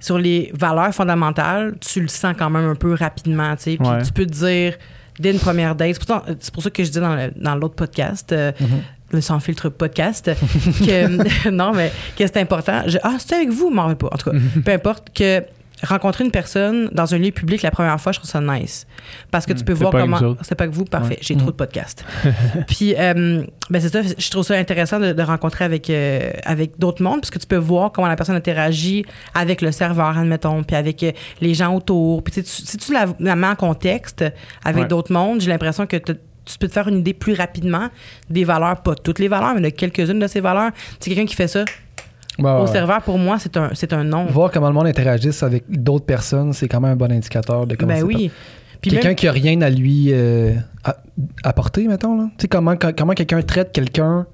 sur 0.00 0.18
les 0.18 0.50
valeurs 0.54 0.92
fondamentales, 0.94 1.74
tu 1.80 2.00
le 2.00 2.08
sens 2.08 2.34
quand 2.38 2.50
même 2.50 2.66
un 2.68 2.74
peu 2.74 2.94
rapidement. 2.94 3.54
tu 3.56 3.62
sais. 3.62 3.76
Puis 3.78 3.86
Ouais. 3.88 4.02
tu 4.02 4.12
peux 4.12 4.26
te 4.26 4.32
dire, 4.32 4.74
dès 5.18 5.30
une 5.32 5.38
première 5.38 5.74
date, 5.74 5.94
c'est 6.40 6.52
pour 6.52 6.62
ça, 6.62 6.68
c'est 6.68 6.70
que 6.72 6.84
je 6.84 6.90
dis 6.90 6.98
dans 7.00 7.54
l'autre 7.54 7.74
podcast, 7.76 8.32
euh, 8.32 8.52
Mhm. 8.60 8.66
le 9.12 9.20
sans 9.20 9.40
filtre 9.40 9.68
podcast, 9.68 10.30
que 10.84 11.48
non, 11.50 11.72
mais 11.72 11.90
que 12.18 12.26
c'est 12.26 12.38
important. 12.38 12.82
Je- 12.86 12.98
ah, 13.02 13.14
c'était 13.18 13.36
avec 13.36 13.50
vous, 13.50 13.70
m'en 13.70 13.94
pas. 13.94 14.08
En 14.12 14.16
tout 14.16 14.30
cas, 14.30 14.36
peu 14.64 14.72
importe 14.72 15.08
que 15.14 15.42
rencontrer 15.82 16.24
une 16.24 16.30
personne 16.30 16.88
dans 16.92 17.14
un 17.14 17.18
lieu 17.18 17.30
public 17.30 17.62
la 17.62 17.70
première 17.70 18.00
fois, 18.00 18.12
je 18.12 18.18
trouve 18.18 18.30
ça 18.30 18.40
nice. 18.40 18.86
Parce 19.30 19.46
que 19.46 19.52
tu 19.52 19.64
peux 19.64 19.74
C'est 19.74 19.80
voir 19.80 19.92
comment. 19.92 20.36
C'est 20.42 20.54
pas 20.54 20.66
que 20.66 20.72
vous, 20.72 20.84
parfait. 20.84 21.14
Ouais. 21.14 21.18
J'ai 21.20 21.36
trop 21.36 21.50
de 21.50 21.56
podcasts. 21.56 22.04
Puis, 22.68 22.94
euh, 22.98 23.44
ben 23.70 23.80
c'est 23.80 23.88
ça, 23.88 24.00
je 24.16 24.30
trouve 24.30 24.44
ça 24.44 24.54
intéressant 24.54 25.00
de, 25.00 25.12
de 25.12 25.22
rencontrer 25.22 25.64
avec, 25.64 25.88
euh, 25.90 26.30
avec 26.44 26.78
d'autres 26.78 27.02
mondes, 27.02 27.20
parce 27.20 27.30
que 27.30 27.38
tu 27.38 27.46
peux 27.46 27.56
voir 27.56 27.92
comment 27.92 28.08
la 28.08 28.16
personne 28.16 28.36
interagit 28.36 29.04
avec 29.34 29.60
le 29.62 29.72
serveur, 29.72 30.16
admettons, 30.18 30.62
puis 30.62 30.76
avec 30.76 31.02
euh, 31.02 31.12
les 31.40 31.54
gens 31.54 31.74
autour. 31.74 32.22
Puis, 32.22 32.32
tu 32.34 32.42
tu- 32.42 32.50
si 32.66 32.76
tu 32.76 32.92
la, 32.92 33.06
la 33.20 33.36
mets 33.36 33.46
en 33.48 33.56
contexte 33.56 34.24
avec 34.64 34.82
Ouais. 34.82 34.88
d'autres 34.88 35.12
mondes, 35.12 35.40
j'ai 35.40 35.50
l'impression 35.50 35.86
que 35.86 35.96
tu 35.96 36.58
peux 36.58 36.66
te 36.68 36.72
faire 36.72 36.88
une 36.88 36.98
idée 36.98 37.14
plus 37.14 37.34
rapidement 37.34 37.88
des 38.30 38.44
valeurs, 38.44 38.82
pas 38.82 38.94
toutes 38.96 39.18
les 39.20 39.28
valeurs, 39.28 39.54
mais 39.54 39.60
de 39.60 39.68
quelques-unes 39.68 40.18
de 40.18 40.26
ces 40.26 40.40
valeurs. 40.40 40.70
C'est 40.98 41.10
quelqu'un 41.10 41.26
qui 41.26 41.36
fait 41.36 41.48
ça. 41.48 41.64
Ouais, 42.44 42.50
Au 42.50 42.60
ouais. 42.62 42.66
serveur, 42.72 43.02
pour 43.02 43.18
moi, 43.18 43.36
c'est 43.38 43.56
un, 43.56 43.70
c'est 43.74 43.92
un 43.92 44.04
non. 44.04 44.26
voir 44.26 44.50
comment 44.50 44.68
le 44.68 44.74
monde 44.74 44.86
interagisse 44.86 45.42
avec 45.42 45.64
d'autres 45.68 46.04
personnes, 46.04 46.52
c'est 46.52 46.68
quand 46.68 46.80
même 46.80 46.92
un 46.92 46.96
bon 46.96 47.10
indicateur 47.12 47.66
de 47.66 47.74
comment 47.74 47.94
Ben 47.94 48.02
oui. 48.02 48.30
Quelqu'un 48.80 49.08
même- 49.08 49.14
qui 49.14 49.28
a 49.28 49.32
rien 49.32 49.60
à 49.62 49.70
lui 49.70 50.08
euh, 50.10 50.54
à- 50.82 50.96
apporter, 51.44 51.86
mettons. 51.86 52.16
Là. 52.16 52.24
Tu 52.36 52.42
sais, 52.42 52.48
comment, 52.48 52.74
comment 52.76 53.12
quelqu'un 53.12 53.40
traite 53.42 53.70
quelqu'un 53.72 54.26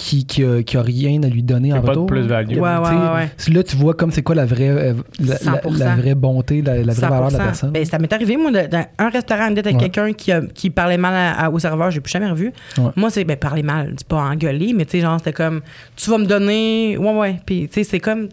qui, 0.00 0.24
qui, 0.26 0.44
a, 0.44 0.62
qui 0.62 0.76
a 0.76 0.82
rien 0.82 1.22
à 1.22 1.26
lui 1.28 1.42
donner 1.42 1.72
en 1.72 1.76
pas 1.76 1.82
de 1.82 1.88
retour. 1.90 2.06
plus-value. 2.06 2.56
là. 2.56 2.80
Ouais, 2.82 2.88
ouais, 2.88 3.14
ouais, 3.14 3.52
Là, 3.54 3.62
tu 3.62 3.76
vois 3.76 3.94
comme 3.94 4.10
c'est 4.12 4.22
quoi 4.22 4.34
la 4.34 4.46
vraie, 4.46 4.68
euh, 4.68 4.94
la, 5.20 5.34
la- 5.44 5.60
100%. 5.60 5.78
la 5.78 5.96
vraie 5.96 6.14
bonté, 6.14 6.62
la, 6.62 6.76
la 6.82 6.92
vraie 6.92 7.08
valeur 7.08 7.28
de 7.28 7.32
la 7.36 7.38
100%. 7.38 7.44
personne. 7.44 7.70
Ben, 7.72 7.84
ça 7.84 7.98
m'est 7.98 8.12
arrivé, 8.12 8.36
moi, 8.36 8.50
de- 8.50 8.66
dans 8.66 8.84
un 8.98 9.08
restaurant, 9.10 9.50
d'être 9.50 9.66
avec 9.66 9.80
Ouais. 9.80 9.88
quelqu'un 9.90 10.12
qui, 10.12 10.32
a- 10.32 10.42
qui 10.42 10.70
parlait 10.70 10.96
mal 10.98 11.14
à- 11.14 11.44
à- 11.46 11.50
au 11.50 11.58
serveur, 11.58 11.90
j'ai 11.90 12.00
plus 12.00 12.10
jamais 12.12 12.30
revu. 12.30 12.52
Ouais. 12.78 12.84
Moi, 12.96 13.10
c'est 13.10 13.24
ben, 13.24 13.36
parler 13.36 13.62
mal, 13.62 13.94
c'est 13.98 14.06
pas 14.06 14.22
engueuler, 14.22 14.72
mais 14.74 14.84
tu 14.84 14.92
sais, 14.92 15.00
genre, 15.00 15.18
c'était 15.18 15.32
comme, 15.32 15.60
tu 15.96 16.10
vas 16.10 16.18
me 16.18 16.26
donner. 16.26 16.96
Ouais, 16.98 17.16
ouais. 17.18 17.36
Puis, 17.44 17.68
tu 17.68 17.74
sais, 17.74 17.84
c'est 17.84 18.00
comme. 18.00 18.28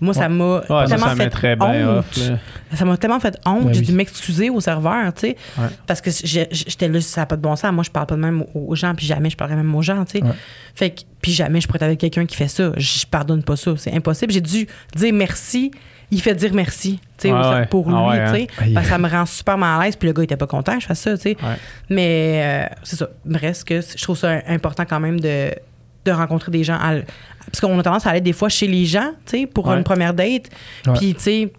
Moi, 0.00 0.12
ça 0.14 0.28
m'a 0.28 0.60
Ouais, 0.68 0.86
tellement 0.86 1.06
ça 1.06 1.16
fait 1.16 1.56
honte. 1.60 1.98
off. 1.98 2.18
Ça 2.74 2.84
m'a 2.84 2.96
tellement 2.96 3.20
fait 3.20 3.38
honte. 3.46 3.64
Ben 3.66 3.72
j'ai 3.72 3.80
oui. 3.80 3.86
dû 3.86 3.92
m'excuser 3.92 4.50
au 4.50 4.60
serveur, 4.60 5.12
tu 5.14 5.20
sais. 5.28 5.36
Ouais. 5.58 5.66
Parce 5.86 6.00
que 6.00 6.10
j'étais 6.10 6.88
là, 6.88 7.00
ça 7.00 7.22
n'a 7.22 7.26
pas 7.26 7.36
de 7.36 7.42
bon 7.42 7.56
sens. 7.56 7.72
Moi, 7.72 7.82
je 7.84 7.90
parle 7.90 8.06
pas 8.06 8.16
de 8.16 8.20
même 8.20 8.44
aux 8.54 8.74
gens, 8.74 8.94
puis 8.94 9.06
jamais 9.06 9.30
je 9.30 9.36
parlerai 9.36 9.56
même 9.56 9.74
aux 9.74 9.82
gens, 9.82 10.04
tu 10.04 10.18
sais. 10.18 10.24
Ouais. 10.24 10.30
Fait 10.74 10.90
que, 10.90 11.00
puis 11.22 11.32
jamais 11.32 11.60
je 11.60 11.66
pourrais 11.66 11.78
être 11.78 11.82
avec 11.84 12.00
quelqu'un 12.00 12.26
qui 12.26 12.36
fait 12.36 12.48
ça. 12.48 12.72
Je 12.76 13.06
pardonne 13.06 13.42
pas 13.42 13.56
ça. 13.56 13.72
C'est 13.76 13.94
impossible. 13.94 14.32
J'ai 14.32 14.40
dû 14.40 14.66
dire 14.96 15.12
merci. 15.14 15.70
Il 16.10 16.20
fait 16.20 16.34
dire 16.34 16.52
merci, 16.52 17.00
tu 17.18 17.28
sais, 17.28 17.66
pour 17.70 17.88
Ah 17.88 18.14
lui, 18.30 18.46
tu 18.46 18.62
sais. 18.62 18.76
hein. 18.76 18.82
Que 18.82 18.86
ça 18.86 18.98
me 18.98 19.08
rend 19.08 19.24
super 19.24 19.56
mal 19.56 19.80
à 19.80 19.84
l'aise. 19.84 19.96
Puis 19.96 20.06
le 20.06 20.12
gars, 20.12 20.22
il 20.22 20.24
était 20.24 20.36
pas 20.36 20.46
content 20.46 20.74
que 20.74 20.80
je 20.82 20.86
fasse 20.86 21.00
ça, 21.00 21.16
tu 21.16 21.22
sais. 21.22 21.36
Mais 21.88 22.68
euh, 22.70 22.74
c'est 22.82 22.96
ça. 22.96 23.08
Bref, 23.24 23.64
que 23.64 23.80
je 23.80 24.02
trouve 24.02 24.16
ça 24.18 24.40
important 24.46 24.84
quand 24.88 25.00
même 25.00 25.18
de, 25.18 25.50
de 26.04 26.12
rencontrer 26.12 26.52
des 26.52 26.62
gens. 26.62 26.74
à 26.80 26.96
parce 27.46 27.60
qu'on 27.60 27.78
a 27.78 27.82
tendance 27.82 28.06
à 28.06 28.10
aller 28.10 28.20
des 28.20 28.32
fois 28.32 28.48
chez 28.48 28.66
les 28.66 28.84
gens, 28.86 29.10
tu 29.26 29.38
sais, 29.40 29.46
pour 29.46 29.66
Ouais. 29.68 29.76
une 29.76 29.84
première 29.84 30.14
date. 30.14 30.48
Ouais. 30.86 30.92
Puis, 30.94 31.14
tu 31.14 31.20
sais, 31.20 31.52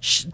je- 0.00 0.24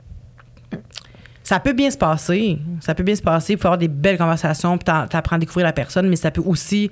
ça 1.43 1.61
peut 1.61 1.73
bien 1.73 1.91
se 1.91 1.97
passer. 1.99 2.59
Ça 2.81 2.95
peut 2.95 3.03
bien 3.05 3.15
se 3.15 3.23
passer. 3.23 3.53
Il 3.55 3.59
faut 3.59 3.69
avoir 3.69 3.79
des 3.79 3.89
belles 3.89 4.19
conversations, 4.19 4.77
puis 4.79 4.85
t'apprends 4.85 5.37
à 5.37 5.39
découvrir 5.39 5.65
la 5.67 5.73
personne, 5.73 6.09
mais 6.09 6.17
ça 6.17 6.31
peut 6.31 6.43
aussi 6.45 6.91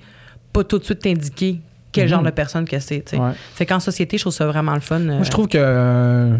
pas 0.53 0.63
tout 0.65 0.79
de 0.79 0.85
suite 0.85 1.01
t'indiquer 1.01 1.61
quel 1.91 2.05
Mhm. 2.05 2.11
genre 2.11 2.23
de 2.23 2.31
personne 2.31 2.65
que 2.65 2.79
c'est, 2.79 3.01
tu 3.05 3.17
sais. 3.17 3.23
Ouais. 3.23 3.33
Fait 3.55 3.67
qu'en 3.67 3.81
société, 3.81 4.17
je 4.19 4.23
trouve 4.25 4.33
ça 4.33 4.47
vraiment 4.47 4.75
le 4.75 4.81
fun. 4.81 5.01
euh, 5.01 5.15
Moi, 5.17 5.23
je 5.25 5.31
trouve 5.31 5.49
que. 5.49 6.37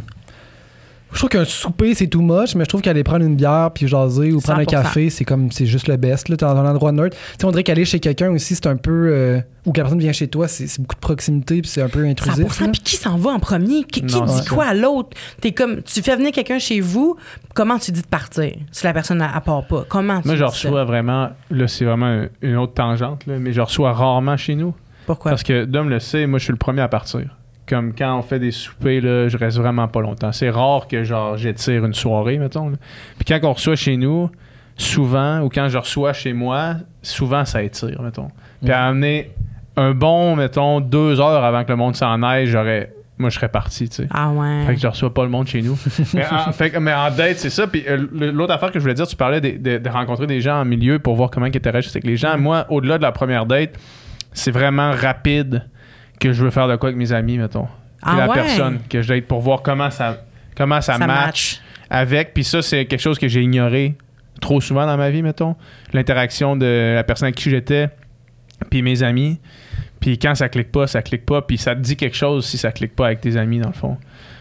Je 1.15 1.19
trouve 1.21 1.31
qu'un 1.31 1.45
souper, 1.45 1.95
c'est 1.95 2.09
too 2.09 2.21
much, 2.21 2.55
mais 2.55 2.65
je 2.65 2.69
trouve 2.69 2.83
qu'aller 2.83 3.03
prendre 3.05 3.25
une 3.25 3.37
bière 3.37 3.71
puis 3.75 3.89
jaser 3.89 4.33
ou 4.33 4.41
prendre 4.41 4.59
un 4.61 4.65
100%. 4.65 4.67
café, 4.67 5.11
c'est 5.11 5.25
comme 5.25 5.51
c'est 5.53 5.65
juste 5.67 5.89
le 5.89 5.97
best. 5.97 6.29
Là, 6.29 6.37
t'es 6.37 6.45
dans 6.45 6.57
un 6.57 6.69
endroit 6.71 6.93
neutre. 6.93 7.17
Tu 7.17 7.23
sais, 7.41 7.45
on 7.47 7.51
dirait 7.51 7.63
qu'aller 7.65 7.85
chez 7.85 8.01
quelqu'un 8.01 8.31
aussi, 8.33 8.55
c'est 8.55 8.67
un 8.67 8.77
peu. 8.77 9.09
euh, 9.13 9.41
ou 9.67 9.73
que 9.73 9.79
la 9.79 9.85
personne 9.85 9.99
vient 10.01 10.13
chez 10.13 10.29
toi, 10.29 10.47
c'est 10.47 10.67
c'est 10.67 10.83
beaucoup 10.83 10.97
de 10.97 11.01
proximité 11.01 11.63
puis 11.63 11.71
c'est 11.71 11.81
un 11.81 11.89
peu 11.89 12.05
intrusif. 12.05 12.45
100%. 12.47 12.65
là. 12.67 12.71
Puis 12.73 12.81
qui 12.83 12.97
s'en 12.97 13.17
va 13.17 13.31
en 13.31 13.39
premier? 13.39 13.85
Qui, 13.85 14.03
qui 14.05 14.15
Non, 14.17 14.25
dit 14.27 14.45
quoi 14.47 14.67
à 14.67 14.75
l'autre? 14.75 15.11
T'es 15.41 15.53
comme, 15.53 15.83
tu 15.83 16.03
fais 16.03 16.17
venir 16.17 16.33
quelqu'un 16.33 16.59
chez 16.59 16.81
vous, 16.81 17.17
comment 17.55 17.79
tu 17.79 17.91
dis 17.93 18.03
de 18.03 18.07
partir 18.07 18.53
si 18.73 18.85
la 18.85 18.93
personne 18.93 19.19
ne 19.19 19.41
part 19.41 19.67
pas? 19.67 19.85
Comment 19.89 20.21
tu 20.21 20.27
Moi, 20.29 20.37
je 20.37 20.41
ça? 20.41 20.47
reçois 20.49 20.85
vraiment, 20.85 21.31
là, 21.51 21.69
c'est 21.69 21.85
vraiment 21.87 22.25
une 22.43 22.57
autre 22.57 22.75
tangente, 22.75 23.25
là, 23.27 23.39
mais 23.39 23.53
je 23.53 23.61
reçois 23.63 23.93
rarement 23.93 24.37
chez 24.37 24.55
nous. 24.55 24.75
Pourquoi? 25.07 25.31
Parce 25.31 25.43
que 25.43 25.65
Dom 25.65 25.89
le 25.89 26.01
sait, 26.01 26.27
moi, 26.27 26.39
je 26.39 26.45
suis 26.45 26.53
le 26.53 26.59
premier 26.59 26.81
à 26.83 26.89
partir. 26.89 27.21
Comme 27.67 27.95
quand 27.95 28.19
on 28.19 28.23
fait 28.23 28.39
des 28.39 28.51
soupers, 28.51 29.01
là, 29.01 29.29
je 29.29 29.37
reste 29.39 29.57
vraiment 29.59 29.89
pas 29.89 30.01
longtemps. 30.01 30.33
C'est 30.33 30.51
rare 30.51 30.87
que, 30.87 31.03
genre, 31.05 31.37
j'étire 31.37 31.85
une 31.85 31.95
soirée, 31.95 32.37
mettons. 32.39 32.69
là. 32.71 32.77
Puis 33.17 33.25
quand 33.27 33.39
on 33.49 33.53
reçoit 33.55 33.77
chez 33.77 33.97
nous, 33.97 34.31
souvent, 34.77 35.41
ou 35.41 35.49
quand 35.49 35.69
je 35.69 35.79
reçois 35.79 36.13
chez 36.13 36.33
moi, 36.33 36.75
souvent, 37.03 37.45
ça 37.45 37.63
étire, 37.63 38.03
mettons. 38.03 38.29
Puis 38.63 38.73
à 38.73 38.87
amener 38.87 39.31
un 39.77 39.93
bon, 39.93 40.37
mettons, 40.37 40.81
deux 40.81 41.21
heures 41.21 41.45
avant 41.45 41.65
que 41.65 41.71
le 41.71 41.77
monde 41.77 41.97
s'en 41.97 42.23
aille, 42.23 42.47
j'aurais. 42.47 42.93
Moi, 43.17 43.31
je 43.31 43.37
serais 43.37 43.49
parti, 43.49 43.89
tu 43.89 43.95
sais. 44.03 44.09
Ah 44.11 44.31
ouais. 44.31 44.65
Fait 44.67 44.75
que 44.75 44.81
je 44.81 44.87
reçois 44.89 45.15
pas 45.15 45.23
le 45.23 45.31
monde 45.31 45.47
chez 45.47 45.63
nous. 45.63 45.79
mais, 46.15 46.27
en, 46.27 46.51
fait 46.51 46.71
que- 46.71 46.79
mais 46.79 46.93
en 46.93 47.11
date, 47.13 47.37
c'est 47.39 47.49
ça. 47.51 47.69
Puis 47.69 47.85
euh, 47.89 48.07
l'autre 48.33 48.53
affaire 48.53 48.73
que 48.73 48.79
je 48.81 48.83
voulais 48.83 48.95
dire, 48.95 49.07
tu 49.07 49.15
parlais 49.15 49.41
de, 49.41 49.51
de- 49.57 49.79
de 49.79 49.89
rencontrer 49.89 50.27
des 50.27 50.41
gens 50.41 50.61
en 50.61 50.65
milieu 50.65 50.99
pour 50.99 51.15
voir 51.15 51.31
comment 51.31 51.47
ils 51.47 51.57
interagissent 51.57 51.93
avec 51.95 52.05
les 52.07 52.17
gens. 52.17 52.37
Moi, 52.37 52.67
au-delà 52.71 52.99
de 52.99 53.03
la 53.03 53.13
première 53.13 53.47
date, 53.47 53.71
c'est 54.33 54.51
vraiment 54.51 54.91
rapide 54.91 55.65
que 56.21 56.33
je 56.33 56.45
veux 56.45 56.51
faire 56.51 56.69
de 56.69 56.77
quoi 56.77 56.89
avec 56.91 56.99
mes 56.99 57.13
amis, 57.13 57.39
mettons. 57.39 57.65
Puis 57.65 57.73
Ah 58.03 58.17
la 58.17 58.29
ouais? 58.29 58.35
personne 58.35 58.81
que 58.89 59.03
je 59.03 59.09
date 59.09 59.27
pour 59.27 59.41
voir 59.41 59.63
comment 59.63 59.91
ça, 59.91 60.25
comment 60.57 60.81
ça, 60.81 60.95
Ça 60.99 61.07
match, 61.07 61.09
match. 61.09 61.61
avec. 61.91 62.35
Puis 62.35 62.45
ça, 62.45 62.63
c'est 62.63 62.85
quelque 62.87 63.01
chose 63.01 63.19
que 63.19 63.29
j'ai 63.29 63.43
ignoré 63.43 63.95
trop 64.41 64.61
souvent 64.61 64.87
dans 64.87 64.97
ma 64.97 65.11
vie, 65.11 65.23
mettons. 65.23 65.57
L'interaction 65.93 66.57
de 66.57 66.93
la 66.95 67.05
personne 67.05 67.27
avec 67.27 67.37
qui 67.37 67.51
j'étais, 67.51 67.89
puis 68.71 68.83
mes 68.83 69.03
amis. 69.03 69.41
Puis 70.01 70.19
quand 70.19 70.35
ça 70.35 70.49
clique 70.51 70.71
pas, 70.71 70.87
ça 70.87 71.01
clique 71.03 71.25
pas. 71.25 71.41
Puis 71.43 71.57
ça 71.57 71.75
te 71.75 71.81
dit 71.81 71.97
quelque 71.97 72.17
chose 72.17 72.45
si 72.47 72.59
ça 72.59 72.73
clique 72.73 72.95
pas 72.95 73.07
avec 73.07 73.21
tes 73.23 73.37
amis, 73.37 73.59
dans 73.61 73.69
le 73.69 73.75
fond. 73.75 73.97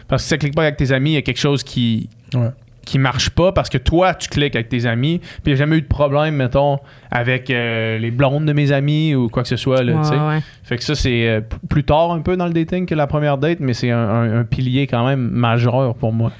Parce 0.08 0.22
que 0.22 0.24
si 0.24 0.28
ça 0.30 0.36
clique 0.38 0.54
pas 0.54 0.62
avec 0.62 0.76
tes 0.76 0.92
amis, 0.92 1.12
il 1.12 1.14
y 1.14 1.18
a 1.18 1.22
quelque 1.22 1.40
chose 1.40 1.62
qui, 1.62 2.10
Ouais. 2.34 2.50
Qui 2.84 2.98
marche 2.98 3.30
pas 3.30 3.52
parce 3.52 3.68
que 3.68 3.78
toi, 3.78 4.14
tu 4.14 4.28
cliques 4.28 4.54
avec 4.56 4.68
tes 4.68 4.86
amis. 4.86 5.18
Puis 5.18 5.30
il 5.46 5.48
n'y 5.48 5.52
a 5.54 5.56
jamais 5.56 5.76
eu 5.76 5.82
de 5.82 5.86
problème, 5.86 6.36
mettons, 6.36 6.78
avec 7.10 7.50
euh, 7.50 7.98
les 7.98 8.10
blondes 8.10 8.44
de 8.46 8.52
mes 8.52 8.72
amis 8.72 9.14
ou 9.14 9.28
quoi 9.28 9.42
que 9.42 9.48
ce 9.48 9.56
soit. 9.56 9.82
Là. 9.82 9.94
Ouais, 9.94 10.34
ouais. 10.36 10.40
Fait 10.62 10.76
que 10.76 10.84
ça, 10.84 10.94
c'est 10.94 11.28
euh, 11.28 11.40
plus 11.68 11.84
tard 11.84 12.12
un 12.12 12.20
peu 12.20 12.36
dans 12.36 12.46
le 12.46 12.52
dating 12.52 12.86
que 12.86 12.94
la 12.94 13.06
première 13.06 13.38
date, 13.38 13.60
mais 13.60 13.74
c'est 13.74 13.90
un, 13.90 13.98
un- 13.98 14.40
un 14.40 14.44
pilier 14.44 14.86
quand 14.86 15.06
même 15.06 15.20
majeur 15.30 15.94
pour 15.94 16.12
moi. 16.12 16.32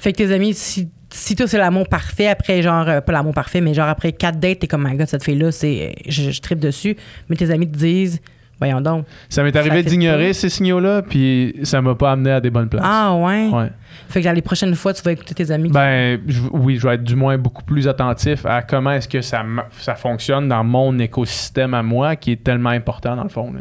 Fait 0.00 0.12
que 0.12 0.18
tes 0.18 0.32
amis, 0.32 0.52
si, 0.54 0.88
si 1.10 1.34
toi 1.36 1.46
c'est 1.46 1.58
l'amour 1.58 1.88
parfait, 1.88 2.28
après 2.28 2.60
genre, 2.60 2.88
euh, 2.88 3.00
pas 3.00 3.12
l'amour 3.12 3.32
parfait, 3.34 3.60
mais 3.60 3.72
genre 3.74 3.88
après 3.88 4.12
quatre 4.12 4.38
dates, 4.38 4.58
t'es 4.58 4.66
comme, 4.66 4.86
my 4.88 4.96
god, 4.96 5.08
cette 5.08 5.24
fille-là, 5.24 5.50
c'est, 5.52 5.94
je, 6.08 6.30
je 6.30 6.40
tripe 6.40 6.58
dessus. 6.60 6.96
Mais 7.28 7.36
tes 7.36 7.50
amis 7.50 7.66
te 7.70 7.76
disent, 7.78 8.20
voyons 8.58 8.80
donc. 8.80 9.06
Ça 9.28 9.42
m'est 9.42 9.56
arrivé 9.56 9.82
d'ignorer 9.82 10.32
ces 10.34 10.48
signaux-là, 10.50 11.02
puis 11.02 11.54
ça 11.62 11.80
m'a 11.80 11.94
pas 11.94 12.12
amené 12.12 12.32
à 12.32 12.40
des 12.40 12.50
bonnes 12.50 12.68
places. 12.68 12.84
Ah 12.86 13.14
ouais? 13.14 13.48
Ouais. 13.48 13.70
Fait 14.08 14.20
que 14.20 14.26
dans 14.26 14.32
les 14.32 14.42
prochaines 14.42 14.74
fois, 14.74 14.92
tu 14.94 15.02
vas 15.02 15.12
écouter 15.12 15.34
tes 15.34 15.50
amis. 15.50 15.70
Ben, 15.70 16.20
je- 16.26 16.40
oui, 16.52 16.76
je 16.76 16.86
vais 16.86 16.94
être 16.94 17.04
du 17.04 17.16
moins 17.16 17.38
beaucoup 17.38 17.62
plus 17.64 17.88
attentif 17.88 18.44
à 18.46 18.62
comment 18.62 18.92
est-ce 18.92 19.08
que 19.08 19.20
ça, 19.20 19.44
ça 19.78 19.94
fonctionne 19.94 20.48
dans 20.48 20.64
mon 20.64 20.98
écosystème 20.98 21.74
à 21.74 21.82
moi, 21.82 22.16
qui 22.16 22.32
est 22.32 22.42
tellement 22.44 22.70
important 22.70 23.16
dans 23.16 23.22
le 23.22 23.28
fond. 23.28 23.52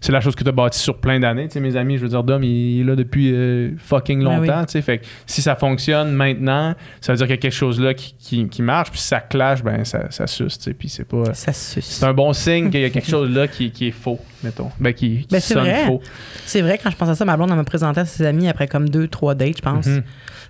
C'est 0.00 0.12
la 0.12 0.20
chose 0.20 0.34
que 0.34 0.42
tu 0.44 0.48
as 0.48 0.52
bâti 0.52 0.78
sur 0.78 0.98
plein 0.98 1.18
d'années. 1.20 1.48
Mes 1.60 1.76
amis, 1.76 1.96
je 1.96 2.02
veux 2.02 2.08
dire, 2.08 2.22
Dom, 2.22 2.42
il, 2.42 2.48
il 2.76 2.80
est 2.80 2.84
là 2.84 2.96
depuis 2.96 3.32
euh, 3.34 3.70
fucking 3.78 4.18
Ben 4.22 4.24
longtemps. 4.40 4.60
oui. 4.60 4.64
sais. 4.68 4.82
Fait 4.82 4.98
que 4.98 5.06
si 5.26 5.42
ça 5.42 5.56
fonctionne 5.56 6.12
maintenant, 6.12 6.74
ça 7.00 7.12
veut 7.12 7.16
dire 7.18 7.26
qu'il 7.26 7.34
y 7.36 7.38
a 7.38 7.40
quelque 7.40 7.52
chose 7.52 7.80
là 7.80 7.94
qui, 7.94 8.14
qui- 8.18 8.48
qui 8.48 8.62
marche. 8.62 8.90
Puis 8.90 9.00
si 9.00 9.08
ça 9.08 9.20
clash, 9.20 9.62
ben 9.62 9.84
ça, 9.84 10.10
ça 10.10 10.26
suce. 10.26 10.58
Puis 10.78 10.88
c'est 10.88 11.04
pas. 11.04 11.32
ça 11.34 11.52
suce. 11.52 11.84
C'est 11.84 12.06
un 12.06 12.14
bon 12.14 12.32
signe 12.32 12.70
qu'il 12.70 12.80
y 12.80 12.84
a 12.84 12.90
quelque 12.90 13.08
chose 13.08 13.30
là 13.30 13.48
qui, 13.48 13.70
qui 13.70 13.88
est 13.88 13.92
faux, 13.92 14.18
mettons. 14.46 14.70
Ben, 14.80 14.92
qui, 14.94 15.20
qui 15.22 15.26
Ben, 15.30 15.40
c'est 15.40 15.54
sonne 15.54 15.64
vrai. 15.64 15.84
faux. 15.86 16.00
C'est 16.46 16.62
vrai, 16.62 16.78
quand 16.82 16.90
je 16.90 16.96
pense 16.96 17.08
à 17.08 17.14
ça, 17.14 17.24
ma 17.24 17.36
blonde, 17.36 17.50
elle 17.50 17.56
me 17.58 17.64
présentait 17.64 18.00
à 18.00 18.04
ses 18.04 18.24
amis 18.24 18.48
après 18.48 18.66
comme 18.68 18.88
deux, 18.88 19.08
trois 19.08 19.34
dates, 19.34 19.56
je 19.58 19.62
pense. 19.62 19.86
Mhm. 19.86 20.02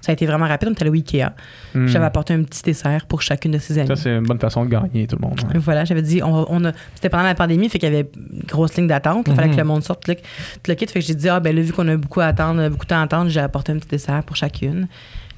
Ça 0.03 0.13
a 0.13 0.15
été 0.15 0.27
vraiment 0.27 0.47
rapide. 0.47 0.69
On 0.69 0.73
était 0.73 0.83
allé 0.83 0.91
au 0.91 0.95
Ikea. 0.95 1.31
Mm. 1.75 1.87
J'avais 1.89 2.05
apporté 2.05 2.35
un 2.35 2.43
petit 2.45 2.63
dessert 2.63 3.07
pour 3.07 3.23
chacune 3.23 3.51
de 3.53 3.59
ses 3.59 3.79
amies. 3.79 3.89
Ça, 3.89 3.97
c'est 3.97 4.11
une 4.11 4.23
bonne 4.25 4.39
façon 4.39 4.65
de 4.65 4.71
gagner 4.71 5.07
tout 5.07 5.17
le 5.21 5.27
monde. 5.27 5.41
ouais. 5.53 5.59
Voilà, 5.59 5.85
j'avais 5.85 6.03
dit, 6.03 6.23
on, 6.23 6.47
on 6.49 6.65
a, 6.67 6.73
c'était 6.95 7.09
pendant 7.09 7.25
la 7.25 7.35
pandémie, 7.35 7.69
fait 7.69 7.79
qu'il 7.81 7.91
y 7.91 7.93
avait 7.97 8.09
une 8.15 8.43
grosse 8.47 8.77
ligne 8.77 8.87
d'attente. 8.87 9.27
Il 9.27 9.35
fallait 9.35 9.49
Mhm. 9.49 9.55
que 9.55 9.61
le 9.61 9.65
monde 9.67 9.83
sorte, 9.83 10.05
tout 10.05 10.11
le, 10.13 10.17
tout 10.17 10.23
le 10.69 10.75
kit. 10.75 10.87
Fait 10.87 11.01
que 11.01 11.05
j'ai 11.07 11.15
dit, 11.15 11.29
ah, 11.29 11.41
ben 11.41 11.57
là, 11.57 11.63
vu 11.63 11.73
qu'on 11.73 11.89
a 11.89 11.97
beaucoup 11.97 12.21
à 12.21 12.27
attendre, 12.27 12.69
beaucoup 12.69 12.85
de 12.85 12.89
temps 12.91 13.01
à 13.01 13.03
attendre, 13.05 13.31
j'ai 13.31 13.41
apporté 13.41 13.73
un 13.73 13.79
petit 13.79 13.89
dessert 13.89 14.23
pour 14.23 14.37
chacune. 14.37 14.87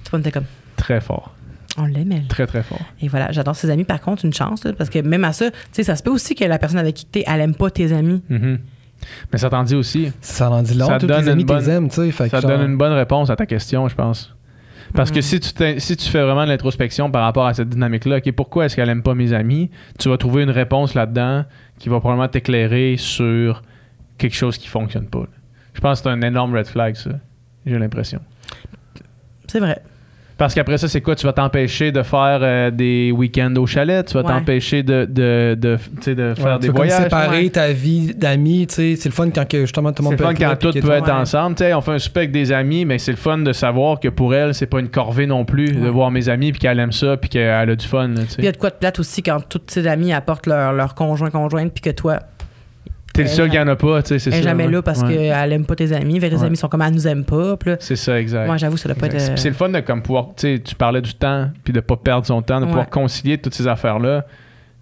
Tout 0.05 0.11
le 0.13 0.19
monde 0.19 0.27
était 0.27 0.33
comme, 0.33 0.45
Très 0.77 1.01
fort. 1.01 1.35
On 1.79 1.87
l'aime, 1.87 2.13
elle. 2.13 2.27
Très, 2.27 2.47
très 2.47 2.63
fort. 2.63 2.81
Et 3.01 3.09
voilà, 3.09 3.31
j'adore 3.33 3.57
ses 3.57 3.71
amis. 3.71 3.85
Par 3.85 4.01
contre, 4.01 4.25
une 4.25 4.33
chance, 4.35 4.65
là, 4.65 4.73
parce 4.73 4.91
que 4.91 4.99
même 4.99 5.25
à 5.25 5.33
ça, 5.33 5.51
tu 5.51 5.57
sais, 5.73 5.83
ça 5.85 5.97
se 5.97 6.03
peut 6.03 6.11
aussi 6.11 6.35
que 6.35 6.45
la 6.45 6.59
personne 6.59 6.79
avec 6.79 6.95
qui 6.95 7.07
t'es, 7.07 7.25
elle 7.27 7.41
aime 7.41 7.55
pas 7.55 7.71
tes 7.71 7.93
amis. 7.93 8.23
Mhm. 8.29 8.59
Mais 9.33 9.39
ça 9.39 9.49
t'en 9.49 9.63
dit 9.63 9.75
aussi. 9.77 10.11
Ça 10.21 10.51
en 10.51 10.63
dit 10.63 10.75
long. 10.75 10.87
Ça 10.87 10.99
Tous 10.99 11.07
donne 11.07 11.25
tes 11.25 11.31
amis 11.31 11.43
une 11.43 11.47
bonne- 11.47 11.89
tu 11.89 12.11
sais. 12.13 12.29
Ça 12.29 12.41
donne 12.41 12.63
une 12.71 12.77
bonne 12.77 12.93
réponse 12.93 13.31
à 13.31 13.37
ta 13.37 13.47
question, 13.47 13.89
je 13.89 13.95
pense. 13.95 14.35
Parce 14.95 15.11
que 15.11 15.17
Mhm. 15.17 15.23
si 15.23 15.41
tu, 15.41 15.51
si 15.81 15.97
tu 15.97 16.09
fais 16.09 16.23
vraiment 16.23 16.45
de 16.45 16.49
l'introspection 16.49 17.11
par 17.11 17.23
rapport 17.23 17.47
à 17.47 17.53
cette 17.55 17.69
dynamique-là, 17.69 18.17
OK, 18.17 18.33
pourquoi 18.33 18.65
est-ce 18.67 18.75
qu'elle 18.75 18.89
aime 18.89 19.03
pas 19.03 19.15
mes 19.15 19.33
amis, 19.35 19.71
tu 19.99 20.09
vas 20.09 20.17
trouver 20.17 20.43
une 20.43 20.51
réponse 20.51 20.95
là-dedans 20.95 21.45
qui 21.79 21.89
va 21.91 22.01
probablement 22.01 22.27
t'éclairer 22.29 22.97
sur 22.99 23.63
quelque 24.17 24.35
chose 24.35 24.57
qui 24.59 24.67
fonctionne 24.67 25.07
pas. 25.07 25.21
là. 25.21 25.27
Je 25.75 25.81
pense 25.81 26.01
que 26.01 26.05
c'est 26.05 26.11
un 26.15 26.23
énorme 26.23 26.57
red 26.57 26.67
flag, 26.67 26.97
ça. 26.97 27.11
J'ai 27.67 27.79
l'impression. 27.79 28.21
C'est 29.47 29.61
vrai. 29.61 29.81
Parce 30.39 30.55
qu'après 30.55 30.79
ça, 30.79 30.87
c'est 30.89 31.01
quoi? 31.01 31.17
Tu 31.17 31.27
vas 31.27 31.33
t'empêcher 31.33 31.91
de 31.93 32.03
faire 32.03 32.39
euh, 32.43 32.71
des 32.71 33.11
week-ends 33.13 33.53
au 33.57 33.67
chalet, 33.67 34.07
tu 34.07 34.15
vas 34.15 34.21
Ouais. 34.23 34.29
t'empêcher 34.29 34.83
de, 34.85 35.05
de, 35.05 35.57
de, 35.59 35.77
tu 35.97 36.03
sais, 36.03 36.15
de 36.15 36.33
faire 36.35 36.45
Ouais, 36.47 36.53
tu 36.55 36.61
des 36.61 36.67
comme 36.69 36.77
voyages? 36.77 37.03
séparer 37.03 37.43
ouais. 37.43 37.51
ta 37.51 37.73
vie 37.73 38.15
d'amis, 38.15 38.67
tu 38.69 38.75
sais. 38.75 38.97
C'est 38.97 39.09
le 39.09 39.15
fun 39.15 39.31
quand 39.31 39.47
que, 39.49 39.63
justement 39.63 39.93
tout 39.93 40.03
le 40.03 40.05
monde 40.05 40.13
C'est 40.13 40.17
peut 40.19 40.25
fun 40.25 40.31
être 40.31 40.39
quand 40.39 40.57
tout 40.57 40.73
peut 40.73 40.81
tu- 40.81 40.91
être 40.93 41.05
Ouais. 41.07 41.11
ensemble. 41.13 41.57
Tu 41.57 41.65
sais, 41.65 41.75
on 41.75 41.81
fait 41.81 41.91
un 41.93 41.99
souper 41.99 42.21
avec 42.21 42.31
des 42.33 42.53
amis, 42.53 42.85
mais 42.85 42.99
c'est 42.99 43.11
le 43.11 43.17
fun 43.17 43.39
de 43.39 43.53
savoir 43.53 43.99
que 43.99 44.09
pour 44.09 44.33
elle, 44.35 44.55
c'est 44.55 44.67
pas 44.67 44.79
une 44.81 44.89
corvée 44.89 45.27
non 45.27 45.45
plus 45.45 45.73
de 45.73 45.89
voir 45.89 46.11
mes 46.13 46.29
amis 46.29 46.53
puis 46.53 46.61
qu'elle 46.61 46.79
aime 46.79 46.93
ça 46.93 47.17
puis 47.17 47.29
qu'elle 47.29 47.51
a 47.71 47.75
du 47.77 47.87
fun. 47.87 48.09
tu. 48.15 48.25
Puis 48.27 48.35
il 48.39 48.45
y 48.45 48.49
a 48.49 48.53
de 48.53 48.57
quoi 48.59 48.71
de 48.71 48.77
plate 48.77 49.01
aussi 49.01 49.23
quand 49.25 49.41
toutes 49.49 49.71
ses 49.71 49.87
amies 49.89 50.13
apportent 50.13 50.47
leur, 50.47 50.73
leur 50.73 50.95
conjoint, 50.95 51.31
conjointe, 51.31 51.73
puis 51.73 51.83
que 51.83 51.91
toi, 51.91 52.21
T'es 53.19 53.25
le 53.25 53.29
elle- 53.31 53.35
seul 53.35 53.51
qui 53.51 53.59
en 53.59 53.69
a 53.69 53.77
pas, 53.77 54.03
tu 54.03 54.09
sais, 54.09 54.19
c'est 54.19 54.31
elle 54.31 54.35
ça. 54.35 54.41
est 54.41 54.43
jamais 54.43 54.67
ouais. 54.67 54.73
là 54.73 54.83
parce 54.83 55.03
Ouais. 55.03 55.15
qu'elle 55.17 55.53
aime 55.53 55.67
pas 55.67 55.77
tes 55.77 55.93
amis. 55.93 56.19
Fait 56.21 56.29
que 56.31 56.35
tes 56.35 56.41
Ouais. 56.41 56.47
amis 56.47 56.57
sont 56.57 56.69
comme, 56.69 56.83
elle 56.83 56.95
nous 56.95 57.07
aime 57.07 57.25
pas. 57.25 57.57
C'est 57.81 57.97
ça, 57.97 58.19
exact. 58.21 58.47
moi, 58.47 58.57
j'avoue, 58.57 58.77
ça 58.77 58.89
doit 58.89 58.97
pas 58.99 59.07
être. 59.07 59.21
C'est 59.39 59.49
le 59.49 59.55
fun 59.55 59.69
de 59.69 59.81
comme 59.81 60.03
pouvoir, 60.03 60.29
tu 60.37 60.55
sais, 60.57 60.59
tu 60.63 60.75
parlais 60.75 61.01
du 61.03 61.15
temps 61.15 61.51
puis 61.65 61.73
de 61.73 61.81
pas 61.81 61.97
perdre 61.97 62.27
son 62.27 62.41
temps, 62.43 62.59
de 62.61 62.65
Ouais. 62.65 62.69
pouvoir 62.71 62.89
concilier 62.91 63.39
toutes 63.39 63.55
ces 63.55 63.67
affaires-là. 63.67 64.25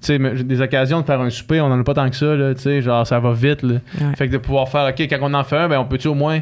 Tu 0.01 0.09
sais, 0.09 0.19
mais 0.19 0.37
j'ai 0.37 0.45
des 0.45 0.61
occasions 0.61 1.01
de 1.01 1.07
faire 1.07 1.21
un 1.21 1.31
souper, 1.31 1.61
on 1.63 1.67
en 1.67 1.81
a 1.81 1.83
pas 1.83 1.95
tant 1.95 2.09
que 2.11 2.17
ça, 2.17 2.35
là, 2.37 2.55
tu 2.55 2.61
sais, 2.61 2.83
genre 2.83 3.07
ça 3.07 3.19
va 3.19 3.33
vite, 3.33 3.63
là. 3.63 3.75
Ouais. 3.99 4.15
Fait 4.17 4.29
que 4.29 4.33
de 4.33 4.39
pouvoir 4.39 4.69
faire, 4.69 4.87
OK, 4.91 5.01
quand 5.01 5.19
on 5.23 5.33
en 5.33 5.43
fait 5.43 5.57
un, 5.57 5.69
ben 5.69 5.79
on 5.79 5.87
peut-tu 5.87 6.09
au 6.09 6.15
moins, 6.15 6.41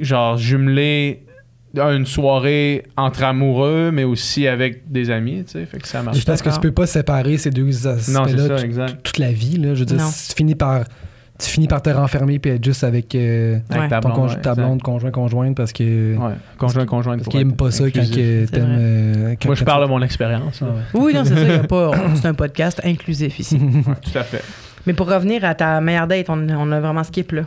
genre, 0.00 0.36
jumeler 0.36 1.22
une 1.74 2.06
soirée 2.06 2.84
entre 2.96 3.22
amoureux, 3.22 3.90
mais 3.92 4.02
aussi 4.04 4.48
avec 4.48 4.90
des 4.90 5.10
amis, 5.10 5.44
tu 5.44 5.52
sais, 5.52 5.66
fait 5.66 5.78
que 5.78 5.86
ça 5.86 6.02
marche. 6.02 6.18
Je 6.18 6.24
pense 6.24 6.40
que 6.42 6.48
tu 6.48 6.58
peux 6.60 6.72
pas 6.72 6.86
séparer 6.86 7.36
ces 7.36 7.50
deux 7.50 7.64
Non, 7.64 7.70
c'est 7.72 7.88
aspects-là 7.88 8.58
ça, 8.88 8.94
toute- 9.02 9.18
la 9.18 9.30
vie. 9.30 9.58
Là. 9.58 9.74
Je 9.74 9.80
veux 9.80 9.84
dire, 9.86 9.98
tu 9.98 10.34
finis 10.34 10.54
par 10.54 10.84
tu 11.38 11.50
finis 11.50 11.68
par 11.68 11.82
te 11.82 11.90
renfermer 11.90 12.38
puis 12.38 12.52
être 12.52 12.64
juste 12.64 12.82
avec 12.84 13.14
euh, 13.14 13.58
Avec 13.70 13.82
Ouais. 13.82 13.88
ta 13.88 14.00
ton 14.00 14.08
blonde, 14.08 14.20
conjoint, 14.20 14.40
ta 14.40 14.54
blonde, 14.54 14.82
conjointe 15.12 15.56
parce 15.56 15.72
que 15.72 16.16
Ouais, 16.16 16.32
conjoint, 16.58 16.86
conjointe. 16.86 17.18
parce 17.18 17.28
qu'ils 17.28 17.40
être 17.40 17.46
aiment 17.46 17.56
pas 17.56 17.70
ça 17.70 17.84
quand 17.90 18.00
que 18.10 18.46
t'aimes. 18.46 18.76
euh, 18.78 19.34
Moi, 19.44 19.54
je 19.54 19.64
parle 19.64 19.82
de 19.84 19.88
mon 19.88 20.00
expérience. 20.02 20.60
Ah 20.62 20.66
ouais. 20.66 21.00
Oui, 21.02 21.14
non, 21.14 21.24
c'est 21.24 21.34
ça. 21.34 21.42
y 21.42 21.50
a 21.52 21.58
pas, 21.64 21.90
on- 21.94 22.16
c'est 22.16 22.26
un 22.28 22.34
podcast 22.34 22.80
inclusif 22.84 23.38
ici. 23.38 23.56
Ouais, 23.56 23.94
tout 24.02 24.18
à 24.18 24.22
fait. 24.22 24.42
Mais 24.86 24.92
pour 24.92 25.08
revenir 25.10 25.44
à 25.44 25.54
ta 25.54 25.80
meilleure 25.80 26.06
date, 26.06 26.30
on, 26.30 26.48
on 26.48 26.72
a 26.72 26.80
vraiment 26.80 27.02
skip 27.04 27.32
là. 27.32 27.42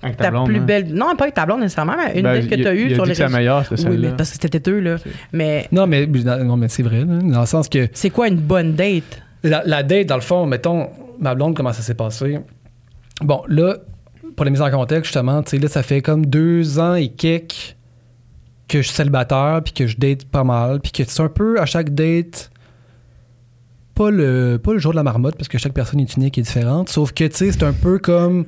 Avec 0.00 0.16
Ta, 0.16 0.30
blonde, 0.30 0.46
plus 0.46 0.58
hein. 0.60 0.64
belle. 0.64 0.94
Non, 0.94 1.16
pas 1.16 1.24
avec 1.24 1.34
ta 1.34 1.44
blonde 1.44 1.58
nécessairement, 1.60 1.94
mais 1.96 2.16
une 2.18 2.22
Ben, 2.22 2.34
date 2.40 2.48
que 2.48 2.54
tu 2.54 2.66
as 2.68 2.74
eue 2.74 2.94
sur 2.94 3.02
dit 3.02 3.08
les 3.08 3.12
que 3.12 3.14
c'est 3.16 3.22
la 3.22 3.26
réseaux. 3.26 3.36
meilleure, 3.38 3.66
c'était 3.66 3.88
Oui, 3.88 3.98
mais 4.00 4.10
parce 4.16 4.30
que 4.30 4.38
c'était 4.40 4.60
deux, 4.60 4.78
là. 4.78 4.96
Mais 5.32 5.66
Non, 5.72 5.88
mais, 5.88 6.06
non, 6.06 6.56
mais 6.56 6.68
c'est 6.68 6.84
vrai. 6.84 7.00
là, 7.00 7.04
dans 7.20 7.40
le 7.40 7.46
sens 7.46 7.68
que 7.68 7.88
c'est 7.92 8.10
quoi 8.10 8.28
une 8.28 8.36
bonne 8.36 8.74
date? 8.74 9.20
la, 9.42 9.62
la 9.66 9.82
date, 9.82 10.06
dans 10.06 10.14
le 10.14 10.20
fond, 10.20 10.46
mettons, 10.46 10.86
ma 11.18 11.34
blonde, 11.34 11.56
comment 11.56 11.72
ça 11.72 11.82
s'est 11.82 11.94
passé? 11.94 12.38
Bon, 13.20 13.42
là, 13.48 13.76
pour 14.36 14.44
la 14.44 14.50
mise 14.50 14.62
en 14.62 14.70
contexte, 14.70 15.06
justement, 15.06 15.42
tu 15.42 15.50
sais, 15.50 15.58
là, 15.58 15.68
ça 15.68 15.82
fait 15.82 16.02
comme 16.02 16.26
deux 16.26 16.78
ans 16.78 16.94
et 16.94 17.08
quelques 17.08 17.76
que 18.68 18.82
je 18.82 18.86
suis 18.86 18.94
célibataire, 18.94 19.62
puis 19.64 19.72
que 19.72 19.86
je 19.86 19.96
date 19.96 20.26
pas 20.26 20.44
mal, 20.44 20.80
puis 20.80 20.92
que 20.92 21.02
c'est 21.04 21.22
un 21.22 21.28
peu 21.28 21.58
à 21.58 21.66
chaque 21.66 21.94
date, 21.94 22.50
pas 23.94 24.10
le, 24.10 24.58
pas 24.62 24.74
le 24.74 24.78
jour 24.78 24.92
de 24.92 24.96
la 24.96 25.02
marmotte, 25.02 25.36
parce 25.36 25.48
que 25.48 25.58
chaque 25.58 25.72
personne 25.72 26.00
est 26.00 26.16
unique 26.16 26.36
et 26.38 26.42
différente, 26.42 26.88
sauf 26.90 27.12
que, 27.12 27.24
tu 27.24 27.36
sais, 27.36 27.52
c'est 27.52 27.62
un 27.62 27.72
peu 27.72 27.98
comme, 27.98 28.44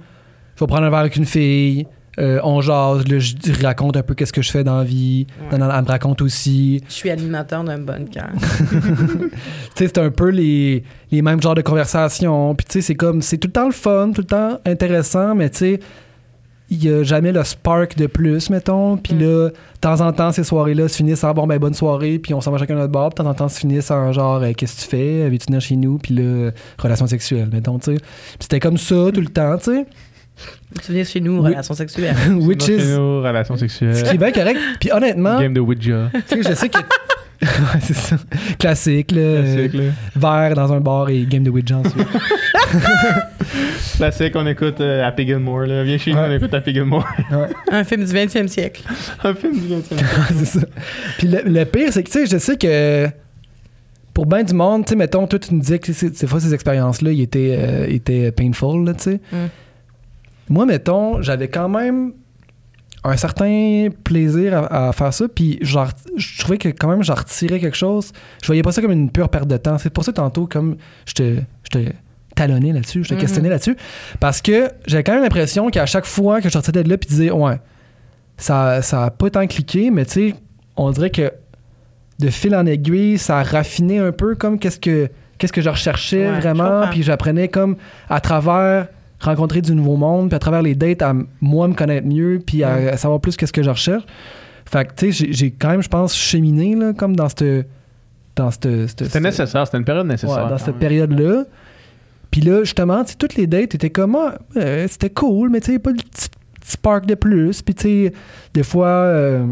je 0.57 0.61
vais 0.61 0.69
prendre 0.69 0.85
un 0.85 0.91
verre 0.91 1.01
avec 1.01 1.17
une 1.17 1.25
fille, 1.25 1.87
euh, 2.21 2.39
on 2.45 2.61
jase, 2.61 3.09
là, 3.09 3.19
je 3.19 3.63
raconte 3.65 3.97
un 3.97 4.03
peu 4.03 4.15
qu'est-ce 4.15 4.33
que 4.33 4.43
je 4.43 4.51
fais 4.51 4.63
dans 4.63 4.79
la 4.79 4.85
vie, 4.85 5.27
Ouais. 5.51 5.59
Non, 5.59 5.67
non, 5.67 5.75
elle 5.75 5.83
me 5.85 5.89
raconte 5.89 6.21
aussi, 6.23 6.83
Je 6.89 6.93
suis 6.95 7.11
animateur 7.11 7.65
d'un 7.65 7.79
bon 7.79 8.07
cœur. 8.11 8.31
tu 8.39 9.31
sais, 9.75 9.87
c'est 9.87 9.99
un 9.99 10.11
peu 10.11 10.29
les, 10.29 10.85
les 11.11 11.23
mêmes 11.23 11.41
genres 11.43 11.55
de 11.55 11.63
conversations. 11.63 12.55
Puis, 12.55 12.67
tu 12.67 12.73
sais, 12.75 12.81
c'est 12.83 12.95
comme, 12.95 13.23
c'est 13.23 13.39
tout 13.39 13.49
le 13.49 13.53
temps 13.53 13.67
le 13.67 13.73
fun, 13.73 14.13
tout 14.15 14.21
le 14.21 14.27
temps 14.27 14.59
intéressant, 14.67 15.35
mais 15.35 15.51
tu 15.51 15.59
sais, 15.59 15.81
il 16.73 16.79
n'y 16.79 16.89
a 16.89 17.03
jamais 17.03 17.33
le 17.33 17.43
spark 17.43 17.97
de 17.97 18.07
plus, 18.07 18.49
mettons. 18.49 18.97
Puis 18.97 19.15
Mm. 19.15 19.19
là, 19.21 19.49
de 19.49 19.55
temps 19.81 20.01
en 20.01 20.13
temps, 20.13 20.31
ces 20.31 20.45
soirées-là 20.45 20.87
se 20.87 20.97
finissent 20.97 21.25
en 21.25 21.33
bon, 21.35 21.47
ben, 21.49 21.59
bonne 21.59 21.75
soirée, 21.75 22.21
puis 22.21 22.33
on 22.33 22.41
s'en 22.41 22.53
va 22.53 22.59
chacun 22.59 22.77
à 22.77 22.81
notre 22.81 22.93
bar. 22.93 23.09
Puis 23.11 23.15
de 23.19 23.25
temps 23.25 23.31
en 23.31 23.35
temps, 23.35 23.49
se 23.49 23.59
finissent 23.59 23.91
en 23.91 24.13
genre, 24.13 24.41
euh, 24.43 24.53
qu'est-ce 24.57 24.77
que 24.77 24.83
tu 24.83 24.89
fais? 24.89 25.29
Veux-tu 25.29 25.47
venir 25.47 25.61
chez 25.61 25.75
nous? 25.75 25.99
Puis 25.99 26.15
là, 26.15 26.51
relation 26.79 27.09
sexuelle, 27.09 27.49
mettons, 27.53 27.79
tu 27.81 27.95
sais. 27.95 27.99
Puis 27.99 28.39
c'était 28.43 28.61
comme 28.61 28.77
ça 28.77 28.95
tout 29.13 29.21
le 29.21 29.27
temps, 29.29 29.57
tu 29.59 29.65
sais. 29.73 29.87
Tu 30.85 30.93
viens 30.93 31.05
chez 31.05 31.21
nous, 31.21 31.39
Oui. 31.43 31.51
relation 31.51 31.75
sexuelle. 31.75 32.15
Which 32.37 32.65
Chez 32.65 32.77
nous, 32.79 33.23
relation 33.23 33.57
Ce 33.57 33.65
qui 33.65 33.71
sexuelle. 33.71 34.15
est 34.15 34.19
bien 34.19 34.33
correct. 34.33 34.59
Puis 34.81 34.91
honnêtement, 34.93 35.41
Game 35.41 35.55
de 35.55 35.61
Ouija. 35.61 36.11
tu 36.29 36.43
sais, 36.43 36.49
je 36.51 36.55
sais 36.55 36.69
que. 36.69 36.79
Ouais, 37.43 37.81
c'est 37.81 37.97
ça. 37.97 38.17
Classique, 38.59 39.13
là. 39.13 39.41
Classique, 39.43 39.73
là. 39.73 39.85
verre 40.15 40.55
dans 40.55 40.75
un 40.75 40.81
bar 40.81 41.09
et 41.09 41.23
game 41.25 41.43
de 41.43 41.49
Ouija 41.49 41.79
ensuite. 41.79 42.07
Classique, 43.97 44.33
on 44.37 44.47
écoute 44.47 44.81
euh, 44.81 45.07
Happy 45.07 45.27
Gilmore. 45.27 45.61
Là. 45.63 45.83
Viens 45.85 45.99
chez 45.99 46.13
nous, 46.13 46.19
Ouais. 46.19 46.27
on 46.29 46.37
écoute 46.37 46.53
Happy 46.53 46.73
Gilmore. 46.75 47.07
Un 47.71 47.85
film 47.85 48.05
du 48.05 48.13
20e 48.13 48.47
siècle. 48.49 48.83
Un 49.25 49.35
film 49.35 49.55
du 49.59 49.69
20e. 49.69 49.97
c'est 50.39 50.45
ça. 50.61 50.67
Puis 51.19 51.29
le, 51.29 51.41
le 51.47 51.65
pire, 51.65 51.89
c'est 51.93 52.03
que, 52.03 52.11
tu 52.11 52.19
sais, 52.19 52.27
je 52.27 52.39
sais 52.39 52.57
que 52.57 53.09
pour 54.15 54.27
bien 54.27 54.43
du 54.43 54.53
monde, 54.55 54.85
tu 54.85 54.91
sais, 54.91 54.97
mettons, 54.97 55.27
toi, 55.27 55.39
tu 55.39 55.55
nous 55.55 55.61
disais 55.61 55.79
que 55.79 55.93
c'est- 55.93 56.21
des 56.21 56.27
fois, 56.27 56.41
ces 56.41 56.53
expériences-là, 56.53 57.11
ils 57.13 57.23
étaient, 57.23 57.57
euh, 57.59 57.87
étaient 57.89 58.33
painful, 58.33 58.85
là, 58.85 58.95
tu 58.95 59.03
sais. 59.05 59.21
Mm. 59.33 59.37
Moi, 60.51 60.67
mettons, 60.67 61.23
j'avais 61.23 61.49
quand 61.49 61.69
même 61.71 62.13
un 63.03 63.17
certain 63.17 63.89
plaisir 64.05 64.55
à, 64.71 64.89
à 64.89 64.93
faire 64.93 65.15
ça, 65.15 65.25
puis 65.35 65.59
genre, 65.63 65.89
je 66.19 66.39
trouvais 66.41 66.59
que 66.59 66.69
quand 66.69 66.89
même 66.89 67.03
j'en 67.03 67.15
retirais 67.15 67.59
quelque 67.59 67.77
chose. 67.77 68.13
Je 68.43 68.47
voyais 68.47 68.63
pas 68.63 68.73
ça 68.73 68.83
comme 68.83 68.93
une 68.93 69.11
pure 69.11 69.31
perte 69.31 69.49
de 69.49 69.57
temps. 69.57 69.79
C'est 69.79 69.89
pour 69.89 70.05
ça 70.05 70.13
tantôt, 70.13 70.47
comme 70.47 70.77
je 71.07 71.15
te, 71.15 71.37
je 71.65 71.69
te 71.71 71.79
talonnais 72.37 72.73
là-dessus, 72.73 73.03
je 73.05 73.09
te 73.09 73.15
Mhm. 73.15 73.21
questionnais 73.21 73.49
là-dessus, 73.49 73.75
parce 74.21 74.43
que 74.43 74.69
j'avais 74.87 75.03
quand 75.03 75.13
même 75.15 75.23
l'impression 75.23 75.71
qu'à 75.71 75.87
chaque 75.87 76.05
fois 76.05 76.41
que 76.43 76.49
je 76.49 76.53
sortais 76.53 76.73
de 76.73 76.89
là, 76.91 76.99
puis 76.99 77.09
disais, 77.09 77.31
ouais, 77.31 77.59
ça, 78.37 78.83
ça 78.83 79.05
a 79.05 79.11
pas 79.11 79.31
tant 79.31 79.47
cliqué, 79.47 79.91
mais 79.91 80.05
tu 80.05 80.13
sais, 80.31 80.35
on 80.77 80.91
dirait 80.91 81.11
que 81.11 81.33
de 82.19 82.29
fil 82.29 82.55
en 82.55 82.67
aiguille, 82.67 83.17
ça 83.17 83.39
a 83.39 83.43
raffiné 83.43 83.99
un 83.99 84.13
peu 84.13 84.35
comme 84.35 84.59
qu'est-ce 84.59 84.79
que 84.79 85.09
qu'est-ce 85.39 85.55
que 85.55 85.63
je 85.63 85.71
recherchais 85.71 86.29
Ouais, 86.29 86.39
vraiment, 86.41 86.83
puis 86.91 87.03
j'apprenais 87.03 87.49
comme 87.49 87.77
à 88.11 88.21
travers 88.21 88.89
rencontrer 89.21 89.61
du 89.61 89.75
nouveau 89.75 89.97
monde, 89.97 90.29
puis 90.29 90.37
à 90.37 90.39
travers 90.39 90.63
les 90.63 90.75
dates, 90.75 91.03
à 91.03 91.15
moi 91.41 91.69
me 91.69 91.75
connaître 91.75 92.07
mieux, 92.07 92.41
puis 92.45 92.63
à, 92.65 92.75
à 92.93 92.97
savoir 92.97 93.21
plus 93.21 93.37
qu'est-ce 93.37 93.53
que 93.53 93.63
je 93.63 93.71
recherche. 93.71 94.05
Fait 94.65 94.85
que, 94.87 94.95
tu 94.95 95.13
sais, 95.13 95.27
j'ai- 95.27 95.33
j'ai 95.33 95.51
quand 95.51 95.69
même, 95.71 95.83
je 95.83 95.89
pense, 95.89 96.15
cheminé, 96.17 96.75
là, 96.75 96.93
comme 96.93 97.15
dans 97.17 97.29
cette... 97.29 97.67
Dans 98.37 98.51
cette, 98.51 98.63
cette- 98.63 98.89
C'était 98.89 99.11
cette- 99.11 99.23
nécessaire, 99.23 99.67
c'était 99.67 99.79
une 99.79 99.85
période 99.85 100.07
Ouais, 100.07 100.13
nécessaire. 100.13 100.45
dans 100.45 100.51
quand 100.51 100.59
cette 100.59 100.77
période-là. 100.77 101.45
Puis 102.31 102.41
là, 102.43 102.61
justement, 102.63 103.03
tu 103.05 103.11
sais, 103.11 103.17
toutes 103.19 103.35
les 103.35 103.47
dates 103.49 103.75
étaient 103.75 103.91
comme, 103.91 104.15
ah, 104.17 104.39
euh, 104.57 104.87
c'était 104.89 105.11
cool, 105.11 105.51
mais 105.51 105.61
tu 105.61 105.73
sais, 105.73 105.79
pas 105.81 105.91
le 105.91 105.97
petit 105.97 106.29
petit 106.61 106.71
spark 106.73 107.05
de 107.07 107.15
plus. 107.17 107.61
Puis 107.63 107.75
tu 107.75 107.83
sais, 107.83 108.13
des 108.55 108.63
fois, 108.63 108.87
euh, 108.87 109.45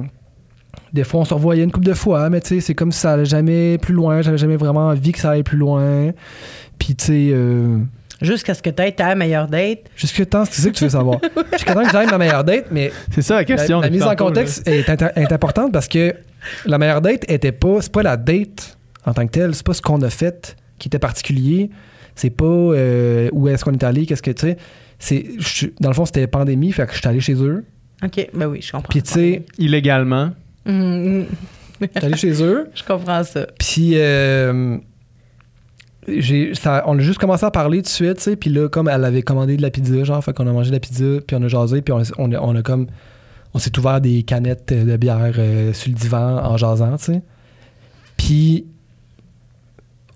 des 0.93 1.03
fois, 1.05 1.21
on 1.21 1.25
se 1.25 1.35
revoyait 1.35 1.65
une 1.65 1.73
couple 1.73 1.87
de 1.87 1.95
fois, 1.95 2.31
mais 2.31 2.41
tu 2.41 2.49
sais, 2.49 2.61
c'est 2.61 2.75
comme 2.75 2.93
si 2.93 3.01
ça 3.01 3.13
allait 3.15 3.25
jamais 3.25 3.79
plus 3.79 3.95
loin. 3.95 4.23
J'avais 4.23 4.39
jamais 4.39 4.57
vraiment 4.57 4.87
envie 4.89 5.11
que 5.13 5.19
ça 5.19 5.31
aille 5.31 5.43
plus 5.43 5.59
loin. 5.59 6.13
Puis 6.79 6.95
tu 6.95 7.05
sais, 7.07 7.29
euh, 7.33 7.79
Jusqu'à 8.21 8.55
ce 8.55 8.63
que 8.63 8.71
tu 8.71 8.83
aies 8.83 8.93
ta 8.93 9.15
meilleure 9.15 9.47
date. 9.47 9.81
jusqu'à 9.97 10.27
temps, 10.27 10.45
c'est 10.45 10.61
ça 10.63 10.71
que 10.71 10.75
tu 10.75 10.85
veux 10.85 10.91
savoir. 10.91 11.21
Jusqu'à 11.53 11.75
temps 11.75 11.85
que 11.85 11.91
j'aille 11.93 12.07
ma 12.09 12.19
meilleure 12.19 12.43
date, 12.45 12.67
mais 12.73 12.91
C'est 13.13 13.23
ça 13.23 13.37
la 13.37 13.45
question. 13.45 13.81
la 13.81 13.91
mise 13.91 14.03
en 14.03 14.09
là. 14.09 14.17
contexte 14.17 14.67
est, 14.67 14.89
importante 15.33 15.73
parce 15.73 15.87
que 15.89 16.15
la 16.67 16.79
meilleure 16.79 17.01
date 17.01 17.31
était 17.31 17.53
pas, 17.53 17.81
c'est 17.81 17.93
pas 17.93 18.03
la 18.03 18.17
date 18.17 18.77
en 19.07 19.15
tant 19.15 19.25
que 19.27 19.31
telle, 19.33 19.55
c'est 19.55 19.65
pas 19.65 19.75
ce 19.75 19.83
qu'on 19.83 20.03
a 20.03 20.11
fait 20.11 20.57
qui 20.79 20.89
était 20.89 20.99
particulier, 20.99 21.71
c'est 22.17 22.31
pas 22.31 22.45
euh, 22.45 23.29
où 23.33 23.47
est-ce 23.49 23.65
qu'on 23.65 23.73
est 23.73 23.85
allé, 23.85 24.05
qu'est-ce 24.07 24.23
que 24.23 24.31
tu 24.33 24.47
sais, 24.49 24.57
c'est, 24.99 25.25
je- 25.39 25.67
dans 25.81 25.89
le 25.89 25.95
fond 25.95 26.05
c'était 26.05 26.27
pandémie, 26.27 26.73
fait 26.73 26.87
que 26.87 26.93
je 26.95 26.99
suis 26.99 27.09
allé 27.09 27.21
chez 27.21 27.35
eux, 27.35 27.65
OK, 28.05 28.29
ben 28.35 28.47
oui, 28.47 28.61
je 28.63 28.73
comprends. 28.73 28.89
puis 28.89 29.03
tu 29.03 29.13
sais, 29.13 29.43
Illégalement. 29.59 30.31
Je 30.67 31.25
suis 31.81 31.89
allé 32.07 32.17
chez 32.17 32.43
eux, 32.43 32.69
Je 32.75 32.83
comprends 32.85 33.23
ça. 33.25 33.47
puis 33.59 33.93
euh, 33.95 34.77
j'ai, 36.19 36.55
ça, 36.55 36.83
on 36.87 36.99
a 36.99 37.01
juste 37.03 37.19
commencé 37.19 37.45
à 37.45 37.51
parler 37.51 37.79
tout 37.79 37.85
de 37.85 37.89
suite, 37.89 38.17
tu 38.17 38.23
sais, 38.23 38.37
puis 38.37 38.51
là 38.51 38.69
comme 38.69 38.89
elle 38.89 39.05
avait 39.05 39.23
commandé 39.23 39.57
de 39.57 39.63
la 39.63 39.71
pizza, 39.71 40.03
genre, 40.05 40.23
fait 40.25 40.33
qu'on 40.33 40.47
a 40.47 40.53
mangé 40.53 40.71
de 40.71 40.75
la 40.75 40.81
pizza, 40.81 41.05
puis 41.27 41.37
on 41.37 41.43
a 41.43 41.49
jasé, 41.49 41.83
puis 41.83 41.93
on, 41.93 42.03
on, 42.19 42.33
a- 42.33 42.41
on 42.41 42.55
a 42.57 42.63
comme 42.63 42.87
on 43.55 43.59
s'est 43.59 43.77
ouvert 43.79 44.01
des 44.01 44.23
canettes 44.25 44.73
de 44.73 44.97
bière 44.97 45.35
euh, 45.39 45.73
sur 45.73 45.91
le 45.91 45.95
divan 45.97 46.39
en 46.45 46.57
jasant, 46.57 46.97
tu 46.99 47.05
sais. 47.05 47.23
Puis 48.17 48.67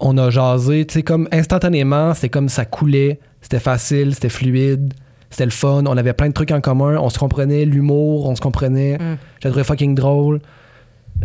on 0.00 0.18
a 0.18 0.30
jasé, 0.30 0.84
tu 0.86 0.94
sais, 0.94 1.02
comme 1.02 1.28
instantanément, 1.32 2.12
c'était 2.14 2.28
comme 2.28 2.48
ça 2.48 2.64
coulait, 2.64 3.20
c'était 3.40 3.60
facile, 3.60 4.14
c'était 4.14 4.28
fluide, 4.28 4.94
c'était 5.30 5.44
le 5.44 5.50
fun, 5.50 5.84
on 5.86 5.96
avait 5.96 6.12
plein 6.12 6.28
de 6.28 6.34
trucs 6.34 6.50
en 6.50 6.60
commun, 6.60 6.96
on 6.98 7.08
se 7.08 7.18
comprenait, 7.18 7.64
l'humour, 7.64 8.26
on 8.28 8.34
se 8.34 8.40
comprenait, 8.40 8.98
Mm. 8.98 9.62
fucking 9.64 9.94
drôle. 9.94 10.40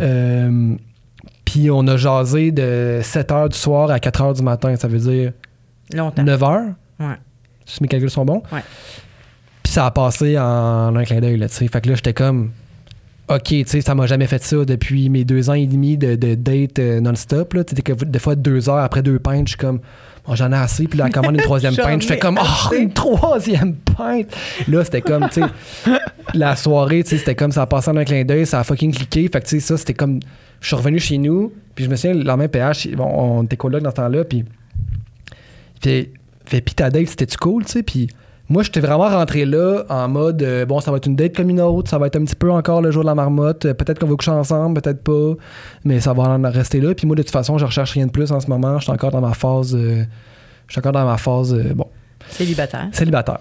Euh, 0.00 0.74
puis 1.48 1.70
on 1.70 1.86
a 1.86 1.96
jasé 1.96 2.52
de 2.52 3.00
7h 3.02 3.48
du 3.48 3.56
soir 3.56 3.90
à 3.90 3.96
4h 3.96 4.36
du 4.36 4.42
matin, 4.42 4.76
ça 4.76 4.86
veut 4.86 4.98
dire 4.98 5.32
Longtemps. 5.94 6.22
9h. 6.22 6.74
Ouais. 7.00 7.06
Si 7.64 7.82
mes 7.82 7.88
calculs 7.88 8.10
sont 8.10 8.26
bons? 8.26 8.42
Ouais. 8.52 8.60
Puis 9.62 9.72
ça 9.72 9.86
a 9.86 9.90
passé 9.90 10.38
en 10.38 10.94
un 10.94 11.04
clin 11.04 11.20
d'œil. 11.20 11.42
Fait 11.48 11.80
que 11.80 11.88
là, 11.88 11.94
j'étais 11.94 12.12
comme, 12.12 12.50
OK, 13.30 13.44
tu 13.44 13.64
sais, 13.66 13.80
ça 13.80 13.94
m'a 13.94 14.06
jamais 14.06 14.26
fait 14.26 14.42
ça 14.42 14.62
depuis 14.66 15.08
mes 15.08 15.24
deux 15.24 15.48
ans 15.48 15.54
et 15.54 15.64
demi 15.64 15.96
de, 15.96 16.16
de 16.16 16.34
date 16.34 16.80
euh, 16.80 17.00
non-stop, 17.00 17.54
là. 17.54 17.64
Tu 17.64 17.74
sais, 17.74 17.80
que 17.80 17.92
des 17.92 18.18
fois, 18.18 18.34
deux 18.34 18.68
heures 18.68 18.84
après 18.84 19.00
deux 19.02 19.18
pintes, 19.18 19.46
je 19.46 19.52
suis 19.52 19.58
comme, 19.58 19.80
bon, 20.26 20.34
j'en 20.34 20.52
ai 20.52 20.56
assez. 20.56 20.86
Puis 20.86 20.98
là, 20.98 21.08
commande 21.08 21.36
une 21.36 21.40
troisième 21.42 21.76
pinte. 21.76 22.02
Je 22.02 22.08
fais 22.08 22.16
ai 22.16 22.18
comme, 22.18 22.38
oh, 22.38 22.74
une 22.74 22.92
troisième 22.92 23.74
pinte. 23.96 24.36
Là, 24.68 24.84
c'était 24.84 25.00
comme, 25.00 25.26
tu 25.30 25.40
sais, 25.40 25.92
la 26.34 26.56
soirée, 26.56 27.04
tu 27.04 27.10
sais, 27.10 27.18
c'était 27.18 27.34
comme, 27.34 27.52
ça 27.52 27.62
a 27.62 27.66
passé 27.66 27.90
en 27.90 27.96
un 27.96 28.04
clin 28.04 28.26
d'œil, 28.26 28.44
ça 28.44 28.60
a 28.60 28.64
fucking 28.64 28.94
cliqué. 28.94 29.30
Fait 29.32 29.40
que, 29.40 29.46
tu 29.46 29.58
sais, 29.58 29.60
ça, 29.60 29.78
c'était 29.78 29.94
comme, 29.94 30.20
je 30.60 30.66
suis 30.66 30.76
revenu 30.76 30.98
chez 30.98 31.18
nous, 31.18 31.52
puis 31.74 31.84
je 31.84 31.90
me 31.90 31.96
souviens, 31.96 32.14
le 32.14 32.24
lendemain 32.24 32.48
PH, 32.48 32.88
bon, 32.92 33.06
on 33.06 33.42
était 33.44 33.56
coloc 33.56 33.82
dans 33.82 33.90
ce 33.90 33.96
temps-là, 33.96 34.24
puis 34.24 34.44
fait 35.82 36.60
puis 36.60 36.74
ta 36.74 36.90
date, 36.90 37.08
c'était-tu 37.08 37.36
cool, 37.36 37.64
tu 37.64 37.72
sais? 37.72 37.82
Puis 37.82 38.08
moi, 38.48 38.62
j'étais 38.62 38.80
vraiment 38.80 39.08
rentré 39.08 39.44
là 39.44 39.84
en 39.90 40.08
mode, 40.08 40.42
euh, 40.42 40.64
bon, 40.64 40.80
ça 40.80 40.90
va 40.90 40.96
être 40.96 41.06
une 41.06 41.16
date 41.16 41.36
comme 41.36 41.50
une 41.50 41.60
autre, 41.60 41.90
ça 41.90 41.98
va 41.98 42.06
être 42.06 42.16
un 42.16 42.24
petit 42.24 42.34
peu 42.34 42.50
encore 42.50 42.80
le 42.80 42.90
jour 42.90 43.02
de 43.02 43.06
la 43.06 43.14
marmotte, 43.14 43.66
euh, 43.66 43.74
peut-être 43.74 43.98
qu'on 43.98 44.06
va 44.06 44.16
coucher 44.16 44.30
ensemble, 44.30 44.80
peut-être 44.80 45.02
pas, 45.02 45.34
mais 45.84 46.00
ça 46.00 46.14
va 46.14 46.22
en 46.22 46.50
rester 46.50 46.80
là. 46.80 46.94
Puis 46.94 47.06
moi, 47.06 47.14
de 47.14 47.22
toute 47.22 47.30
façon, 47.30 47.58
je 47.58 47.66
recherche 47.66 47.92
rien 47.92 48.06
de 48.06 48.10
plus 48.10 48.32
en 48.32 48.40
ce 48.40 48.46
moment, 48.48 48.78
je 48.78 48.84
suis 48.84 48.92
encore 48.92 49.10
dans 49.10 49.20
ma 49.20 49.34
phase, 49.34 49.74
euh, 49.74 50.04
je 50.66 50.72
suis 50.72 50.80
encore 50.80 50.92
dans 50.92 51.04
ma 51.04 51.18
phase, 51.18 51.54
bon, 51.74 51.86
Célibataire. 52.30 52.88
célibataire. 52.92 53.40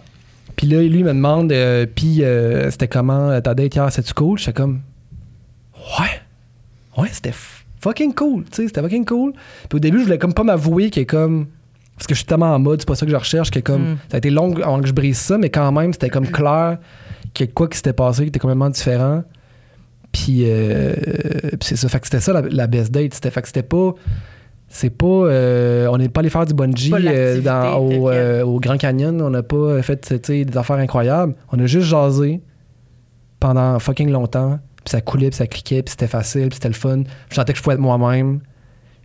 Puis 0.57 0.67
là, 0.67 0.81
lui, 0.81 0.99
il 0.99 1.05
me 1.05 1.13
demande, 1.13 1.53
puis 1.95 2.23
c'était 2.71 2.87
comment 2.87 3.39
ta 3.41 3.53
date 3.53 3.75
hier, 3.75 3.91
c'était-tu 3.91 4.13
cool? 4.13 4.39
J'étais 4.39 4.53
comme, 4.53 4.81
ouais, 5.99 6.21
ouais, 6.97 7.09
c'était 7.11 7.33
fucking 7.79 8.13
cool, 8.13 8.43
tu 8.45 8.49
sais, 8.63 8.67
c'était 8.67 8.81
fucking 8.81 9.05
cool. 9.05 9.33
Puis 9.69 9.75
au 9.77 9.79
début, 9.79 9.99
je 9.99 10.03
voulais 10.05 10.17
comme 10.17 10.33
pas 10.33 10.43
m'avouer 10.43 10.85
est 10.95 11.05
comme, 11.05 11.47
parce 11.95 12.07
que 12.07 12.13
je 12.13 12.19
suis 12.19 12.25
tellement 12.25 12.53
en 12.53 12.59
mode, 12.59 12.81
c'est 12.81 12.87
pas 12.87 12.95
ça 12.95 13.05
que 13.05 13.11
je 13.11 13.15
recherche, 13.17 13.51
que 13.51 13.59
comme, 13.59 13.81
Mm. 13.93 13.97
ça 14.09 14.15
a 14.15 14.17
été 14.17 14.29
long 14.29 14.55
avant 14.57 14.81
que 14.81 14.87
je 14.87 14.93
brise 14.93 15.17
ça, 15.17 15.37
mais 15.37 15.49
quand 15.49 15.71
même, 15.71 15.93
c'était 15.93 16.09
comme 16.09 16.27
clair 16.27 16.77
qu'il 17.33 17.45
y 17.45 17.49
a 17.49 17.51
quoi 17.51 17.67
qui 17.67 17.77
s'était 17.77 17.93
passé, 17.93 18.23
qui 18.23 18.29
était 18.29 18.39
complètement 18.39 18.69
différent. 18.69 19.23
Puis, 20.11 20.43
euh, 20.45 20.93
puis 21.51 21.57
c'est 21.61 21.75
ça, 21.75 21.89
fait 21.89 21.99
que 21.99 22.07
c'était 22.07 22.19
ça 22.21 22.33
la, 22.33 22.41
la 22.41 22.67
best 22.67 22.91
date, 22.91 23.13
c'était, 23.13 23.29
fait 23.29 23.41
que 23.41 23.47
c'était 23.47 23.61
pas, 23.63 23.93
c'est 24.69 24.89
pas, 24.89 25.05
euh, 25.05 25.87
on 25.91 25.97
n'est 25.97 26.09
pas 26.09 26.21
allé 26.21 26.29
faire 26.29 26.45
du 26.45 26.53
bungee 26.53 26.91
euh, 26.93 27.41
dans, 27.41 27.77
au, 27.77 28.09
euh, 28.09 28.43
au 28.43 28.59
Grand 28.59 28.77
Canyon, 28.77 29.21
on 29.21 29.29
n'a 29.29 29.43
pas 29.43 29.81
fait 29.83 30.13
des 30.29 30.57
affaires 30.57 30.77
incroyables, 30.77 31.35
on 31.51 31.59
a 31.59 31.65
juste 31.67 31.87
jasé 31.87 32.41
pendant 33.39 33.77
fucking 33.79 34.09
longtemps, 34.09 34.59
puis 34.87 34.91
ça 34.93 35.01
coulait, 35.01 35.31
puis 35.31 35.35
ça 35.35 35.47
cliquait, 35.47 35.83
puis 35.83 35.91
c'était 35.91 36.07
facile, 36.07 36.47
puis 36.47 36.55
c'était 36.55 36.69
le 36.69 36.73
fun. 36.73 37.03
Je 37.29 37.35
sentais 37.35 37.51
que 37.51 37.57
je 37.57 37.63
pouvais 37.63 37.75
être 37.75 37.81
moi-même, 37.81 38.39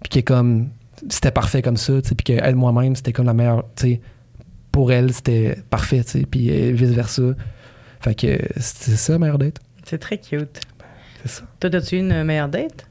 puis 0.00 0.22
que 0.22 0.32
comme 0.32 0.68
c'était 1.08 1.32
parfait 1.32 1.60
comme 1.60 1.76
ça, 1.76 1.94
puis 2.02 2.14
que 2.14 2.32
être 2.34 2.54
moi-même, 2.54 2.94
c'était 2.94 3.12
comme 3.12 3.26
la 3.26 3.34
meilleure, 3.34 3.64
tu 3.74 3.82
sais, 3.82 4.00
pour 4.70 4.92
elle, 4.92 5.12
c'était 5.12 5.58
parfait, 5.70 6.04
tu 6.04 6.20
sais, 6.20 6.24
puis 6.24 6.70
vice 6.70 6.90
versa. 6.90 7.34
Fait 8.00 8.14
que 8.14 8.38
c'est 8.60 8.96
ça, 8.96 9.18
meilleure 9.18 9.38
date. 9.38 9.58
C'est 9.84 9.98
très 9.98 10.18
cute. 10.18 10.60
C'est 11.22 11.30
ça. 11.30 11.42
Toi, 11.58 11.74
as-tu 11.74 11.96
une 11.98 12.22
meilleure 12.22 12.48
date? 12.48 12.86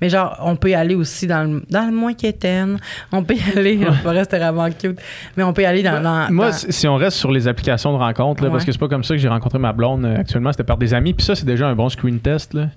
Mais 0.00 0.08
genre, 0.08 0.36
on 0.42 0.56
peut 0.56 0.70
y 0.70 0.74
aller 0.74 0.94
aussi 0.94 1.26
dans 1.26 1.42
le, 1.50 1.62
dans 1.70 1.86
le 1.86 1.92
moins 1.92 2.14
quétaine. 2.14 2.78
On 3.12 3.22
peut 3.22 3.34
y 3.34 3.58
aller, 3.58 3.78
on 3.86 3.92
va 4.04 4.10
rester 4.12 4.38
vraiment 4.38 4.68
cute. 4.70 4.98
Mais 5.36 5.42
on 5.42 5.52
peut 5.52 5.62
y 5.62 5.66
aller 5.66 5.82
dans. 5.82 6.02
dans- 6.02 6.26
Moi, 6.32 6.50
dans- 6.50 6.56
si 6.72 6.88
on 6.88 6.96
reste 6.96 7.16
sur 7.16 7.30
les 7.32 7.48
applications 7.48 7.92
de 7.92 7.98
rencontres, 7.98 8.42
là, 8.42 8.50
parce 8.50 8.64
que 8.64 8.72
c'est 8.72 8.78
pas 8.78 8.88
comme 8.88 9.04
ça 9.04 9.14
que 9.14 9.20
j'ai 9.20 9.28
rencontré 9.28 9.58
ma 9.58 9.72
blonde 9.72 10.04
euh, 10.04 10.16
actuellement, 10.18 10.52
c'était 10.52 10.64
par 10.64 10.76
des 10.78 10.94
amis. 10.94 11.12
Puis 11.14 11.24
ça, 11.24 11.34
c'est 11.34 11.46
déjà 11.46 11.66
un 11.68 11.74
bon 11.74 11.88
screen 11.88 12.18
test. 12.20 12.54
Là. 12.54 12.68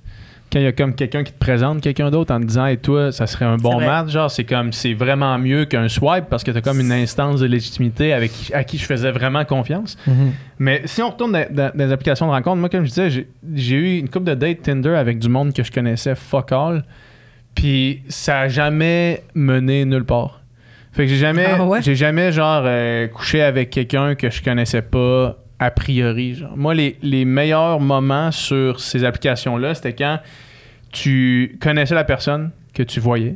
Quand 0.51 0.59
il 0.59 0.63
y 0.63 0.67
a 0.67 0.71
comme 0.71 0.95
quelqu'un 0.95 1.23
qui 1.25 1.33
te 1.33 1.37
présente 1.37 1.81
quelqu'un 1.81 2.09
d'autre 2.09 2.33
en 2.33 2.39
te 2.39 2.45
disant, 2.45 2.67
et 2.67 2.77
toi, 2.77 3.11
ça 3.11 3.27
serait 3.27 3.43
un 3.43 3.57
bon 3.57 3.81
match, 3.81 4.09
genre, 4.11 4.31
c'est 4.31 4.45
comme, 4.45 4.71
c'est 4.71 4.93
vraiment 4.93 5.37
mieux 5.37 5.65
qu'un 5.65 5.89
swipe 5.89 6.25
parce 6.29 6.45
que 6.45 6.51
t'as 6.51 6.61
comme 6.61 6.79
une 6.79 6.93
instance 6.93 7.41
de 7.41 7.47
légitimité 7.47 8.13
avec 8.13 8.31
qui- 8.31 8.53
à 8.53 8.63
qui 8.63 8.77
je 8.77 8.85
faisais 8.85 9.11
vraiment 9.11 9.43
confiance. 9.43 9.97
Mais 10.57 10.83
si 10.85 11.01
on 11.01 11.09
retourne 11.09 11.33
dans, 11.33 11.45
dans- 11.53 11.71
dans 11.75 11.85
les 11.85 11.91
applications 11.91 12.27
de 12.27 12.31
rencontres, 12.31 12.57
moi, 12.57 12.69
comme 12.69 12.85
je 12.85 12.89
disais, 12.89 13.09
j'ai- 13.09 13.75
eu 13.75 13.97
une 13.99 14.07
couple 14.09 14.25
de 14.27 14.35
dates 14.35 14.61
Tinder 14.61 14.95
avec 14.95 15.19
du 15.19 15.27
monde 15.27 15.51
que 15.53 15.63
je 15.63 15.71
connaissais 15.71 16.15
fuck 16.15 16.51
all. 16.53 16.83
Puis 17.53 18.03
ça 18.07 18.41
a 18.41 18.47
jamais 18.47 19.23
mené 19.33 19.83
nulle 19.83 20.05
part. 20.05 20.41
Fait 20.93 21.03
que 21.03 21.09
j'ai 21.09 21.17
jamais, 21.17 21.45
Ah 21.57 21.65
ouais? 21.65 21.81
j'ai 21.81 21.95
jamais 21.95 22.31
genre 22.31 22.63
euh, 22.65 23.07
couché 23.07 23.41
avec 23.41 23.69
quelqu'un 23.69 24.15
que 24.15 24.29
je 24.29 24.41
connaissais 24.41 24.81
pas 24.81 25.37
a 25.59 25.71
priori. 25.71 26.35
Genre. 26.35 26.55
Moi, 26.55 26.73
les, 26.75 26.97
les 27.01 27.25
meilleurs 27.25 27.79
moments 27.79 28.31
sur 28.31 28.79
ces 28.79 29.03
applications-là, 29.03 29.73
c'était 29.75 29.93
quand 29.93 30.19
tu 30.91 31.57
connaissais 31.61 31.95
la 31.95 32.03
personne 32.03 32.51
que 32.73 32.83
tu 32.83 32.99
voyais. 32.99 33.35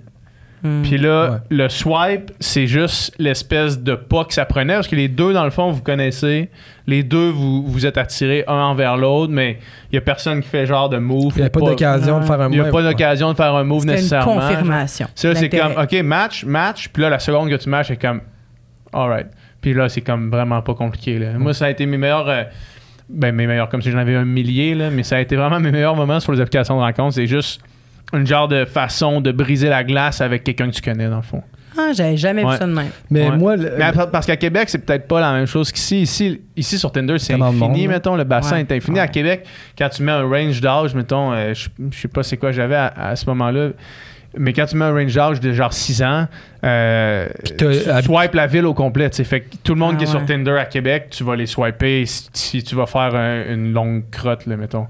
Hmm. 0.63 0.83
Puis 0.83 0.97
là, 0.99 1.31
Ouais. 1.31 1.37
le 1.49 1.69
swipe, 1.69 2.31
c'est 2.39 2.67
juste 2.67 3.15
l'espèce 3.17 3.79
de 3.79 3.95
pas 3.95 4.25
que 4.25 4.33
ça 4.35 4.45
prenait, 4.45 4.75
parce 4.75 4.87
que 4.87 4.95
les 4.95 5.07
deux, 5.07 5.33
dans 5.33 5.43
le 5.43 5.49
fond, 5.49 5.71
vous 5.71 5.81
connaissez. 5.81 6.51
Les 6.85 7.01
deux, 7.01 7.29
vous 7.31 7.63
vous 7.65 7.85
êtes 7.87 7.97
attirés 7.97 8.43
un 8.47 8.53
envers 8.53 8.95
l'autre, 8.95 9.33
mais 9.33 9.57
il 9.91 9.95
y 9.95 9.97
a 9.97 10.01
personne 10.01 10.39
qui 10.39 10.47
fait 10.47 10.67
genre 10.67 10.87
de 10.87 10.99
move. 10.99 11.33
Il 11.35 11.41
n'y 11.41 11.47
a 11.47 11.49
pas 11.49 11.61
d'occasion 11.61 12.19
de 12.19 12.25
faire 12.25 12.41
un 12.41 12.49
Il 12.49 12.53
n'y 12.53 12.59
a 12.59 12.63
move. 12.65 12.71
pas 12.71 12.83
d'occasion 12.83 13.31
de 13.31 13.35
faire 13.37 13.55
un 13.55 13.63
move 13.63 13.83
une 13.85 13.89
nécessairement. 13.89 14.35
confirmation. 14.35 15.07
Ça, 15.15 15.33
c'est 15.33 15.49
comme, 15.49 15.71
OK, 15.81 15.93
match, 16.03 16.45
match. 16.45 16.89
Puis 16.89 17.01
là, 17.01 17.09
la 17.09 17.17
seconde 17.19 17.49
que 17.49 17.55
tu 17.55 17.67
matches, 17.67 17.87
c'est 17.87 17.97
comme, 17.97 18.21
alright. 18.93 19.27
Puis 19.61 19.73
là, 19.73 19.89
c'est 19.89 20.01
comme 20.01 20.29
vraiment 20.31 20.61
pas 20.61 20.73
compliqué. 20.73 21.19
Là. 21.19 21.33
Moi, 21.37 21.53
ça 21.53 21.65
a 21.65 21.69
été 21.69 21.85
mes 21.85 21.97
meilleurs. 21.97 22.27
euh, 22.29 22.43
ben, 23.09 23.35
mes 23.35 23.45
meilleurs, 23.45 23.67
comme 23.69 23.81
si 23.81 23.91
j'en 23.91 23.97
avais 23.99 24.15
un 24.15 24.25
millier, 24.25 24.73
là, 24.73 24.89
mais 24.89 25.03
ça 25.03 25.17
a 25.17 25.19
été 25.19 25.35
vraiment 25.35 25.59
mes 25.59 25.71
meilleurs 25.71 25.95
moments 25.95 26.19
sur 26.19 26.31
les 26.31 26.39
applications 26.39 26.75
de 26.77 26.81
rencontre. 26.81 27.13
C'est 27.15 27.27
juste 27.27 27.61
une 28.13 28.25
genre 28.25 28.47
de 28.47 28.65
façon 28.65 29.21
de 29.21 29.31
briser 29.31 29.69
la 29.69 29.83
glace 29.83 30.21
avec 30.21 30.43
quelqu'un 30.43 30.69
que 30.69 30.75
tu 30.75 30.81
connais, 30.81 31.07
dans 31.09 31.17
le 31.17 31.21
fond. 31.21 31.43
Ah, 31.77 31.91
j'avais 31.93 32.17
jamais 32.17 32.43
Ouais. 32.43 32.51
vu 32.53 32.57
ça 32.57 32.67
de 32.67 32.73
même. 32.73 32.89
Mais 33.09 33.29
Ouais. 33.29 33.37
moi, 33.37 33.55
le- 33.55 33.73
Mais 33.77 33.91
parce 34.11 34.25
qu'à 34.25 34.35
Québec, 34.35 34.69
c'est 34.69 34.85
peut-être 34.85 35.07
pas 35.07 35.21
la 35.21 35.31
même 35.33 35.45
chose 35.45 35.71
qu'ici. 35.71 36.01
Ici, 36.01 36.41
ici 36.57 36.77
sur 36.77 36.91
Tinder, 36.91 37.17
c'est 37.17 37.33
infini, 37.33 37.59
monde, 37.59 37.87
mettons. 37.87 38.15
Le 38.17 38.23
bassin 38.25 38.55
Ouais. 38.55 38.61
est 38.61 38.71
infini. 38.73 38.99
À 38.99 39.07
Québec, 39.07 39.45
quand 39.77 39.87
tu 39.89 40.03
mets 40.03 40.11
un 40.11 40.23
range 40.27 40.59
d'âge, 40.59 40.93
mettons, 40.95 41.31
euh, 41.31 41.53
je, 41.53 41.69
je 41.91 41.97
sais 41.97 42.07
pas 42.09 42.23
c'est 42.23 42.35
quoi 42.37 42.51
j'avais 42.51 42.75
à, 42.75 42.87
à 42.87 43.15
ce 43.15 43.25
moment-là, 43.27 43.69
mais 44.37 44.53
quand 44.53 44.65
tu 44.65 44.75
mets 44.77 44.85
un 44.85 44.93
range 44.93 45.13
d'âge 45.13 45.39
de 45.39 45.51
genre 45.51 45.73
6 45.73 46.03
ans, 46.03 46.27
euh, 46.63 47.27
tu 47.57 47.65
swipes 48.03 48.33
la 48.33 48.47
ville 48.47 48.65
au 48.65 48.73
complet. 48.73 49.09
Fait 49.11 49.41
que 49.41 49.55
tout 49.63 49.73
le 49.73 49.79
monde 49.79 49.93
Ah 49.95 49.97
qui 49.97 50.03
est 50.03 50.07
sur. 50.07 50.25
Tinder 50.25 50.57
à 50.57 50.65
Québec, 50.65 51.07
tu 51.11 51.23
vas 51.23 51.35
les 51.35 51.45
swiper 51.47 52.05
si, 52.05 52.29
si 52.33 52.63
tu 52.63 52.75
vas 52.75 52.85
faire 52.85 53.13
un- 53.15 53.53
une 53.53 53.73
longue 53.73 54.03
crotte, 54.11 54.45
là, 54.45 54.55
mettons. 54.57 54.87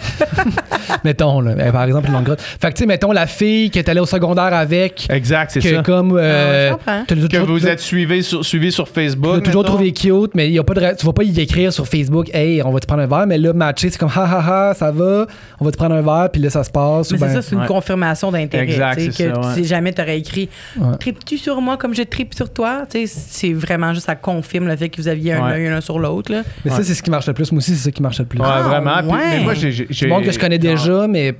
mettons, 1.04 1.40
là, 1.40 1.52
euh, 1.58 1.72
par 1.72 1.84
exemple, 1.84 2.08
une 2.08 2.14
longue 2.14 2.24
grotte. 2.24 2.40
Fait 2.40 2.68
que, 2.68 2.74
tu 2.74 2.80
sais, 2.80 2.86
mettons 2.86 3.12
la 3.12 3.26
fille 3.26 3.70
qui 3.70 3.78
est 3.78 3.88
allée 3.88 4.00
au 4.00 4.06
secondaire 4.06 4.52
avec, 4.54 5.06
Exact, 5.10 5.50
c'est 5.52 5.60
ça. 5.60 5.82
comme. 5.82 6.16
Ah 6.16 6.20
euh, 6.20 6.50
ouais, 6.50 6.68
je 6.68 6.72
comprends. 6.74 7.04
t'as 7.06 7.14
Que 7.14 7.26
toujours- 7.38 7.56
vous 7.56 7.66
êtes 7.66 7.80
suivi 7.80 8.22
sur, 8.22 8.44
suivi 8.44 8.72
sur 8.72 8.86
Tu 8.86 8.92
Facebook. 8.92 9.36
l'as 9.36 9.40
toujours 9.42 9.64
trouvé 9.64 9.92
cute, 9.92 10.34
mais 10.34 10.50
y 10.50 10.58
a 10.58 10.64
pas 10.64 10.74
de, 10.74 10.96
tu 10.98 11.06
vas 11.06 11.12
pas 11.12 11.22
y 11.22 11.40
écrire 11.40 11.72
sur 11.72 11.86
Facebook, 11.86 12.30
hey, 12.34 12.62
on 12.62 12.70
va 12.70 12.80
te 12.80 12.86
prendre 12.86 13.02
un 13.02 13.06
verre, 13.06 13.26
mais 13.26 13.38
là, 13.38 13.52
matcher, 13.52 13.90
c'est 13.90 13.98
comme, 13.98 14.10
ha 14.14 14.22
ha 14.24 14.70
ha, 14.70 14.74
ça 14.74 14.90
va, 14.90 15.26
on 15.60 15.64
va 15.64 15.70
te 15.70 15.76
prendre 15.76 15.94
un 15.94 16.02
verre, 16.02 16.28
puis 16.32 16.40
là, 16.42 16.50
ça 16.50 16.64
se 16.64 16.70
passe. 16.70 17.10
Mais 17.12 17.18
c'est 17.18 17.24
ben- 17.26 17.34
ça, 17.34 17.42
c'est 17.42 17.54
une 17.54 17.60
Ouais. 17.62 17.66
confirmation 17.66 18.30
d'intérêt. 18.30 18.64
Exact, 18.64 18.96
tu 18.98 19.04
sais, 19.06 19.10
c'est 19.12 19.28
que 19.28 19.34
ça, 19.34 19.40
ouais. 19.40 19.54
si 19.54 19.64
jamais 19.64 19.92
t'aurais 19.92 20.18
écrit 20.18 20.48
Ouais. 20.78 20.96
Tripes-tu 20.98 21.38
sur 21.38 21.60
moi 21.60 21.76
comme 21.76 21.94
je 21.94 22.02
tripe 22.02 22.34
sur 22.34 22.52
toi? 22.52 22.82
Tu 22.90 23.06
sais, 23.06 23.14
c'est 23.28 23.52
vraiment 23.52 23.92
juste, 23.94 24.06
ça 24.06 24.14
confirme 24.16 24.68
le 24.68 24.76
fait 24.76 24.88
que 24.88 25.00
vous 25.00 25.08
aviez 25.08 25.32
un 25.34 25.44
Ouais. 25.46 25.52
œil 25.54 25.68
l'un 25.68 25.80
sur 25.80 25.98
l'autre. 25.98 26.32
là. 26.32 26.42
Mais 26.64 26.70
Ouais. 26.70 26.76
ça, 26.76 26.82
c'est 26.82 26.94
ce 26.94 27.02
qui 27.02 27.10
marche 27.10 27.26
le 27.26 27.32
plus. 27.34 27.50
Moi 27.52 27.58
aussi, 27.58 27.72
c'est 27.72 27.84
ça 27.84 27.90
qui 27.90 28.02
marche 28.02 28.18
le 28.18 28.24
plus. 28.24 28.38
Ouais, 28.40 28.46
Ah, 28.48 28.62
vraiment. 28.62 28.96
Puis- 28.98 29.28
mais 29.30 29.40
moi, 29.44 29.54
j'ai. 29.54 29.86
J'ai- 29.90 30.06
Du 30.06 30.12
monde 30.12 30.24
que 30.24 30.32
je 30.32 30.38
connais 30.38 30.58
déjà, 30.58 31.06
mais 31.08 31.34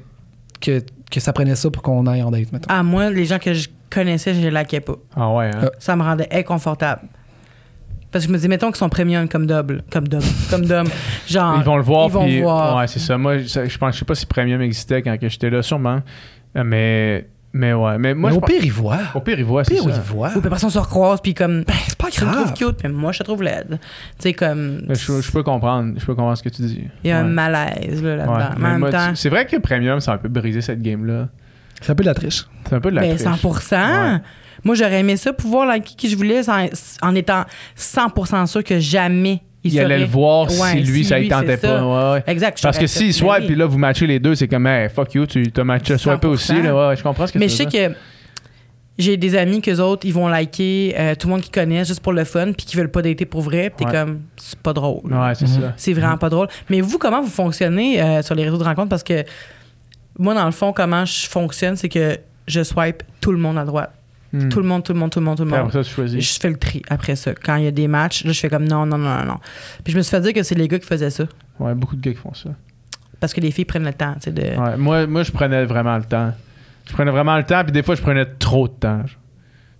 que, 0.61 0.83
que 1.11 1.21
ça 1.21 1.33
prenait 1.33 1.55
ça 1.57 1.71
pour 1.71 1.83
qu'on 1.83 2.07
aille 2.07 2.23
en 2.23 2.31
date, 2.31 2.53
mettons. 2.53 2.67
Ah, 2.69 2.83
moi, 2.83 3.11
les 3.11 3.25
gens 3.25 3.39
que 3.39 3.53
je 3.55 3.69
connaissais, 3.91 4.35
je 4.35 4.41
les 4.41 4.51
laquais 4.51 4.81
pas. 4.81 4.95
Ah 5.17 5.31
ouais, 5.33 5.47
hein? 5.47 5.61
Euh, 5.65 5.69
Ça 5.79 5.97
me 5.97 6.03
rendait 6.03 6.29
inconfortable. 6.33 7.03
Parce 8.13 8.25
que 8.25 8.29
je 8.29 8.33
me 8.33 8.39
dis, 8.41 8.49
mettons 8.49 8.67
qu'ils 8.69 8.77
sont 8.77 8.89
premium 8.89 9.29
comme 9.29 9.47
double. 9.47 9.83
Comme 9.91 10.09
double. 10.09 10.25
comme 10.51 10.67
d'homme. 10.67 10.89
Genre. 11.29 11.55
Ils 11.59 11.65
vont 11.65 11.77
le 11.77 11.83
voir. 11.83 12.07
Ils 12.09 12.13
vont 12.13 12.25
puis- 12.25 12.41
voir. 12.43 12.77
Ouais, 12.79 12.87
c'est 12.89 12.99
ça. 12.99 13.17
Moi, 13.17 13.39
je, 13.39 13.69
je 13.69 13.79
pense, 13.79 13.95
je 13.95 14.01
sais 14.01 14.05
pas 14.05 14.15
si 14.17 14.27
Premium 14.27 14.61
existait 14.63 15.01
quand 15.03 15.17
que 15.17 15.29
j'étais 15.29 15.49
là, 15.51 15.63
sûrement. 15.63 16.01
Euh, 16.57 16.65
Mais, 16.65 17.27
mais 17.53 17.73
ouais. 17.73 17.99
Mais 17.99 18.15
moi, 18.15 18.31
mais 18.31 18.35
je 18.35 18.39
au 18.39 18.41
pense- 18.41 18.51
pire, 18.51 18.61
ils 18.65 18.73
voient. 18.73 18.99
au 19.15 19.21
pire, 19.21 19.39
ils 19.39 19.45
voient, 19.45 19.63
Au 19.63 19.65
c'est 19.65 19.75
pire, 19.75 19.83
ça. 19.85 19.91
ils 19.91 20.01
voient. 20.01 20.31
Ou 20.37 20.41
on 20.65 20.71
se 20.71 20.79
recroise, 20.79 21.21
puis 21.21 21.35
comme. 21.35 21.65
Ben, 21.65 21.75
c'est 21.89 21.97
pas 21.99 22.09
Tu 22.11 22.25
me 22.25 22.31
trouves 22.31 22.43
grave. 22.45 22.55
cute, 22.55 22.83
mais 22.85 22.89
moi, 22.91 23.13
je 23.13 23.19
te 23.19 23.25
trouve 23.25 23.43
laide. 23.43 23.79
Tu 23.81 23.89
sais, 24.21 24.33
comme. 24.33 24.83
Mais 24.89 24.95
Je, 24.95 25.21
je 25.21 25.31
peux 25.33 25.43
comprendre. 25.43 25.95
Je 25.99 26.05
peux 26.05 26.15
comprendre 26.15 26.37
ce 26.37 26.43
que 26.43 26.49
tu 26.49 26.63
dis. 26.63 26.85
Il 27.05 27.09
y 27.11 27.13
a 27.13 27.19
un 27.21 27.25
malaise 27.25 28.03
là, 28.03 28.17
là-dedans. 28.17 28.35
Ouais. 28.37 28.43
Mais 28.57 28.61
Mais 28.61 28.67
en 28.67 28.71
même 28.71 28.81
moi, 28.81 28.91
temps. 28.91 29.09
tu- 29.11 29.17
C'est 29.17 29.29
vrai 29.31 29.47
que 29.47 29.57
Premium, 29.57 30.01
ça 30.01 30.13
a 30.13 30.15
un 30.15 30.19
peu 30.19 30.29
brisé 30.29 30.61
cette 30.61 30.83
game-là. 30.83 31.29
C'est 31.81 31.93
un 31.93 31.95
peu 31.95 32.03
de 32.05 32.09
la 32.09 32.15
triche. 32.15 32.47
C'est 32.69 32.75
un 32.75 32.81
peu 32.81 32.91
de 32.91 32.97
la 32.97 33.03
Ben, 33.03 33.17
triche. 33.17 33.23
100 33.41 33.75
Ouais. 34.13 34.19
Moi, 34.63 34.75
j'aurais 34.75 35.01
aimé 35.01 35.17
ça, 35.17 35.33
pouvoir 35.33 35.67
liker 35.67 35.95
qui 35.97 36.11
je 36.11 36.17
voulais 36.17 36.47
en, 36.51 36.67
en 37.03 37.15
étant 37.15 37.45
100% 37.77 38.47
sûr 38.47 38.63
que 38.63 38.79
jamais 38.79 39.43
il, 39.65 39.73
Il 39.75 39.79
allait 39.81 39.89
serait- 39.97 39.99
le 40.01 40.11
voir 40.11 40.47
Ouais, 40.51 40.71
si 40.73 40.77
lui, 40.81 41.03
si 41.03 41.05
ça 41.11 41.19
lui, 41.19 41.27
il 41.27 41.29
tentait 41.31 41.57
pas. 41.57 41.69
ça. 41.69 41.87
Ouais, 41.87 42.13
ouais. 42.13 42.23
Exact. 42.27 42.59
Parce 42.63 42.79
que 42.79 42.87
s'il 42.87 43.13
swipe, 43.13 43.47
puis 43.47 43.55
là, 43.55 43.67
vous 43.67 43.79
matchez 43.79 44.07
les 44.07 44.19
deux, 44.19 44.35
c'est 44.35 44.49
comme, 44.49 44.67
hey, 44.67 44.89
fuck 44.89 45.15
you, 45.15 45.27
tu 45.27 45.51
t'as 45.53 45.65
matché, 45.65 45.99
swipé 45.99 46.27
aussi. 46.29 46.53
100%. 46.53 46.63
Là, 46.63 46.95
je 46.95 47.03
comprends 47.03 47.27
ce 47.27 47.33
que 47.33 47.39
Mais 47.39 47.49
je 47.49 47.55
sais 47.57 47.67
que 47.67 47.95
j'ai 48.99 49.17
des 49.17 49.35
amis 49.37 49.61
qu'eux 49.63 49.79
autres, 49.81 50.07
ils 50.07 50.13
vont 50.13 50.29
liker 50.29 50.95
euh, 50.99 51.15
tout 51.15 51.27
le 51.29 51.33
monde 51.33 51.41
qu'ils 51.43 51.53
connaissent 51.53 51.89
juste 51.89 52.01
pour 52.03 52.13
le 52.13 52.25
fun, 52.25 52.53
puis 52.53 52.67
qui 52.67 52.77
veulent 52.77 52.91
pas 52.91 53.03
dater 53.03 53.25
pour 53.25 53.41
vrai. 53.43 53.71
Puis 53.75 53.85
t'es 53.87 53.93
Ouais. 53.93 53.99
comme, 53.99 54.21
c'est 54.37 54.59
pas 54.59 54.73
drôle. 54.73 55.13
Ouais, 55.13 55.35
c'est 55.35 55.47
Mhm. 55.49 55.61
ça. 55.61 55.73
C'est 55.77 55.93
vraiment 55.95 56.19
pas 56.19 56.29
drôle. 56.29 56.49
Mais 56.69 56.81
vous, 56.81 56.99
comment 56.99 57.21
vous 57.23 57.31
fonctionnez 57.31 58.01
euh, 58.03 58.23
sur 58.23 58.35
les 58.35 58.45
réseaux 58.45 58.59
de 58.59 58.65
rencontres? 58.65 58.89
Parce 58.91 59.03
que 59.05 59.25
moi, 60.19 60.35
dans 60.35 60.45
le 60.45 60.51
fond, 60.53 60.73
comment 60.73 61.05
je 61.05 61.27
fonctionne, 61.29 61.77
c'est 61.77 61.89
que 61.89 62.19
je 62.47 62.63
swipe 62.63 63.03
tout 63.21 63.33
le 63.33 63.39
monde 63.39 63.57
à 63.59 63.65
droite. 63.65 63.91
Hmm. 64.33 64.49
Tout 64.49 64.61
le 64.61 64.66
monde, 64.66 64.85
tout 64.85 64.93
le 64.93 64.99
monde, 64.99 65.11
tout 65.11 65.18
le 65.18 65.24
monde, 65.24 65.37
tout 65.37 65.45
le 65.45 65.51
Puis 65.51 65.59
monde. 65.59 65.68
Après 65.68 65.83
ça, 65.83 65.89
tu 65.89 65.95
choisis. 65.95 66.35
Je 66.35 66.41
fais 66.41 66.51
le 66.51 66.57
tri 66.57 66.83
après 66.89 67.16
ça. 67.16 67.33
Quand 67.35 67.57
il 67.57 67.64
y 67.64 67.66
a 67.66 67.72
des 67.72 67.89
matchs, 67.89 68.24
là, 68.24 68.33
je 68.33 68.39
fais 68.39 68.49
comme 68.49 68.64
non, 68.64 68.87
non, 68.87 68.97
non, 68.97 69.09
non, 69.18 69.24
non. 69.24 69.37
Puis 69.83 69.93
je 69.93 69.99
me 69.99 70.03
suis 70.03 70.11
fait 70.11 70.20
dire 70.20 70.33
que 70.33 70.43
c'est 70.43 70.55
les 70.55 70.68
gars 70.68 70.78
qui 70.78 70.87
faisaient 70.87 71.11
ça. 71.11 71.24
Ouais, 71.59 71.74
beaucoup 71.74 71.97
de 71.97 72.01
gars 72.01 72.12
qui 72.12 72.18
font 72.18 72.35
ça. 72.35 72.51
Parce 73.18 73.35
que 73.35 73.41
les 73.41 73.51
filles 73.51 73.64
prennent 73.64 73.85
le 73.85 73.93
temps, 73.93 74.14
tu 74.14 74.22
sais, 74.24 74.33
de. 74.33 74.43
Ouais, 74.43 74.76
moi, 74.76 75.07
moi, 75.07 75.22
je 75.24 75.33
prenais 75.33 75.64
vraiment 75.64 75.97
le 75.97 76.05
temps. 76.05 76.33
Je 76.87 76.93
prenais 76.93 77.11
vraiment 77.11 77.37
le 77.37 77.45
temps, 77.45 77.62
puis 77.64 77.72
des 77.72 77.83
fois, 77.83 77.95
je 77.95 78.03
prenais 78.03 78.24
trop 78.24 78.68
de 78.68 78.72
temps. 78.72 78.99
genre. 79.07 79.16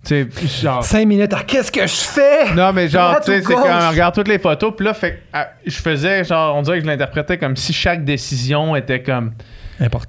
Tu 0.03 0.29
sais, 0.31 0.47
genre. 0.61 0.83
Cinq 0.83 1.07
minutes, 1.07 1.33
ah, 1.35 1.43
qu'est-ce 1.45 1.71
que 1.71 1.81
je 1.81 1.93
fais? 1.93 2.53
Non, 2.53 2.73
mais 2.73 2.89
genre, 2.89 3.19
tu 3.21 3.31
sais, 3.31 3.41
c'est 3.41 3.53
quand 3.53 3.87
on 3.87 3.89
regarde 3.89 4.13
toutes 4.13 4.27
les 4.27 4.39
photos, 4.39 4.73
puis 4.75 4.85
là, 4.85 4.93
fait, 4.93 5.23
ah, 5.31 5.49
je 5.65 5.77
faisais, 5.77 6.23
genre, 6.23 6.55
on 6.55 6.61
dirait 6.61 6.77
que 6.77 6.83
je 6.83 6.89
l'interprétais 6.89 7.37
comme 7.37 7.55
si 7.55 7.71
chaque 7.71 8.03
décision 8.03 8.75
était 8.75 9.01
comme. 9.01 9.31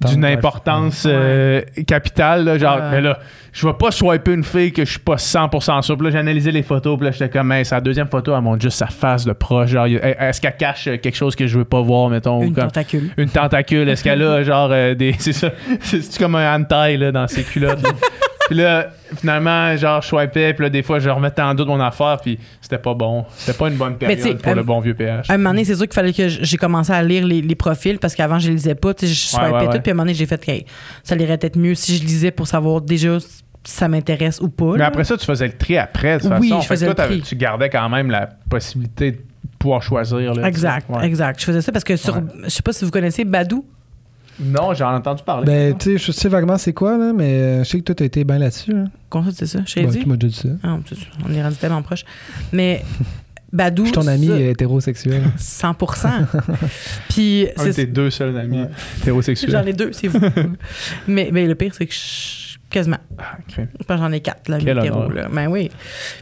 D'une 0.08 0.24
importance 0.24 1.04
euh, 1.08 1.62
capitale, 1.86 2.44
là, 2.44 2.58
genre, 2.58 2.78
mais 2.90 3.00
là, 3.00 3.18
je 3.52 3.66
vais 3.66 3.72
pas 3.74 3.90
swiper 3.90 4.32
une 4.32 4.44
fille 4.44 4.72
que 4.72 4.84
je 4.84 4.90
suis 4.92 5.00
pas 5.00 5.16
100% 5.16 5.82
sûr. 5.82 5.96
Puis 5.96 6.06
là, 6.06 6.10
j'analysais 6.10 6.50
les 6.50 6.62
photos, 6.62 6.96
puis 6.96 7.06
là, 7.06 7.10
j'étais 7.10 7.28
comme, 7.28 7.50
hey, 7.52 7.64
sa 7.64 7.80
deuxième 7.80 8.08
photo, 8.08 8.34
elle 8.34 8.40
montre 8.42 8.62
juste 8.62 8.78
sa 8.78 8.86
face 8.86 9.24
de 9.24 9.32
proche. 9.32 9.70
Genre, 9.70 9.86
est-ce 9.86 10.40
qu'elle 10.40 10.56
cache 10.56 10.86
euh, 10.88 10.96
quelque 10.96 11.16
chose 11.16 11.36
que 11.36 11.46
je 11.46 11.58
veux 11.58 11.64
pas 11.64 11.80
voir, 11.80 12.08
mettons, 12.08 12.42
Une 12.42 12.54
comme 12.54 12.64
tentacule. 12.64 13.10
une 13.16 13.28
tentacule? 13.28 13.88
Est-ce 13.88 14.04
qu'elle 14.04 14.22
a, 14.22 14.42
genre, 14.42 14.70
euh, 14.72 14.94
des. 14.94 15.14
C'est 15.18 15.32
ça. 15.32 15.50
C'est 15.80 16.18
comme 16.18 16.34
un 16.34 16.54
hand-tie, 16.56 16.96
là, 16.96 17.12
dans 17.12 17.26
ses 17.28 17.42
culottes. 17.42 17.82
Puis 18.52 18.60
là, 18.60 18.90
finalement, 19.16 19.74
genre, 19.78 20.02
je 20.02 20.08
swipais, 20.08 20.52
puis 20.52 20.64
là, 20.64 20.68
des 20.68 20.82
fois, 20.82 20.98
je 20.98 21.08
remettais 21.08 21.40
en 21.40 21.54
doute 21.54 21.68
mon 21.68 21.80
affaire, 21.80 22.18
puis 22.20 22.38
c'était 22.60 22.76
pas 22.76 22.92
bon. 22.92 23.24
C'était 23.36 23.56
pas 23.56 23.68
une 23.68 23.76
bonne 23.76 23.96
période 23.96 24.38
pour 24.42 24.52
euh, 24.52 24.54
le 24.54 24.62
bon 24.62 24.80
vieux 24.80 24.92
PH. 24.92 25.30
À 25.30 25.32
un 25.32 25.38
moment 25.38 25.50
donné, 25.50 25.64
c'est 25.64 25.74
sûr 25.74 25.84
qu'il 25.86 25.94
fallait 25.94 26.12
que 26.12 26.28
j'ai 26.28 26.56
commencé 26.58 26.92
à 26.92 27.02
lire 27.02 27.26
les, 27.26 27.40
les 27.40 27.54
profils 27.54 27.98
parce 27.98 28.14
qu'avant, 28.14 28.38
je 28.38 28.48
les 28.48 28.54
lisais 28.56 28.74
pas. 28.74 28.92
Tu 28.92 29.06
sais, 29.06 29.12
je 29.14 29.18
swipais 29.18 29.44
ouais, 29.46 29.52
ouais. 29.52 29.74
tout. 29.76 29.80
Puis 29.80 29.90
à 29.90 29.92
un 29.92 29.94
moment 29.94 30.02
donné, 30.04 30.14
j'ai 30.14 30.26
fait, 30.26 30.46
hey, 30.48 30.66
ça 31.02 31.16
irait 31.16 31.38
peut-être 31.38 31.56
mieux 31.56 31.74
si 31.74 31.96
je 31.96 32.04
lisais 32.04 32.30
pour 32.30 32.46
savoir 32.46 32.82
déjà 32.82 33.18
si 33.20 33.28
ça 33.64 33.88
m'intéresse 33.88 34.38
ou 34.42 34.50
pas. 34.50 34.72
Mais 34.76 34.84
après 34.84 35.04
ça, 35.04 35.16
tu 35.16 35.24
faisais 35.24 35.46
le 35.46 35.56
tri 35.56 35.78
après, 35.78 36.18
de 36.18 36.22
toute 36.24 36.32
Oui, 36.38 36.50
façon. 36.50 36.60
je 36.60 36.66
Fait 36.66 36.74
que 36.74 36.80
faisais 36.80 36.94
toi, 36.94 37.06
le 37.06 37.10
tri. 37.12 37.22
Tu 37.22 37.36
gardais 37.36 37.70
quand 37.70 37.88
même 37.88 38.10
la 38.10 38.26
possibilité 38.50 39.12
de 39.12 39.18
pouvoir 39.58 39.82
choisir. 39.82 40.34
Là, 40.34 40.46
Exact. 40.46 40.90
Ouais. 40.90 41.06
exact. 41.06 41.40
Je 41.40 41.46
faisais 41.46 41.62
ça 41.62 41.72
parce 41.72 41.84
que 41.84 41.96
sur. 41.96 42.20
Je 42.44 42.48
sais 42.50 42.62
pas 42.62 42.74
si 42.74 42.84
vous 42.84 42.90
connaissez 42.90 43.24
Badou. 43.24 43.64
Non, 44.40 44.74
j'en 44.74 44.92
ai 44.92 44.96
entendu 44.96 45.22
parler. 45.22 45.46
Ben, 45.46 45.76
tu 45.76 45.92
sais, 45.92 45.98
je 45.98 46.12
sais 46.12 46.28
vaguement 46.28 46.58
c'est 46.58 46.72
quoi, 46.72 46.96
là, 46.98 47.12
mais 47.14 47.32
euh, 47.34 47.64
je 47.64 47.68
sais 47.70 47.78
que 47.78 47.84
toi, 47.84 47.94
t'as 47.94 48.04
été 48.04 48.24
bien 48.24 48.38
là-dessus. 48.38 48.72
Là. 48.72 48.84
Comment 49.08 49.26
ça, 49.26 49.32
c'est 49.34 49.46
ça? 49.46 49.60
Je 49.66 49.74
t'ai 49.74 49.84
dit? 49.86 50.00
tu 50.00 50.08
m'as 50.08 50.16
dit 50.16 50.32
ça. 50.32 50.48
Ah, 50.62 50.78
on 51.28 51.32
est 51.34 51.42
rendu 51.42 51.56
tellement 51.56 51.82
proche. 51.82 52.04
Mais 52.52 52.82
Badou. 53.52 53.82
Je 53.82 53.88
suis 53.88 53.94
ton 53.94 54.06
ami 54.06 54.26
ça, 54.28 54.32
euh, 54.32 54.50
hétérosexuel. 54.50 55.22
100% 55.38 56.08
Puis 57.10 57.46
un 57.56 57.66
de 57.66 57.72
tes 57.72 57.86
deux 57.86 58.10
seuls 58.10 58.36
amis 58.38 58.62
Ouais. 58.62 58.68
hétérosexuels. 59.00 59.50
J'en 59.50 59.66
ai 59.66 59.72
deux, 59.74 59.92
c'est 59.92 60.08
vous. 60.08 60.18
mais, 61.06 61.28
mais 61.32 61.46
le 61.46 61.54
pire, 61.54 61.74
c'est 61.74 61.86
que 61.86 61.92
je. 61.94 62.52
Quasiment. 62.70 62.96
Ah, 63.18 63.36
crème. 63.48 63.68
Je 63.78 63.84
pense 63.84 63.96
que 63.98 64.02
j'en 64.02 64.12
ai 64.12 64.20
quatre, 64.20 64.48
là, 64.48 64.58
hétéro, 64.58 65.10
là. 65.10 65.28
Ben 65.30 65.46
oui. 65.48 65.70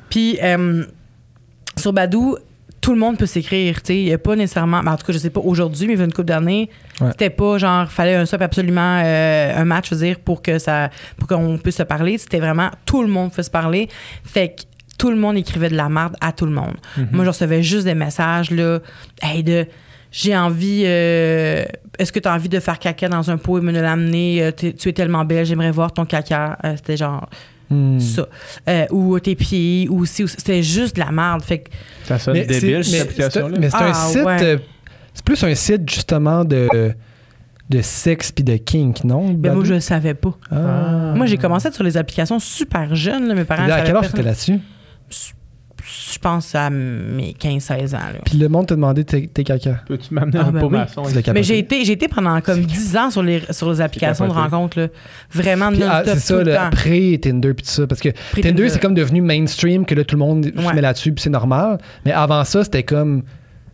Puis, 0.08 0.36
euh, 0.42 0.84
sur 1.76 1.92
Badou, 1.92 2.36
tout 2.80 2.92
le 2.92 2.98
monde 2.98 3.18
peut 3.18 3.26
s'écrire, 3.26 3.80
tu 3.82 3.86
sais. 3.86 3.96
Il 4.00 4.04
n'y 4.06 4.12
a 4.12 4.18
pas 4.18 4.34
nécessairement. 4.34 4.82
ben, 4.82 4.90
en 4.92 4.96
tout 4.96 5.06
cas, 5.06 5.12
je 5.12 5.18
sais 5.18 5.30
pas 5.30 5.40
aujourd'hui, 5.40 5.86
mais 5.86 5.92
il 5.94 5.98
y 6.00 6.02
a 6.02 6.06
une 6.06 6.12
couple 6.12 6.26
d'années. 6.26 6.68
Ouais. 7.00 7.08
C'était 7.12 7.30
pas 7.30 7.56
genre, 7.58 7.90
fallait 7.90 8.14
un 8.14 8.26
swap 8.26 8.42
absolument, 8.42 9.00
euh, 9.04 9.52
un 9.56 9.64
match, 9.64 9.88
je 9.90 9.94
veux 9.94 10.04
dire, 10.06 10.18
pour 10.18 10.42
que 10.42 10.58
ça. 10.58 10.90
pour 11.16 11.28
qu'on 11.28 11.56
puisse 11.58 11.76
se 11.76 11.82
parler. 11.82 12.18
C'était 12.18 12.40
vraiment 12.40 12.70
tout 12.84 13.02
le 13.02 13.08
monde 13.08 13.32
peut 13.32 13.42
se 13.42 13.50
parler. 13.50 13.88
Fait 14.24 14.50
que 14.50 14.62
tout 14.98 15.10
le 15.10 15.16
monde 15.16 15.36
écrivait 15.38 15.70
de 15.70 15.76
la 15.76 15.88
merde 15.88 16.16
à 16.20 16.32
tout 16.32 16.44
le 16.46 16.52
monde. 16.52 16.74
Mhm. 16.98 17.08
Moi, 17.12 17.24
je 17.24 17.30
recevais 17.30 17.62
juste 17.62 17.84
des 17.84 17.94
messages, 17.94 18.50
là. 18.50 18.80
Hey, 19.22 19.42
de. 19.42 19.66
J'ai 20.12 20.36
envie. 20.36 20.82
euh, 20.84 21.64
Est-ce 21.98 22.12
que 22.12 22.18
tu 22.18 22.28
as 22.28 22.34
envie 22.34 22.48
de 22.48 22.58
faire 22.60 22.78
caca 22.78 23.08
dans 23.08 23.30
un 23.30 23.36
pot 23.38 23.58
et 23.58 23.60
me 23.60 23.70
l'amener? 23.72 24.42
Euh, 24.42 24.50
tu 24.52 24.88
es 24.88 24.92
tellement 24.92 25.24
belle, 25.24 25.46
j'aimerais 25.46 25.70
voir 25.70 25.92
ton 25.92 26.04
caca. 26.04 26.58
Euh, 26.64 26.74
C'était 26.76 26.96
genre 26.96 27.28
Hmm. 27.70 28.00
ça. 28.00 28.26
Euh, 28.68 28.86
ou 28.90 29.20
tes 29.20 29.36
pieds, 29.36 29.86
ou 29.88 30.04
si. 30.04 30.26
C'était 30.26 30.60
juste 30.62 30.96
de 30.96 31.00
la 31.00 31.12
merde. 31.12 31.42
Fait 31.42 31.58
que. 31.60 31.70
Ça 32.04 32.18
sonne 32.18 32.34
Mais 32.34 32.44
c'est- 32.50 32.60
débile, 32.60 32.84
cette 32.84 32.92
c'est- 32.94 33.00
application-là? 33.02 33.56
Mais 33.60 33.70
c'est 33.70 33.76
un 33.76 33.92
Ah, 33.92 33.94
site. 33.94 34.24
ouais. 34.24 34.58
C'est 35.14 35.24
plus 35.24 35.42
un 35.44 35.54
site, 35.54 35.88
justement, 35.90 36.44
de, 36.44 36.68
de 37.68 37.80
sexe 37.82 38.32
puis 38.32 38.44
de 38.44 38.56
kink, 38.56 39.04
non? 39.04 39.30
Ben, 39.32 39.54
moi, 39.54 39.64
je 39.64 39.74
le 39.74 39.80
savais 39.80 40.14
pas. 40.14 40.32
Ah. 40.50 41.12
Moi, 41.14 41.26
j'ai 41.26 41.36
commencé 41.38 41.70
sur 41.72 41.84
les 41.84 41.96
applications 41.96 42.38
super 42.38 42.94
jeunes. 42.94 43.28
là, 43.28 43.34
mes 43.34 43.44
parents. 43.44 43.64
À 43.64 43.68
savaient 43.68 43.82
quel 43.84 43.96
âge 43.96 44.00
personne- 44.02 44.10
t'étais 44.18 44.28
là-dessus? 44.28 44.60
Je 46.12 46.18
pense 46.18 46.54
à 46.54 46.68
mes 46.68 47.32
15-16 47.32 47.94
ans. 47.94 47.98
Là. 48.12 48.20
Puis 48.24 48.36
le 48.36 48.48
monde 48.48 48.66
te 48.66 48.74
demandait 48.74 49.02
tes, 49.02 49.26
caca. 49.44 49.80
Peux-tu 49.88 50.12
m'amener 50.12 50.38
Ah, 50.38 50.46
un 50.48 50.52
ben 50.52 50.60
pot 50.60 50.66
oui. 50.66 50.72
maçon? 50.76 51.02
Mais 51.32 51.42
j'ai 51.42 51.58
été, 51.58 51.84
j'ai 51.84 51.92
été 51.94 52.06
pendant 52.06 52.38
comme 52.42 52.60
10 52.60 52.96
ans 52.98 53.10
sur 53.10 53.22
les, 53.22 53.42
sur 53.50 53.70
les 53.72 53.80
applications 53.80 54.28
de 54.28 54.32
rencontres. 54.32 54.78
Là. 54.78 54.88
Vraiment 55.32 55.70
Puis, 55.72 55.82
ah, 55.82 56.02
c'est 56.04 56.18
ça, 56.18 56.34
tout 56.34 56.44
le 56.44 56.50
le 56.50 56.54
temps. 56.56 56.62
après-Tinder 56.64 57.54
puis 57.54 57.64
tout 57.64 57.70
ça. 57.70 57.86
Parce 57.86 58.00
que 58.02 58.10
Après 58.10 58.42
Tinder, 58.42 58.48
Tinder. 58.56 58.68
c'est 58.68 58.78
comme 58.80 58.94
devenu 58.94 59.22
mainstream, 59.22 59.86
que 59.86 59.94
là, 59.94 60.04
tout 60.04 60.16
le 60.16 60.20
monde 60.20 60.44
se 60.54 60.66
Ouais. 60.66 60.74
met 60.74 60.82
là-dessus, 60.82 61.12
puis 61.12 61.22
c'est 61.22 61.30
normal. 61.30 61.78
Mais 62.04 62.12
avant 62.12 62.44
ça, 62.44 62.62
c'était 62.62 62.82
comme. 62.82 63.22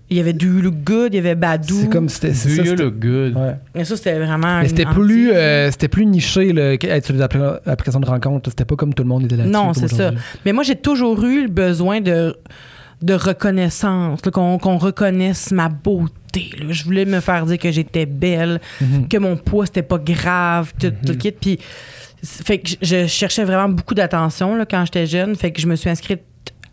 Il 0.09 0.16
y 0.16 0.20
avait 0.20 0.32
du 0.32 0.62
Look 0.62 0.74
Good, 0.84 1.14
il 1.14 1.16
y 1.16 1.18
avait 1.18 1.34
Badou. 1.34 1.80
C'est 1.82 1.88
comme. 1.90 2.09
C'était, 2.09 2.28
Do 2.28 2.34
ça, 2.34 2.48
you 2.48 2.64
c'était- 2.64 2.82
look 2.84 2.94
good? 3.00 3.36
ouais. 3.36 3.57
Mais 3.74 3.84
ça, 3.84 3.96
c'était 3.96 4.18
vraiment. 4.18 4.61
Mais 4.61 4.68
c'était 4.68 4.84
plus, 4.86 5.32
euh, 5.32 5.68
c'était 5.72 5.88
plus 5.88 6.07
niché, 6.07 6.52
là, 6.52 6.76
que- 6.76 6.86
être 6.86 7.07
sur 7.07 7.20
applications 7.66 7.98
de 8.00 8.07
rencontre. 8.07 8.50
C'était 8.50 8.64
pas 8.64 8.76
comme 8.76 8.94
tout 8.94 9.02
le 9.02 9.09
monde 9.09 9.24
était 9.24 9.36
là-dessus. 9.36 9.52
Non, 9.52 9.72
c'est 9.74 9.88
ça. 9.88 10.12
Mais 10.44 10.52
moi, 10.52 10.62
j'ai 10.62 10.76
toujours 10.76 11.22
eu 11.24 11.42
le 11.42 11.48
besoin 11.50 12.00
de, 12.00 12.36
de 13.02 13.14
reconnaissance, 13.14 14.24
là, 14.24 14.30
qu'on, 14.30 14.59
qu'on 14.59 14.76
reconnaisse 14.78 15.50
ma 15.50 15.68
beauté. 15.68 16.50
là. 16.59 16.66
Je 16.70 16.84
voulais 16.84 17.04
me 17.04 17.18
faire 17.20 17.44
dire 17.46 17.59
que 17.59 17.70
j'étais 17.72 18.07
belle, 18.07 18.61
Mhm. 18.80 19.09
que 19.09 19.16
mon 19.16 19.36
poids, 19.36 19.66
c'était 19.66 19.82
pas 19.82 19.98
grave, 19.98 20.72
tout, 20.78 20.90
tout 20.90 21.12
le 21.12 21.14
kit. 21.14 21.32
Puis 21.32 21.59
Fait 22.22 22.59
que 22.59 22.70
je- 22.70 22.76
je 22.82 23.07
cherchais 23.07 23.44
vraiment 23.44 23.68
beaucoup 23.68 23.94
d'attention 23.94 24.57
là, 24.57 24.64
quand 24.66 24.84
j'étais 24.86 25.07
jeune. 25.07 25.36
Fait 25.36 25.52
que 25.52 25.61
je 25.61 25.66
me 25.66 25.76
suis 25.76 25.90
inscrite 25.90 26.22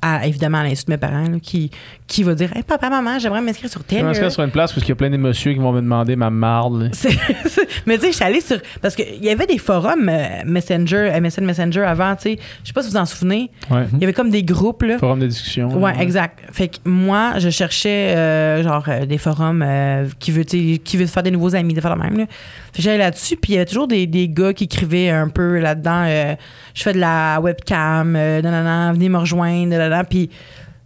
à, 0.04 0.28
évidemment 0.28 0.60
à 0.60 0.64
l'institut 0.64 0.91
de 0.91 0.95
mes 0.95 0.97
parents 0.99 1.22
là, 1.30 1.38
qui, 1.41 1.72
qui 2.08 2.24
va 2.24 2.36
dire 2.36 2.56
Hey, 2.56 2.64
Papa, 2.64 2.89
maman, 2.89 3.18
j'aimerais 3.20 3.41
m'inscrire 3.41 3.70
sur 3.72 3.82
Je 3.82 3.86
tel. 3.88 3.97
vais 3.99 4.04
m'inscrire 4.04 4.32
sur 4.32 4.43
une 4.43 4.51
place 4.51 4.76
où 4.76 4.80
il 4.80 4.88
y 4.88 4.91
a 4.91 4.95
plein 4.95 5.10
de 5.10 5.18
messieurs 5.18 5.54
qui 5.54 5.60
vont 5.60 5.72
me 5.72 5.82
demander 5.82 6.16
ma 6.16 6.30
marde. 6.30 6.91
mais 7.86 7.95
tu 7.97 8.01
sais, 8.01 8.08
je 8.12 8.16
suis 8.16 8.24
allée 8.26 8.41
sur. 8.41 8.58
Parce 8.82 8.95
qu'il 8.95 9.24
y 9.24 9.30
avait 9.30 9.47
des 9.47 9.58
forums 9.58 10.10
euh, 10.10 10.28
Messenger, 10.45 11.12
MSN 11.22 11.45
Messenger 11.45 11.82
avant, 11.84 12.16
tu 12.16 12.24
sais. 12.24 12.39
Je 12.64 12.68
sais 12.68 12.74
pas 12.74 12.84
si 12.84 12.89
vous 12.89 12.97
en 12.97 13.06
souvenez. 13.06 13.49
Ouais. 13.72 13.86
Il 13.93 13.99
y 13.99 14.04
avait 14.04 14.14
comme 14.14 14.30
des 14.30 14.43
groupes, 14.43 14.84
là. 14.84 14.97
Forum 14.97 15.20
de 15.20 15.28
discussion. 15.28 15.70
là. 15.70 15.76
Ouais, 15.78 15.93
exact. 16.01 16.39
Fait 16.51 16.68
que 16.68 16.78
moi, 16.86 17.34
je 17.38 17.49
cherchais 17.49 18.16
euh, 18.16 18.64
genre 18.64 18.84
euh, 18.88 19.06
des 19.06 19.18
forums 19.18 19.64
euh, 19.66 20.06
qui 20.20 20.32
veut 20.32 20.43
qui 20.43 20.97
veut 20.97 21.06
se 21.08 21.12
faire 21.12 21.24
des 21.24 21.32
nouveaux 21.32 21.56
amis, 21.56 21.74
de 21.74 21.82
faire 21.82 21.95
la 21.95 22.04
même. 22.04 22.18
Là. 22.18 22.26
Fait 22.74 22.78
que 22.78 22.82
j'allais 22.84 22.97
là-dessus, 22.97 23.38
puis 23.38 23.54
il 23.54 23.56
y 23.56 23.58
avait 23.58 23.66
toujours 23.66 23.88
des, 23.88 24.08
des 24.08 24.28
gars 24.28 24.54
qui 24.54 24.66
écrivaient 24.66 25.10
un 25.10 25.30
peu 25.30 25.60
là-dedans. 25.60 26.04
euh, 26.08 26.36
je 26.74 26.82
fais 26.84 26.93
de 26.93 26.99
la 26.99 27.39
webcam, 27.41 28.16
euh, 28.16 28.41
nanana, 28.41 28.91
venez 28.93 29.10
me 29.10 29.18
rejoindre, 29.18 29.68
nanana. 29.68 29.93
Puis 30.04 30.30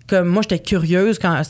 comme 0.07 0.27
moi, 0.29 0.41
j'étais 0.41 0.59
curieuse 0.59 1.19
quand 1.19 1.41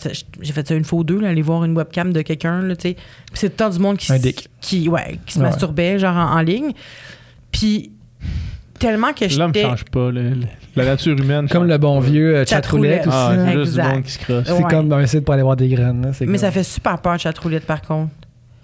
j'ai 0.41 0.53
fait 0.53 0.67
ça 0.67 0.73
une 0.73 0.83
fois 0.83 0.99
ou 0.99 1.03
deux, 1.03 1.19
là, 1.19 1.29
aller 1.29 1.41
voir 1.43 1.63
une 1.63 1.77
webcam 1.77 2.11
de 2.11 2.21
quelqu'un, 2.23 2.61
là, 2.61 2.75
tu 2.75 2.89
sais. 2.89 2.93
Puis 2.95 3.35
c'est 3.35 3.55
temps 3.55 3.69
du 3.69 3.77
monde 3.79 3.97
qui, 3.97 4.11
Un 4.11 4.15
s- 4.15 4.21
dick. 4.21 4.49
qui, 4.61 4.89
ouais, 4.89 5.19
qui 5.27 5.33
se 5.35 5.39
Ouais. 5.39 5.45
masturbait, 5.45 5.99
genre 5.99 6.15
en, 6.15 6.37
en 6.37 6.41
ligne. 6.41 6.71
Puis 7.51 7.91
tellement 8.79 9.13
que 9.13 9.25
L'homme 9.37 9.53
j'étais. 9.53 9.67
change 9.67 9.85
pas. 9.85 10.11
là. 10.11 10.21
La 10.75 10.85
nature 10.85 11.17
humaine. 11.19 11.47
Comme 11.49 11.67
le 11.67 11.77
bon 11.77 11.99
vieux 11.99 12.35
euh, 12.35 12.45
Chatroulette. 12.45 13.03
chatroulette 13.03 13.07
aussi. 13.07 13.15
Ah, 13.17 13.29
hein. 13.31 13.45
c'est 13.51 13.57
juste 13.63 13.73
du 13.73 13.81
monde 13.81 14.03
qui 14.03 14.11
se 14.11 14.19
crosse. 14.19 14.43
C'est 14.45 14.51
Ouais. 14.53 14.63
comme 14.69 14.91
un 14.93 15.05
site 15.07 15.23
pour 15.25 15.33
aller 15.33 15.43
voir 15.43 15.55
des 15.55 15.67
graines. 15.69 16.01
là. 16.03 16.11
Mais 16.21 16.25
comme- 16.25 16.37
ça 16.37 16.51
fait 16.51 16.63
super 16.63 16.97
peur, 16.99 17.17
chatroulette, 17.19 17.65
par 17.65 17.81
contre. 17.81 18.11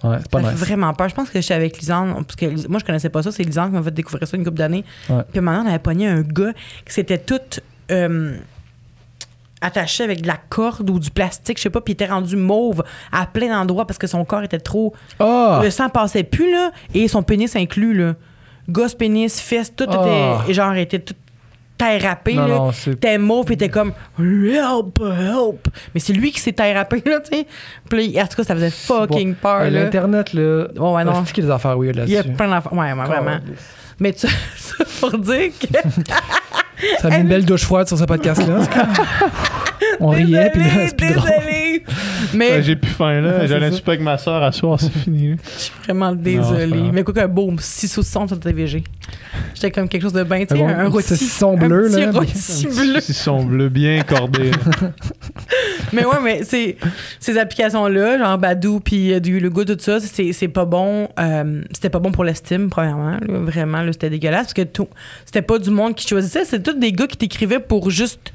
Ouais, 0.04 0.18
c'est 0.20 0.30
pas 0.30 0.42
ça 0.44 0.52
nice. 0.52 0.60
fait 0.60 0.66
vraiment 0.66 0.94
peur. 0.94 1.08
Je 1.10 1.16
pense 1.16 1.30
que 1.30 1.40
j'étais 1.40 1.54
avec 1.54 1.80
Lisanne, 1.80 2.14
parce 2.14 2.36
que 2.36 2.68
moi, 2.68 2.80
je 2.80 2.84
connaissais 2.86 3.10
pas 3.10 3.24
ça. 3.24 3.32
C'est 3.32 3.44
Lisanne 3.44 3.70
qui 3.70 3.76
m'a 3.78 3.84
fait 3.84 3.92
découvrir 3.94 4.28
ça 4.28 4.36
une 4.38 4.44
couple 4.44 4.58
d'années. 4.58 4.84
Ouais. 5.10 5.22
Puis 5.32 5.40
maintenant, 5.40 5.64
on 5.66 5.70
avait 5.70 5.80
pogné 5.80 6.08
un 6.08 6.22
gars 6.22 6.52
qui 6.86 6.94
s'était 6.94 7.18
tout 7.20 7.40
euh, 7.92 8.36
attaché 9.64 10.04
avec 10.04 10.22
de 10.22 10.28
la 10.28 10.38
corde 10.50 10.90
ou 10.90 11.00
du 11.00 11.10
plastique, 11.10 11.58
je 11.58 11.64
sais 11.64 11.70
pas, 11.70 11.82
puis 11.82 11.94
il 11.94 11.96
était 11.96 12.06
rendu 12.12 12.36
mauve 12.36 12.84
à 13.12 13.26
plein 13.26 13.48
d'endroits 13.50 13.88
parce 13.88 13.98
que 13.98 14.08
son 14.08 14.24
corps 14.26 14.44
était 14.44 14.60
trop. 14.60 14.94
Ah! 15.20 15.60
Le 15.64 15.70
sang 15.70 15.90
passait 15.90 16.24
plus, 16.24 16.52
là, 16.52 16.72
et 16.94 17.08
son 17.08 17.24
pénis 17.24 17.56
inclus, 17.56 17.94
là. 17.94 18.14
Gosse, 18.70 18.94
pénis, 18.96 19.40
fesses, 19.42 19.74
tout 19.76 19.86
Ah. 19.90 20.42
était. 20.44 20.54
Genre, 20.54 20.74
était 20.76 21.00
tout 21.00 21.16
terrapé, 21.78 22.36
Non, 22.36 22.48
là. 22.48 22.56
non, 22.56 22.72
T'es 23.02 23.18
mauve, 23.18 23.46
puis 23.46 23.58
t'es 23.58 23.68
comme 23.68 23.94
help, 24.20 25.00
help. 25.02 25.68
Mais 25.94 26.00
c'est 26.00 26.14
lui 26.14 26.32
qui 26.32 26.40
s'est 26.40 26.54
terrapé, 26.54 27.02
là, 27.06 27.20
tu 27.20 27.36
sais. 27.36 27.48
Puis 27.90 28.22
en 28.22 28.28
tout 28.28 28.38
cas, 28.38 28.44
ça 28.44 28.54
faisait 28.56 28.70
fucking 28.70 29.36
peur, 29.36 29.62
Euh, 29.62 29.70
là. 29.70 29.84
L'Internet, 29.84 30.34
là. 30.34 30.68
Ouais, 30.78 30.92
ouais, 30.94 31.04
non. 31.04 31.24
C'est 31.26 31.34
qu'il 31.34 31.44
y 31.44 31.48
a 31.48 31.50
des 31.50 31.56
affaires 31.56 31.78
weird 31.78 31.96
Il 32.06 32.12
y 32.12 32.16
a 32.16 32.20
là-dessus. 32.22 32.36
plein 32.36 32.48
d'affaires. 32.50 32.74
Ouais, 32.74 32.94
ouais, 32.94 33.06
vraiment. 33.06 33.38
Mais 34.00 34.14
tu, 34.14 34.28
ça 34.58 34.76
pour 35.00 35.18
dire 35.18 35.52
que. 35.60 35.68
Ça 37.00 37.10
mis 37.10 37.18
une 37.18 37.28
belle 37.28 37.46
douche 37.46 37.64
froide 37.64 37.88
sur 37.88 37.98
ce 37.98 38.04
podcast-là. 38.04 38.60
On 40.00 40.10
riait, 40.10 40.50
puis 40.52 40.62
là, 40.62 40.68
c'est 40.88 40.96
plus 40.98 41.14
drôle. 41.14 41.30
désolée. 41.30 41.84
Mais 42.34 42.52
Ouais, 42.52 42.64
J'ai 42.64 42.76
plus 42.76 42.90
faim 42.92 43.22
là. 43.22 43.46
J'allais 43.46 43.72
souper 43.72 43.92
avec 43.92 44.02
ma 44.02 44.18
soeur 44.18 44.42
à 44.42 44.52
soir, 44.52 44.80
c'est 44.80 44.92
fini. 44.92 45.32
là. 45.32 45.36
je 45.56 45.60
suis 45.64 45.72
vraiment 45.86 46.10
Non, 46.12 46.16
désolée. 46.22 46.68
grave. 46.80 46.92
Mais 46.94 47.04
quoi 47.04 47.14
qu'un 47.14 47.28
beau 47.28 47.52
6 47.58 47.88
saucissons 47.88 48.28
sur 48.28 48.36
le 48.38 48.42
TVG. 48.42 48.84
J'étais 49.54 49.72
comme 49.72 49.88
quelque 49.90 50.02
chose 50.04 50.14
de 50.14 50.24
bien, 50.24 50.40
tu 50.46 50.56
sais, 50.56 50.62
Un 50.64 50.68
bon? 50.68 50.80
un 50.80 50.90
rôti. 50.90 51.08
saucisson 51.10 51.58
un 51.58 51.68
bleu, 51.68 51.90
petit 51.90 52.00
là. 52.06 52.12
rôti 52.12 52.68
bleu. 52.68 53.00
Ils 53.08 53.14
sont 53.14 53.44
bleus, 53.44 53.70
bien 53.70 54.02
cordés. 54.04 54.52
là. 54.52 54.58
Mais 55.94 56.06
ouais, 56.06 56.18
mais 56.24 56.44
c'est, 56.44 56.78
ces 57.20 57.38
applications-là, 57.38 58.18
genre 58.18 58.38
Badou 58.40 58.80
puis 58.80 59.14
euh, 59.14 59.20
du 59.20 59.40
Lugo, 59.40 59.64
tout 59.64 59.78
ça, 59.80 60.00
c'est, 60.00 60.34
c'est 60.34 60.48
pas 60.48 60.66
bon. 60.66 61.08
euh, 61.20 61.62
c'était 61.72 61.90
pas 61.92 62.00
bon 62.00 62.12
pour 62.12 62.24
l'estime, 62.24 62.70
premièrement. 62.70 63.12
là. 63.12 63.20
vraiment, 63.28 63.82
là, 63.82 63.92
c'était 63.92 64.10
dégueulasse. 64.10 64.46
Parce 64.46 64.54
que 64.56 64.64
tout, 64.64 64.88
c'était 65.26 65.44
pas 65.44 65.60
du 65.60 65.70
monde 65.70 65.94
qui 65.94 66.08
choisissait. 66.08 66.46
C'était 66.46 66.72
tous 66.72 66.80
des 66.80 66.92
gars 66.92 67.06
qui 67.06 67.18
t'écrivaient 67.18 67.60
pour 67.60 67.92
juste 67.92 68.34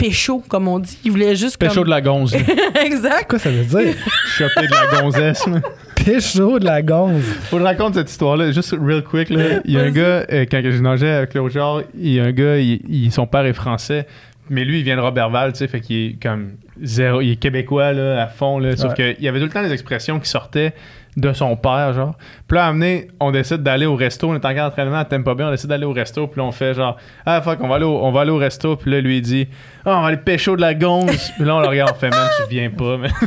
pécho, 0.00 0.42
comme 0.48 0.66
on 0.68 0.78
dit. 0.78 0.98
Ils 1.04 1.10
voulaient 1.10 1.36
juste. 1.36 1.58
Pécho 1.58 1.74
comme... 1.76 1.84
de 1.84 1.90
la 1.90 2.00
gonze. 2.00 2.34
là. 2.34 2.40
exact. 2.84 3.28
Quoi 3.30 3.38
ça 3.38 3.50
veut 3.50 3.64
dire? 3.64 3.94
Choper 4.36 4.66
de 4.66 4.72
la 4.92 5.00
gonzesse. 5.00 5.46
là. 5.46 5.60
Pécho 6.04 6.58
de 6.58 6.64
la 6.64 6.82
gonze. 6.82 7.22
Faut 7.50 7.56
que 7.56 7.62
je 7.62 7.66
raconte 7.66 7.94
cette 7.94 8.10
histoire-là, 8.10 8.50
juste 8.52 8.74
real 8.80 9.04
quick. 9.04 9.28
Là. 9.30 9.60
Il 9.66 9.74
y 9.74 9.78
a 9.78 9.82
un 9.82 9.90
gars, 9.90 10.24
euh, 10.32 10.46
quand 10.50 10.62
je 10.64 10.80
nageais 10.80 11.10
avec 11.10 11.34
l'autre 11.34 11.52
genre, 11.54 11.82
il 11.96 12.12
y 12.14 12.20
a 12.20 12.24
un 12.24 12.32
gars, 12.32 12.56
il- 12.58 12.80
il- 12.88 13.12
son 13.12 13.26
père 13.26 13.44
est 13.44 13.52
français, 13.52 14.06
mais 14.48 14.64
lui, 14.64 14.78
il 14.78 14.84
vient 14.84 14.96
de 14.96 15.02
Robertval, 15.02 15.52
tu 15.52 15.58
sais, 15.58 15.68
fait 15.68 15.80
qu'il 15.80 15.96
est 16.12 16.22
comme 16.22 16.52
zéro, 16.82 17.20
il 17.20 17.32
est 17.32 17.36
québécois, 17.36 17.92
là, 17.92 18.22
à 18.22 18.26
fond, 18.26 18.58
là. 18.58 18.76
Sauf 18.76 18.90
Ouais. 18.98 19.14
qu'il 19.16 19.24
y 19.24 19.28
avait 19.28 19.38
tout 19.38 19.46
le 19.46 19.50
temps 19.52 19.62
des 19.62 19.72
expressions 19.72 20.18
qui 20.20 20.28
sortaient 20.28 20.72
de 21.16 21.32
son 21.32 21.56
père, 21.56 21.92
genre. 21.92 22.14
Puis 22.46 22.56
là, 22.56 22.66
à 22.66 22.68
amener, 22.68 23.08
on 23.18 23.30
décide 23.32 23.62
d'aller 23.64 23.84
au 23.86 23.96
resto, 23.96 24.28
on 24.30 24.34
est 24.36 24.44
en 24.44 24.56
entraînement 24.66 24.98
à 24.98 25.04
Tempo 25.04 25.34
Bay, 25.34 25.42
on 25.44 25.50
décide 25.50 25.68
d'aller 25.68 25.84
au 25.84 25.92
resto, 25.92 26.26
puis 26.28 26.40
là, 26.40 26.46
on 26.46 26.52
fait 26.52 26.72
genre, 26.74 26.96
ah, 27.26 27.40
fuck, 27.42 27.58
on 27.60 27.68
va 27.68 27.76
aller 27.76 27.84
au, 27.84 27.98
on 28.04 28.12
va 28.12 28.20
aller 28.20 28.30
au 28.30 28.36
resto, 28.36 28.76
puis 28.76 28.90
là, 28.92 29.00
lui, 29.00 29.16
il 29.18 29.22
dit, 29.22 29.48
ah, 29.84 29.98
on 29.98 30.02
va 30.02 30.08
aller 30.08 30.16
pécho 30.18 30.54
de 30.56 30.60
la 30.60 30.74
gonze. 30.74 31.32
puis 31.36 31.44
là, 31.44 31.56
on 31.56 31.60
le 31.60 31.66
regarde, 31.68 31.92
on 31.94 31.98
fait, 31.98 32.10
man, 32.10 32.28
tu 32.42 32.54
viens 32.54 32.70
pas, 32.70 32.96
man. 32.96 33.10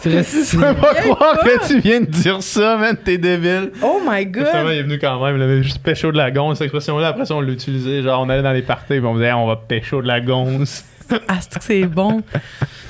C'est 0.00 0.10
vrai, 0.10 0.22
c'est- 0.22 0.56
Je 0.56 0.62
peux 0.62 0.74
pas 0.80 0.94
croire 0.94 1.40
que 1.40 1.66
tu 1.66 1.80
viens 1.80 2.00
de 2.00 2.06
dire 2.06 2.40
ça, 2.40 2.76
man, 2.76 2.96
t'es 3.04 3.18
débile. 3.18 3.72
Oh 3.82 4.00
my 4.08 4.24
god. 4.26 4.46
Finalement, 4.46 4.70
il 4.70 4.78
est 4.78 4.82
venu 4.84 4.98
quand 5.00 5.24
même. 5.24 5.36
Il 5.36 5.42
avait 5.42 5.60
juste 5.64 5.82
pécho 5.82 6.12
de 6.12 6.16
la 6.16 6.30
gonze, 6.30 6.58
cette 6.58 6.66
expression-là. 6.66 7.08
Après 7.08 7.24
ça, 7.26 7.34
on 7.34 7.40
l'utilisait. 7.40 8.02
Genre, 8.02 8.22
on 8.22 8.28
allait 8.28 8.42
dans 8.44 8.52
les 8.52 8.62
parties 8.62 8.94
et 8.94 9.00
on 9.00 9.14
disait, 9.16 9.32
on 9.32 9.48
va 9.48 9.56
pécho 9.56 10.00
de 10.00 10.06
la 10.06 10.20
gonze. 10.20 10.84
Ah, 11.28 11.38
c'est 11.40 11.58
que 11.58 11.64
c'est 11.64 11.84
bon. 11.86 12.22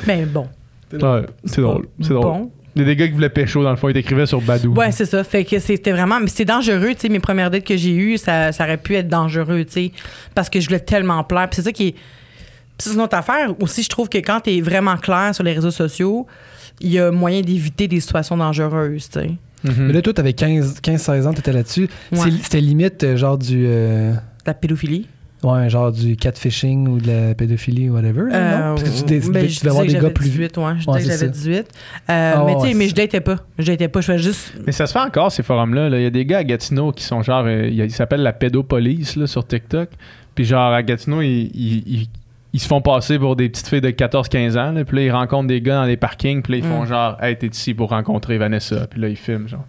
Mais 0.07 0.25
bon. 0.25 0.49
Ouais, 0.93 1.23
c'est 1.45 1.61
drôle. 1.61 1.87
C'est 2.01 2.15
drôle. 2.15 2.23
Bon. 2.23 2.51
Il 2.77 2.83
y 2.83 2.85
a 2.85 2.87
des 2.87 2.97
gars 2.97 3.07
qui 3.09 3.13
voulaient 3.15 3.29
pécho, 3.29 3.63
dans 3.65 3.71
le 3.71 3.77
fond, 3.77 3.89
ils 3.89 3.95
t'écrivaient 3.95 4.27
sur 4.27 4.41
Badou. 4.41 4.73
Ouais, 4.75 4.93
c'est 4.93 5.05
ça. 5.07 5.25
Fait 5.25 5.45
que 5.45 5.59
c'était 5.59 5.91
vraiment. 5.93 6.21
Mais 6.21 6.29
c'est 6.29 6.45
dangereux, 6.45 6.91
tu 6.95 7.01
sais. 7.01 7.09
Mes 7.09 7.19
premières 7.19 7.51
dates 7.51 7.65
que 7.65 7.77
j'ai 7.77 7.95
eues, 7.95 8.19
ça, 8.19 8.53
ça 8.53 8.65
aurait 8.65 8.77
pu 8.77 8.95
être 8.95 9.09
dangereux, 9.09 9.65
tu 9.65 9.73
sais. 9.73 9.93
Parce 10.35 10.49
que 10.49 10.61
je 10.61 10.67
voulais 10.67 10.81
tellement 10.81 11.25
plaire. 11.25 11.49
Puis 11.49 11.57
c'est 11.57 11.63
ça 11.63 11.73
qui 11.73 11.89
est. 11.89 11.93
Puis 11.93 12.01
c'est 12.91 12.95
une 12.95 13.01
autre 13.01 13.17
affaire. 13.17 13.53
Aussi, 13.61 13.83
je 13.83 13.89
trouve 13.89 14.09
que 14.09 14.19
quand 14.19 14.41
t'es 14.41 14.61
vraiment 14.61 14.97
clair 14.97 15.35
sur 15.35 15.43
les 15.43 15.53
réseaux 15.53 15.73
sociaux, 15.73 16.27
il 16.81 16.91
y 16.93 17.01
a 17.01 17.11
moyen 17.11 17.41
d'éviter 17.41 17.89
des 17.89 17.99
situations 17.99 18.37
dangereuses, 18.37 19.09
tu 19.11 19.21
sais. 19.21 19.31
Mhm. 19.65 19.87
Mais 19.89 19.93
là, 19.95 20.01
toi, 20.03 20.13
t'avais 20.13 20.31
15-16 20.31 21.27
ans, 21.27 21.33
t'étais 21.33 21.53
là-dessus. 21.53 21.89
Ouais. 22.13 22.31
C'était 22.43 22.61
limite 22.61 23.03
euh, 23.03 23.17
genre 23.17 23.37
du. 23.37 23.65
euh, 23.67 24.15
La 24.47 24.55
pédophilie. 24.55 25.09
Ouais, 25.45 25.71
genre 25.71 25.93
du 25.93 26.17
catfishing 26.17 26.89
ou 26.89 26.99
de 26.99 27.07
la 27.29 27.35
pédophilie 27.35 27.89
ou 27.91 27.95
whatever. 27.95 28.23
là, 28.31 28.35
Euh, 28.37 28.69
non? 28.71 28.75
Parce 28.75 28.91
que 28.91 28.99
tu, 28.99 29.05
dé- 29.05 29.21
tu 29.21 29.31
ben, 29.31 29.47
tu 29.47 29.59
devais 29.61 29.69
avoir 29.71 29.85
des 29.87 29.93
gars 29.93 30.01
j'avais 30.01 30.13
plus 30.13 30.25
18, 30.31 30.57
ouais. 30.59 30.65
Je 30.81 30.91
Ouais, 30.91 30.99
disais 30.99 31.13
que 31.13 31.19
j'avais 31.19 31.19
ça. 31.19 31.27
18. 31.29 31.57
Euh, 31.57 31.63
Ah, 32.09 32.43
mais 32.45 32.53
tu 32.55 32.59
ouais, 32.61 32.69
sais, 32.69 32.75
mais 32.75 32.85
c'est 32.85 32.91
je 32.91 32.95
datais 32.97 33.21
pas. 33.21 33.37
Je 33.59 33.67
datais 33.67 33.89
pas. 33.89 34.01
Je 34.01 34.07
faisais 34.07 34.19
juste. 34.19 34.53
Mais 34.67 34.73
ça 34.73 34.87
se 34.87 34.93
fait 34.93 34.99
encore, 34.99 35.31
ces 35.31 35.45
forums-là. 35.45 35.89
là. 35.91 35.99
Il 35.99 36.03
y 36.03 36.07
a 36.07 36.11
des 36.11 36.25
gars 36.25 36.39
à 36.39 36.45
Gatineau 36.45 36.91
qui 36.91 37.05
sont 37.05 37.23
genre. 37.23 37.45
euh, 37.47 37.69
ils 37.69 37.91
s'appellent 37.93 38.23
la 38.23 38.33
pédopolice 38.33 39.15
là, 39.17 39.27
sur 39.29 39.47
TikTok. 39.47 39.91
Puis 40.35 40.45
genre, 40.45 40.73
à 40.73 40.83
Gatineau, 40.83 41.23
ils, 41.23 41.51
ils- 41.55 41.85
ils- 41.87 42.09
ils 42.55 42.61
se 42.61 42.67
font 42.67 42.81
passer 42.81 43.19
pour 43.19 43.37
des 43.37 43.49
petites 43.49 43.69
filles 43.69 43.81
de 43.81 43.91
14-15 43.91 44.57
ans. 44.57 44.73
là. 44.73 44.85
Puis 44.85 44.97
là, 44.97 45.03
ils 45.05 45.13
rencontrent 45.13 45.47
des 45.49 45.61
gars 45.61 45.77
dans 45.77 45.85
les 45.85 45.97
parkings. 45.97 46.43
Puis 46.43 46.55
là, 46.55 46.59
ils 46.59 46.65
font 46.65 46.83
Mm. 46.83 46.87
genre, 46.87 47.17
hey, 47.23 47.37
t'es 47.37 47.47
ici 47.47 47.75
pour 47.75 47.91
rencontrer 47.91 48.39
Vanessa. 48.39 48.89
Puis 48.89 49.01
là, 49.01 49.09
ils 49.09 49.17
filment, 49.17 49.47
genre. 49.47 49.65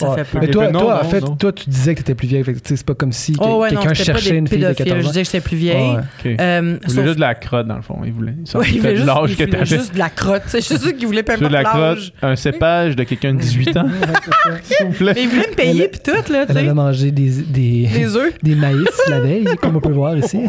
Ça 0.00 0.10
Ouais. 0.10 0.16
fait 0.18 0.24
peur. 0.24 0.40
Mais 0.40 0.46
Il 0.46 0.50
toi, 0.52 0.66
fait 0.66 0.72
non, 0.72 0.80
toi 0.80 1.00
en 1.02 1.08
fait, 1.08 1.20
non. 1.20 1.36
toi, 1.36 1.52
tu 1.52 1.68
disais 1.70 1.94
que 1.94 1.98
t'étais 2.00 2.14
plus 2.14 2.28
vieille. 2.28 2.44
Fait 2.44 2.52
que, 2.54 2.58
tu 2.60 2.68
sais, 2.68 2.76
c'est 2.76 2.86
pas 2.86 2.94
comme 2.94 3.10
si 3.12 3.34
Oh, 3.40 3.60
ouais, 3.62 3.70
quelqu'un 3.70 3.88
pas 3.88 3.94
cherchait 3.94 4.30
des 4.30 4.36
une 4.36 4.46
fille 4.46 4.58
de 4.58 4.62
pédophiles. 4.66 4.84
14 4.86 5.00
Je 5.02 5.06
ans. 5.06 5.08
disais 5.10 5.20
que 5.22 5.26
j'étais 5.26 5.40
plus 5.40 5.56
vieille. 5.56 5.90
Ouais. 5.90 5.96
OK. 6.34 6.40
Euh, 6.40 6.60
Ils 6.60 6.88
voulaient 6.90 6.94
sauf- 6.94 7.04
juste 7.04 7.16
de 7.16 7.20
la 7.20 7.34
crotte, 7.34 7.66
dans 7.66 7.76
le 7.76 7.82
fond. 7.82 7.98
Ils 8.04 8.12
voulaient. 8.12 8.34
Ils 8.40 8.46
sont 8.46 8.58
Ouais, 8.58 8.66
il 8.72 8.78
voulait 8.80 8.92
de 8.92 8.96
juste, 8.96 9.06
l'âge 9.08 9.18
il 9.30 9.36
que 9.36 9.42
voulait 9.44 9.52
t'avais. 9.58 9.66
juste 9.66 9.94
de 9.94 9.98
la 9.98 10.08
crotte. 10.10 10.42
C'est 10.46 10.60
juste 10.66 10.96
qu'il 10.96 11.06
voulait, 11.06 11.22
Tu 11.24 11.32
importe 11.32 11.48
de 11.50 11.56
la 11.56 11.64
crotte, 11.64 11.98
un 12.22 12.36
cépage 12.36 12.94
de 12.96 13.02
quelqu'un 13.04 13.34
de 13.34 13.40
18 13.40 13.76
ans, 13.76 13.86
s'il 14.62 14.86
vous 14.86 14.92
plaît. 14.92 15.12
Mais 15.16 15.22
il 15.24 15.28
voulait 15.28 15.48
me 15.48 15.54
payer 15.54 15.88
puis 15.88 16.00
tout, 16.04 16.12
là, 16.32 16.46
tu 16.46 16.52
Elle 16.52 16.58
avait 16.58 16.66
sais. 16.68 16.74
mangé 16.74 17.10
des, 17.10 17.30
des, 17.42 17.88
Des 17.92 18.16
œufs. 18.16 18.32
des 18.42 18.54
maïs 18.54 18.86
la 19.08 19.20
veille, 19.20 19.46
comme 19.60 19.76
on 19.76 19.80
peut 19.80 19.92
voir 19.92 20.16
ici. 20.16 20.40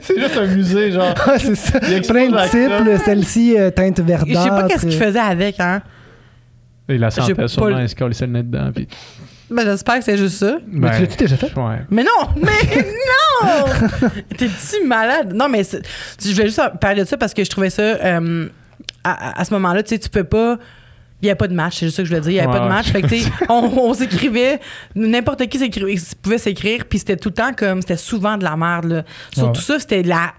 C'est 0.00 0.18
juste 0.18 0.36
un 0.36 0.46
musée, 0.46 0.92
genre. 0.92 1.14
Ah, 1.26 1.38
c'est 1.38 1.54
ça. 1.54 1.78
Il 1.90 2.02
Plein 2.02 2.28
de 2.28 2.48
types, 2.50 3.02
celle-ci 3.04 3.56
euh, 3.58 3.70
teinte 3.70 4.00
verdâtre. 4.00 4.26
Je 4.28 4.34
sais 4.34 4.48
pas 4.48 4.64
qu'est-ce 4.68 4.86
qu'il 4.86 4.98
faisait 4.98 5.18
avec, 5.18 5.58
hein. 5.60 5.80
Il 6.88 6.96
la 7.00 7.10
pas 7.10 7.48
sûrement, 7.48 7.68
le- 7.78 7.82
il 7.82 7.88
se 7.88 7.94
collait 7.94 8.14
le 8.20 8.26
nez 8.26 8.42
dedans. 8.42 8.70
Puis... 8.74 8.86
Ben, 9.50 9.64
j'espère 9.64 9.98
que 9.98 10.04
c'est 10.04 10.16
juste 10.18 10.36
ça. 10.38 10.56
Mais 10.66 10.90
tu 10.96 11.02
l'as-tu 11.02 11.16
déjà 11.16 11.36
fait? 11.36 11.54
Ouais. 11.56 11.80
Mais 11.90 12.02
non! 12.02 12.28
Mais 12.42 12.84
non! 13.42 14.10
T'es-tu 14.36 14.86
malade? 14.86 15.32
Non, 15.34 15.48
mais 15.48 15.62
je 15.64 16.32
voulais 16.32 16.46
juste 16.46 16.60
parler 16.80 17.02
de 17.02 17.06
ça 17.08 17.16
parce 17.16 17.34
que 17.34 17.44
je 17.44 17.50
trouvais 17.50 17.70
ça. 17.70 17.82
euh, 17.82 18.48
à, 19.02 19.40
à 19.40 19.44
ce 19.44 19.52
moment-là, 19.54 19.82
tu 19.82 19.90
sais, 19.90 19.98
tu 19.98 20.08
peux 20.08 20.24
pas. 20.24 20.58
Il 21.22 21.26
n'y 21.26 21.30
a 21.30 21.36
pas 21.36 21.48
de 21.48 21.54
match, 21.54 21.78
c'est 21.78 21.86
juste 21.86 21.96
ça 21.96 22.02
que 22.02 22.08
je 22.08 22.14
voulais 22.14 22.20
dire. 22.22 22.30
Il 22.32 22.34
n'y 22.34 22.40
avait 22.40 22.50
pas 22.58 22.64
de 22.64 22.68
match. 22.68 22.90
Fait 22.90 23.00
que, 23.02 23.06
tu 23.06 23.18
sais, 23.20 23.30
on, 23.48 23.54
on 23.78 23.94
s'écrivait, 23.94 24.60
n'importe 24.94 25.46
qui 25.46 25.58
s'écrivait- 25.58 25.98
pouvait 26.20 26.38
s'écrire, 26.38 26.84
puis 26.88 26.98
c'était 26.98 27.16
tout 27.16 27.30
le 27.30 27.34
temps 27.34 27.52
comme, 27.56 27.80
c'était 27.80 27.96
souvent 27.96 28.36
de 28.36 28.44
la 28.44 28.56
merde. 28.56 28.86
Là. 28.86 29.02
Sur 29.32 29.52
tout 29.52 29.60
ça, 29.62 29.78
c'était 29.78 30.02
la, 30.02 30.32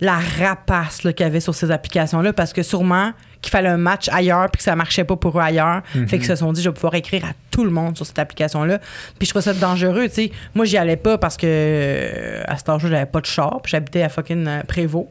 la 0.00 0.18
rapace 0.40 0.98
qu'il 0.98 1.14
y 1.20 1.22
avait 1.22 1.40
sur 1.40 1.54
ces 1.54 1.70
applications-là, 1.70 2.32
parce 2.32 2.52
que 2.52 2.62
sûrement 2.62 3.12
qu'il 3.42 3.50
fallait 3.50 3.68
un 3.68 3.76
match 3.76 4.08
ailleurs, 4.10 4.50
puis 4.50 4.58
que 4.58 4.62
ça 4.64 4.74
marchait 4.76 5.04
pas 5.04 5.16
pour 5.16 5.38
eux 5.38 5.42
ailleurs. 5.42 5.82
Mhm. 5.94 6.08
Fait 6.08 6.18
qu'ils 6.18 6.26
se 6.26 6.36
sont 6.36 6.52
dit, 6.52 6.62
je 6.62 6.68
vais 6.68 6.74
pouvoir 6.74 6.94
écrire 6.94 7.24
à 7.24 7.32
tout 7.50 7.64
le 7.64 7.70
monde 7.70 7.96
sur 7.96 8.04
cette 8.06 8.18
application-là. 8.18 8.78
Puis 9.18 9.26
je 9.26 9.30
trouve 9.30 9.42
ça 9.42 9.54
dangereux, 9.54 10.08
tu 10.08 10.14
sais. 10.14 10.32
Moi, 10.54 10.64
j'y 10.64 10.76
allais 10.76 10.96
pas 10.96 11.16
parce 11.18 11.36
que 11.36 11.46
euh, 11.48 12.42
à 12.46 12.56
cet 12.56 12.68
âge-là, 12.68 12.90
j'avais 12.90 13.06
pas 13.06 13.20
de 13.20 13.26
char, 13.26 13.60
puis 13.62 13.70
j'habitais 13.70 14.02
à 14.02 14.08
fucking 14.08 14.46
euh, 14.46 14.62
Prévost. 14.62 15.06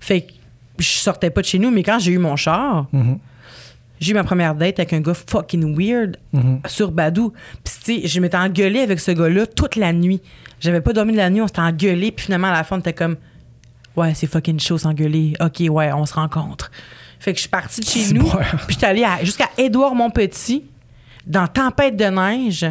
Fait 0.00 0.22
que 0.22 0.32
je 0.78 0.86
sortais 0.88 1.30
pas 1.30 1.40
de 1.40 1.46
chez 1.46 1.58
nous, 1.58 1.70
mais 1.70 1.82
quand 1.82 1.98
j'ai 1.98 2.12
eu 2.12 2.18
mon 2.18 2.36
char, 2.36 2.86
Mhm. 2.92 3.18
J'ai 4.00 4.12
eu 4.12 4.14
ma 4.14 4.22
première 4.22 4.54
date 4.54 4.78
avec 4.78 4.92
un 4.92 5.00
gars 5.00 5.12
fucking 5.12 5.76
weird 5.76 6.18
Mhm. 6.32 6.60
sur 6.66 6.92
Badou. 6.92 7.32
Puis, 7.64 7.74
tu 7.84 8.00
sais, 8.02 8.06
je 8.06 8.20
m'étais 8.20 8.36
engueulée 8.36 8.78
avec 8.78 9.00
ce 9.00 9.10
gars-là 9.10 9.44
toute 9.44 9.74
la 9.74 9.92
nuit. 9.92 10.20
J'avais 10.60 10.80
pas 10.80 10.92
dormi 10.92 11.10
de 11.10 11.16
la 11.16 11.30
nuit, 11.30 11.40
on 11.42 11.48
s'était 11.48 11.58
engueulé. 11.62 12.12
Puis 12.12 12.26
finalement, 12.26 12.46
à 12.46 12.52
la 12.52 12.62
fin, 12.62 12.76
on 12.76 12.78
était 12.78 12.92
comme, 12.92 13.16
ouais, 13.96 14.14
c'est 14.14 14.28
fucking 14.28 14.60
chaud 14.60 14.78
s'engueuler. 14.78 15.32
OK, 15.40 15.64
ouais, 15.68 15.92
on 15.92 16.06
se 16.06 16.14
rencontre. 16.14 16.70
Fait 17.20 17.32
que 17.32 17.36
je 17.38 17.42
suis 17.42 17.48
partie 17.50 17.80
de 17.80 17.86
chez 17.86 18.00
C'est 18.00 18.14
nous. 18.14 18.28
Puis 18.28 18.70
j'étais 18.70 18.86
allée 18.86 19.04
à- 19.04 19.24
jusqu'à 19.24 19.48
Édouard 19.58 19.94
Montpetit, 19.94 20.64
dans 21.26 21.46
Tempête 21.46 21.96
de 21.96 22.04
neige, 22.04 22.66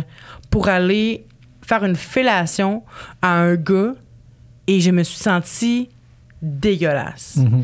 pour 0.50 0.68
aller 0.70 1.26
faire 1.62 1.84
une 1.84 1.96
fellation 1.96 2.84
à 3.22 3.34
un 3.34 3.56
gars. 3.56 3.94
Et 4.68 4.80
je 4.82 4.92
me 4.92 5.04
suis 5.04 5.18
sentie 5.20 5.90
dégueulasse. 6.42 7.38
Mhm. 7.38 7.64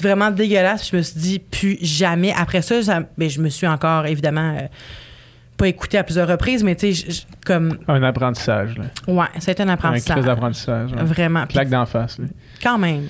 Vraiment 0.00 0.30
dégueulasse. 0.30 0.82
Puis 0.82 0.90
je 0.92 0.96
me 0.96 1.02
suis 1.02 1.20
dit, 1.20 1.38
plus 1.38 1.78
jamais. 1.82 2.32
Après 2.36 2.62
ça, 2.62 2.82
ça- 2.82 3.02
ben, 3.16 3.28
je 3.28 3.40
me 3.40 3.48
suis 3.48 3.66
encore, 3.66 4.06
évidemment, 4.06 4.56
euh, 4.58 4.66
pas 5.56 5.68
écouté 5.68 5.98
à 5.98 6.04
plusieurs 6.04 6.28
reprises, 6.28 6.62
mais 6.64 6.74
tu 6.76 6.94
sais, 6.94 7.06
je- 7.10 7.12
je- 7.16 7.20
comme, 7.44 7.78
Un 7.88 8.02
apprentissage, 8.02 8.76
là. 8.78 8.84
ouais, 9.12 9.26
ça 9.40 9.50
a 9.50 9.52
été 9.52 9.62
un 9.62 9.68
Un 9.68 9.72
apprentissage. 9.72 10.16
crise 10.16 10.24
d'apprentissage. 10.26 10.90
Vraiment. 10.92 11.44
Puis 11.44 11.52
Claque 11.54 11.68
d'en 11.68 11.86
face. 11.86 12.18
là. 12.18 12.24
quand 12.62 12.78
même. 12.78 13.06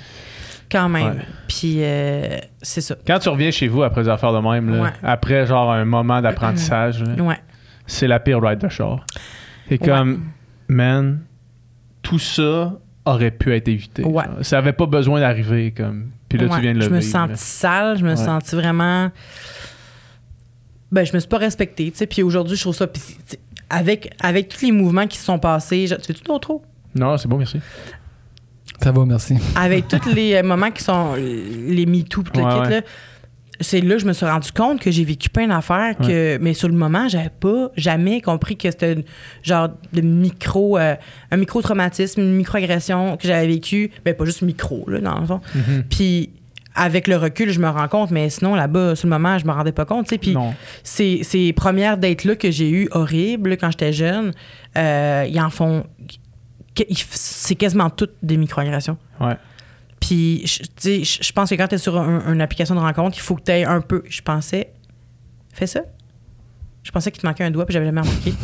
Quand 0.71 0.89
même. 0.89 1.17
Ouais. 1.17 1.27
Puis 1.49 1.77
euh, 1.79 2.39
c'est 2.63 2.81
ça. 2.81 2.95
Quand 3.07 3.19
tu 3.19 3.29
reviens 3.29 3.51
chez 3.51 3.69
vous 3.69 3.83
après 3.83 4.03
des 4.05 4.09
affaires 4.09 4.33
de 4.33 4.39
même, 4.39 4.71
là, 4.71 4.83
Ouais. 4.83 4.91
après 5.03 5.47
genre 5.47 5.73
un 5.73 5.85
moment 5.85 6.21
d'apprentissage, 6.23 7.03
Ouais. 7.19 7.39
c'est 7.87 8.07
la 8.07 8.21
pire 8.21 8.41
ride 8.43 8.61
de 8.61 8.69
char. 8.69 9.05
Ouais. 9.71 9.79
comme, 9.79 10.25
man, 10.69 11.21
tout 12.03 12.19
ça 12.19 12.75
aurait 13.05 13.31
pu 13.31 13.55
être 13.55 13.69
évité. 13.69 14.05
Ça 14.43 14.59
avait 14.59 14.73
pas 14.73 14.87
besoin 14.87 15.21
d'arriver. 15.21 15.73
comme. 15.77 16.11
Puis 16.29 16.39
là, 16.39 16.49
tu 16.55 16.61
viens 16.61 16.73
de 16.75 16.79
le 16.79 16.85
Je 16.85 16.91
me 16.91 17.01
là. 17.29 17.35
sale, 17.37 17.99
je 17.99 18.05
me 18.05 18.15
sens 18.15 18.55
vraiment. 18.55 19.11
Ben, 20.93 21.05
je 21.05 21.13
me 21.13 21.19
suis 21.21 21.29
pas 21.29 21.39
respectée, 21.39 21.91
tu 21.91 21.99
sais. 21.99 22.07
Puis 22.07 22.23
aujourd'hui, 22.23 22.57
je 22.57 22.63
trouve 22.63 22.75
ça. 22.75 22.87
puis, 22.87 23.03
avec, 23.69 24.13
avec 24.21 24.49
tous 24.49 24.63
les 24.65 24.73
mouvements 24.73 25.07
qui 25.07 25.19
se 25.19 25.25
sont 25.25 25.39
passés. 25.39 25.87
je- 25.87 25.95
Tu 25.95 26.07
fais-tu 26.07 26.23
d'autres 26.25 26.61
Non, 26.95 27.17
c'est 27.17 27.29
bon, 27.29 27.39
merci. 27.39 27.61
Ça 28.83 28.93
va, 28.93 29.05
merci. 29.05 29.35
Avec 29.57 29.89
tous 29.89 30.15
les 30.15 30.35
euh, 30.35 30.43
moments 30.43 30.71
qui 30.71 30.83
sont 30.83 31.15
les 31.15 31.87
MeToo, 31.87 32.23
tout 32.23 32.33
le 32.35 32.45
Ouais, 32.45 32.53
kit, 32.53 32.61
ouais. 32.61 32.71
là. 32.71 32.81
C'est 33.63 33.83
là 33.83 33.97
que 33.97 34.01
je 34.01 34.07
me 34.07 34.15
suis 34.15 34.25
rendu 34.25 34.53
compte 34.53 34.81
que 34.81 34.91
j'ai 34.91 35.05
vécu 35.05 35.29
plein 35.29 35.47
d'affaires, 35.49 35.95
que, 35.99 36.39
mais 36.41 36.55
sur 36.55 36.67
le 36.67 36.73
moment, 36.75 37.09
j'avais 37.09 37.29
pas 37.29 37.71
jamais 37.77 38.23
compris 38.23 38.57
que 38.57 38.71
c'était 38.71 39.05
genre 39.43 39.69
de 39.93 40.01
micro, 40.01 40.79
euh, 40.79 40.95
un 41.31 41.37
micro-traumatisme, 41.37 42.23
une 42.23 42.37
micro-agression 42.37 43.19
que 43.19 43.29
j'avais 43.29 43.47
vécu. 43.49 43.91
Ben, 44.03 44.15
pas 44.15 44.25
juste 44.25 44.41
micro, 44.41 44.89
là, 44.89 45.01
dans 45.01 45.21
le 45.21 45.27
fond. 45.27 45.41
Mhm. 45.55 45.85
Puis 45.91 46.31
avec 46.75 47.07
le 47.07 47.17
recul, 47.19 47.51
je 47.51 47.61
me 47.61 47.69
rends 47.69 47.89
compte, 47.89 48.11
mais 48.13 48.31
sinon, 48.31 48.55
là-bas, 48.55 48.97
sur 48.97 49.09
le 49.09 49.11
moment, 49.11 49.37
je 49.37 49.45
me 49.45 49.53
rendais 49.53 49.73
pas 49.73 49.85
compte, 49.85 50.07
tu 50.07 50.15
sais. 50.15 50.19
Puis 50.19 50.35
ces, 50.83 51.21
ces 51.23 51.53
premières 51.53 51.99
dates-là 51.99 52.37
que 52.37 52.51
j'ai 52.51 52.71
eues 52.71 52.89
horribles 52.93 53.59
quand 53.59 53.71
j'étais 53.73 53.93
jeune, 53.93 54.33
euh, 54.79 55.27
ils 55.29 55.39
en 55.39 55.51
font. 55.51 55.85
C'est 57.11 57.55
quasiment 57.57 57.91
toutes 57.91 58.15
des 58.23 58.37
microagressions. 58.37 58.97
Ouais. 59.21 59.37
Puis, 60.01 60.47
je- 60.47 60.59
tu 60.63 61.05
sais, 61.05 61.23
je 61.23 61.33
pense 61.33 61.51
que 61.51 61.55
quand 61.57 61.69
tu 61.69 61.75
es 61.75 61.79
sur 61.79 61.99
un- 61.99 62.33
une 62.33 62.41
application 62.41 62.75
de 62.75 62.81
rencontre, 62.81 63.17
il 63.19 63.21
faut 63.21 63.35
que 63.37 63.43
tu 63.43 63.53
aies 63.53 63.65
un 63.65 63.81
peu. 63.81 64.03
Je 64.09 64.23
pensais. 64.23 64.73
Fais 65.53 65.67
ça. 65.67 65.81
Je 66.83 66.91
pensais 66.91 67.11
qu'il 67.11 67.21
te 67.21 67.27
manquait 67.27 67.45
un 67.45 67.51
doigt, 67.51 67.67
puis 67.67 67.75
j'avais 67.75 67.85
jamais 67.87 68.01
remarqué. 68.01 68.33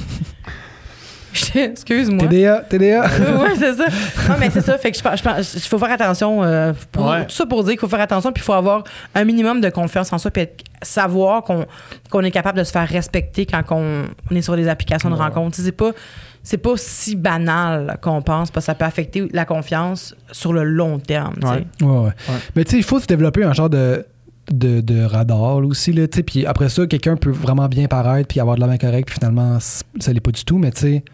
Excuse-moi. 1.54 2.28
TDA, 2.28 2.60
TDA. 2.68 3.02
ouais, 3.38 3.56
c'est 3.58 3.74
ça. 3.74 3.86
Non, 4.28 4.36
mais 4.38 4.48
c'est 4.50 4.62
ça. 4.62 4.78
Fait 4.78 4.90
que 4.90 4.96
je 4.96 5.02
pense, 5.02 5.18
je 5.18 5.22
pense- 5.22 5.54
il 5.54 5.60
faut 5.60 5.78
faire 5.78 5.90
attention. 5.92 6.42
euh, 6.42 6.72
pour- 6.92 7.06
Ouais. 7.06 7.26
Tout 7.26 7.34
ça 7.34 7.44
pour 7.46 7.62
dire 7.62 7.72
qu'il 7.72 7.80
faut 7.80 7.88
faire 7.88 8.00
attention, 8.00 8.32
puis 8.32 8.42
il 8.42 8.44
faut 8.44 8.52
avoir 8.54 8.84
un 9.14 9.24
minimum 9.24 9.60
de 9.60 9.68
confiance 9.68 10.12
en 10.12 10.18
soi, 10.18 10.30
puis 10.30 10.42
être- 10.42 10.64
savoir 10.82 11.42
qu'on 11.42 12.22
est 12.22 12.30
capable 12.30 12.58
de 12.58 12.64
se 12.64 12.70
faire 12.72 12.88
respecter 12.88 13.44
quand 13.46 13.62
on, 13.70 14.04
on 14.30 14.34
est 14.34 14.42
sur 14.42 14.56
des 14.56 14.66
applications 14.68 15.10
de 15.10 15.14
Ouais. 15.14 15.20
rencontre. 15.20 15.56
Tu 15.56 15.62
sais, 15.62 15.66
C'est 15.66 15.72
pas 15.72 15.92
c'est 16.46 16.58
pas 16.58 16.74
si 16.76 17.16
banal 17.16 17.98
qu'on 18.00 18.22
pense, 18.22 18.52
parce 18.52 18.66
que 18.66 18.70
ça 18.70 18.76
peut 18.76 18.84
affecter 18.84 19.28
la 19.32 19.44
confiance 19.44 20.14
sur 20.30 20.52
le 20.52 20.62
long 20.62 21.00
terme. 21.00 21.34
Ouais. 21.42 21.66
Ouais, 21.84 22.04
ouais. 22.04 22.12
Mais 22.54 22.64
tu 22.64 22.70
sais, 22.70 22.76
il 22.76 22.84
faut 22.84 23.00
se 23.00 23.06
développer 23.06 23.42
un 23.42 23.52
genre 23.52 23.68
de, 23.68 24.06
de, 24.52 24.80
de 24.80 25.02
radar 25.02 25.60
là, 25.60 25.66
aussi. 25.66 25.92
Là, 25.92 26.06
tu 26.06 26.18
sais, 26.18 26.22
puis 26.22 26.46
après 26.46 26.68
ça, 26.68 26.86
quelqu'un 26.86 27.16
peut 27.16 27.32
vraiment 27.32 27.66
bien 27.66 27.88
paraître 27.88 28.28
puis 28.28 28.38
avoir 28.38 28.54
de 28.54 28.60
la 28.60 28.68
main 28.68 28.78
correcte, 28.78 29.08
puis 29.08 29.18
finalement, 29.18 29.58
ça 29.58 30.12
l'est 30.12 30.20
pas 30.20 30.30
du 30.30 30.44
tout. 30.44 30.58
Mais 30.58 30.70
tu 30.70 30.82
sais, 30.82 31.04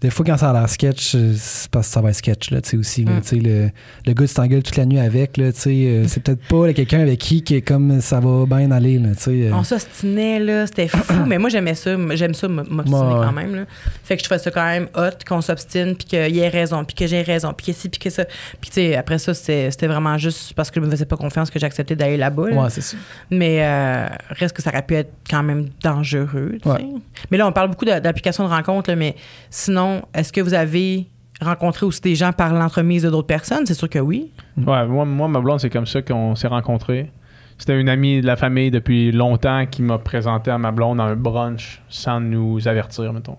des 0.00 0.10
fois, 0.10 0.24
quand 0.24 0.36
ça 0.36 0.50
a 0.50 0.52
l'air 0.52 0.68
sketch, 0.68 1.16
euh, 1.16 1.34
c'est 1.36 1.68
parce 1.70 1.88
que 1.88 1.92
ça 1.94 2.00
va 2.00 2.10
être 2.10 2.16
sketch 2.16 2.52
là, 2.52 2.60
tu 2.60 2.70
sais, 2.70 2.76
aussi. 2.76 3.04
Mm. 3.04 3.20
Le, 3.32 3.70
le 4.06 4.12
gars, 4.12 4.26
tu 4.28 4.34
t'engueules 4.34 4.62
toute 4.62 4.76
la 4.76 4.86
nuit 4.86 5.00
avec, 5.00 5.36
là, 5.36 5.52
tu 5.52 5.60
sais, 5.60 5.70
euh, 5.70 6.04
c'est 6.06 6.22
peut-être 6.22 6.46
pas 6.46 6.72
quelqu'un 6.72 7.00
avec 7.00 7.18
qui, 7.18 7.42
qui 7.42 7.56
est 7.56 7.62
comme 7.62 8.00
ça 8.00 8.20
va 8.20 8.46
bien 8.46 8.70
aller. 8.70 8.98
Là, 9.00 9.08
tu 9.16 9.22
sais, 9.22 9.30
euh. 9.30 9.50
On 9.52 9.64
s'ostinait, 9.64 10.38
là, 10.38 10.66
c'était 10.68 10.86
fou, 10.86 11.14
mais 11.26 11.38
moi 11.38 11.50
j'aimais 11.50 11.74
ça, 11.74 11.96
j'aime 12.14 12.34
ça 12.34 12.46
m'obstiner 12.46 12.98
Ouais, 12.98 13.24
quand 13.24 13.32
même. 13.32 13.54
Là. 13.56 13.62
Fait 14.04 14.16
que 14.16 14.22
je 14.22 14.24
trouvais 14.24 14.38
ça 14.38 14.50
quand 14.52 14.64
même 14.64 14.88
hot 14.94 15.18
qu'on 15.26 15.40
s'obstine, 15.40 15.96
puis 15.96 16.06
qu'il 16.06 16.36
y 16.36 16.40
ait 16.40 16.48
raison, 16.48 16.84
puis 16.84 16.94
que 16.94 17.06
j'ai 17.08 17.22
raison, 17.22 17.52
puis 17.52 17.66
que 17.66 17.72
ci, 17.72 17.88
puis 17.88 17.98
que 17.98 18.10
ça. 18.10 18.24
Puis 18.60 18.70
tu 18.70 18.74
sais, 18.74 18.96
après 18.96 19.18
ça, 19.18 19.34
c'était 19.34 19.86
vraiment 19.88 20.16
juste 20.16 20.52
parce 20.54 20.70
que 20.70 20.80
je 20.80 20.86
me 20.86 20.90
faisais 20.90 21.06
pas 21.06 21.16
confiance 21.16 21.50
que 21.50 21.58
j'acceptais 21.58 21.96
d'aller 21.96 22.16
là-bas. 22.16 22.50
là. 22.50 22.62
Ouais, 22.62 22.70
c'est 22.70 22.82
ça. 22.82 22.96
Mais 23.32 23.58
euh, 23.62 24.06
reste 24.30 24.54
que 24.54 24.62
ça 24.62 24.70
aurait 24.70 24.82
pu 24.82 24.94
être 24.94 25.10
quand 25.28 25.42
même 25.42 25.70
dangereux. 25.82 26.58
tu 26.62 26.68
sais. 26.68 26.68
Ouais. 26.70 26.86
Mais 27.32 27.38
là, 27.38 27.48
on 27.48 27.52
parle 27.52 27.70
beaucoup 27.70 27.84
d'applications 27.84 28.44
de 28.44 28.50
rencontres, 28.50 28.90
là, 28.90 28.96
mais 28.96 29.16
sinon, 29.50 29.87
est-ce 30.14 30.32
que 30.32 30.40
vous 30.40 30.54
avez 30.54 31.06
rencontré 31.40 31.86
aussi 31.86 32.00
des 32.00 32.14
gens 32.14 32.32
par 32.32 32.52
l'entremise 32.52 33.02
de 33.04 33.10
d'autres 33.10 33.26
personnes? 33.26 33.64
C'est 33.66 33.74
sûr 33.74 33.88
que 33.88 33.98
oui. 33.98 34.30
Ouais, 34.56 34.86
moi, 34.86 35.04
moi, 35.04 35.28
ma 35.28 35.40
blonde, 35.40 35.60
c'est 35.60 35.70
comme 35.70 35.86
ça 35.86 36.02
qu'on 36.02 36.34
s'est 36.34 36.48
rencontrés. 36.48 37.10
C'était 37.58 37.80
une 37.80 37.88
amie 37.88 38.20
de 38.20 38.26
la 38.26 38.36
famille 38.36 38.70
depuis 38.70 39.10
longtemps 39.12 39.66
qui 39.66 39.82
m'a 39.82 39.98
présenté 39.98 40.50
à 40.50 40.58
ma 40.58 40.70
blonde 40.70 41.00
à 41.00 41.04
un 41.04 41.16
brunch 41.16 41.82
sans 41.88 42.20
nous 42.20 42.66
avertir, 42.68 43.12
mettons. 43.12 43.36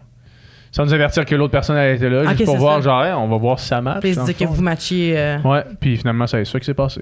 Sans 0.71 0.85
nous 0.85 0.93
avertir 0.93 1.26
que 1.26 1.34
l'autre 1.35 1.51
personne 1.51 1.77
elle 1.77 1.95
était 1.95 2.09
là, 2.09 2.23
Ok, 2.23 2.31
juste 2.31 2.45
pour 2.45 2.57
voir, 2.57 2.76
ça. 2.76 2.81
genre, 2.81 3.03
Hey, 3.05 3.13
on 3.13 3.27
va 3.27 3.38
voir 3.38 3.59
si 3.59 3.67
ça 3.67 3.81
marche. 3.81 4.01
Puis 4.01 4.11
dire 4.11 4.38
que 4.38 4.45
vous 4.45 4.61
matchiez. 4.61 5.17
euh, 5.17 5.39
Ouais, 5.43 5.63
puis 5.80 5.97
finalement, 5.97 6.27
c'est 6.27 6.43
ça 6.45 6.59
qui 6.59 6.65
s'est 6.65 6.73
passé. 6.73 7.01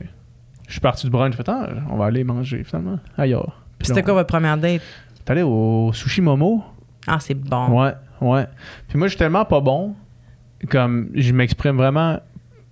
Je 0.68 0.72
suis 0.74 0.82
parti 0.82 1.06
du 1.06 1.12
brunch, 1.12 1.32
j'ai 1.32 1.38
fait, 1.38 1.50
ah, 1.50 1.68
on 1.90 1.98
va 1.98 2.06
aller 2.06 2.24
manger, 2.24 2.64
finalement, 2.64 3.00
ailleurs. 3.18 3.62
Puis 3.80 3.88
C'était 3.88 4.04
quoi 4.04 4.14
votre 4.14 4.28
première 4.28 4.58
date? 4.58 4.82
T'es 5.26 5.32
allé 5.32 5.42
au 5.42 5.92
Sushi 5.94 6.22
Momo? 6.22 6.64
Ah, 7.08 7.18
c'est 7.20 7.34
bon. 7.34 7.82
Ouais, 7.84 7.94
ouais. 8.22 8.46
Puis 8.88 8.98
moi, 8.98 9.08
je 9.08 9.12
suis 9.12 9.20
tellement 9.20 9.46
pas 9.46 9.60
bon, 9.60 9.96
comme 10.70 11.10
je 11.14 11.32
m'exprime 11.34 11.78
vraiment 11.78 12.20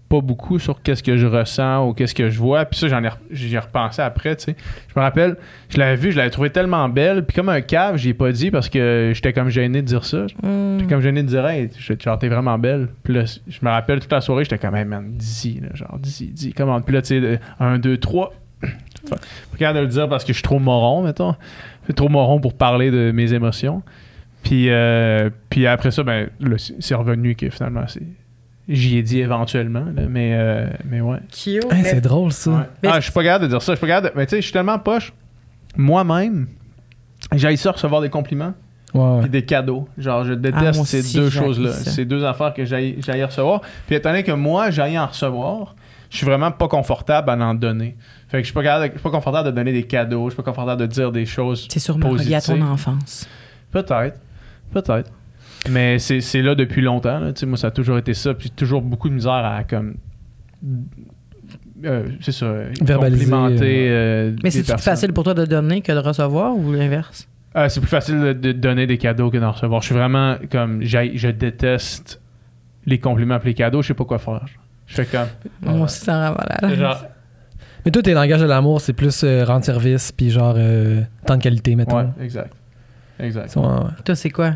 pas 0.07 0.21
beaucoup 0.21 0.59
sur 0.59 0.81
qu'est-ce 0.81 1.01
que 1.01 1.17
je 1.17 1.25
ressens 1.25 1.87
ou 1.87 1.93
qu'est-ce 1.93 2.13
que 2.13 2.29
je 2.29 2.37
vois. 2.39 2.65
Puis 2.65 2.79
ça, 2.79 2.87
j'en 2.87 3.03
ai, 3.03 3.07
re- 3.07 3.17
j'y 3.31 3.55
ai 3.55 3.59
repensé 3.59 4.01
après, 4.01 4.35
tu 4.35 4.45
sais. 4.45 4.55
Je 4.87 4.99
me 4.99 5.03
rappelle, 5.03 5.35
je 5.69 5.77
l'avais 5.77 5.95
vue, 5.95 6.11
je 6.11 6.17
l'avais 6.17 6.29
trouvée 6.29 6.51
tellement 6.51 6.87
belle. 6.89 7.25
Puis 7.25 7.35
comme 7.35 7.49
un 7.49 7.61
cave, 7.61 7.97
j'y 7.97 8.09
ai 8.09 8.13
pas 8.13 8.31
dit 8.31 8.51
parce 8.51 8.69
que 8.69 9.11
j'étais 9.15 9.33
comme 9.33 9.49
gêné 9.49 9.81
de 9.81 9.87
dire 9.87 10.05
ça. 10.05 10.27
Hmm. 10.43 10.77
J'étais 10.77 10.93
comme 10.93 11.01
gêné 11.01 11.23
de 11.23 11.27
dire, 11.27 11.45
hey, 11.47 11.69
genre, 11.99 12.19
t'es 12.19 12.27
vraiment 12.29 12.57
belle. 12.59 12.89
Puis 13.03 13.13
là, 13.15 13.23
je 13.25 13.59
me 13.63 13.69
rappelle 13.69 13.99
toute 13.99 14.11
la 14.11 14.21
soirée, 14.21 14.43
j'étais 14.43 14.59
comme, 14.59 14.75
hey 14.75 14.85
man, 14.85 15.11
dis 15.15 15.59
là, 15.61 15.69
genre, 15.73 15.97
dis 15.99 16.31
dis 16.31 16.53
comment. 16.53 16.79
Puis 16.81 16.93
là, 16.93 17.01
tu 17.01 17.19
sais, 17.19 17.39
un, 17.59 17.79
deux, 17.79 17.97
trois. 17.97 18.31
Capable 19.57 19.79
de 19.79 19.83
le 19.83 19.89
dire 19.89 20.07
parce 20.07 20.23
que 20.23 20.33
je 20.33 20.37
suis 20.37 20.43
trop 20.43 20.59
moron, 20.59 21.03
mettons. 21.03 21.35
Je 21.81 21.85
suis 21.85 21.93
trop 21.95 22.09
moron 22.09 22.39
pour 22.39 22.53
parler 22.53 22.91
de 22.91 23.11
mes 23.11 23.33
émotions. 23.33 23.81
Puis, 24.45 24.69
euh, 24.69 25.29
puis 25.49 25.67
après 25.67 25.91
ça, 25.91 26.03
ben, 26.03 26.29
là, 26.39 26.55
c'est 26.79 26.95
revenu 26.95 27.35
que 27.35 27.49
finalement, 27.49 27.83
c'est. 27.87 28.03
J'y 28.69 28.97
ai 28.97 29.03
dit 29.03 29.19
éventuellement, 29.19 29.85
là, 29.95 30.03
mais, 30.09 30.31
euh, 30.33 30.67
mais 30.89 31.01
ouais. 31.01 31.19
Hey, 31.71 31.83
c'est 31.83 32.01
drôle, 32.01 32.31
ça. 32.31 32.51
Ouais. 32.51 32.57
Mais 32.81 32.89
Ah, 32.91 32.99
je 32.99 33.05
suis 33.05 33.11
pas 33.11 33.23
capable 33.23 33.43
de 33.45 33.49
dire 33.49 33.61
ça. 33.61 33.73
Je 33.73 33.77
suis 33.77 33.81
pas 33.81 33.87
capable 33.87 34.13
de- 34.13 34.17
Mais 34.19 34.25
tu 34.25 34.31
sais, 34.31 34.37
je 34.37 34.41
suis 34.43 34.53
tellement 34.53 34.79
poche. 34.79 35.13
Moi-même, 35.77 36.47
j'ai 37.35 37.55
ça 37.57 37.71
recevoir 37.71 38.01
des 38.01 38.09
compliments 38.09 38.53
puis 39.21 39.29
des 39.29 39.43
cadeaux. 39.45 39.87
Genre, 39.97 40.23
je 40.23 40.33
Ah, 40.33 40.35
déteste 40.35 40.83
ces 40.85 40.99
aussi, 40.99 41.17
deux 41.17 41.29
choses-là. 41.29 41.71
Ces 41.73 42.05
deux 42.05 42.23
affaires 42.23 42.53
que 42.53 42.65
j'ai 42.65 42.95
recevoir. 43.25 43.61
Puis 43.87 43.95
étant 43.95 44.09
donné 44.11 44.23
que 44.23 44.31
moi, 44.31 44.69
j'ai 44.71 44.97
en 44.97 45.07
recevoir, 45.07 45.75
je 46.09 46.17
suis 46.17 46.25
vraiment 46.25 46.51
pas 46.51 46.67
confortable 46.67 47.29
à 47.29 47.35
en 47.37 47.53
donner. 47.55 47.95
Fait 48.29 48.37
que 48.37 48.43
je 48.43 48.45
suis 48.45 48.53
pas, 48.53 48.63
capable 48.63 48.85
de- 48.85 48.93
je 48.93 48.99
suis 48.99 49.03
pas 49.03 49.09
confortable 49.11 49.47
de 49.49 49.55
donner 49.55 49.73
des 49.73 49.83
cadeaux. 49.83 50.25
Je 50.29 50.33
suis 50.33 50.37
pas 50.41 50.49
confortable 50.49 50.81
de 50.81 50.87
dire 50.87 51.11
des 51.11 51.25
choses. 51.25 51.67
C'est 51.69 51.79
sûrement 51.79 52.09
relié 52.09 52.35
à 52.35 52.41
ton 52.41 52.61
enfance. 52.61 53.27
Peut-être. 53.71 54.19
Peut-être. 54.75 55.11
Mais 55.69 55.97
c'est 55.99 56.21
c'est 56.21 56.41
là 56.43 56.53
depuis 56.53 56.81
longtemps. 56.81 57.19
là. 57.19 57.31
Moi, 57.47 57.57
ça 57.57 57.67
a 57.67 57.71
toujours 57.71 57.97
été 57.97 58.13
ça. 58.13 58.33
Puis 58.33 58.49
toujours 58.51 58.81
beaucoup 58.81 59.09
de 59.09 59.15
misère 59.15 59.31
à 59.31 59.63
comme. 59.63 59.95
euh, 61.83 62.07
c'est 62.21 62.31
ça. 62.31 62.45
Verbaliser, 62.81 63.25
complimenter, 63.29 63.87
euh, 63.89 64.31
Mais 64.43 64.49
des 64.49 64.63
c'est 64.63 64.73
plus 64.73 64.81
facile 64.83 65.13
pour 65.13 65.23
toi 65.23 65.33
de 65.33 65.45
donner 65.45 65.81
que 65.81 65.91
de 65.91 65.97
recevoir 65.97 66.55
ou 66.55 66.71
l'inverse? 66.73 67.27
Euh, 67.55 67.69
c'est 67.69 67.79
plus 67.79 67.89
facile 67.89 68.19
de, 68.19 68.33
de 68.33 68.51
donner 68.51 68.85
des 68.85 68.97
cadeaux 68.97 69.29
que 69.31 69.37
d'en 69.37 69.51
recevoir. 69.51 69.81
Je 69.81 69.87
suis 69.87 69.95
vraiment 69.95 70.35
comme. 70.51 70.83
Je 70.83 71.29
déteste 71.29 72.21
les 72.85 72.99
compliments 72.99 73.39
et 73.39 73.45
les 73.45 73.53
cadeaux. 73.53 73.81
Je 73.81 73.87
sais 73.87 73.93
pas 73.93 74.05
quoi 74.05 74.19
faire. 74.19 74.45
Je 74.87 74.95
fais 74.95 75.05
comme. 75.05 75.27
Moi 75.61 75.85
aussi, 75.85 76.01
ça 76.01 76.29
rend 76.31 76.35
malade. 76.37 76.77
Genre, 76.77 77.05
Mais 77.85 77.91
toi, 77.91 78.03
tes 78.03 78.13
langages 78.13 78.41
de 78.41 78.45
l'amour, 78.45 78.81
c'est 78.81 78.93
plus 78.93 79.23
euh, 79.23 79.45
rendre 79.45 79.63
service 79.65 80.11
puis 80.11 80.29
genre 80.31 80.55
euh, 80.57 81.01
temps 81.25 81.37
de 81.37 81.41
qualité, 81.43 81.75
mettons. 81.75 81.97
ouais, 81.97 82.07
exact. 82.21 82.53
Exact. 83.17 83.55
Ouais, 83.55 83.63
ouais. 83.63 83.79
Toi, 84.03 84.15
c'est 84.15 84.29
quoi? 84.29 84.55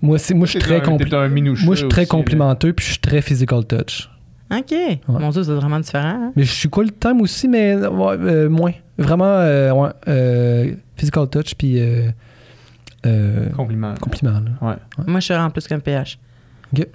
Moi, 0.00 0.18
c'est- 0.18 0.34
moi, 0.34 0.46
je 0.46 0.52
suis 0.52 0.60
très, 0.60 0.80
compli- 0.80 1.10
moi, 1.10 1.54
je 1.74 1.78
suis 1.80 1.88
très 1.88 2.02
aussi, 2.02 2.08
complimenteux 2.08 2.72
puis 2.72 2.84
je 2.86 2.90
suis 2.92 3.00
très 3.00 3.20
physical 3.22 3.64
touch. 3.64 4.08
OK. 4.50 4.74
Mon 5.08 5.28
Dieu, 5.30 5.42
c'est 5.42 5.52
vraiment 5.52 5.80
différent. 5.80 6.08
hein? 6.08 6.32
Mais 6.36 6.44
je 6.44 6.52
suis 6.52 6.68
cool 6.68 6.90
time 6.92 7.20
aussi, 7.20 7.48
mais 7.48 7.74
ouais, 7.76 8.16
euh, 8.20 8.48
moins. 8.48 8.72
Vraiment, 8.96 9.24
euh, 9.26 9.70
ouais, 9.72 9.90
euh, 10.08 10.72
physical 10.96 11.28
touch, 11.28 11.54
puis 11.54 11.78
euh, 11.80 12.10
euh, 13.06 13.50
Compliment. 13.50 13.94
compliment. 14.00 14.40
là. 14.62 14.76
Moi, 15.06 15.20
je 15.20 15.24
suis 15.24 15.34
en 15.34 15.50
plus 15.50 15.66
qu'un 15.66 15.78
PH. 15.80 16.18
Ok. 16.72 16.86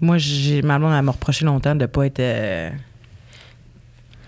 Moi, 0.00 0.18
j'ai 0.18 0.62
ma 0.62 0.78
blonde, 0.78 0.92
elle 0.94 1.02
m'a 1.02 1.12
reproché 1.12 1.44
longtemps 1.44 1.74
de 1.74 1.86
pas 1.86 2.06
être. 2.06 2.20
euh, 2.20 2.70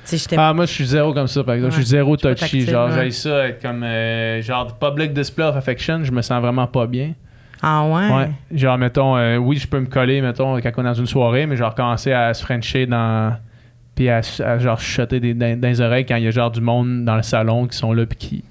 Tu 0.04 0.16
sais, 0.16 0.16
j'étais. 0.18 0.36
Ah, 0.38 0.52
moi, 0.54 0.64
je 0.64 0.72
suis 0.72 0.86
zéro 0.86 1.12
comme 1.12 1.26
ça, 1.26 1.44
par 1.44 1.54
exemple. 1.54 1.72
Je 1.74 1.82
suis 1.82 1.84
Ouais. 1.84 1.98
zéro 1.98 2.14
Je 2.14 2.18
suis 2.20 2.28
pas 2.28 2.34
touchy. 2.34 2.58
tactile, 2.58 2.70
genre, 2.70 2.88
ouais. 2.88 3.04
j'ai 3.04 3.10
ça 3.10 3.48
être 3.48 3.60
comme. 3.62 3.82
euh, 3.82 4.40
genre, 4.42 4.74
public 4.78 5.12
display 5.12 5.44
of 5.44 5.56
affection, 5.56 6.02
je 6.04 6.10
me 6.12 6.22
sens 6.22 6.40
vraiment 6.40 6.66
pas 6.66 6.86
bien. 6.86 7.12
Ah 7.62 7.84
ouais? 7.86 8.14
Ouais. 8.14 8.30
Genre, 8.52 8.78
mettons, 8.78 9.16
euh, 9.16 9.36
oui, 9.36 9.56
je 9.56 9.66
peux 9.66 9.80
me 9.80 9.86
coller, 9.86 10.20
mettons, 10.20 10.56
quand 10.60 10.70
on 10.76 10.80
est 10.82 10.84
dans 10.84 10.94
une 10.94 11.06
soirée, 11.06 11.46
mais 11.46 11.56
genre, 11.56 11.74
commencer 11.74 12.12
à 12.12 12.32
se 12.34 12.42
frencher 12.44 12.86
dans. 12.86 13.36
Puis 13.94 14.08
à, 14.08 14.20
à 14.44 14.58
genre, 14.58 14.80
chuchoter 14.80 15.18
des, 15.18 15.34
dans, 15.34 15.60
dans 15.60 15.68
les 15.68 15.80
oreilles 15.80 16.06
quand 16.06 16.16
il 16.16 16.24
y 16.24 16.28
a 16.28 16.30
genre 16.30 16.50
du 16.52 16.60
monde 16.60 17.04
dans 17.04 17.16
le 17.16 17.22
salon 17.22 17.66
qui 17.66 17.76
sont 17.76 17.92
là, 17.92 18.06
puis 18.06 18.16
qui, 18.16 18.44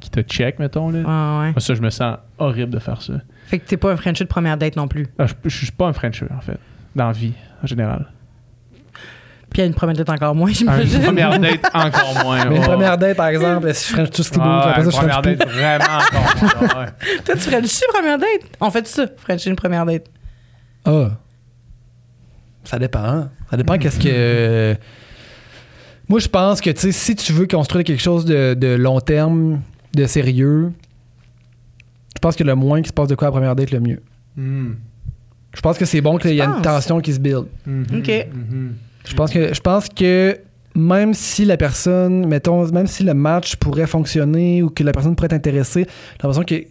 qui 0.00 0.10
te 0.10 0.20
check, 0.20 0.58
mettons, 0.58 0.90
là. 0.90 0.98
Ah 1.06 1.40
ouais. 1.40 1.50
Moi, 1.52 1.60
ça, 1.60 1.74
je 1.74 1.80
me 1.80 1.88
sens 1.90 2.18
horrible 2.38 2.70
de 2.70 2.78
faire 2.78 3.00
ça. 3.00 3.14
Fait 3.46 3.58
que 3.58 3.66
t'es 3.66 3.78
pas 3.78 3.90
un 3.92 3.96
Frenchie 3.96 4.24
de 4.24 4.28
première 4.28 4.58
date 4.58 4.76
non 4.76 4.88
plus. 4.88 5.06
Ah, 5.18 5.26
je, 5.26 5.34
je 5.44 5.56
suis 5.64 5.72
pas 5.72 5.86
un 5.86 5.92
Frencher, 5.94 6.26
en 6.36 6.40
fait, 6.40 6.58
dans 6.94 7.06
la 7.06 7.12
vie, 7.12 7.32
en 7.62 7.66
général. 7.66 8.11
Puis 9.52 9.60
à 9.62 9.66
une 9.66 9.74
première 9.74 9.96
date 9.96 10.08
encore 10.08 10.34
moins, 10.34 10.48
Une 10.50 10.54
j'imagine. 10.54 11.02
première 11.02 11.38
date, 11.38 11.60
encore 11.74 12.14
moins. 12.24 12.44
Mais 12.46 12.56
une 12.56 12.62
première 12.62 12.96
date, 12.96 13.16
par 13.16 13.28
exemple, 13.28 13.72
si 13.74 13.88
je 13.88 13.92
French 13.94 14.10
tout 14.10 14.22
ce 14.22 14.30
qui 14.30 14.38
bouge, 14.38 14.46
Ah, 14.48 14.70
après 14.70 14.80
ça, 14.82 14.86
une 14.86 14.92
je 14.92 14.96
première 14.96 15.22
date, 15.22 15.48
vraiment 15.48 15.84
encore 15.84 16.74
moins. 16.74 16.86
Toi, 17.24 17.34
tu 17.34 17.40
Frenchie 17.40 17.82
première 17.92 18.18
date? 18.18 18.28
On 18.60 18.70
fait 18.70 18.86
ça, 18.86 19.04
Frenchie 19.18 19.48
une 19.50 19.56
première 19.56 19.84
date? 19.84 20.06
Ah. 20.84 21.10
Ça 22.64 22.78
dépend. 22.78 23.04
hein. 23.04 23.30
Ça 23.50 23.56
dépend 23.56 23.76
qu'est-ce 23.78 23.98
que. 23.98 24.76
Moi, 26.08 26.18
je 26.20 26.28
pense 26.28 26.60
que, 26.60 26.70
tu 26.70 26.80
sais, 26.80 26.92
si 26.92 27.14
tu 27.14 27.32
veux 27.32 27.46
construire 27.46 27.84
quelque 27.84 28.02
chose 28.02 28.24
de, 28.24 28.54
de 28.54 28.68
long 28.74 29.00
terme, 29.00 29.60
de 29.94 30.06
sérieux, 30.06 30.72
je 32.14 32.18
pense 32.20 32.36
que 32.36 32.44
le 32.44 32.54
moins 32.54 32.82
qui 32.82 32.88
se 32.88 32.92
passe 32.92 33.08
de 33.08 33.14
quoi 33.14 33.28
à 33.28 33.30
la 33.30 33.32
première 33.32 33.56
date, 33.56 33.70
le 33.70 33.80
mieux. 33.80 34.02
Hmm. 34.36 34.72
Je 35.54 35.60
pense 35.60 35.76
que 35.76 35.84
c'est 35.84 36.00
bon 36.00 36.16
qu'il 36.18 36.30
y 36.34 36.40
ait 36.40 36.44
une 36.44 36.62
tension 36.62 37.00
qui 37.00 37.12
se 37.12 37.18
build. 37.20 37.44
Mhm, 37.66 37.86
Ok. 37.98 38.26
Je 39.06 39.14
pense 39.14 39.30
que 39.32 39.52
je 39.54 39.60
pense 39.60 39.88
que 39.88 40.38
même 40.74 41.12
si 41.14 41.44
la 41.44 41.56
personne, 41.56 42.26
mettons, 42.26 42.66
même 42.72 42.86
si 42.86 43.02
le 43.02 43.14
match 43.14 43.56
pourrait 43.56 43.86
fonctionner 43.86 44.62
ou 44.62 44.70
que 44.70 44.82
la 44.84 44.92
personne 44.92 45.14
pourrait 45.16 45.26
être 45.26 45.32
intéressée, 45.34 45.84
j'ai 45.86 46.18
l'impression 46.22 46.44
que 46.44 46.66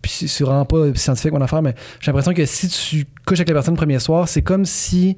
puis 0.00 0.12
c'est 0.28 0.44
vraiment 0.44 0.66
pas 0.66 0.94
scientifique 0.94 1.32
mon 1.32 1.40
affaire, 1.40 1.62
mais 1.62 1.74
j'ai 2.00 2.10
l'impression 2.10 2.34
que 2.34 2.44
si 2.44 2.68
tu 2.68 3.06
couches 3.26 3.38
avec 3.38 3.48
la 3.48 3.54
personne 3.54 3.72
le 3.74 3.78
premier 3.78 3.98
soir, 3.98 4.28
c'est 4.28 4.42
comme 4.42 4.64
si 4.66 5.16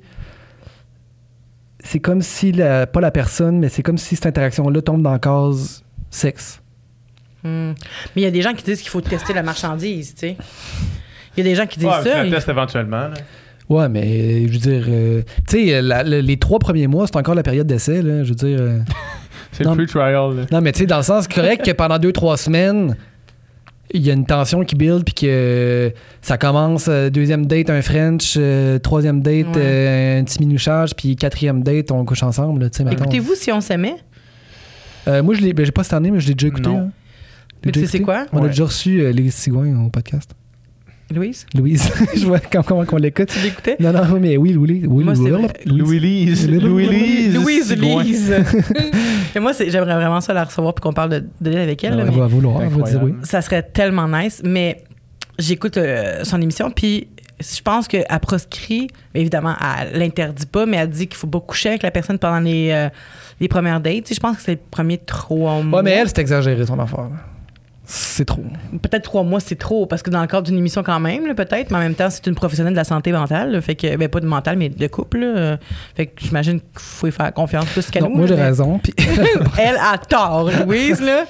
c'est 1.81 2.01
comme 2.01 2.23
si 2.23 2.53
la, 2.53 2.87
pas 2.87 3.01
la 3.01 3.11
personne, 3.11 3.59
mais 3.59 3.69
c'est 3.69 3.83
comme 3.83 3.99
si 3.99 4.17
cette 4.17 4.27
interaction-là 4.27 4.83
tombe 4.83 5.03
dans 5.03 5.13
la 5.13 5.19
case 5.19 5.85
sexe. 6.11 6.61
Hmm. 7.45 7.73
Mais 8.15 8.23
il 8.23 8.23
y 8.23 8.27
a 8.27 8.31
des 8.31 8.43
gens 8.43 8.55
qui 8.55 8.65
disent 8.65 8.81
qu'il 8.81 8.91
faut 8.91 9.01
tester 9.01 9.33
la 9.35 9.43
marchandise, 9.43 10.15
tu 10.15 10.21
sais. 10.21 10.37
Il 11.37 11.45
y 11.45 11.47
a 11.47 11.51
des 11.51 11.55
gens 11.55 11.67
qui 11.67 11.79
disent 11.79 11.89
Ouais, 11.89 12.03
tu 12.03 12.09
ça. 12.09 12.19
la 12.19 12.25
ils- 12.27 12.33
testes 12.33 12.49
éventuellement. 12.49 13.09
là. 13.09 13.15
Ouais, 13.69 13.89
mais 13.89 14.47
je 14.47 14.53
veux 14.53 14.59
dire, 14.59 14.85
euh, 14.89 15.23
tu 15.49 15.67
sais, 15.67 15.83
la- 15.83 16.03
les 16.05 16.37
trois 16.37 16.59
premiers 16.59 16.87
mois, 16.87 17.07
c'est 17.07 17.17
encore 17.17 17.35
la 17.35 17.43
période 17.43 17.67
d'essai, 17.67 18.01
là. 18.03 18.23
Je 18.23 18.29
veux 18.31 18.35
dire. 18.37 18.59
euh, 18.61 18.79
C'est 19.53 19.65
le 19.65 19.73
free 19.75 19.87
trial. 19.87 20.37
là. 20.37 20.43
Non, 20.53 20.61
mais 20.61 20.73
tu 20.73 20.81
sais, 20.81 20.87
dans 20.87 20.99
le 20.99 21.03
sens 21.03 21.27
correct 21.29 21.65
que 21.65 21.71
pendant 21.73 21.99
deux, 21.99 22.13
trois 22.13 22.37
semaines, 22.37 22.95
il 23.93 24.03
y 24.07 24.11
a 24.11 24.13
une 24.13 24.27
tension 24.27 24.65
qui 24.65 24.75
build, 24.75 25.05
puis 25.05 25.15
que 25.15 25.93
ça 26.21 26.37
commence, 26.37 26.87
euh, 26.89 27.09
deuxième 27.11 27.47
date, 27.47 27.71
un 27.71 27.81
French, 27.83 28.35
euh, 28.37 28.79
troisième 28.79 29.21
date, 29.23 29.47
Ouais. 29.57 29.63
euh, 29.63 30.21
un 30.21 30.25
petit 30.25 30.41
minouchage, 30.41 30.95
puis 30.95 31.17
quatrième 31.17 31.63
date, 31.63 31.91
on 31.91 32.05
couche 32.05 32.23
ensemble, 32.23 32.69
tu 32.71 32.85
sais. 32.85 32.93
Écoutez-vous 32.93 33.35
si 33.35 33.51
on 33.51 33.61
s'aimait? 33.61 33.97
Euh, 35.09 35.23
moi, 35.23 35.35
je 35.35 35.41
l'ai, 35.41 35.53
ben, 35.55 35.65
j'ai 35.65 35.73
pas 35.73 35.85
cette 35.85 35.95
année, 35.95 36.11
mais 36.11 36.21
je 36.21 36.29
l'ai 36.29 36.35
déjà 36.35 36.49
écouté. 36.49 36.69
Hein. 36.69 36.91
Mais 37.65 37.73
tu 37.73 37.81
sais 37.81 37.87
c'est 37.87 38.01
quoi? 38.01 38.27
On 38.33 38.45
a 38.45 38.49
déjà 38.49 38.65
reçu 38.65 39.01
euh, 39.01 39.13
Louise 39.13 39.35
Sigouin 39.35 39.85
au 39.85 39.89
podcast. 39.89 40.31
Louise? 41.15 41.47
Louise, 41.55 41.89
je 42.17 42.27
vois 42.27 42.41
comment, 42.41 42.65
comment 42.65 42.85
on 42.93 42.97
l'écoute. 42.97 43.29
Tu 43.29 43.39
l'écoutais? 43.41 43.77
Non, 43.79 43.93
non, 43.93 44.19
mais 44.21 44.37
oui, 44.37 44.57
oui, 44.57 44.83
oui. 44.87 45.05
Moi, 45.05 45.15
vrai. 45.15 45.53
Louise. 45.65 46.49
Louise, 46.51 47.69
Sigouin. 47.69 48.03
Lise. 48.03 48.35
Et 49.37 49.39
moi, 49.39 49.53
j'aimerais 49.53 49.95
vraiment 49.95 50.21
ça 50.21 50.35
la 50.35 50.45
recevoir 50.45 50.75
puis 50.75 50.83
qu'on 50.83 50.93
parle 50.93 51.11
de, 51.11 51.25
de 51.41 51.51
elle 51.53 51.59
avec 51.59 51.85
elle. 51.85 51.93
Ah 51.93 51.97
là, 51.97 52.05
Elle 52.09 52.19
va 52.19 52.27
vouloir, 52.27 52.63
elle 52.63 52.69
va 52.71 52.75
dire 52.75 52.85
oui. 52.85 52.91
Incroyable. 52.95 53.19
ça 53.27 53.41
serait 53.41 53.63
tellement 53.63 54.09
nice. 54.09 54.43
Mais 54.45 54.83
j'écoute 55.39 55.77
euh, 55.77 56.25
son 56.25 56.41
émission 56.41 56.71
puis 56.71 57.07
je 57.39 57.61
pense 57.61 57.87
qu'elle 57.87 58.07
proscrit, 58.23 58.89
évidemment, 59.15 59.55
elle 59.93 59.99
l'interdit 60.01 60.47
pas, 60.47 60.65
mais 60.67 60.79
elle 60.79 60.89
dit 60.89 61.07
qu'il 61.07 61.17
faut 61.19 61.27
pas 61.27 61.41
coucher 61.41 61.69
avec 61.69 61.83
la 61.83 61.91
personne 61.91 62.19
pendant 62.19 62.41
les, 62.41 62.71
euh, 62.71 62.89
les 63.41 63.49
premières 63.49 63.81
dates. 63.81 64.05
Tu 64.05 64.09
sais, 64.09 64.15
je 64.15 64.21
pense 64.21 64.39
que 64.39 64.43
c'est 64.43 64.53
les 64.53 64.57
premiers 64.57 64.99
trois 64.99 65.61
mois. 65.63 65.81
Ouais, 65.81 65.85
mais 65.85 65.91
elle, 65.93 66.09
c'est 66.09 66.19
exagéré, 66.19 66.65
son 66.65 66.79
affaire. 66.81 67.01
là. 67.01 67.36
C'est 67.89 68.25
trop. 68.25 68.43
Peut-être 68.83 69.05
trois 69.05 69.23
mois, 69.23 69.39
c'est 69.39 69.55
trop, 69.55 69.87
parce 69.87 70.03
que 70.03 70.11
dans 70.11 70.21
le 70.21 70.27
cadre 70.27 70.43
d'une 70.49 70.59
émission 70.59 70.83
quand 70.83 70.99
même, 70.99 71.33
peut-être, 71.37 71.71
mais 71.71 71.77
en 71.77 71.81
même 71.81 71.95
temps, 71.95 72.11
c'est 72.11 72.27
une 72.27 72.35
professionnelle 72.35 72.73
de 72.73 72.77
la 72.79 72.83
santé 72.85 73.13
mentale, 73.13 73.53
là, 73.53 73.61
fait 73.61 73.77
que, 73.77 73.97
ben, 73.97 74.09
pas 74.09 74.19
de 74.19 74.27
mentale, 74.27 74.57
mais 74.57 74.69
de 74.69 74.87
couple, 74.89 75.19
là, 75.21 75.27
euh, 75.27 75.57
fait 75.95 76.07
que 76.07 76.13
j'imagine 76.21 76.59
qu'il 76.59 76.69
faut 76.75 77.07
y 77.07 77.13
faire 77.13 77.33
confiance 77.33 77.67
plus 77.67 77.89
qu'à 77.89 78.01
nous. 78.01 78.09
moi, 78.09 78.27
j'ai 78.27 78.35
raison. 78.35 78.81
Puis 78.81 78.93
Elle 79.59 79.77
a 79.77 79.99
tort, 79.99 80.51
Louise, 80.67 81.01
là. 81.01 81.27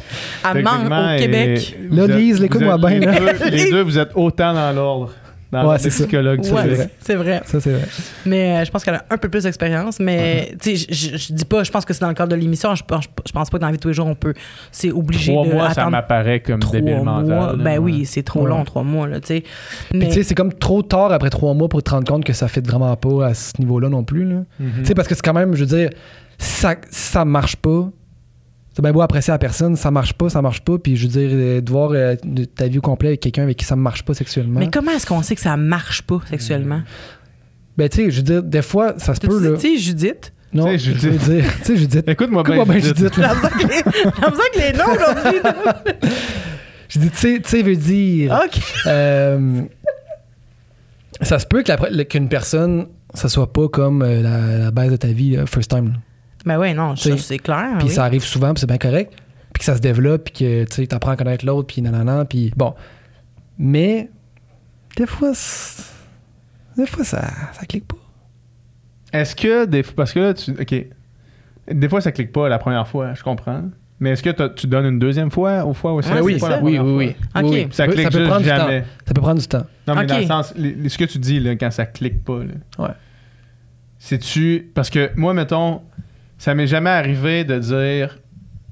Elle 0.51 0.63
manque 0.63 0.87
au 0.87 1.19
Québec. 1.19 1.77
Là, 1.91 2.07
Lise, 2.07 2.41
l'écoute-moi 2.41 2.79
bien, 2.79 2.91
Les, 2.91 3.01
là. 3.01 3.33
deux, 3.35 3.51
les 3.51 3.71
deux, 3.71 3.83
vous 3.83 3.99
êtes 3.99 4.13
autant 4.15 4.55
dans 4.55 4.73
l'ordre. 4.73 5.13
Dans 5.63 5.71
Ouais, 5.71 5.79
c'est 5.79 5.89
psychologues. 5.91 6.41
tu 6.43 6.53
Ouais, 6.53 6.63
sais. 6.63 6.69
vrai. 6.75 6.91
c'est 7.01 7.15
vrai. 7.15 7.43
ça, 7.45 7.61
c'est 7.61 7.73
vrai. 7.73 7.89
Mais 8.25 8.59
euh, 8.59 8.65
je 8.65 8.71
pense 8.71 8.85
qu'elle 8.85 8.95
a 8.95 9.05
un 9.11 9.17
peu 9.19 9.29
plus 9.29 9.45
d'expérience. 9.45 9.99
Mais, 10.01 10.55
tu 10.61 10.77
sais, 10.77 10.87
je- 10.91 11.33
dis 11.33 11.45
pas, 11.45 11.65
je 11.65 11.71
pense 11.71 11.85
que 11.85 11.93
c'est 11.95 12.01
dans 12.01 12.09
le 12.09 12.15
cadre 12.15 12.31
de 12.31 12.37
l'émission. 12.37 12.75
Je, 12.75 12.83
pense- 12.85 13.05
je 13.27 13.33
pense 13.33 13.51
pas 13.51 13.59
que 13.59 13.61
dans 13.61 13.67
la 13.69 13.73
vie 13.73 13.79
de 13.79 13.83
tous 13.83 13.89
les 13.89 13.95
jours, 13.95 14.07
on 14.07 14.15
peut. 14.15 14.35
C'est 14.71 14.91
obligé 14.93 15.33
Trois 15.33 15.47
de. 15.47 15.53
mois, 15.53 15.73
ça 15.75 15.89
m'apparaît 15.91 16.41
comme 16.41 16.61
trois 16.61 16.73
débile 16.81 16.97
mois. 17.03 17.21
mental. 17.23 17.59
là. 17.59 17.65
Ben 17.65 17.79
oui, 17.79 18.05
c'est 18.07 18.23
trop 18.23 18.43
Ouais. 18.43 18.49
long, 18.51 18.65
trois 18.65 18.83
mois, 18.83 19.07
là, 19.09 19.21
tu 19.21 19.29
sais. 19.29 19.41
Puis 19.91 19.99
Mais- 19.99 20.09
tu 20.09 20.15
sais, 20.15 20.23
c'est 20.23 20.35
comme 20.35 20.53
trop 20.53 20.83
tard 20.83 21.13
après 21.13 21.31
trois 21.31 21.55
mois 21.55 21.69
pour 21.69 21.83
te 21.83 21.91
rendre 21.91 22.07
compte 22.07 22.25
que 22.25 22.33
ça 22.33 22.49
fait 22.49 22.67
vraiment 22.67 22.95
pas 22.97 23.27
à 23.27 23.35
ce 23.35 23.53
niveau-là 23.59 23.89
non 23.89 24.05
plus. 24.05 24.25
là. 24.25 24.37
Mhm. 24.61 24.73
Tu 24.79 24.85
sais, 24.87 24.95
parce 24.95 25.09
que 25.09 25.15
c'est 25.15 25.23
quand 25.25 25.33
même, 25.35 25.55
je 25.55 25.61
veux 25.65 25.77
dire, 25.77 25.91
ça, 26.39 26.75
ça 26.91 27.25
marche 27.25 27.57
pas, 27.57 27.89
c'est 28.77 28.83
bien 28.83 28.93
beau 28.93 29.01
apprécier 29.01 29.33
la 29.33 29.39
personne, 29.39 29.75
ça 29.75 29.91
marche 29.91 30.13
pas, 30.13 30.29
ça 30.29 30.43
marche 30.43 30.61
pas, 30.61 30.77
puis 30.77 30.97
je 30.97 31.07
veux 31.07 31.13
dire, 31.13 31.31
euh, 31.33 31.61
de 31.63 31.71
voir 31.71 31.93
euh, 31.95 32.15
ta 32.55 32.69
vie 32.69 32.77
au 32.77 32.83
complet 32.83 33.09
avec 33.09 33.21
quelqu'un 33.21 33.45
avec 33.45 33.57
qui 33.57 33.65
ça 33.65 33.75
marche 33.75 34.03
pas 34.05 34.13
sexuellement. 34.13 34.61
Mais 34.61 34.69
comment 34.71 34.91
est-ce 34.93 35.07
qu'on 35.07 35.23
sait 35.23 35.35
que 35.35 35.41
ça 35.41 35.57
marche 35.57 36.03
pas 36.03 36.21
sexuellement? 36.29 36.83
Ben, 37.79 37.89
tu 37.89 37.97
sais, 38.05 38.11
je 38.11 38.17
veux 38.19 38.23
dire, 38.23 38.43
des 38.43 38.61
fois, 38.61 38.93
ça 38.99 39.15
se 39.15 39.21
Tu 39.21 39.29
peut, 39.29 39.51
là. 39.53 39.59
sais, 39.59 39.79
Judith? 39.79 40.31
Non, 40.53 40.67
Tu 40.67 40.73
sais, 40.73 40.79
je 40.79 40.91
veux 40.93 40.99
Judith. 41.13 41.25
dire, 41.31 41.45
tu 41.61 41.65
sais, 41.65 41.77
Judith. 41.79 42.05
Écoute-moi 42.09 42.43
bien. 42.43 42.55
Écoute-moi 42.57 42.75
bien, 42.75 42.85
Judith. 42.87 42.99
Judith, 43.15 43.17
là. 43.17 43.35
J'ai 43.59 43.67
l'impression 43.67 44.45
que 44.53 44.59
les 44.59 44.73
noms 44.73 44.93
aujourd'hui. 44.93 45.41
Je 46.89 46.99
dis, 47.01 47.11
tu 47.11 47.17
sais, 47.17 47.41
tu 47.43 47.49
sais, 47.49 47.63
veut 47.63 47.77
dire. 47.77 48.39
OK. 48.45 48.61
Euh, 48.87 49.63
ça 51.23 51.39
se 51.39 51.47
peut 51.47 51.63
que 51.63 51.73
la- 51.91 52.05
qu'une 52.05 52.29
personne, 52.29 52.87
ça 53.15 53.29
soit 53.29 53.53
pas 53.53 53.69
comme 53.69 54.03
euh, 54.03 54.21
la, 54.23 54.59
la 54.65 54.71
base 54.71 54.91
de 54.91 54.97
ta 54.97 55.09
vie, 55.09 55.37
euh, 55.37 55.47
first 55.47 55.71
time. 55.71 55.89
là. 55.89 55.95
Ben 56.47 56.59
ouais, 56.59 56.73
non, 56.73 56.97
ça, 56.97 57.17
c'est 57.19 57.39
clair. 57.39 57.75
Puis 57.79 57.89
oui. 57.89 57.95
ça 57.95 58.05
arrive 58.05 58.23
souvent, 58.23 58.55
puis 58.55 58.61
c'est 58.61 58.67
bien 58.67 58.79
correct. 58.79 59.13
Puis 59.53 59.59
que 59.61 59.65
ça 59.65 59.75
se 59.77 59.81
développe, 59.81 60.31
puis 60.31 60.45
que 60.45 60.65
tu 60.65 60.95
apprends 60.95 61.11
à 61.11 61.17
connaître 61.17 61.45
l'autre, 61.45 61.67
puis 61.67 61.83
nanana, 61.83 62.25
puis 62.25 62.53
bon. 62.57 62.75
Mais 63.59 64.11
des 64.97 65.07
fois, 65.07 65.33
des 66.77 66.87
fois, 66.87 67.05
ça, 67.05 67.23
ça 67.53 67.67
clique 67.67 67.87
pas. 67.89 67.97
Est-ce 69.13 69.35
que 69.35 69.65
des 69.65 69.83
parce 69.83 70.13
que 70.13 70.21
là 70.21 70.35
tu 70.35 70.51
OK. 70.51 70.87
Des 71.73 71.89
fois 71.89 72.01
ça 72.01 72.13
clique 72.13 72.33
pas 72.33 72.49
la 72.49 72.59
première 72.59 72.87
fois, 72.87 73.15
je 73.15 73.23
comprends. 73.23 73.63
Mais 73.99 74.11
est-ce 74.11 74.23
que 74.23 74.49
tu 74.49 74.67
donnes 74.67 74.85
une 74.85 74.99
deuxième 74.99 75.31
fois 75.31 75.65
aux 75.65 75.73
fois 75.73 75.95
où 75.95 76.03
ça 76.03 76.11
pas 76.11 76.39
ça. 76.39 76.49
la 76.51 76.59
première 76.59 76.83
fois? 76.83 76.91
Ok. 76.93 76.97
Oui, 76.97 77.17
oui. 77.35 77.69
Ça 77.71 77.87
peut- 77.87 77.93
clique 77.93 78.11
peut 78.11 78.19
juste 78.19 78.29
prendre 78.29 78.43
du 78.43 78.49
jamais. 78.49 78.81
temps. 78.83 78.87
Ça 79.07 79.15
peut 79.15 79.21
prendre 79.23 79.41
du 79.41 79.47
temps. 79.49 79.67
Non, 79.89 79.95
mais 79.95 80.07
dans 80.07 80.19
le 80.19 80.27
sens 80.27 80.55
ce 80.55 80.99
que 80.99 81.05
tu 81.05 81.19
dis 81.19 81.41
là 81.41 81.57
quand 81.57 81.71
ça 81.71 81.87
clique 81.87 82.23
pas 82.23 82.41
là. 82.41 82.85
Ouais. 82.85 82.95
C'est 83.99 84.19
tu 84.19 84.71
parce 84.75 84.91
que 84.91 85.11
moi 85.17 85.33
mettons 85.33 85.81
ça 86.39 86.55
m'est 86.55 86.67
jamais 86.67 86.91
arrivé 86.91 87.45
de 87.45 87.59
dire 87.59 88.19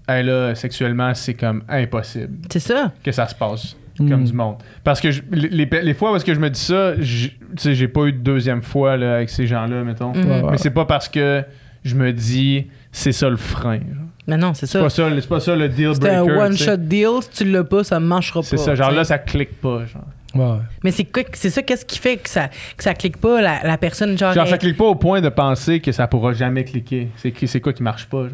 hey 0.08 0.22
là 0.24 0.54
sexuellement 0.54 1.14
c'est 1.14 1.34
comme 1.34 1.62
impossible 1.68 2.38
C'est 2.50 2.60
ça. 2.60 2.92
que 3.02 3.12
ça 3.12 3.26
se 3.28 3.34
passe 3.34 3.76
Mm. 4.00 4.08
comme 4.10 4.24
du 4.24 4.32
monde. 4.32 4.56
Parce 4.82 5.00
que 5.00 5.12
je- 5.12 5.22
les, 5.30 5.66
les- 5.66 5.94
fois 5.94 6.10
où 6.12 6.16
est-ce 6.16 6.24
que 6.24 6.34
je 6.34 6.40
me 6.40 6.50
dis 6.50 6.58
ça, 6.58 7.00
j- 7.00 7.38
tu 7.50 7.62
sais, 7.62 7.74
j'ai 7.76 7.86
pas 7.86 8.06
eu 8.06 8.12
de 8.12 8.18
deuxième 8.18 8.60
fois 8.60 8.96
là, 8.96 9.14
avec 9.14 9.30
ces 9.30 9.46
gens-là, 9.46 9.84
mettons. 9.84 10.12
Mhm. 10.12 10.24
Ouais, 10.24 10.40
ouais. 10.42 10.50
Mais 10.50 10.58
c'est 10.58 10.70
pas 10.72 10.84
parce 10.84 11.08
que 11.08 11.44
je 11.84 11.94
me 11.94 12.12
dis 12.12 12.66
c'est 12.90 13.12
ça 13.12 13.28
le 13.30 13.36
frein. 13.36 13.76
genre. 13.78 14.08
Mais 14.26 14.36
non, 14.36 14.52
c'est 14.52 14.66
C'est 14.66 14.78
ça. 14.78 14.80
pas 14.82 14.90
ça, 14.90 15.08
c'est 15.20 15.28
pas 15.28 15.38
ça 15.38 15.54
le 15.54 15.68
deal 15.68 15.86
un 15.90 15.92
breaker. 15.92 16.24
tu 16.24 16.32
sais. 16.56 16.70
one-shot 16.72 16.76
deal. 16.78 17.08
Si 17.20 17.44
tu 17.44 17.50
l'as 17.52 17.62
pas, 17.62 17.84
ça 17.84 18.00
marchera 18.00 18.40
pas. 18.40 18.46
C'est 18.48 18.56
ça, 18.56 18.74
genre 18.74 18.90
là 18.90 19.04
ça 19.04 19.18
clique 19.18 19.60
pas. 19.60 19.84
Genre, 19.86 20.02
Ouais, 20.34 20.44
ouais. 20.44 20.58
Mais 20.82 20.90
c'est 20.90 21.04
quoi- 21.04 21.22
c'est 21.32 21.50
ça, 21.50 21.62
qu'est-ce 21.62 21.84
qui 21.84 21.98
fait 21.98 22.16
que 22.16 22.28
ça, 22.28 22.48
que 22.76 22.82
ça 22.82 22.94
clique 22.94 23.16
pas, 23.18 23.40
la, 23.40 23.62
la 23.64 23.78
personne, 23.78 24.16
genre. 24.18 24.32
genre 24.32 24.44
elle- 24.44 24.50
ça 24.50 24.58
clique 24.58 24.76
pas 24.76 24.84
au 24.86 24.94
point 24.94 25.20
de 25.20 25.28
penser 25.28 25.80
que 25.80 25.92
ça 25.92 26.06
pourra 26.06 26.32
jamais 26.32 26.64
cliquer. 26.64 27.08
C'est 27.16 27.32
qui- 27.32 27.46
c'est 27.48 27.60
quoi 27.60 27.72
qui 27.72 27.82
marche 27.82 28.06
pas. 28.06 28.24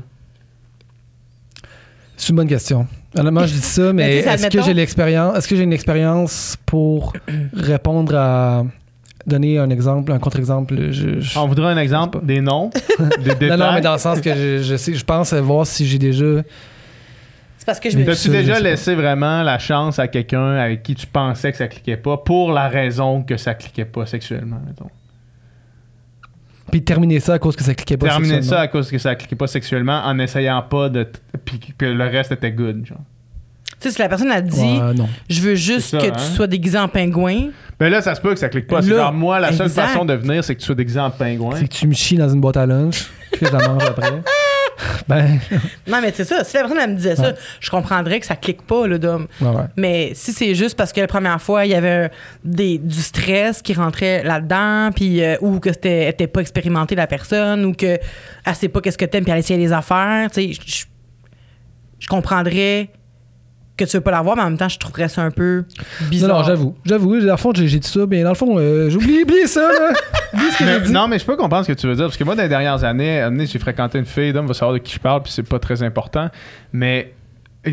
C'est 2.16 2.30
une 2.30 2.36
bonne 2.36 2.48
question. 2.48 2.86
Honnêtement, 3.18 3.46
je 3.46 3.54
dis 3.54 3.60
ça, 3.60 3.92
mais 3.94 4.16
est-ce 4.18 4.48
que 4.48 4.62
j'ai 4.62 4.74
l'expérience 4.74 5.36
Est-ce 5.38 5.48
que 5.48 5.56
j'ai 5.56 5.62
une 5.62 5.72
expérience 5.72 6.56
pour 6.66 7.12
répondre 7.54 8.14
à 8.16 8.64
donner 9.26 9.58
un 9.58 9.70
exemple, 9.70 10.12
un 10.12 10.18
contre-exemple? 10.18 10.74
Je, 10.90 11.20
je- 11.20 11.38
On 11.38 11.46
voudrait 11.46 11.72
un 11.72 11.76
exemple, 11.78 12.20
des 12.24 12.40
noms, 12.40 12.70
des 13.24 13.34
détails. 13.34 13.50
Non, 13.58 13.66
non, 13.66 13.72
mais 13.74 13.80
dans 13.80 13.92
le 13.94 13.98
sens 13.98 14.20
que 14.20 14.34
je, 14.34 14.62
je 14.62 14.76
sais, 14.76 14.94
je 14.94 15.04
pense 15.04 15.32
voir 15.34 15.66
si 15.66 15.86
j'ai 15.86 15.98
déjà 15.98 16.42
C'est 17.60 17.66
parce 17.66 17.78
que 17.78 17.90
je 17.90 17.98
me 17.98 18.06
T'as-tu 18.06 18.30
déjà 18.30 18.58
laissé 18.58 18.94
vraiment 18.94 19.42
la 19.42 19.58
chance 19.58 19.98
à 19.98 20.08
quelqu'un 20.08 20.52
avec 20.54 20.82
qui 20.82 20.94
tu 20.94 21.06
pensais 21.06 21.52
que 21.52 21.58
ça 21.58 21.68
cliquait 21.68 21.98
pas 21.98 22.16
pour 22.16 22.52
la 22.52 22.68
raison 22.68 23.22
que 23.22 23.36
ça 23.36 23.52
cliquait 23.52 23.84
pas 23.84 24.06
sexuellement, 24.06 24.62
mettons? 24.66 24.88
Puis 26.72 26.82
terminer 26.82 27.20
ça 27.20 27.34
à 27.34 27.38
cause 27.38 27.56
que 27.56 27.62
ça 27.62 27.74
cliquait 27.74 27.98
pas. 27.98 28.06
Terminer 28.06 28.36
sexuellement. 28.36 28.56
ça 28.56 28.62
à 28.62 28.68
cause 28.68 28.90
que 28.90 28.96
ça 28.96 29.14
cliquait 29.14 29.36
pas 29.36 29.46
sexuellement 29.46 30.00
en 30.06 30.18
essayant 30.18 30.62
pas 30.62 30.88
de. 30.88 31.02
t- 31.02 31.18
Puis 31.44 31.60
que 31.76 31.84
le 31.84 32.04
reste 32.04 32.32
était 32.32 32.50
good, 32.50 32.86
genre. 32.86 32.96
Tu 33.78 33.88
sais, 33.88 33.90
si 33.94 34.00
la 34.00 34.08
personne 34.08 34.30
a 34.30 34.40
dit 34.40 34.58
Ouais, 34.58 34.94
non. 34.94 35.06
je 35.28 35.40
veux 35.42 35.54
juste 35.54 35.90
ça, 35.90 35.98
que 35.98 36.06
hein? 36.06 36.12
tu 36.16 36.22
sois 36.34 36.46
déguisé 36.46 36.78
en 36.78 36.88
pingouin, 36.88 37.48
Mais 37.78 37.90
là, 37.90 38.00
ça 38.00 38.14
se 38.14 38.22
peut 38.22 38.32
que 38.32 38.40
ça 38.40 38.48
clique 38.48 38.68
pas. 38.68 38.80
C'est 38.80 38.88
Là, 38.88 38.96
genre, 38.96 39.12
moi, 39.12 39.38
la 39.38 39.52
seule 39.52 39.68
façon 39.68 40.06
de 40.06 40.14
venir, 40.14 40.42
c'est 40.44 40.54
que 40.54 40.60
tu 40.60 40.66
sois 40.66 40.74
déguisé 40.74 40.98
en 40.98 41.10
pingouin. 41.10 41.56
C'est 41.56 41.68
que 41.68 41.74
tu 41.74 41.86
me 41.86 41.92
chies 41.92 42.16
dans 42.16 42.28
une 42.30 42.40
boîte 42.40 42.56
à 42.56 42.64
lunch, 42.64 43.10
puis 43.32 43.40
que 43.40 43.46
je 43.48 43.52
la 43.52 43.68
mange 43.68 43.82
après. 43.84 44.08
Ben, 45.08 45.38
non, 45.86 46.00
mais 46.00 46.12
c'est 46.14 46.24
ça. 46.24 46.44
Si 46.44 46.54
la 46.56 46.60
personne 46.62 46.78
elle 46.80 46.90
me 46.90 46.96
disait 46.96 47.16
ça, 47.16 47.28
Ouais. 47.30 47.34
je 47.60 47.70
comprendrais 47.70 48.20
que 48.20 48.26
ça 48.26 48.36
clique 48.36 48.62
pas, 48.62 48.86
le 48.86 48.96
ouais, 48.98 49.26
ouais. 49.40 49.62
Mais 49.76 50.12
si 50.14 50.32
c'est 50.32 50.54
juste 50.54 50.76
parce 50.76 50.92
que 50.92 51.00
la 51.00 51.06
première 51.06 51.40
fois, 51.40 51.66
il 51.66 51.72
y 51.72 51.74
avait 51.74 52.10
des, 52.44 52.78
du 52.78 53.00
stress 53.00 53.62
qui 53.62 53.74
rentrait 53.74 54.22
là-dedans, 54.22 54.90
puis 54.94 55.22
euh, 55.22 55.36
ou 55.40 55.58
que 55.60 55.72
c'était 55.72 56.08
était 56.08 56.26
pas 56.26 56.40
expérimenté 56.40 56.94
la 56.94 57.06
personne, 57.06 57.64
ou 57.64 57.72
que 57.74 57.98
elle 58.44 58.54
sait 58.54 58.68
pas 58.68 58.80
qu'est-ce 58.80 58.98
que 58.98 59.04
t'aimes, 59.04 59.24
puis 59.24 59.32
elle 59.32 59.38
essaie 59.40 59.56
des 59.56 59.72
affaires, 59.72 60.30
tu 60.30 60.54
sais, 60.54 60.86
je 61.98 62.08
comprendrais 62.08 62.88
que 63.84 63.90
tu 63.90 63.96
veux 63.96 64.02
pas 64.02 64.10
l'avoir, 64.10 64.36
mais 64.36 64.42
en 64.42 64.50
même 64.50 64.58
temps, 64.58 64.68
je 64.68 64.78
trouverais 64.78 65.08
ça 65.08 65.22
un 65.22 65.30
peu 65.30 65.64
bizarre. 66.08 66.38
non, 66.38 66.44
j'avoue. 66.44 66.74
J'avoue, 66.84 67.18
dans 67.20 67.26
le 67.32 67.36
fond, 67.36 67.52
j'ai 67.54 67.66
dit 67.78 67.86
ça, 67.88 68.00
mais 68.08 68.22
dans 68.22 68.28
le 68.30 68.34
fond, 68.34 68.56
euh, 68.58 68.88
j'ai 68.90 68.96
oublié, 68.96 69.22
oublié 69.24 69.46
ça, 69.46 69.60
là. 69.60 69.90
Oublie 70.34 70.50
ce 70.52 70.58
que 70.58 70.64
j'ai 70.64 70.78
Mais- 70.78 70.80
dit. 70.86 70.92
non, 70.92 71.08
mais 71.08 71.18
je 71.18 71.24
peux 71.24 71.36
comprendre 71.36 71.64
ce 71.66 71.72
que 71.72 71.76
tu 71.78 71.86
veux 71.86 71.94
dire. 71.94 72.04
Parce 72.06 72.16
que 72.16 72.24
moi, 72.24 72.34
dans 72.36 72.42
les 72.42 72.48
dernières 72.48 72.84
années, 72.84 73.26
j'ai 73.46 73.58
fréquenté 73.58 73.98
une 73.98 74.04
fille, 74.06 74.32
d'homme 74.32 74.46
va 74.46 74.54
savoir 74.54 74.74
de 74.74 74.78
qui 74.78 74.94
je 74.94 75.00
parle, 75.00 75.22
puis 75.22 75.32
c'est 75.32 75.48
pas 75.48 75.58
très 75.58 75.82
important. 75.82 76.28
Mais 76.72 77.12
euh, 77.66 77.70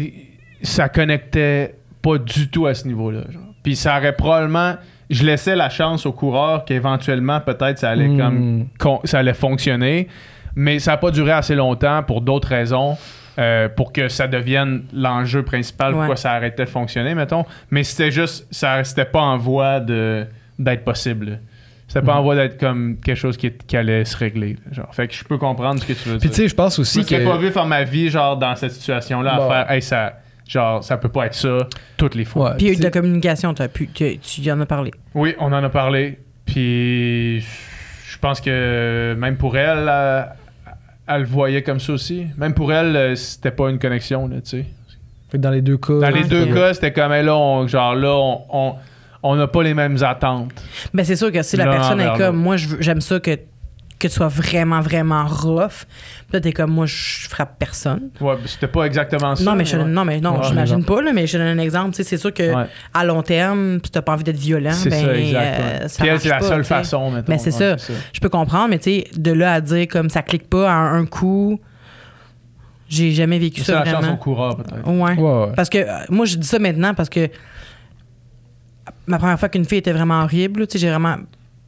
ça 0.64 0.90
connectait 0.90 1.76
pas 2.02 2.18
du 2.18 2.50
tout 2.50 2.66
à 2.68 2.74
ce 2.74 2.88
niveau-là. 2.88 3.22
Puis 3.64 3.76
ça 3.76 3.98
aurait 3.98 4.14
probablement. 4.16 4.76
Je 5.10 5.24
laissais 5.24 5.56
la 5.56 5.70
chance 5.70 6.06
au 6.06 6.12
coureur 6.12 6.66
qu'éventuellement, 6.66 7.40
peut-être, 7.40 7.80
ça 7.80 7.90
allait 7.92 8.08
Hmm. 8.10 8.66
comme. 8.80 9.00
ça 9.06 9.20
allait 9.20 9.34
fonctionner. 9.34 10.08
Mais 10.56 10.80
ça 10.80 10.92
n'a 10.92 10.98
pas 10.98 11.12
duré 11.12 11.32
assez 11.32 11.54
longtemps 11.56 12.02
pour 12.04 12.22
d'autres 12.22 12.48
raisons. 12.48 12.98
Euh, 13.40 13.70
pour 13.70 13.94
que 13.94 14.08
ça 14.10 14.28
devienne 14.28 14.84
l'enjeu 14.94 15.44
principal, 15.44 15.92
Ouais. 15.94 16.00
pourquoi 16.00 16.16
ça 16.16 16.32
arrêtait 16.32 16.66
de 16.66 16.70
fonctionner, 16.70 17.14
mettons. 17.16 17.46
Mais 17.72 17.84
c'était 17.84 18.12
juste, 18.12 18.48
ça 18.52 18.84
c'était 18.84 19.06
pas 19.06 19.22
en 19.22 19.38
voie 19.38 19.80
de, 19.80 20.26
d'être 20.60 20.84
possible. 20.84 21.40
C'était 21.88 22.06
pas 22.06 22.14
Mhm. 22.14 22.20
en 22.20 22.24
voie 22.24 22.36
d'être 22.36 22.60
comme 22.60 22.98
quelque 22.98 23.16
chose 23.18 23.38
qui, 23.38 23.52
qui 23.52 23.78
allait 23.78 24.04
se 24.06 24.18
régler. 24.18 24.58
Genre. 24.72 24.94
Fait 24.94 25.08
que 25.08 25.14
je 25.14 25.24
peux 25.24 25.38
comprendre 25.38 25.80
ce 25.82 25.86
que 25.86 25.94
tu 25.94 26.10
veux 26.10 26.18
Puis 26.18 26.28
dire. 26.30 26.36
tu 26.36 26.42
sais, 26.44 26.48
je 26.50 26.56
pense 26.56 26.76
je 26.76 26.82
aussi 26.82 27.06
que. 27.06 27.24
pas 27.26 27.38
vu 27.38 27.50
faire 27.52 27.66
ma 27.66 27.84
vie 27.84 28.10
genre 28.10 28.36
dans 28.38 28.56
cette 28.58 28.72
situation-là 28.72 29.36
Bon. 29.38 29.50
à 29.50 29.50
faire 29.66 29.72
hey, 29.72 29.82
ça 29.82 30.20
genre 30.48 30.84
ça 30.84 30.98
peut 30.98 31.10
pas 31.10 31.26
être 31.28 31.34
ça 31.36 31.58
toutes 31.98 32.16
les 32.16 32.26
fois. 32.26 32.56
Puis 32.58 32.68
il 32.68 32.74
y 32.74 32.76
a 32.76 32.80
eu 32.80 32.82
de 32.84 32.90
communication, 32.90 33.54
t'as 33.54 33.68
pu, 33.70 33.88
tu, 33.88 34.18
tu 34.18 34.42
y 34.42 34.52
en 34.52 34.60
as 34.62 34.66
parlé. 34.66 34.92
Oui, 35.14 35.36
on 35.40 35.52
en 35.54 35.64
a 35.64 35.70
parlé. 35.70 36.18
Puis 36.46 37.42
je 37.42 38.18
pense 38.20 38.42
que 38.42 39.16
même 39.18 39.38
pour 39.38 39.58
elle, 39.58 39.86
euh, 39.90 40.24
elle 41.08 41.22
le 41.22 41.28
voyait 41.28 41.64
comme 41.64 41.80
ça 41.80 41.94
aussi. 41.94 42.28
Même 42.38 42.54
pour 42.54 42.72
elle, 42.74 42.96
euh, 42.96 43.16
c'était 43.16 43.52
pas 43.52 43.70
une 43.70 43.80
connexion, 43.80 44.28
là, 44.28 44.38
tu 44.42 44.50
sais. 44.50 44.66
fait 45.30 45.38
que 45.38 45.44
dans 45.44 45.52
les 45.52 45.62
deux 45.62 45.78
cas. 45.78 46.00
Dans 46.00 46.10
les 46.10 46.22
Ouais. 46.24 46.28
deux 46.28 46.46
cas, 46.54 46.74
c'était 46.74 46.94
comme 46.94 47.12
là, 47.12 47.36
on, 47.36 47.68
genre 47.68 47.96
là, 47.96 48.14
on- 48.16 48.42
on 48.52 48.76
on 49.24 49.36
n'a 49.36 49.48
pas 49.48 49.64
les 49.64 49.74
mêmes 49.74 49.98
attentes. 50.04 50.52
Ben 50.94 51.04
c'est 51.04 51.16
sûr 51.16 51.32
que 51.32 51.42
si 51.42 51.58
la 51.58 51.66
personne 51.66 52.00
est 52.00 52.18
comme 52.18 52.38
moi 52.38 52.56
j'aime 52.56 53.02
ça 53.02 53.20
que 53.20 53.32
que 54.00 54.08
tu 54.08 54.14
sois 54.14 54.28
vraiment 54.28 54.80
vraiment 54.82 55.26
rough. 55.26 55.86
Puis 55.88 56.34
là 56.34 56.40
t'es 56.42 56.52
comme 56.54 56.72
moi 56.72 56.86
je 56.86 57.28
frappe 57.28 57.58
personne. 57.58 58.10
Ouais, 58.22 58.36
c'était 58.46 58.68
pas 58.68 58.84
exactement 58.84 59.36
ça. 59.36 59.44
non 59.44 59.56
mais 59.56 59.66
je 59.66 59.76
ouais. 59.78 59.84
non 59.86 60.06
mais 60.06 60.20
non, 60.22 60.38
Ouais, 60.38 60.44
j'imagine 60.48 60.84
pas 60.86 61.02
là, 61.02 61.12
mais 61.14 61.26
je 61.26 61.34
te 61.34 61.38
donne 61.38 61.48
un 61.60 61.62
exemple, 61.64 61.92
tu 61.92 61.98
sais 61.98 62.04
c'est 62.04 62.18
sûr 62.18 62.34
que 62.34 62.54
Ouais. 62.56 62.66
à 62.94 63.04
long 63.06 63.24
terme, 63.24 63.80
puis 63.82 63.90
t'as 63.90 64.02
pas 64.04 64.14
envie 64.14 64.24
d'être 64.24 64.38
violent, 64.38 64.72
C'est 64.74 64.90
ben 64.90 65.06
ça, 65.06 65.16
exact. 65.18 65.60
euh, 65.60 65.88
ça 65.88 66.04
Puis 66.06 66.20
c'est 66.20 66.30
la 66.30 66.42
seule 66.42 66.64
façon, 66.64 67.10
mettons. 67.12 67.26
Mais 67.32 67.38
c'est 67.40 67.54
Ouais, 67.60 67.78
ça. 67.78 67.94
Je 68.14 68.20
peux 68.20 68.30
comprendre, 68.30 68.70
mais 68.70 68.78
tu 68.80 68.92
sais 68.92 69.08
de 69.18 69.32
là 69.32 69.54
à 69.54 69.62
dire 69.62 69.88
comme 69.88 70.10
ça 70.10 70.22
clique 70.22 70.48
pas 70.50 70.70
à 70.72 70.76
un 70.76 71.06
coup, 71.06 71.60
j'ai 72.90 73.12
jamais 73.12 73.40
vécu 73.40 73.62
C'est 73.62 73.72
ça 73.72 73.80
la 73.80 73.86
chance 73.86 73.96
au 73.96 74.02
vraiment. 74.02 74.18
coureur, 74.18 74.58
peut-être. 74.58 74.88
Ouais. 74.88 75.16
Ouais, 75.18 75.46
ouais. 75.48 75.52
Parce 75.56 75.70
que 75.70 75.78
euh, 75.80 76.06
moi, 76.10 76.26
je 76.26 76.38
dis 76.38 76.48
ça 76.48 76.60
maintenant 76.60 76.94
parce 76.94 77.10
que 77.10 77.30
ma 79.08 79.18
première 79.18 79.40
fois 79.40 79.50
qu'une 79.50 79.66
fille 79.66 79.80
était 79.80 79.92
vraiment 79.92 80.22
horrible, 80.24 80.68
tu 80.68 80.74
sais, 80.74 80.80
j'ai 80.80 80.90
vraiment 80.90 81.16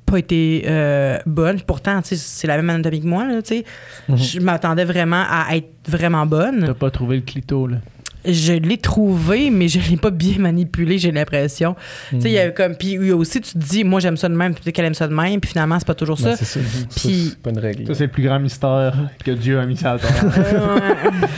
pas 0.09 0.19
été 0.19 0.63
euh, 0.67 1.19
bonne. 1.25 1.61
Pourtant, 1.61 1.99
c'est 2.03 2.47
la 2.47 2.57
même 2.57 2.69
anatomie 2.69 3.01
que 3.01 3.07
moi, 3.07 3.25
là, 3.25 3.39
sais. 3.43 3.63
Mhm. 4.07 4.17
Je 4.17 4.39
m'attendais 4.39 4.85
vraiment 4.85 5.23
à 5.29 5.55
être 5.55 5.69
vraiment 5.87 6.25
bonne. 6.25 6.63
T'as 6.65 6.73
pas 6.73 6.91
trouvé 6.91 7.17
le 7.17 7.21
clito, 7.21 7.67
là. 7.67 7.77
Je 8.25 8.51
l'ai 8.53 8.77
trouvé, 8.77 9.49
mais 9.49 9.67
je 9.69 9.79
l'ai 9.89 9.95
pas 9.95 10.09
bien 10.11 10.37
manipulé, 10.39 10.97
j'ai 10.97 11.11
l'impression. 11.11 11.75
Tu 12.09 12.19
sais, 12.21 12.29
il 12.29 12.33
y 12.33 12.39
a 12.39 12.49
comme... 12.51 12.75
Puis 12.75 12.93
il 12.93 13.07
y 13.07 13.11
a 13.11 13.15
aussi, 13.15 13.39
tu 13.39 13.53
te 13.53 13.57
dis, 13.57 13.83
moi, 13.85 14.01
j'aime 14.01 14.17
ça 14.17 14.27
de 14.27 14.35
même, 14.35 14.53
puis 14.53 14.61
peut-être 14.63 14.75
qu'elle 14.75 14.85
aime 14.85 14.93
ça 14.93 15.07
de 15.07 15.13
même, 15.13 15.39
puis 15.39 15.49
finalement, 15.51 15.79
c'est 15.79 15.87
pas 15.87 15.95
toujours 15.95 16.17
Ben, 16.17 16.35
ça. 16.35 16.35
c'est 16.35 16.45
ça. 16.45 16.59
Ça, 16.59 16.85
Puis- 16.97 17.27
c'est 17.29 17.39
pas 17.39 17.49
une 17.51 17.59
règle. 17.59 17.87
Ça, 17.87 17.95
c'est 17.95 18.03
le 18.05 18.11
plus 18.11 18.23
grand 18.23 18.39
mystère 18.39 18.93
que 19.23 19.31
Dieu 19.31 19.57
a 19.59 19.65
mis 19.65 19.77
sur 19.77 19.87
la 19.87 19.99
terre. 19.99 20.09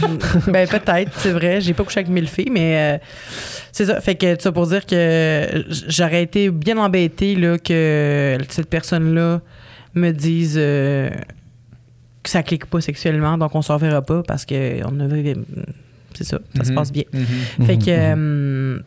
Euh, 0.02 0.08
ben 0.52 0.68
peut-être, 0.68 1.12
c'est 1.18 1.32
vrai. 1.32 1.62
J'ai 1.62 1.74
pas 1.74 1.84
couché 1.84 1.99
avec 1.99 2.10
mille 2.12 2.28
filles, 2.28 2.49
mais 2.52 2.95
euh, 2.95 2.98
c'est 3.72 3.86
ça. 3.86 4.02
Fait 4.02 4.16
que 4.16 4.36
ça 4.41 4.52
pour 4.52 4.68
dire 4.68 4.86
que 4.86 5.66
j'aurais 5.88 6.24
été 6.24 6.49
bien 6.49 6.78
embêtée 6.78 7.36
là, 7.36 7.58
que 7.58 8.38
cette 8.49 8.70
personne-là 8.70 9.41
me 9.94 10.12
dise 10.12 10.56
euh, 10.58 11.10
que 12.24 12.30
ça 12.30 12.44
clique 12.44 12.66
pas 12.66 12.82
sexuellement, 12.82 13.38
donc 13.38 13.53
on 13.56 13.62
s'en 13.62 13.78
verra 13.78 14.02
pas 14.02 14.24
parce 14.24 14.45
que 14.45 14.84
on 14.86 14.99
a 14.99 15.08
c'est 16.23 16.30
ça, 16.30 16.39
ça 16.56 16.64
se 16.64 16.69
Mhm. 16.69 16.76
passe 16.76 16.91
bien. 16.91 17.03
Mhm. 17.14 17.65
Fait 17.65 17.76
Mhm, 17.76 17.84
que 17.84 17.85
euh, 17.89 18.80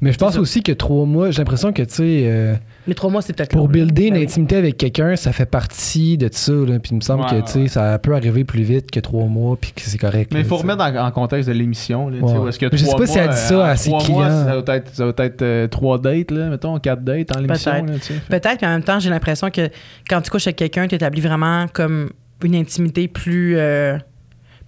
Mais 0.00 0.12
je 0.12 0.18
pense 0.18 0.34
ça. 0.34 0.40
aussi 0.40 0.62
que 0.62 0.72
trois 0.72 1.06
mois, 1.06 1.30
j'ai 1.30 1.38
l'impression 1.38 1.72
que, 1.72 1.82
tu 1.82 1.94
sais, 1.94 2.22
euh, 2.26 2.54
les 2.86 2.94
trois 2.94 3.08
mois, 3.10 3.22
c'est 3.22 3.32
peut-être 3.32 3.50
pour 3.50 3.62
long, 3.62 3.66
builder 3.68 4.08
une 4.08 4.14
Ben 4.14 4.22
intimité 4.22 4.56
avec 4.56 4.76
quelqu'un, 4.76 5.16
ça 5.16 5.32
fait 5.32 5.46
partie 5.46 6.18
de 6.18 6.28
ça. 6.30 6.52
Là. 6.52 6.78
Puis 6.78 6.90
il 6.92 6.96
me 6.96 7.00
semble 7.00 7.22
Ouais, 7.22 7.30
que, 7.30 7.34
ouais, 7.36 7.42
tu 7.46 7.52
sais, 7.52 7.58
ouais. 7.60 7.68
ça 7.68 7.98
peut 7.98 8.14
arriver 8.14 8.44
plus 8.44 8.62
vite 8.62 8.90
que 8.90 9.00
trois 9.00 9.24
mois, 9.24 9.56
puis 9.58 9.72
que 9.72 9.80
c'est 9.80 9.96
correct. 9.96 10.32
Mais 10.34 10.40
il 10.40 10.44
faut 10.46 10.56
remettre 10.56 10.82
en, 10.82 11.06
en 11.06 11.10
contexte 11.12 11.48
de 11.48 11.54
l'émission. 11.54 12.10
Là, 12.10 12.18
Ouais. 12.20 12.48
est-ce 12.50 12.58
que 12.58 12.66
Mais 12.70 12.76
je 12.76 12.84
sais 12.84 12.94
pas 12.96 13.06
si 13.06 13.18
elle 13.18 13.30
dit 13.30 13.36
ça 13.36 13.54
euh, 13.54 13.62
à 13.64 13.72
en 13.72 13.76
ses 13.76 13.90
clients. 13.90 14.18
mois, 14.18 14.28
ça 14.30 14.60
va 14.60 14.76
être, 14.76 14.94
ça 14.94 15.06
va 15.06 15.24
être 15.24 15.42
euh, 15.42 15.66
trois 15.68 15.98
dates, 15.98 16.30
là, 16.30 16.48
mettons, 16.50 16.78
quatre 16.78 17.02
dates 17.02 17.34
en 17.34 17.40
l'émission. 17.40 17.72
Peut-être. 17.86 18.20
Peut-être, 18.28 18.58
mais 18.62 18.68
en 18.68 18.72
même 18.72 18.82
temps, 18.82 18.98
j'ai 19.00 19.08
l'impression 19.10 19.48
que 19.50 19.70
quand 20.10 20.20
tu 20.20 20.30
couches 20.30 20.46
avec 20.48 20.56
quelqu'un, 20.56 20.86
tu 20.88 20.94
établis 20.96 21.22
vraiment 21.22 21.66
comme 21.72 22.10
une 22.44 22.54
intimité 22.56 23.08
plus, 23.08 23.54
euh, 23.56 23.96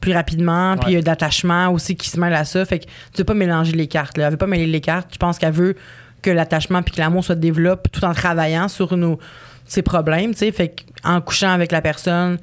plus 0.01 0.13
rapidement, 0.13 0.77
puis 0.77 0.93
il 0.93 0.95
y 0.95 0.97
a 0.97 1.03
d'attachement 1.03 1.71
aussi 1.71 1.97
qui 1.97 2.09
se 2.09 2.21
mêle 2.21 2.35
à 2.35 2.45
ça. 2.45 2.65
Fait 2.65 2.81
que 2.81 2.85
tu 2.85 3.19
veux 3.19 3.25
pas 3.25 3.35
mélanger 3.35 3.73
les 3.73 3.87
cartes. 3.87 4.19
Là. 4.19 4.27
Elle 4.27 4.33
veut 4.33 4.37
pas 4.37 4.47
mêler 4.47 4.67
les 4.67 4.81
cartes. 4.81 5.09
Je 5.13 5.19
pense 5.19 5.39
qu'elle 5.39 5.53
veut 5.53 5.75
que 6.23 6.31
l'attachement 6.31 6.83
puis 6.83 6.95
que 6.95 7.01
l'amour 7.01 7.25
se 7.25 7.33
développe 7.33 7.89
tout 7.91 8.05
en 8.05 8.13
travaillant 8.13 8.69
sur 8.69 8.97
nos, 8.97 9.19
ses 9.67 9.83
problèmes. 9.83 10.33
tu 10.33 10.39
sais. 10.39 10.53
Fait 10.53 10.75
qu'en 11.03 11.21
couchant 11.21 11.51
avec 11.51 11.73
la 11.73 11.81
personne, 11.81 12.39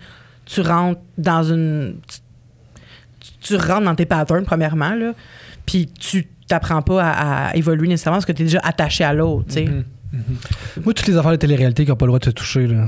tu 0.45 0.61
rentres 0.61 1.01
dans 1.17 1.43
une. 1.43 1.95
Tu, 3.19 3.29
tu 3.41 3.55
rentres 3.55 3.83
dans 3.83 3.95
tes 3.95 4.05
patterns, 4.05 4.45
premièrement, 4.45 4.95
là. 4.95 5.13
Puis 5.65 5.87
tu 5.87 6.27
t'apprends 6.47 6.81
pas 6.81 7.03
à, 7.03 7.47
à 7.49 7.55
évoluer 7.55 7.87
nécessairement 7.87 8.17
parce 8.17 8.25
que 8.25 8.33
tu 8.33 8.41
es 8.41 8.45
déjà 8.45 8.59
attaché 8.63 9.03
à 9.03 9.13
l'autre. 9.13 9.47
tu 9.47 9.53
sais. 9.53 9.65
Mhm. 9.65 10.21
Moi, 10.83 10.93
toutes 10.93 11.07
les 11.07 11.17
affaires 11.17 11.31
de 11.31 11.37
télé-réalité 11.37 11.85
qui 11.85 11.89
n'ont 11.89 11.95
pas 11.95 12.05
le 12.05 12.09
droit 12.09 12.19
de 12.19 12.25
te 12.25 12.29
toucher, 12.29 12.67
là. 12.67 12.87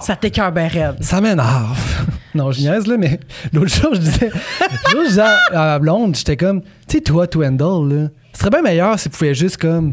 Ça 0.00 0.16
t'écœure 0.16 0.52
bien 0.52 0.68
raide. 0.68 0.96
Ça 1.02 1.20
m'énerve. 1.20 2.06
non, 2.34 2.50
je 2.52 2.60
niaise, 2.60 2.86
là, 2.86 2.96
mais 2.98 3.20
l'autre 3.52 3.74
jour, 3.74 3.94
je 3.94 4.00
disais, 4.00 4.28
l'autre 4.30 4.90
jour, 4.90 5.00
je 5.04 5.08
disais 5.08 5.22
à 5.22 5.36
ma 5.52 5.78
blonde, 5.78 6.16
j'étais 6.16 6.36
comme, 6.36 6.62
tu 6.62 6.68
sais, 6.88 7.00
toi, 7.00 7.26
Twendall, 7.26 7.88
là, 7.88 8.08
ce 8.32 8.40
serait 8.40 8.50
bien 8.50 8.62
meilleur 8.62 8.98
si 8.98 9.08
tu 9.08 9.16
pouvais 9.16 9.34
juste, 9.34 9.56
comme, 9.58 9.92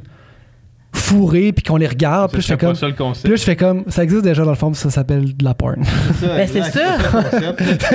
fourrer 0.93 1.52
puis 1.52 1.64
qu'on 1.64 1.76
les 1.77 1.88
regarde. 1.88 2.31
Puis 2.31 2.41
je 2.41 2.47
C'est 2.47 2.53
fais 2.53 2.57
pas 2.57 2.68
comme, 2.68 2.76
ça 2.76 2.88
le 2.88 2.93
puis 2.93 3.03
concept. 3.03 3.27
là, 3.27 3.35
je 3.35 3.43
fais 3.43 3.56
comme, 3.56 3.84
ça 3.89 4.03
existe 4.03 4.23
déjà 4.23 4.43
dans 4.43 4.52
le 4.52 4.56
fond, 4.57 4.72
puis 4.72 4.80
ça 4.80 4.89
s'appelle 4.89 5.35
de 5.35 5.43
la 5.43 5.53
porn. 5.53 5.84
Ben, 6.22 6.47
c'est 6.47 6.64
ça. 6.64 6.97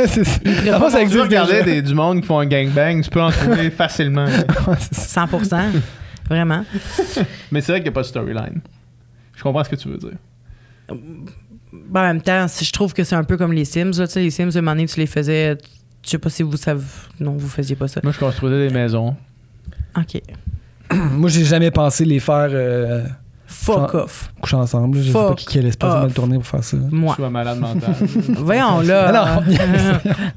c'est 0.06 0.24
ça. 0.24 0.90
ça 0.90 1.00
existe 1.00 1.22
regarder 1.22 1.52
déjà. 1.52 1.64
des, 1.64 1.82
du 1.82 1.94
monde 1.94 2.20
qui 2.20 2.26
font 2.26 2.38
un 2.38 2.46
gangbang, 2.46 3.02
tu 3.02 3.10
peux 3.10 3.22
en 3.22 3.30
trouver 3.30 3.70
facilement. 3.70 4.26
là. 4.26 4.38
Ouais, 4.68 4.76
c'est 4.78 4.94
ça. 4.94 5.26
100 5.30 5.56
Vraiment. 6.28 6.64
Mais 7.50 7.60
c'est 7.60 7.72
vrai 7.72 7.80
qu'il 7.80 7.84
n'y 7.84 7.88
a 7.88 7.92
pas 7.92 8.02
de 8.02 8.06
storyline. 8.06 8.60
Je 9.36 9.42
comprends 9.42 9.64
ce 9.64 9.70
que 9.70 9.76
tu 9.76 9.88
veux 9.88 9.96
dire. 9.98 10.16
Ben, 11.72 12.00
en 12.00 12.04
même 12.04 12.22
temps, 12.22 12.48
si 12.48 12.64
je 12.64 12.72
trouve 12.72 12.92
que 12.92 13.04
c'est 13.04 13.14
un 13.14 13.24
peu 13.24 13.36
comme 13.36 13.52
les 13.52 13.64
Sims. 13.64 13.92
Là, 13.98 14.06
tu 14.06 14.14
sais, 14.14 14.22
les 14.22 14.30
Sims, 14.30 14.48
de 14.50 14.58
un 14.58 14.60
moment 14.60 14.72
donné, 14.72 14.86
tu 14.86 14.98
les 14.98 15.06
faisais. 15.06 15.56
Je 16.02 16.10
sais 16.10 16.18
pas 16.18 16.30
si 16.30 16.42
vous 16.42 16.56
savez. 16.56 16.82
Non, 17.18 17.32
vous 17.32 17.48
faisiez 17.48 17.76
pas 17.76 17.88
ça. 17.88 18.00
Moi, 18.02 18.12
je 18.12 18.18
construisais 18.18 18.68
des 18.68 18.74
maisons. 18.74 19.14
OK. 19.96 20.20
Moi, 21.12 21.28
j'ai 21.30 21.44
jamais 21.44 21.70
pensé 21.70 22.04
les 22.04 22.20
faire 22.20 22.48
euh, 22.50 23.04
Fuck 23.52 23.94
off. 23.94 24.32
coucher 24.40 24.56
ensemble. 24.56 24.98
Je 24.98 25.08
sais 25.08 25.12
pas 25.12 25.28
Fuck 25.28 25.38
qui 25.38 25.46
qui 25.46 25.58
a 25.58 25.62
l'espace 25.62 25.90
de 25.90 25.96
off. 25.96 26.02
mal 26.04 26.12
tourner 26.12 26.36
pour 26.36 26.46
faire 26.46 26.62
ça. 26.64 26.76
Moi. 26.90 27.10
Je 27.10 27.14
suis 27.14 27.24
un 27.24 27.30
malade 27.30 27.58
mental. 27.60 27.94
Voyons 28.28 28.80
là. 28.80 29.06
Ah 29.08 29.42
non, 29.46 29.54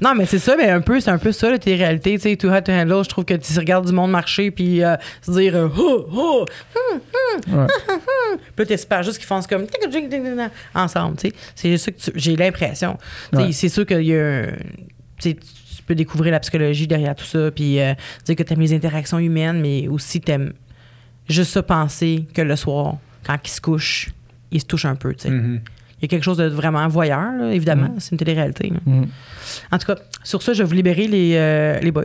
non, 0.00 0.14
mais 0.16 0.26
c'est 0.26 0.38
ça, 0.40 0.56
mais 0.56 0.68
un 0.68 0.80
peu, 0.80 0.98
c'est 1.00 1.10
un 1.10 1.18
peu 1.18 1.30
ça, 1.32 1.50
là, 1.50 1.58
tes 1.58 1.74
réalités, 1.76 2.14
tu 2.16 2.22
sais, 2.28 2.36
too 2.36 2.48
hot 2.50 2.62
to 2.62 2.72
handle. 2.72 3.04
Je 3.04 3.08
trouve 3.08 3.24
que 3.24 3.34
tu 3.34 3.58
regardes 3.58 3.86
du 3.86 3.92
monde 3.92 4.10
marcher 4.10 4.50
puis 4.50 4.82
euh, 4.82 4.96
se 5.22 5.30
dire, 5.30 5.54
euh, 5.54 5.68
oh, 5.78 6.06
oh, 6.12 6.44
Ouais. 7.48 7.66
Puis 8.36 8.38
là, 8.58 8.66
t'es 8.66 8.76
super 8.76 9.02
juste 9.02 9.18
qu'ils 9.18 9.26
font 9.26 9.40
comme 9.48 9.64
ensemble, 10.74 11.16
tu 11.16 11.28
sais. 11.28 11.34
C'est 11.54 11.70
juste 11.70 11.84
ça 11.86 11.92
que 11.92 11.98
tu- 12.00 12.12
j'ai 12.18 12.36
l'impression. 12.36 12.98
Ouais. 13.32 13.52
C'est 13.52 13.68
sûr 13.68 13.86
qu'il 13.86 14.02
y 14.02 14.16
a 14.16 14.22
un- 14.24 14.46
tu 15.20 15.30
sais, 15.30 15.34
tu 15.34 15.82
peux 15.86 15.94
découvrir 15.94 16.32
la 16.32 16.40
psychologie 16.40 16.86
derrière 16.86 17.14
tout 17.14 17.24
ça, 17.24 17.50
puis 17.50 17.80
euh, 17.80 17.94
dire 18.24 18.36
que 18.36 18.42
tu 18.42 18.52
aimes 18.52 18.60
les 18.60 18.74
interactions 18.74 19.18
humaines, 19.18 19.60
mais 19.60 19.86
aussi 19.88 20.20
tu 20.20 20.32
aimes 20.32 20.52
juste 21.28 21.52
ça 21.52 21.62
penser 21.62 22.26
que 22.34 22.42
le 22.42 22.56
soir, 22.56 22.98
quand 23.24 23.38
il 23.44 23.48
se 23.48 23.60
couche, 23.60 24.10
il 24.50 24.60
se 24.60 24.66
touche 24.66 24.84
un 24.84 24.94
peu. 24.96 25.14
tu 25.14 25.20
sais. 25.22 25.30
Mhm. 25.30 25.60
Il 26.04 26.06
y 26.06 26.10
a 26.14 26.16
quelque 26.18 26.24
chose 26.24 26.36
de 26.36 26.44
vraiment 26.48 26.86
voyeur, 26.88 27.32
là, 27.38 27.50
évidemment. 27.52 27.88
Mm. 27.88 27.94
C'est 27.98 28.12
une 28.12 28.18
télé-réalité. 28.18 28.72
Mm. 28.84 29.04
En 29.72 29.78
tout 29.78 29.86
cas, 29.86 29.96
sur 30.22 30.42
ça, 30.42 30.52
je 30.52 30.62
vais 30.62 30.68
vous 30.68 30.74
libérer, 30.74 31.06
les, 31.06 31.32
euh, 31.36 31.78
les 31.80 31.90
boys. 31.90 32.02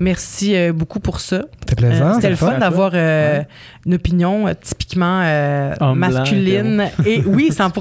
Merci 0.00 0.54
euh, 0.56 0.72
beaucoup 0.72 1.00
pour 1.00 1.18
ça. 1.20 1.42
C'était 1.60 1.74
plaisant. 1.76 2.10
Euh, 2.10 2.14
C'était 2.14 2.30
le 2.30 2.36
fun 2.36 2.58
d'avoir 2.58 2.90
euh, 2.94 3.42
une 3.86 3.94
opinion 3.94 4.46
euh, 4.46 4.52
typiquement 4.60 5.20
euh, 5.24 5.74
blanc, 5.76 5.94
masculine. 5.94 6.84
et 7.06 7.22
oui, 7.26 7.50
100 7.52 7.72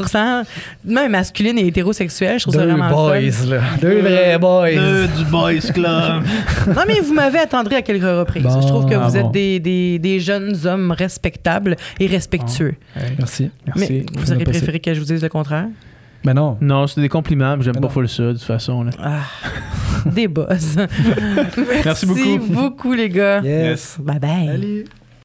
même 0.85 1.11
masculine 1.11 1.57
et 1.59 1.67
hétérosexuelle. 1.67 2.39
Je 2.39 2.43
trouve 2.43 2.55
ça 2.55 2.61
Deux 2.61 2.69
vraiment 2.71 2.89
boys, 2.89 3.19
le 3.19 3.31
fun. 3.31 3.45
là. 3.49 3.61
Deux 3.81 3.99
vrais 4.01 4.37
boys. 4.39 5.07
du 5.17 5.25
Boys 5.29 5.71
Club. 5.73 6.23
Non, 6.67 6.83
mais 6.87 6.99
vous 7.01 7.13
m'avez 7.13 7.39
attendri 7.39 7.75
à 7.75 7.81
quelques 7.81 8.03
reprises. 8.03 8.43
Bon. 8.43 8.61
je 8.61 8.67
trouve 8.67 8.85
que 8.89 8.95
Ah 8.95 9.07
vous 9.07 9.13
bon. 9.19 9.27
êtes 9.27 9.31
des, 9.31 9.59
des, 9.59 9.99
des 9.99 10.19
jeunes 10.19 10.55
hommes 10.65 10.91
respectables 10.91 11.75
et 11.99 12.07
respectueux. 12.07 12.75
Merci. 13.17 13.49
Mais 13.67 13.73
Merci. 13.75 14.05
vous 14.15 14.31
auriez 14.31 14.45
préféré 14.45 14.79
que 14.79 14.93
je 14.93 14.99
vous 14.99 15.05
dise 15.05 15.21
le 15.21 15.29
contraire? 15.29 15.42
Mais 16.25 16.33
non. 16.33 16.57
Non, 16.61 16.87
c'est 16.87 17.01
des 17.01 17.09
compliments, 17.09 17.57
mais 17.57 17.63
j'aime 17.63 17.75
Mais 17.75 17.81
pas 17.81 17.89
full 17.89 18.07
ça, 18.07 18.23
de 18.23 18.33
toute 18.33 18.43
façon. 18.43 18.83
Là. 18.83 18.91
Ah, 18.97 19.19
des 20.05 20.27
boss. 20.27 20.77
Merci 21.85 22.05
beaucoup. 22.05 22.45
beaucoup, 22.49 22.93
les 22.93 23.09
gars. 23.09 23.41
Yes. 23.41 23.97
Bye 23.99 24.19
bye. 24.19 24.47
Salut. 24.47 24.85